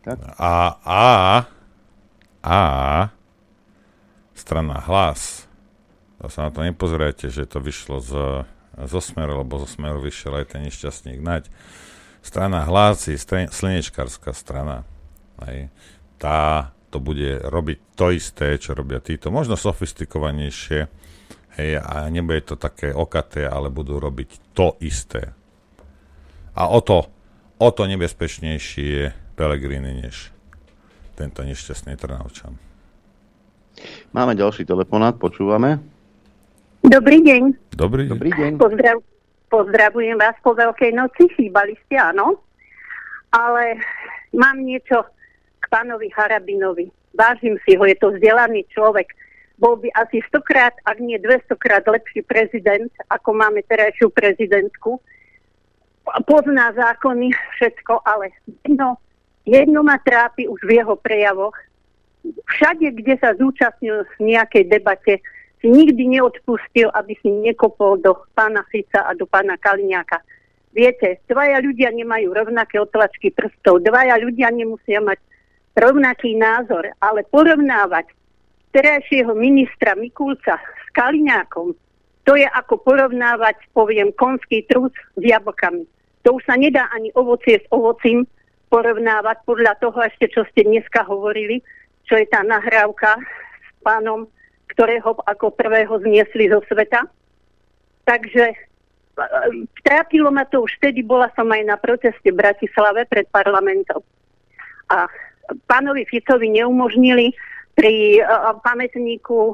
Tak. 0.06 0.16
A, 0.38 0.78
a, 0.86 1.06
a 2.46 2.60
strana 4.38 4.78
hlas, 4.86 5.50
to 6.22 6.30
sa 6.30 6.46
na 6.46 6.50
to 6.54 6.62
nepozerajte, 6.62 7.26
že 7.26 7.46
to 7.50 7.58
vyšlo 7.58 7.98
z, 7.98 8.46
zo 8.86 9.00
Smeru, 9.02 9.42
lebo 9.42 9.58
zo 9.58 9.66
Smeru 9.66 9.98
vyšiel 9.98 10.42
aj 10.42 10.54
ten 10.54 10.62
nešťastník 10.62 11.18
Naď 11.18 11.50
strana 12.26 12.66
hlási, 12.66 13.14
slnečkárska 13.54 14.34
strana, 14.34 14.82
hej, 15.46 15.70
tá 16.18 16.74
to 16.90 16.98
bude 17.02 17.42
robiť 17.46 17.78
to 17.98 18.14
isté, 18.14 18.56
čo 18.56 18.72
robia 18.72 19.02
títo, 19.02 19.34
možno 19.34 19.58
sofistikovanejšie, 19.58 20.80
hej, 21.58 21.70
a 21.80 22.06
nebude 22.08 22.54
to 22.54 22.56
také 22.56 22.92
okaté, 22.92 23.48
ale 23.48 23.72
budú 23.72 23.98
robiť 23.98 24.54
to 24.54 24.76
isté. 24.80 25.32
A 26.56 26.72
o 26.72 26.80
to, 26.80 27.08
o 27.58 27.68
to 27.72 27.82
nebezpečnejší 27.84 28.84
je 28.84 29.06
Pelegrini, 29.36 30.00
než 30.00 30.32
tento 31.16 31.44
nešťastný 31.44 31.96
Trnavčan. 31.96 32.56
Máme 34.16 34.32
ďalší 34.32 34.64
telefonát, 34.64 35.20
počúvame. 35.20 35.80
Dobrý 36.80 37.20
deň. 37.20 37.42
Dobrý, 37.76 38.08
Dobrý 38.08 38.30
deň. 38.32 38.56
Pozdrav, 38.56 38.96
Pozdravujem 39.46 40.18
vás 40.18 40.34
po 40.42 40.58
Veľkej 40.58 40.90
noci, 40.90 41.30
chýbali 41.38 41.78
ste, 41.86 41.96
áno. 42.00 42.42
Ale 43.30 43.78
mám 44.34 44.58
niečo 44.58 45.06
k 45.60 45.64
pánovi 45.68 46.08
Harabinovi. 46.12 46.90
Vážim 47.16 47.56
si 47.64 47.76
ho, 47.76 47.84
je 47.88 47.96
to 47.96 48.12
vzdelaný 48.12 48.68
človek. 48.70 49.08
Bol 49.56 49.80
by 49.80 49.88
asi 49.96 50.20
stokrát, 50.28 50.76
ak 50.84 51.00
nie 51.00 51.16
200 51.16 51.56
krát 51.56 51.84
lepší 51.88 52.20
prezident, 52.20 52.92
ako 53.08 53.32
máme 53.32 53.64
terajšiu 53.64 54.12
prezidentku. 54.12 55.00
Pozná 56.28 56.76
zákony, 56.76 57.32
všetko, 57.56 58.04
ale 58.04 58.36
no, 58.68 59.00
jedno 59.48 59.80
ma 59.80 59.96
trápi 59.96 60.44
už 60.44 60.60
v 60.60 60.84
jeho 60.84 60.94
prejavoch. 61.00 61.56
Všade, 62.52 62.92
kde 63.00 63.14
sa 63.16 63.32
zúčastnil 63.32 64.04
v 64.20 64.36
nejakej 64.36 64.68
debate, 64.68 65.24
si 65.64 65.72
nikdy 65.72 66.20
neodpustil, 66.20 66.92
aby 66.92 67.16
si 67.24 67.32
nekopol 67.32 67.96
do 67.96 68.12
pána 68.36 68.60
Fica 68.68 69.08
a 69.08 69.16
do 69.16 69.24
pána 69.24 69.56
Kaliňáka. 69.56 70.20
Viete, 70.76 71.24
dvaja 71.24 71.64
ľudia 71.64 71.88
nemajú 71.96 72.36
rovnaké 72.36 72.76
otlačky 72.76 73.32
prstov, 73.32 73.80
dvaja 73.80 74.20
ľudia 74.20 74.52
nemusia 74.52 75.00
mať 75.00 75.16
rovnaký 75.76 76.34
názor, 76.34 76.88
ale 76.98 77.22
porovnávať 77.28 78.10
terajšieho 78.72 79.32
ministra 79.36 79.94
Mikulca 79.94 80.56
s 80.56 80.86
Kaliňákom, 80.96 81.76
to 82.26 82.32
je 82.34 82.48
ako 82.48 82.82
porovnávať, 82.82 83.70
poviem, 83.70 84.10
konský 84.16 84.66
trus 84.66 84.90
s 85.14 85.22
jablkami. 85.22 85.86
To 86.26 86.36
už 86.36 86.42
sa 86.42 86.58
nedá 86.58 86.90
ani 86.90 87.14
ovocie 87.14 87.62
s 87.62 87.66
ovocím 87.70 88.26
porovnávať 88.66 89.46
podľa 89.46 89.78
toho 89.78 90.02
ešte, 90.02 90.26
čo 90.34 90.42
ste 90.50 90.66
dneska 90.66 91.06
hovorili, 91.06 91.62
čo 92.10 92.18
je 92.18 92.26
tá 92.26 92.42
nahrávka 92.42 93.14
s 93.62 93.70
pánom 93.86 94.26
ktorého 94.76 95.16
ako 95.24 95.56
prvého 95.56 95.96
zniesli 96.04 96.52
zo 96.52 96.60
sveta. 96.68 97.08
Takže 98.04 98.44
e, 98.52 98.56
trápilo 99.80 100.28
ma 100.28 100.44
to 100.44 100.60
už 100.66 100.76
vtedy, 100.76 101.00
bola 101.00 101.32
som 101.32 101.48
aj 101.48 101.62
na 101.64 101.80
proteste 101.80 102.28
v 102.28 102.36
Bratislave 102.36 103.08
pred 103.08 103.24
parlamentom. 103.32 104.04
A 104.92 105.08
pánovi 105.66 106.06
Ficovi 106.08 106.50
neumožnili 106.54 107.34
pri 107.76 108.22
uh, 108.22 108.56
pamätníku 108.64 109.52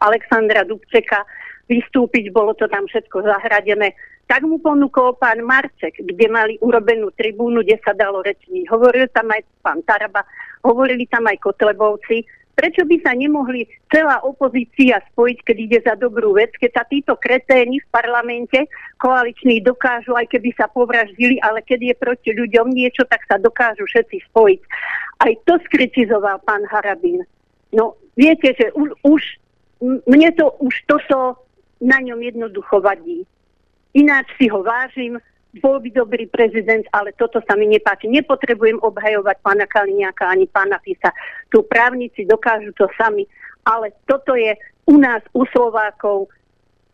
Alexandra 0.00 0.64
Dubčeka 0.64 1.24
vystúpiť, 1.68 2.30
bolo 2.30 2.54
to 2.54 2.70
tam 2.70 2.86
všetko 2.86 3.26
zahradené. 3.26 3.92
Tak 4.26 4.42
mu 4.42 4.58
ponúkol 4.58 5.14
pán 5.22 5.38
Marček, 5.46 6.02
kde 6.02 6.26
mali 6.26 6.58
urobenú 6.58 7.14
tribúnu, 7.14 7.62
kde 7.62 7.78
sa 7.82 7.94
dalo 7.94 8.26
rečniť. 8.26 8.66
Hovoril 8.66 9.06
tam 9.14 9.30
aj 9.30 9.42
pán 9.62 9.78
Taraba, 9.86 10.26
hovorili 10.66 11.06
tam 11.06 11.30
aj 11.30 11.38
Kotlebovci 11.38 12.26
Prečo 12.56 12.88
by 12.88 12.96
sa 13.04 13.12
nemohli 13.12 13.68
celá 13.92 14.24
opozícia 14.24 15.04
spojiť, 15.12 15.38
keď 15.44 15.56
ide 15.60 15.78
za 15.84 15.92
dobrú 15.92 16.32
vec, 16.40 16.56
keď 16.56 16.70
sa 16.72 16.84
títo 16.88 17.12
kreténi 17.20 17.84
v 17.84 17.90
parlamente 17.92 18.64
koaliční 18.96 19.60
dokážu, 19.60 20.16
aj 20.16 20.24
keby 20.32 20.56
sa 20.56 20.64
povraždili, 20.72 21.36
ale 21.44 21.60
keď 21.60 21.92
je 21.92 21.94
proti 22.00 22.30
ľuďom 22.32 22.72
niečo, 22.72 23.04
tak 23.12 23.28
sa 23.28 23.36
dokážu 23.36 23.84
všetci 23.84 24.24
spojiť. 24.32 24.60
Aj 25.20 25.32
to 25.44 25.60
skritizoval 25.68 26.40
pán 26.48 26.64
Harabín. 26.72 27.28
No, 27.76 28.00
viete, 28.16 28.56
že 28.56 28.72
už, 28.72 28.96
už 29.04 29.20
mne 30.08 30.32
to 30.32 30.56
už 30.56 30.74
toto 30.88 31.44
na 31.84 32.00
ňom 32.00 32.24
jednoducho 32.24 32.80
vadí. 32.80 33.28
Ináč 33.92 34.32
si 34.40 34.48
ho 34.48 34.64
vážim, 34.64 35.20
bol 35.60 35.80
by 35.80 35.90
dobrý 35.92 36.26
prezident, 36.28 36.84
ale 36.92 37.12
toto 37.16 37.40
sa 37.44 37.54
mi 37.56 37.66
nepáči. 37.68 38.08
Nepotrebujem 38.08 38.80
obhajovať 38.80 39.36
pána 39.40 39.66
Kaliňáka 39.68 40.28
ani 40.28 40.46
pána 40.48 40.80
Fisa. 40.80 41.12
Tu 41.52 41.62
právnici 41.66 42.24
dokážu 42.24 42.72
to 42.76 42.88
sami, 42.96 43.28
ale 43.66 43.92
toto 44.06 44.34
je 44.38 44.54
u 44.86 44.96
nás, 44.96 45.20
u 45.34 45.42
Slovákov, 45.50 46.30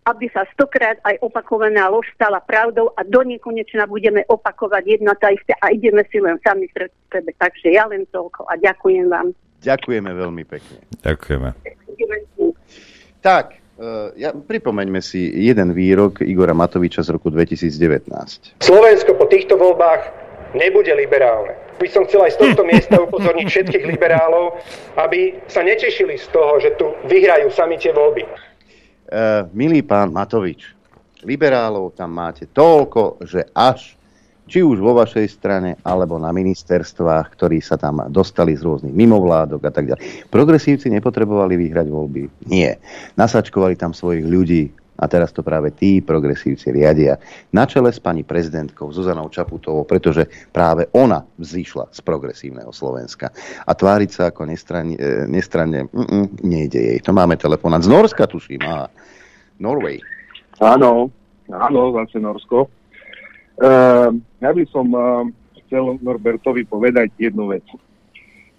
aby 0.02 0.26
sa 0.34 0.42
stokrát 0.50 0.99
aj 1.07 1.23
opakovaná 1.23 1.86
lož 1.86 2.10
stala 2.18 2.42
pravdou 2.42 2.91
a 2.99 3.07
do 3.07 3.23
nekonečna 3.23 3.86
budeme 3.86 4.26
opakovať 4.26 4.99
jedno 4.99 5.15
tá 5.15 5.31
isté 5.31 5.55
a 5.62 5.70
ideme 5.70 6.02
si 6.10 6.18
len 6.18 6.42
sami 6.42 6.66
pre 6.74 6.91
sebe. 7.07 7.31
Takže 7.39 7.70
ja 7.70 7.86
len 7.86 8.02
toľko 8.10 8.50
a 8.50 8.58
ďakujem 8.58 9.07
vám. 9.07 9.31
Ďakujeme 9.62 10.10
veľmi 10.10 10.42
pekne. 10.42 10.82
Ďakujeme. 11.07 11.55
Tak, 13.23 13.61
ja, 14.15 14.31
pripomeňme 14.33 15.02
si 15.02 15.27
jeden 15.27 15.75
výrok 15.75 16.23
Igora 16.23 16.55
Matoviča 16.55 17.02
z 17.02 17.19
roku 17.19 17.35
2019. 17.35 18.62
Slovensko 18.62 19.19
po 19.19 19.27
týchto 19.27 19.59
voľbách 19.59 20.23
nebude 20.55 20.93
liberálne. 20.94 21.57
By 21.81 21.89
som 21.91 22.07
chcel 22.07 22.23
aj 22.23 22.39
z 22.39 22.39
tohto 22.39 22.62
miesta 22.62 22.97
upozorniť 23.01 23.47
všetkých 23.49 23.85
liberálov, 23.89 24.61
aby 25.01 25.35
sa 25.51 25.67
netešili 25.67 26.15
z 26.15 26.27
toho, 26.31 26.62
že 26.62 26.78
tu 26.78 26.94
vyhrajú 27.11 27.51
sami 27.51 27.81
tie 27.81 27.91
voľby. 27.91 28.23
Uh, 29.12 29.51
milý 29.52 29.83
pán 29.83 30.15
Matovič, 30.15 30.73
liberálov 31.27 31.93
tam 31.99 32.15
máte 32.15 32.47
toľko, 32.49 33.25
že 33.27 33.51
až 33.52 33.99
či 34.53 34.61
už 34.61 34.85
vo 34.85 34.93
vašej 34.93 35.33
strane, 35.33 35.81
alebo 35.81 36.21
na 36.21 36.29
ministerstvách, 36.29 37.33
ktorí 37.33 37.65
sa 37.65 37.81
tam 37.81 38.05
dostali 38.13 38.53
z 38.53 38.69
rôznych 38.69 38.93
mimovládok 38.93 39.65
a 39.65 39.73
tak 39.73 39.89
ďalej. 39.89 40.29
Progresívci 40.29 40.93
nepotrebovali 40.93 41.57
vyhrať 41.57 41.89
voľby. 41.89 42.53
Nie. 42.53 42.77
Nasačkovali 43.17 43.81
tam 43.81 43.97
svojich 43.97 44.29
ľudí 44.29 44.69
a 45.01 45.09
teraz 45.09 45.33
to 45.33 45.41
práve 45.41 45.73
tí 45.73 46.05
progresívci 46.05 46.69
riadia. 46.69 47.17
Na 47.57 47.65
čele 47.65 47.89
s 47.89 47.97
pani 47.97 48.29
prezidentkou 48.29 48.93
Zuzanou 48.93 49.33
Čaputovou, 49.33 49.89
pretože 49.89 50.29
práve 50.53 50.85
ona 50.93 51.25
vzýšla 51.41 51.89
z 51.89 52.05
progresívneho 52.05 52.77
Slovenska. 52.77 53.33
A 53.65 53.73
tváriť 53.73 54.11
sa 54.13 54.23
ako 54.29 54.53
nestranne, 54.53 55.01
nestranne 55.33 55.89
mm, 55.89 56.45
nejde 56.45 56.81
jej. 56.93 56.99
To 57.09 57.17
máme 57.17 57.41
telefonát 57.41 57.81
z 57.81 57.89
Norska, 57.89 58.29
tuším. 58.29 58.61
Á, 58.69 58.93
Norway. 59.57 59.97
Áno, 60.61 61.09
áno, 61.49 61.81
zase 61.97 62.21
Norsko. 62.21 62.82
Uh, 63.61 64.17
ja 64.41 64.51
by 64.51 64.65
som 64.73 64.87
uh, 64.93 65.29
chcel 65.65 66.01
Norbertovi 66.01 66.65
povedať 66.65 67.13
jednu 67.21 67.53
vec. 67.53 67.65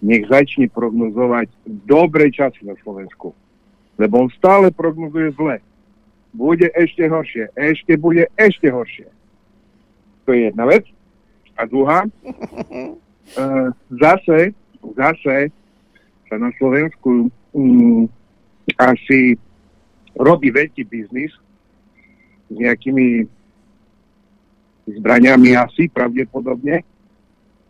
Nech 0.04 0.28
začne 0.30 0.70
prognozovať 0.70 1.50
dobre 1.86 2.30
časy 2.30 2.62
na 2.62 2.78
Slovensku. 2.84 3.34
Lebo 3.98 4.26
on 4.26 4.30
stále 4.34 4.70
prognozuje 4.70 5.34
zle. 5.34 5.58
Bude 6.34 6.70
ešte 6.74 7.06
horšie. 7.06 7.50
Ešte 7.54 7.94
bude 7.98 8.26
ešte 8.38 8.70
horšie. 8.70 9.06
To 10.26 10.34
je 10.34 10.50
jedna 10.50 10.66
vec. 10.66 10.86
A 11.54 11.66
druhá, 11.66 12.06
uh, 12.06 13.68
zase, 14.02 14.54
zase 14.98 15.54
sa 16.26 16.36
na 16.38 16.50
Slovensku 16.58 17.30
um, 17.54 18.10
asi 18.78 19.38
robí 20.18 20.50
veľký 20.50 20.86
biznis 20.86 21.30
s 22.50 22.54
nejakými 22.54 23.26
zbraniami 24.88 25.56
asi 25.56 25.88
pravdepodobne. 25.88 26.84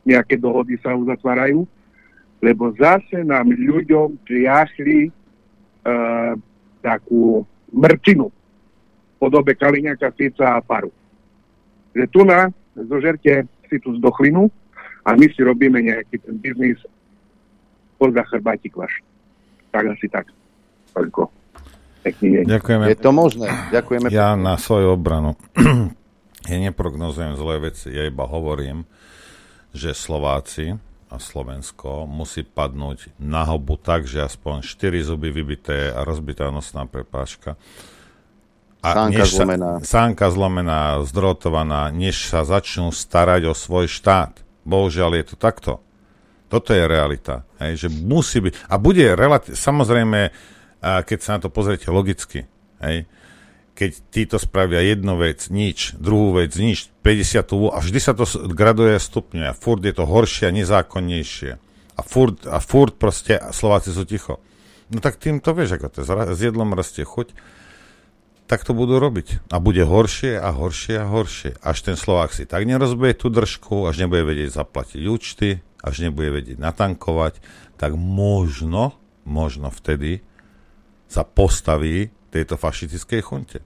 Nejaké 0.05 0.37
dohody 0.37 0.77
sa 0.83 0.93
uzatvárajú. 0.95 1.65
Lebo 2.45 2.75
zase 2.77 3.25
nám 3.25 3.49
ľuďom 3.49 4.21
priahli 4.27 5.09
uh, 5.09 6.37
takú 6.85 7.41
mrčinu 7.73 8.29
v 8.29 9.15
podobe 9.17 9.57
Kaliňaka, 9.57 10.13
Fica 10.13 10.59
a 10.59 10.61
Paru. 10.61 10.93
Že 11.97 12.05
tu 12.13 12.21
na, 12.27 12.53
zožerte 12.77 13.49
si 13.73 13.77
tú 13.81 13.97
zdochlinu 13.97 14.53
a 15.09 15.17
my 15.17 15.27
si 15.33 15.41
robíme 15.41 15.81
nejaký 15.81 16.21
ten 16.21 16.37
biznis 16.37 16.77
podľa 17.97 18.29
chrbátik 18.29 18.77
váš. 18.77 18.93
Tak 19.73 19.89
asi 19.97 20.07
tak. 20.13 20.29
Toľko. 20.93 21.33
Pekný 22.05 22.29
deň. 22.41 22.45
Ďakujeme. 22.45 22.85
Je 22.93 22.99
to 23.01 23.11
možné. 23.17 23.49
Ďakujeme. 23.73 24.07
Ja 24.13 24.37
na 24.37 24.61
svoju 24.61 24.93
obranu 24.93 25.41
ja 26.45 26.59
neprognozujem 26.61 27.35
zlé 27.37 27.73
veci, 27.73 27.89
ja 27.93 28.05
iba 28.05 28.29
hovorím, 28.29 28.85
že 29.73 29.97
Slováci 29.97 30.77
a 31.09 31.17
Slovensko 31.17 32.05
musí 32.05 32.43
padnúť 32.43 33.15
na 33.17 33.47
hobu 33.47 33.79
tak, 33.79 34.05
že 34.05 34.23
aspoň 34.23 34.67
4 34.67 35.09
zuby 35.09 35.31
vybité 35.31 35.91
a 35.95 36.03
rozbitá 36.03 36.51
nosná 36.51 36.85
prepážka. 36.91 37.55
A 38.85 38.89
Sánka 38.93 39.25
než 39.25 39.29
sa, 39.33 39.37
zlomená. 39.41 39.71
Sánka 39.81 40.27
zlomená, 40.29 40.81
zdrotovaná, 41.09 41.89
než 41.89 42.29
sa 42.29 42.45
začnú 42.45 42.93
starať 42.93 43.49
o 43.49 43.55
svoj 43.57 43.89
štát. 43.89 44.45
Bohužiaľ 44.69 45.17
je 45.21 45.25
to 45.33 45.37
takto. 45.41 45.73
Toto 46.53 46.77
je 46.77 46.85
realita. 46.85 47.49
Hej, 47.57 47.87
že 47.87 47.89
musí 47.89 48.45
byť. 48.45 48.69
A 48.69 48.77
bude 48.77 49.17
relati- 49.17 49.57
samozrejme, 49.57 50.29
keď 50.85 51.19
sa 51.19 51.41
na 51.41 51.41
to 51.41 51.49
pozriete 51.49 51.89
logicky, 51.89 52.45
hej, 52.85 53.09
keď 53.75 53.91
títo 54.15 54.37
spravia 54.39 54.79
jednu 54.87 55.19
vec, 55.19 55.51
nič, 55.51 55.99
druhú 55.99 56.39
vec, 56.39 56.55
nič, 56.55 56.95
50 57.03 57.75
a 57.75 57.79
vždy 57.83 57.99
sa 57.99 58.15
to 58.15 58.23
graduje 58.55 58.95
stupňuje. 59.03 59.51
A 59.51 59.55
furt 59.55 59.83
je 59.83 59.91
to 59.91 60.07
horšie 60.07 60.47
a 60.47 60.55
nezákonnejšie. 60.55 61.59
A 61.95 62.01
furt, 62.03 62.47
a 62.47 62.63
furt 62.63 62.95
proste 62.95 63.43
Slováci 63.51 63.91
sú 63.91 64.07
ticho. 64.07 64.39
No 64.95 65.03
tak 65.03 65.19
tým 65.19 65.43
to 65.43 65.51
vieš, 65.55 65.79
ako 65.79 65.91
to 65.91 66.01
S 66.07 66.39
jedlom 66.39 66.71
rastie 66.75 67.03
chuť, 67.03 67.35
tak 68.47 68.63
to 68.63 68.77
budú 68.77 69.03
robiť. 69.03 69.51
A 69.51 69.59
bude 69.59 69.83
horšie 69.83 70.39
a 70.39 70.55
horšie 70.55 70.95
a 71.03 71.07
horšie. 71.11 71.59
Až 71.59 71.79
ten 71.83 71.97
Slovák 71.99 72.31
si 72.31 72.47
tak 72.47 72.63
nerozbeje 72.69 73.19
tú 73.19 73.27
držku, 73.27 73.91
až 73.91 74.07
nebude 74.07 74.23
vedieť 74.23 74.55
zaplatiť 74.55 75.03
účty, 75.11 75.49
až 75.83 75.95
nebude 76.07 76.31
vedieť 76.31 76.63
natankovať, 76.63 77.43
tak 77.75 77.99
možno, 77.99 78.95
možno 79.27 79.69
vtedy 79.75 80.23
sa 81.11 81.27
postaví 81.27 82.15
tejto 82.35 82.55
fašistickej 82.57 83.21
chunte. 83.23 83.59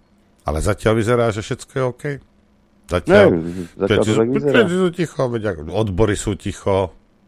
Ale 0.44 0.60
zatiaľ 0.60 0.92
vyzerá, 0.94 1.26
že 1.28 1.40
všetko 1.40 1.72
je 1.72 1.84
OK. 1.84 2.04
Zatiaľ, 2.86 3.26
Ne, 3.28 3.68
zatiaľ 3.74 3.98
to 3.98 4.12
tak 4.14 4.28
vyzerá. 4.30 4.52
všetci 4.54 4.74
sú 4.74 4.88
ticho, 4.90 5.22
veď 5.26 5.42
odbory 5.66 6.16
sú 6.16 6.32
ticho, 6.34 6.76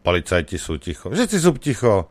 policajti 0.01 0.57
sú 0.57 0.77
ticho, 0.77 1.05
všetci 1.07 1.37
sú 1.37 1.53
ticho. 1.55 2.09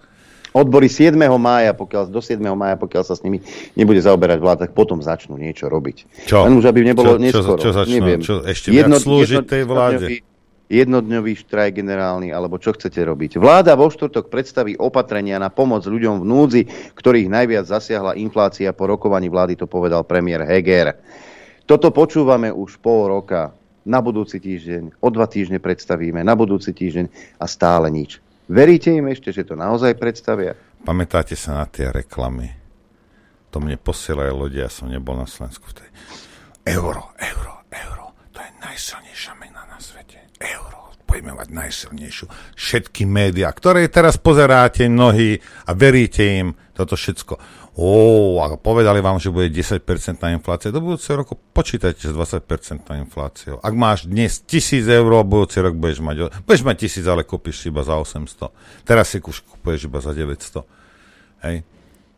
Odbory 0.51 0.87
7. 0.87 1.15
mája, 1.37 1.71
pokiaľ, 1.73 2.11
do 2.11 2.19
7. 2.19 2.43
mája, 2.53 2.75
pokiaľ 2.75 3.03
sa 3.03 3.15
s 3.15 3.23
nimi 3.23 3.39
nebude 3.75 3.99
zaoberať 3.99 4.39
vláda, 4.39 4.67
tak 4.67 4.75
potom 4.75 4.99
začnú 4.99 5.35
niečo 5.35 5.67
robiť. 5.67 6.27
Čo? 6.27 6.43
Len 6.43 6.55
už 6.55 6.67
aby 6.67 6.83
nebolo 6.83 7.15
Čo- 7.15 7.19
čo- 7.19 7.23
neskoro. 7.23 7.59
čo 7.59 7.71
začnú? 7.71 7.95
Neviem. 7.95 8.19
Čo 8.19 8.35
ešte 8.43 8.67
viac 8.71 8.91
slúžiť 8.93 9.47
tej 9.47 9.63
vláde? 9.63 10.07
Jednodňový- 10.71 11.43
štrajk 11.43 11.83
generálny, 11.83 12.31
alebo 12.31 12.63
čo 12.63 12.71
chcete 12.71 13.03
robiť. 13.03 13.43
Vláda 13.43 13.75
vo 13.75 13.91
štvrtok 13.91 14.31
predstaví 14.31 14.79
opatrenia 14.79 15.43
na 15.43 15.51
pomoc 15.51 15.83
ľuďom 15.83 16.23
v 16.23 16.29
núdzi, 16.31 16.63
ktorých 16.95 17.27
najviac 17.27 17.67
zasiahla 17.67 18.15
inflácia 18.15 18.71
po 18.71 18.87
rokovaní 18.87 19.27
vlády, 19.27 19.59
to 19.59 19.67
povedal 19.67 20.07
premiér 20.07 20.47
Heger. 20.47 20.95
Toto 21.67 21.91
počúvame 21.91 22.55
už 22.55 22.79
pol 22.79 23.11
roka. 23.11 23.51
Na 23.81 24.05
budúci 24.05 24.39
týždeň, 24.39 25.01
o 25.01 25.09
dva 25.09 25.25
týždne 25.25 25.57
predstavíme, 25.57 26.21
na 26.21 26.37
budúci 26.37 26.77
týždeň 26.77 27.37
a 27.41 27.49
stále 27.49 27.89
nič. 27.89 28.21
Veríte 28.45 28.93
im 28.93 29.09
ešte, 29.09 29.33
že 29.33 29.43
to 29.43 29.57
naozaj 29.57 29.97
predstavia? 29.97 30.53
Pamätáte 30.85 31.33
sa 31.33 31.65
na 31.65 31.67
tie 31.67 31.89
reklamy? 31.89 32.53
To 33.51 33.59
mne 33.59 33.81
posielajú 33.81 34.37
ľudia, 34.37 34.69
ja 34.69 34.71
som 34.71 34.93
nebol 34.93 35.17
na 35.17 35.25
Slovensku. 35.27 35.65
Euro, 36.69 37.17
euro, 37.19 37.55
euro. 37.73 38.05
To 38.31 38.39
je 38.39 38.51
najsilnejšia 38.61 39.33
mena 39.41 39.65
na 39.65 39.81
svete. 39.81 40.30
Euro. 40.41 40.81
Budeme 41.05 41.35
mať 41.35 41.51
najsilnejšiu. 41.51 42.27
Všetky 42.55 43.03
médiá, 43.03 43.51
ktoré 43.51 43.91
teraz 43.91 44.15
pozeráte 44.15 44.87
mnohí 44.87 45.43
a 45.67 45.75
veríte 45.75 46.23
im, 46.23 46.55
toto 46.73 46.95
všetko. 46.95 47.35
Ó, 47.81 48.39
a 48.43 48.55
povedali 48.59 48.99
vám, 48.99 49.23
že 49.23 49.31
bude 49.31 49.47
10% 49.49 49.83
inflácia. 50.35 50.75
Do 50.75 50.83
budúceho 50.83 51.23
roku 51.23 51.39
počítajte 51.39 52.11
s 52.11 52.15
20% 52.15 52.93
infláciou. 52.99 53.63
Ak 53.63 53.75
máš 53.79 54.11
dnes 54.11 54.43
1000 54.43 54.85
eur, 54.91 55.23
budúci 55.23 55.63
rok 55.63 55.79
budeš 55.79 56.03
mať, 56.03 56.45
budeš 56.45 56.63
mať 56.67 56.77
1000, 56.91 57.07
ale 57.07 57.23
kúpiš 57.23 57.71
iba 57.71 57.87
za 57.87 57.95
800. 57.97 58.51
Teraz 58.83 59.15
si 59.15 59.23
už 59.23 59.47
kúpuješ 59.47 59.87
iba 59.87 60.03
za 60.03 60.11
900. 60.11 60.67
Hej. 61.47 61.57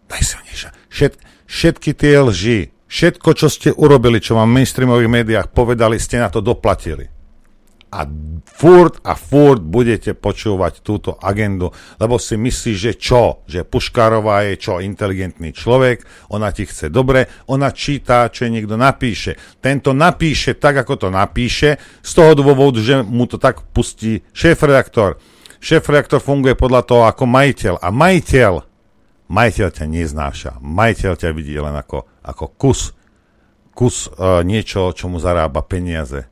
Najsilnejšia. 0.08 0.70
Všet, 0.88 1.12
všetky 1.46 1.90
tie 1.92 2.16
lži, 2.16 2.60
všetko, 2.88 3.28
čo 3.36 3.46
ste 3.52 3.76
urobili, 3.76 4.24
čo 4.24 4.36
vám 4.36 4.48
v 4.50 4.56
mainstreamových 4.60 5.10
médiách 5.20 5.46
povedali, 5.52 6.00
ste 6.00 6.16
na 6.16 6.32
to 6.32 6.40
doplatili. 6.40 7.11
A 7.92 8.08
furt 8.48 9.04
a 9.04 9.12
furt 9.12 9.60
budete 9.60 10.16
počúvať 10.16 10.80
túto 10.80 11.20
agendu, 11.20 11.68
lebo 12.00 12.16
si 12.16 12.40
myslíš, 12.40 12.76
že 12.80 12.92
čo? 12.96 13.44
Že 13.44 13.68
Puškárová 13.68 14.48
je 14.48 14.54
čo? 14.56 14.80
Inteligentný 14.80 15.52
človek, 15.52 16.00
ona 16.32 16.48
ti 16.56 16.64
chce 16.64 16.88
dobre, 16.88 17.28
ona 17.52 17.68
číta, 17.68 18.32
čo 18.32 18.48
niekto 18.48 18.80
napíše. 18.80 19.36
Tento 19.60 19.92
napíše 19.92 20.56
tak, 20.56 20.80
ako 20.88 20.94
to 20.96 21.08
napíše, 21.12 21.76
z 22.00 22.10
toho 22.16 22.32
dôvodu, 22.32 22.80
že 22.80 23.04
mu 23.04 23.28
to 23.28 23.36
tak 23.36 23.60
pustí 23.76 24.24
šéf-redaktor. 24.32 25.20
Šéf-redaktor 25.60 26.24
funguje 26.24 26.56
podľa 26.56 26.82
toho 26.88 27.02
ako 27.04 27.28
majiteľ. 27.28 27.76
A 27.84 27.92
majiteľ 27.92 28.72
majiteľ 29.32 29.68
ťa 29.72 29.84
neznáša. 29.88 30.52
Majiteľ 30.60 31.12
ťa 31.16 31.28
vidí 31.32 31.56
len 31.56 31.72
ako, 31.72 32.04
ako 32.20 32.44
kus, 32.56 32.92
kus 33.72 34.08
uh, 34.12 34.44
niečo, 34.44 34.92
čo 34.92 35.08
mu 35.08 35.16
zarába 35.16 35.64
peniaze. 35.64 36.31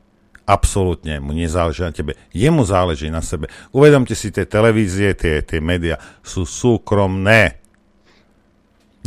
Absolútne 0.51 1.23
mu 1.23 1.31
nezáleží 1.31 1.79
na 1.79 1.95
tebe. 1.95 2.19
Jemu 2.35 2.67
záleží 2.67 3.07
na 3.07 3.23
sebe. 3.23 3.47
Uvedomte 3.71 4.19
si, 4.19 4.35
tie 4.35 4.43
televízie, 4.43 5.15
tie, 5.15 5.39
tie 5.39 5.63
médiá 5.63 5.95
sú 6.19 6.43
súkromné. 6.43 7.63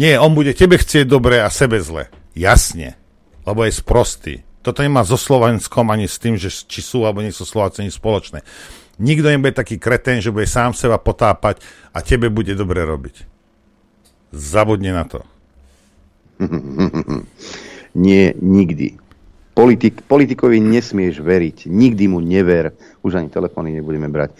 Nie, 0.00 0.16
on 0.16 0.32
bude 0.32 0.56
tebe 0.56 0.80
chcieť 0.80 1.04
dobre 1.04 1.44
a 1.44 1.52
sebe 1.52 1.84
zle. 1.84 2.08
Jasne. 2.32 2.96
Lebo 3.44 3.68
je 3.68 3.76
sprostý. 3.76 4.34
Toto 4.64 4.80
nemá 4.80 5.04
so 5.04 5.20
Slovenskom 5.20 5.92
ani 5.92 6.08
s 6.08 6.16
tým, 6.16 6.40
že 6.40 6.48
či 6.48 6.80
sú 6.80 7.04
alebo 7.04 7.20
nie 7.20 7.28
sú 7.28 7.44
Slováci 7.44 7.84
spoločné. 7.92 8.40
Nikto 8.96 9.28
nebude 9.28 9.52
taký 9.52 9.76
kretén, 9.76 10.24
že 10.24 10.32
bude 10.32 10.48
sám 10.48 10.72
seba 10.72 10.96
potápať 10.96 11.60
a 11.92 12.00
tebe 12.00 12.32
bude 12.32 12.56
dobre 12.56 12.88
robiť. 12.88 13.28
Zabudni 14.32 14.96
na 14.96 15.04
to. 15.04 15.20
Nie, 17.94 18.34
nikdy. 18.34 18.98
Politik, 19.54 20.02
politikovi 20.10 20.58
nesmieš 20.58 21.22
veriť. 21.22 21.70
Nikdy 21.70 22.04
mu 22.10 22.18
never. 22.18 22.74
Už 23.06 23.22
ani 23.22 23.30
telefóny 23.30 23.70
nebudeme 23.70 24.10
brať. 24.10 24.34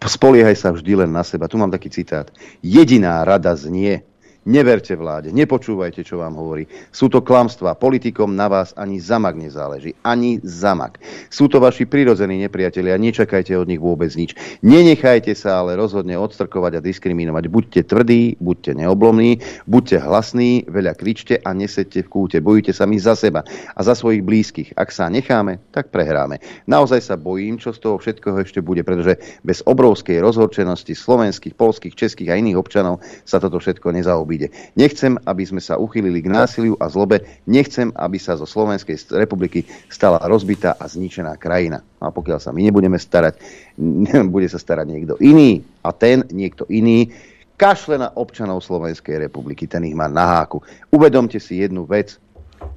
Spoliehaj 0.00 0.56
sa 0.56 0.72
vždy 0.72 1.04
len 1.04 1.10
na 1.12 1.20
seba. 1.20 1.50
Tu 1.50 1.60
mám 1.60 1.68
taký 1.68 1.92
citát. 1.92 2.32
Jediná 2.64 3.20
rada 3.28 3.52
znie, 3.52 4.06
Neverte 4.46 4.94
vláde, 4.94 5.34
nepočúvajte, 5.34 6.06
čo 6.06 6.22
vám 6.22 6.38
hovorí. 6.38 6.70
Sú 6.94 7.10
to 7.10 7.18
klamstvá. 7.18 7.74
Politikom 7.74 8.38
na 8.38 8.46
vás 8.46 8.70
ani 8.78 9.02
zamak 9.02 9.34
nezáleží. 9.34 9.98
Ani 10.06 10.38
zamak. 10.46 11.02
Sú 11.26 11.50
to 11.50 11.58
vaši 11.58 11.82
prirodzení 11.82 12.38
nepriatelia. 12.46 12.94
Nečakajte 12.94 13.58
od 13.58 13.66
nich 13.66 13.82
vôbec 13.82 14.14
nič. 14.14 14.38
Nenechajte 14.62 15.34
sa 15.34 15.66
ale 15.66 15.74
rozhodne 15.74 16.14
odstrkovať 16.14 16.78
a 16.78 16.84
diskriminovať. 16.86 17.44
Buďte 17.50 17.90
tvrdí, 17.90 18.38
buďte 18.38 18.78
neoblomní, 18.86 19.42
buďte 19.66 19.98
hlasní, 19.98 20.70
veľa 20.70 20.94
kričte 20.94 21.42
a 21.42 21.50
nesedte 21.50 22.06
v 22.06 22.08
kúte. 22.14 22.38
Bojíte 22.38 22.70
sa 22.70 22.86
my 22.86 23.02
za 23.02 23.18
seba 23.18 23.42
a 23.74 23.80
za 23.82 23.98
svojich 23.98 24.22
blízkych. 24.22 24.78
Ak 24.78 24.94
sa 24.94 25.10
necháme, 25.10 25.58
tak 25.74 25.90
prehráme. 25.90 26.38
Naozaj 26.70 27.02
sa 27.02 27.18
bojím, 27.18 27.58
čo 27.58 27.74
z 27.74 27.82
toho 27.82 27.98
všetkého 27.98 28.38
ešte 28.38 28.62
bude, 28.62 28.86
pretože 28.86 29.18
bez 29.42 29.66
obrovskej 29.66 30.22
rozhorčenosti 30.22 30.94
slovenských, 30.94 31.58
polských, 31.58 31.98
českých 31.98 32.30
a 32.30 32.38
iných 32.38 32.54
občanov 32.54 33.02
sa 33.26 33.42
toto 33.42 33.58
všetko 33.58 33.90
nezaobí 33.90 34.35
bude. 34.36 34.52
Nechcem, 34.76 35.16
aby 35.24 35.42
sme 35.42 35.58
sa 35.58 35.80
uchylili 35.80 36.22
k 36.22 36.30
násiliu 36.30 36.76
a 36.78 36.86
zlobe. 36.86 37.24
Nechcem, 37.48 37.90
aby 37.96 38.20
sa 38.20 38.36
zo 38.36 38.46
Slovenskej 38.46 39.16
republiky 39.16 39.64
stala 39.88 40.22
rozbitá 40.22 40.76
a 40.76 40.84
zničená 40.86 41.34
krajina. 41.40 41.82
A 41.98 42.12
pokiaľ 42.12 42.38
sa 42.38 42.52
my 42.52 42.62
nebudeme 42.62 43.00
starať, 43.00 43.40
bude 44.34 44.46
sa 44.46 44.60
starať 44.60 44.86
niekto 44.86 45.14
iný. 45.18 45.64
A 45.82 45.90
ten 45.90 46.22
niekto 46.30 46.64
iný 46.70 47.10
kašle 47.56 47.96
na 47.96 48.12
občanov 48.14 48.62
Slovenskej 48.62 49.26
republiky. 49.26 49.64
Ten 49.64 49.84
ich 49.88 49.96
má 49.96 50.06
na 50.06 50.40
háku. 50.40 50.62
Uvedomte 50.92 51.40
si 51.40 51.64
jednu 51.64 51.88
vec, 51.88 52.20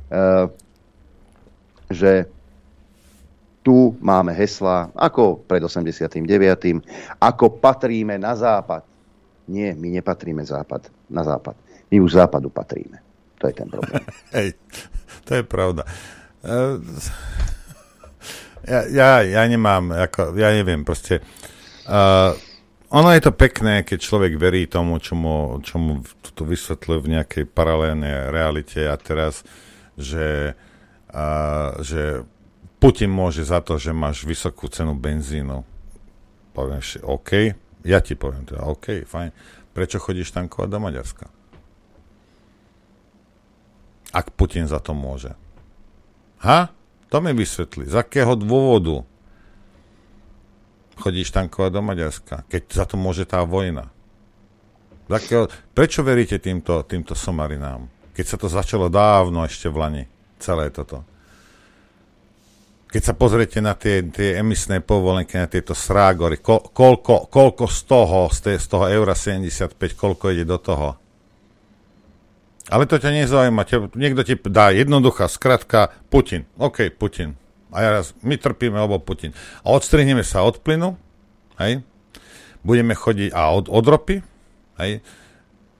eh, 0.09 0.47
že 1.91 2.25
tu 3.59 3.91
máme 3.99 4.31
hesla 4.31 4.87
ako 4.95 5.43
pred 5.43 5.59
89. 5.59 6.79
ako 7.19 7.45
patríme 7.59 8.15
na 8.15 8.31
západ. 8.33 8.87
Nie, 9.49 9.73
my 9.73 9.89
nepatríme 9.89 10.45
západ, 10.45 10.93
na 11.09 11.25
západ. 11.25 11.57
My 11.89 11.97
už 11.97 12.21
západu 12.21 12.53
patríme. 12.53 13.01
To 13.41 13.49
je 13.49 13.53
ten 13.57 13.65
problém. 13.65 14.05
Hej, 14.37 14.53
to 15.25 15.41
je 15.41 15.43
pravda. 15.43 15.83
Uh, 16.45 16.77
ja, 18.69 18.85
ja, 18.85 19.11
ja 19.25 19.41
nemám, 19.49 19.89
ako, 19.91 20.37
ja 20.37 20.53
neviem, 20.53 20.85
proste 20.85 21.25
uh, 21.89 22.37
ono 22.89 23.09
je 23.13 23.21
to 23.21 23.33
pekné, 23.33 23.85
keď 23.85 23.97
človek 24.01 24.33
verí 24.37 24.65
tomu, 24.65 25.01
čo 25.01 25.13
mu, 25.13 25.61
čo 25.61 25.77
vysvetľuje 26.45 26.99
v 27.01 27.11
nejakej 27.17 27.43
paralelnej 27.49 28.33
realite 28.33 28.85
a 28.85 28.97
teraz, 28.97 29.45
že, 29.93 30.57
uh, 31.13 31.77
že 31.81 32.25
Putin 32.79 33.11
môže 33.11 33.43
za 33.43 33.59
to, 33.59 33.75
že 33.75 33.91
máš 33.91 34.23
vysokú 34.23 34.71
cenu 34.71 34.95
benzínu. 34.95 35.67
Poviem, 36.55 36.79
že 36.79 37.03
OK, 37.03 37.53
ja 37.83 38.03
ti 38.03 38.15
poviem 38.15 38.43
teda, 38.43 38.67
OK, 38.67 39.07
fajn. 39.07 39.31
Prečo 39.71 40.01
chodíš 40.01 40.35
tankovať 40.35 40.67
do 40.67 40.79
Maďarska? 40.81 41.25
Ak 44.09 44.33
Putin 44.33 44.65
za 44.65 44.81
to 44.81 44.97
môže. 44.97 45.37
Ha? 46.41 46.73
To 47.13 47.17
mi 47.21 47.31
vysvetli. 47.31 47.85
Z 47.85 48.01
akého 48.01 48.33
dôvodu 48.33 49.05
chodíš 50.99 51.31
tankovať 51.31 51.71
do 51.71 51.81
Maďarska, 51.85 52.35
keď 52.49 52.61
za 52.73 52.85
to 52.89 52.99
môže 52.99 53.23
tá 53.23 53.45
vojna? 53.45 53.87
Z 55.07 55.13
akého, 55.15 55.43
prečo 55.71 56.01
veríte 56.03 56.41
týmto, 56.41 56.83
týmto 56.83 57.15
somarinám? 57.15 57.87
Keď 58.13 58.25
sa 58.25 58.37
to 58.37 58.51
začalo 58.51 58.91
dávno 58.91 59.45
ešte 59.47 59.71
v 59.71 59.79
Lani, 59.79 60.03
celé 60.41 60.67
toto 60.73 61.07
keď 62.89 63.01
sa 63.05 63.13
pozriete 63.13 63.61
na 63.61 63.77
tie, 63.77 64.01
tie 64.01 64.41
emisné 64.41 64.81
povolenky, 64.81 65.37
na 65.37 65.45
tieto 65.45 65.77
srágory, 65.77 66.41
ko, 66.41 66.57
koľko, 66.73 67.29
koľko 67.29 67.69
z 67.69 67.79
toho, 67.85 68.19
z, 68.33 68.39
tej, 68.49 68.55
z 68.57 68.65
toho 68.65 68.85
eura 68.89 69.13
75, 69.13 69.77
koľko 69.93 70.33
ide 70.33 70.49
do 70.49 70.57
toho? 70.57 70.97
Ale 72.69 72.89
to 72.89 73.01
ťa 73.01 73.13
nezaujíma. 73.13 73.93
Niekto 73.97 74.21
ti 74.25 74.33
dá 74.45 74.69
jednoduchá 74.73 75.25
skratka 75.29 75.93
Putin. 76.09 76.45
OK, 76.57 76.89
Putin. 76.93 77.33
A 77.69 77.85
ja 77.85 77.89
raz, 78.01 78.17
my 78.25 78.37
trpíme, 78.37 78.77
lebo 78.77 78.97
Putin. 79.01 79.33
A 79.61 79.73
odstrihneme 79.73 80.25
sa 80.25 80.41
od 80.41 80.61
plynu, 80.61 80.97
hej? 81.61 81.85
Budeme 82.65 82.97
chodiť, 82.97 83.33
a 83.33 83.53
od, 83.53 83.69
od 83.69 83.85
ropy, 83.85 84.21
hej? 84.81 85.01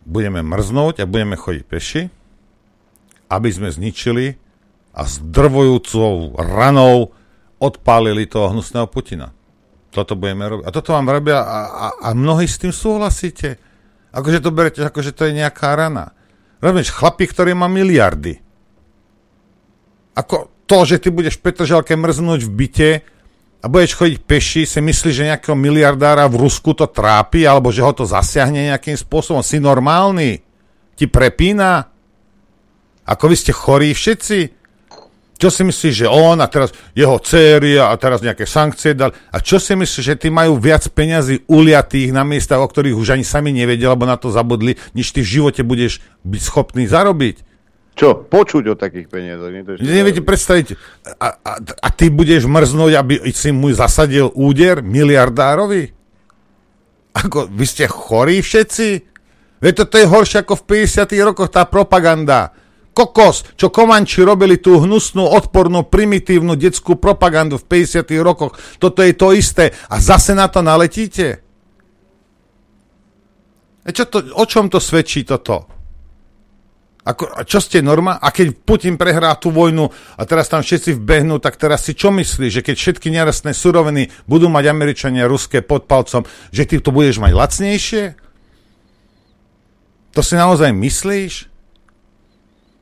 Budeme 0.06 0.46
mrznúť 0.46 1.02
a 1.02 1.10
budeme 1.10 1.38
chodiť 1.38 1.64
peši, 1.66 2.02
aby 3.30 3.50
sme 3.50 3.70
zničili 3.74 4.49
a 5.00 5.08
s 5.08 5.24
ranou 6.36 7.16
odpálili 7.60 8.28
toho 8.28 8.52
hnusného 8.52 8.88
Putina. 8.92 9.32
Toto 9.96 10.20
budeme 10.20 10.44
robiť. 10.44 10.64
A 10.68 10.76
toto 10.76 10.92
vám 10.92 11.08
robia 11.08 11.40
a, 11.40 11.60
a, 11.66 11.88
a 12.04 12.10
mnohí 12.12 12.46
s 12.46 12.60
tým 12.60 12.76
súhlasíte. 12.76 13.56
Akože 14.12 14.44
to 14.44 14.52
berete, 14.52 14.84
akože 14.84 15.16
to 15.16 15.32
je 15.32 15.40
nejaká 15.40 15.72
rana. 15.74 16.12
Rozumieš, 16.60 16.92
chlapi, 16.92 17.26
ktorý 17.32 17.56
má 17.56 17.72
miliardy. 17.72 18.44
Ako 20.20 20.52
to, 20.68 20.84
že 20.84 21.00
ty 21.00 21.10
budeš 21.10 21.40
v 21.40 21.48
Petržalke 21.48 21.96
mrznúť 21.96 22.44
v 22.44 22.52
byte 22.52 22.92
a 23.60 23.66
budeš 23.72 23.96
chodiť 23.96 24.18
peši, 24.28 24.62
si 24.68 24.80
myslíš, 24.84 25.16
že 25.16 25.30
nejakého 25.32 25.56
miliardára 25.56 26.28
v 26.28 26.44
Rusku 26.44 26.76
to 26.76 26.86
trápi, 26.92 27.48
alebo 27.48 27.72
že 27.72 27.82
ho 27.82 27.92
to 27.96 28.04
zasiahne 28.04 28.70
nejakým 28.76 29.00
spôsobom. 29.00 29.40
Si 29.42 29.58
normálny? 29.64 30.44
Ti 31.00 31.08
prepína? 31.08 31.88
Ako 33.08 33.32
vy 33.32 33.36
ste 33.40 33.56
chorí 33.56 33.96
všetci? 33.96 34.59
Čo 35.40 35.48
si 35.48 35.64
myslíš, 35.64 36.04
že 36.04 36.08
on 36.12 36.36
a 36.44 36.52
teraz 36.52 36.76
jeho 36.92 37.16
céry 37.24 37.80
a 37.80 37.96
teraz 37.96 38.20
nejaké 38.20 38.44
sankcie 38.44 38.92
dal? 38.92 39.16
A 39.32 39.40
čo 39.40 39.56
si 39.56 39.72
myslíš, 39.72 40.04
že 40.04 40.20
tí 40.20 40.28
majú 40.28 40.60
viac 40.60 40.84
peňazí 40.92 41.48
uliatých 41.48 42.12
na 42.12 42.28
miestach, 42.28 42.60
o 42.60 42.68
ktorých 42.68 43.00
už 43.00 43.16
ani 43.16 43.24
sami 43.24 43.56
nevedia, 43.56 43.88
lebo 43.88 44.04
na 44.04 44.20
to 44.20 44.36
zabudli, 44.36 44.76
než 44.92 45.16
ty 45.16 45.24
v 45.24 45.40
živote 45.40 45.64
budeš 45.64 46.04
byť 46.28 46.42
schopný 46.44 46.84
zarobiť? 46.92 47.48
Čo? 47.96 48.28
Počuť 48.28 48.64
o 48.68 48.76
takých 48.76 49.08
peniazoch. 49.08 49.52
Nie 49.52 49.64
to 49.64 49.80
Neviete 49.80 50.24
predstaviť. 50.24 50.76
A, 51.24 51.36
a, 51.40 51.52
a 51.60 51.88
ty 51.92 52.12
budeš 52.12 52.44
mrznúť, 52.44 52.92
aby 53.00 53.16
si 53.32 53.56
mu 53.56 53.72
zasadil 53.72 54.36
úder 54.36 54.84
miliardárovi? 54.84 55.96
Ako, 57.16 57.48
vy 57.48 57.66
ste 57.68 57.88
chorí 57.88 58.44
všetci? 58.44 58.88
Veď 59.60 59.84
toto 59.84 59.96
je 60.00 60.08
horšie 60.08 60.44
ako 60.44 60.64
v 60.64 60.84
50 60.84 61.28
rokoch 61.28 61.52
tá 61.52 61.64
propaganda 61.68 62.56
kokos, 63.00 63.56
čo 63.56 63.72
Komanči 63.72 64.28
robili 64.28 64.60
tú 64.60 64.84
hnusnú, 64.84 65.24
odpornú, 65.24 65.88
primitívnu 65.88 66.60
detskú 66.60 67.00
propagandu 67.00 67.56
v 67.56 67.88
50 67.88 68.04
rokoch. 68.20 68.60
Toto 68.76 69.00
je 69.00 69.16
to 69.16 69.32
isté. 69.32 69.72
A 69.88 70.04
zase 70.04 70.36
na 70.36 70.52
to 70.52 70.60
naletíte? 70.60 71.40
E 73.88 73.90
čo 73.96 74.04
to, 74.12 74.20
o 74.36 74.44
čom 74.44 74.68
to 74.68 74.84
svedčí 74.84 75.24
toto? 75.24 75.80
Ako, 77.10 77.26
a 77.32 77.42
čo 77.42 77.58
ste 77.58 77.82
norma? 77.82 78.22
A 78.22 78.30
keď 78.30 78.54
Putin 78.54 78.94
prehrá 78.94 79.34
tú 79.34 79.50
vojnu 79.50 79.90
a 80.20 80.22
teraz 80.30 80.46
tam 80.46 80.62
všetci 80.62 80.94
vbehnú, 81.00 81.42
tak 81.42 81.58
teraz 81.58 81.88
si 81.88 81.98
čo 81.98 82.14
myslíš, 82.14 82.62
že 82.62 82.62
keď 82.62 82.76
všetky 82.78 83.10
nerastné 83.10 83.58
suroviny 83.58 84.14
budú 84.30 84.46
mať 84.46 84.70
Američania 84.70 85.26
ruské 85.26 85.66
pod 85.66 85.90
palcom, 85.90 86.22
že 86.54 86.70
ty 86.70 86.78
to 86.78 86.94
budeš 86.94 87.18
mať 87.18 87.34
lacnejšie? 87.34 88.04
To 90.14 90.22
si 90.22 90.38
naozaj 90.38 90.70
myslíš? 90.70 91.49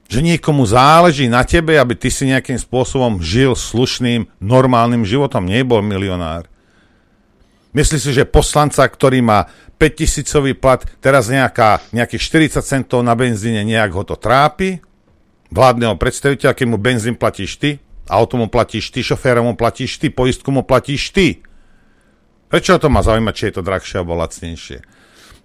Že 0.07 0.23
niekomu 0.23 0.63
záleží 0.63 1.27
na 1.27 1.43
tebe, 1.43 1.75
aby 1.75 1.93
ty 1.93 2.07
si 2.07 2.27
nejakým 2.31 2.55
spôsobom 2.55 3.19
žil 3.19 3.53
slušným, 3.53 4.27
normálnym 4.39 5.03
životom, 5.03 5.43
nebol 5.43 5.83
milionár. 5.83 6.47
Myslíš 7.75 8.01
si, 8.01 8.11
že 8.15 8.25
poslanca, 8.25 8.87
ktorý 8.87 9.19
má 9.21 9.51
5000 9.77 10.57
plat, 10.57 10.81
teraz 10.97 11.29
nejaká, 11.29 11.83
nejakých 11.93 12.49
40 12.57 12.65
centov 12.65 13.05
na 13.05 13.13
benzíne, 13.13 13.61
nejak 13.61 13.93
ho 13.93 14.01
to 14.07 14.17
trápi? 14.17 14.81
Vládneho 15.53 15.93
predstaviteľa, 15.99 16.57
keď 16.57 16.65
mu 16.65 16.81
benzín 16.81 17.13
platíš 17.13 17.61
ty, 17.61 17.77
auto 18.09 18.39
mu 18.39 18.49
platíš 18.49 18.89
ty, 18.89 19.05
šoféra 19.05 19.45
mu 19.45 19.53
platíš 19.53 20.01
ty, 20.01 20.09
poistku 20.09 20.49
mu 20.49 20.65
platíš 20.65 21.13
ty. 21.13 21.45
Prečo 22.47 22.79
to 22.79 22.87
má 22.87 23.03
zaujímať, 23.03 23.33
či 23.35 23.43
je 23.51 23.53
to 23.59 23.61
drahšie 23.61 23.95
alebo 24.01 24.17
lacnejšie? 24.17 24.79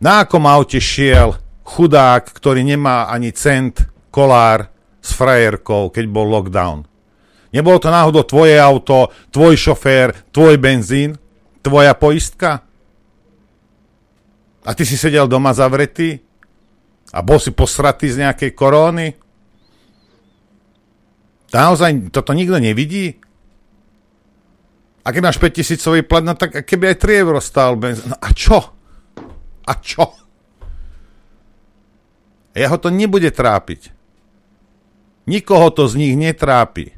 Na 0.00 0.24
akom 0.24 0.46
aute 0.48 0.78
šiel 0.80 1.36
chudák, 1.62 2.30
ktorý 2.32 2.64
nemá 2.64 3.10
ani 3.10 3.30
cent, 3.34 3.91
kolár 4.12 4.68
s 5.00 5.16
frajerkou, 5.16 5.88
keď 5.88 6.04
bol 6.06 6.28
lockdown. 6.28 6.84
Nebolo 7.52 7.80
to 7.80 7.88
náhodou 7.88 8.24
tvoje 8.28 8.56
auto, 8.60 9.08
tvoj 9.32 9.56
šofér, 9.56 10.28
tvoj 10.32 10.56
benzín, 10.60 11.16
tvoja 11.64 11.96
poistka? 11.96 12.64
A 14.62 14.70
ty 14.76 14.84
si 14.84 15.00
sedel 15.00 15.26
doma 15.26 15.56
zavretý? 15.56 16.20
A 17.12 17.20
bol 17.20 17.36
si 17.40 17.52
posratý 17.52 18.08
z 18.08 18.24
nejakej 18.24 18.56
koróny? 18.56 19.12
Naozaj 21.52 22.08
toto 22.08 22.32
nikto 22.32 22.56
nevidí? 22.56 23.20
A 25.04 25.12
keď 25.12 25.20
máš 25.20 25.38
5000 25.42 26.08
plat, 26.08 26.24
no 26.24 26.32
tak 26.32 26.64
keby 26.64 26.94
aj 26.94 27.04
3 27.04 27.22
euro 27.26 27.40
stál 27.42 27.76
benzín. 27.76 28.08
No 28.08 28.16
a 28.16 28.28
čo? 28.32 28.58
A 29.66 29.72
čo? 29.76 30.08
Ja 32.56 32.72
ho 32.72 32.78
to 32.80 32.88
nebude 32.88 33.28
trápiť. 33.28 34.01
Nikoho 35.26 35.70
to 35.70 35.86
z 35.86 35.94
nich 35.98 36.14
netrápi. 36.18 36.90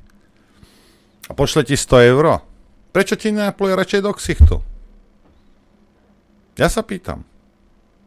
A 1.28 1.33
pošle 1.33 1.65
ti 1.65 1.77
100 1.77 2.11
euro. 2.12 2.41
Prečo 2.94 3.17
ti 3.17 3.33
nenapluje 3.33 3.75
radšej 3.75 4.01
do 4.01 4.12
ksichtu? 4.15 4.57
Ja 6.55 6.70
sa 6.70 6.86
pýtam. 6.86 7.27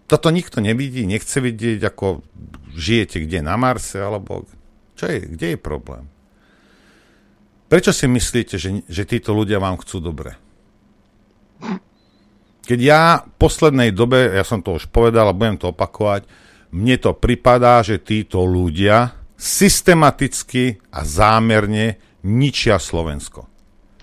Toto 0.08 0.32
nikto 0.32 0.64
nevidí, 0.64 1.04
nechce 1.04 1.44
vidieť, 1.44 1.84
ako 1.84 2.24
žijete 2.72 3.28
kde 3.28 3.44
na 3.44 3.60
Marse, 3.60 4.00
alebo 4.00 4.48
čo 4.96 5.12
je, 5.12 5.20
kde 5.36 5.48
je 5.54 5.60
problém? 5.60 6.08
Prečo 7.68 7.92
si 7.92 8.08
myslíte, 8.08 8.56
že, 8.56 8.88
že 8.88 9.04
títo 9.04 9.36
ľudia 9.36 9.60
vám 9.60 9.76
chcú 9.84 10.00
dobre? 10.00 10.40
Keď 12.64 12.80
ja 12.80 13.28
v 13.28 13.36
poslednej 13.36 13.92
dobe, 13.92 14.32
ja 14.32 14.48
som 14.48 14.64
to 14.64 14.80
už 14.80 14.88
povedal 14.88 15.28
a 15.28 15.36
budem 15.36 15.60
to 15.60 15.76
opakovať, 15.76 16.24
mne 16.72 16.96
to 16.96 17.12
pripadá, 17.12 17.84
že 17.84 18.00
títo 18.00 18.48
ľudia 18.48 19.17
systematicky 19.38 20.82
a 20.92 21.06
zámerne 21.06 22.02
ničia 22.26 22.82
Slovensko. 22.82 23.46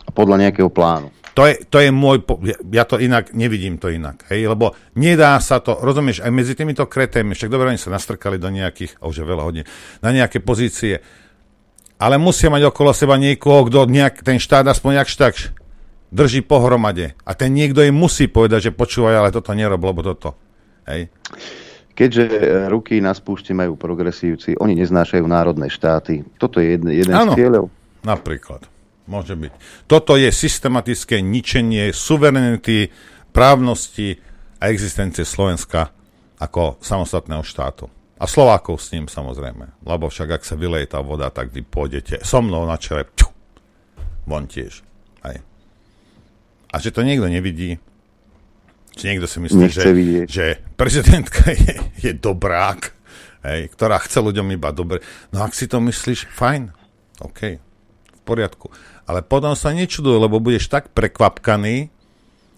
A 0.06 0.10
podľa 0.14 0.48
nejakého 0.48 0.70
plánu. 0.70 1.10
To 1.34 1.50
je, 1.50 1.66
to 1.66 1.82
je 1.82 1.90
môj, 1.90 2.22
ja, 2.70 2.86
to 2.86 3.02
inak, 3.02 3.34
nevidím 3.34 3.74
to 3.74 3.90
inak, 3.90 4.22
hej, 4.30 4.46
lebo 4.46 4.70
nedá 4.94 5.34
sa 5.42 5.58
to, 5.58 5.74
rozumieš, 5.82 6.22
aj 6.22 6.30
medzi 6.30 6.54
týmito 6.54 6.86
kretémi, 6.86 7.34
však 7.34 7.50
dobre, 7.50 7.74
oni 7.74 7.82
sa 7.82 7.90
nastrkali 7.90 8.38
do 8.38 8.46
nejakých, 8.54 9.02
a 9.02 9.10
už 9.10 9.18
je 9.18 9.26
veľa 9.26 9.42
hodín, 9.42 9.66
na 9.98 10.14
nejaké 10.14 10.38
pozície, 10.38 11.02
ale 11.98 12.22
musia 12.22 12.54
mať 12.54 12.70
okolo 12.70 12.94
seba 12.94 13.18
niekoho, 13.18 13.66
kto 13.66 13.90
nejak, 13.90 14.22
ten 14.22 14.38
štát 14.38 14.62
aspoň 14.70 15.02
jakž 15.02 15.14
tak 15.18 15.34
drží 16.14 16.46
pohromade. 16.46 17.18
A 17.26 17.34
ten 17.34 17.50
niekto 17.50 17.82
im 17.82 17.98
musí 17.98 18.30
povedať, 18.30 18.70
že 18.70 18.76
počúvaj, 18.76 19.18
ale 19.18 19.34
toto 19.34 19.50
nerob, 19.50 19.82
lebo 19.82 20.06
toto. 20.06 20.38
Hej. 20.86 21.10
Keďže 21.94 22.24
e, 22.26 22.38
ruky 22.66 22.98
na 22.98 23.14
spúšte 23.14 23.54
majú 23.54 23.78
progresívci, 23.78 24.58
oni 24.58 24.74
neznášajú 24.82 25.24
národné 25.24 25.70
štáty. 25.70 26.26
Toto 26.42 26.58
je 26.58 26.74
jeden, 26.74 26.90
jeden 26.90 27.14
z 27.14 27.22
Áno. 27.22 27.38
cieľov. 27.38 27.70
Napríklad. 28.02 28.66
Môže 29.06 29.38
byť. 29.38 29.52
Toto 29.86 30.18
je 30.18 30.32
systematické 30.32 31.22
ničenie 31.22 31.94
suverenity, 31.94 32.90
právnosti 33.30 34.16
a 34.58 34.72
existencie 34.72 35.22
Slovenska 35.22 35.92
ako 36.40 36.82
samostatného 36.82 37.44
štátu. 37.46 37.86
A 38.18 38.24
Slovákov 38.24 38.80
s 38.80 38.94
ním 38.94 39.10
samozrejme. 39.10 39.84
Lebo 39.84 40.08
však 40.08 40.40
ak 40.40 40.42
sa 40.46 40.54
vyleje 40.56 40.94
tá 40.94 41.02
voda, 41.04 41.28
tak 41.28 41.50
vy 41.50 41.66
pôjdete 41.66 42.22
so 42.24 42.40
mnou 42.40 42.64
na 42.64 42.78
čele. 42.78 43.04
Pťu, 43.04 43.28
von 44.24 44.46
tiež. 44.48 44.80
Aj. 45.20 45.36
A 46.70 46.76
že 46.80 46.94
to 46.94 47.04
niekto 47.04 47.26
nevidí, 47.28 47.76
že 48.94 49.04
niekto 49.10 49.26
si 49.26 49.38
myslí, 49.42 49.64
že, 49.70 49.82
vidieť. 49.90 50.26
že 50.30 50.46
prezidentka 50.78 51.50
je, 51.54 51.74
je 52.00 52.12
dobrák, 52.14 52.94
hej, 53.42 53.60
ktorá 53.74 53.98
chce 53.98 54.22
ľuďom 54.22 54.54
iba 54.54 54.70
dobre. 54.70 55.02
No 55.34 55.42
ak 55.42 55.52
si 55.52 55.66
to 55.66 55.82
myslíš, 55.82 56.30
fajn, 56.30 56.70
OK, 57.22 57.40
v 57.58 58.20
poriadku. 58.22 58.70
Ale 59.04 59.20
potom 59.20 59.52
sa 59.58 59.74
nečuduj, 59.74 60.16
lebo 60.16 60.40
budeš 60.40 60.70
tak 60.70 60.94
prekvapkaný, 60.94 61.92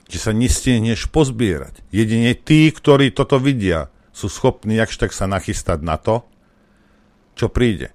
že 0.06 0.18
sa 0.22 0.30
nestihneš 0.30 1.10
pozbierať. 1.10 1.82
Jedine 1.90 2.38
tí, 2.38 2.70
ktorí 2.70 3.10
toto 3.10 3.42
vidia, 3.42 3.90
sú 4.16 4.32
schopní 4.32 4.80
jakž 4.80 4.96
tak 4.96 5.12
sa 5.12 5.28
nachystať 5.28 5.84
na 5.84 6.00
to, 6.00 6.24
čo 7.36 7.52
príde. 7.52 7.92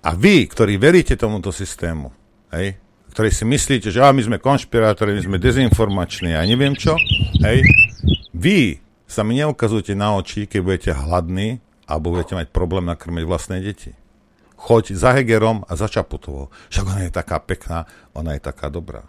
A 0.00 0.16
vy, 0.16 0.48
ktorí 0.48 0.80
veríte 0.80 1.14
tomuto 1.14 1.52
systému, 1.52 2.10
hej, 2.50 2.80
ktorí 3.10 3.30
si 3.34 3.44
myslíte, 3.44 3.90
že 3.90 4.00
a 4.00 4.14
my 4.14 4.22
sme 4.22 4.38
konšpirátori, 4.38 5.18
my 5.18 5.22
sme 5.26 5.38
dezinformační 5.42 6.38
a 6.38 6.46
neviem 6.46 6.78
čo, 6.78 6.94
hej, 7.42 7.66
vy 8.30 8.78
sa 9.10 9.26
mi 9.26 9.42
neukazujete 9.42 9.98
na 9.98 10.14
oči, 10.14 10.46
keď 10.46 10.60
budete 10.62 10.90
hladní 10.94 11.58
alebo 11.90 12.14
budete 12.14 12.38
mať 12.38 12.54
problém 12.54 12.86
nakrmiť 12.86 13.24
vlastné 13.26 13.58
deti. 13.58 13.90
Choď 14.54 14.94
za 14.94 15.10
Hegerom 15.16 15.66
a 15.66 15.74
za 15.74 15.90
Čaputovou. 15.90 16.54
Však 16.70 16.84
ona 16.86 17.02
je 17.08 17.10
taká 17.10 17.42
pekná, 17.42 17.90
ona 18.14 18.38
je 18.38 18.40
taká 18.44 18.70
dobrá. 18.70 19.02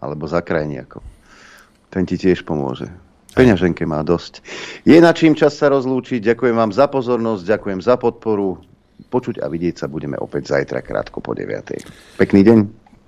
Alebo 0.00 0.24
za 0.24 0.40
krajniakov. 0.40 1.04
Ten 1.92 2.08
ti 2.08 2.16
tiež 2.16 2.46
pomôže. 2.48 2.88
Peňaženke 3.34 3.82
má 3.84 4.00
dosť. 4.06 4.46
Je 4.86 4.94
na 5.02 5.10
čím 5.10 5.34
čas 5.34 5.58
sa 5.58 5.66
rozlúčiť. 5.68 6.22
Ďakujem 6.22 6.54
vám 6.54 6.70
za 6.70 6.86
pozornosť, 6.86 7.42
ďakujem 7.42 7.80
za 7.82 7.98
podporu. 7.98 8.62
Počuť 8.94 9.42
a 9.42 9.46
vidieť 9.50 9.84
sa 9.84 9.86
budeme 9.86 10.18
opäť 10.18 10.54
zajtra 10.54 10.82
krátko 10.82 11.18
po 11.18 11.34
9. 11.34 12.18
Pekný 12.18 12.40
deň. 12.46 12.58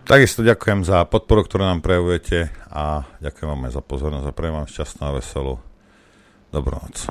Takisto 0.06 0.46
ďakujem 0.46 0.86
za 0.86 1.02
podporu, 1.02 1.42
ktorú 1.42 1.66
nám 1.66 1.82
prejavujete 1.82 2.54
a 2.70 3.02
ďakujem 3.18 3.48
vám 3.50 3.66
aj 3.66 3.72
za 3.74 3.82
pozornosť 3.82 4.26
a 4.30 4.36
prejem 4.36 4.54
vám 4.54 4.70
šťastnú 4.70 5.02
a 5.02 5.16
veselú 5.18 5.54
dobrú 6.54 6.78
noc. 6.78 7.10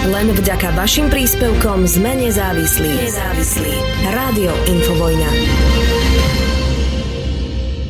Len 0.00 0.26
vďaka 0.32 0.72
vašim 0.78 1.10
príspevkom 1.10 1.84
sme 1.84 2.14
nezávislí. 2.24 2.88
Nezávislí. 3.04 3.74
Rádio 4.08 4.54
Infovojna. 4.70 5.30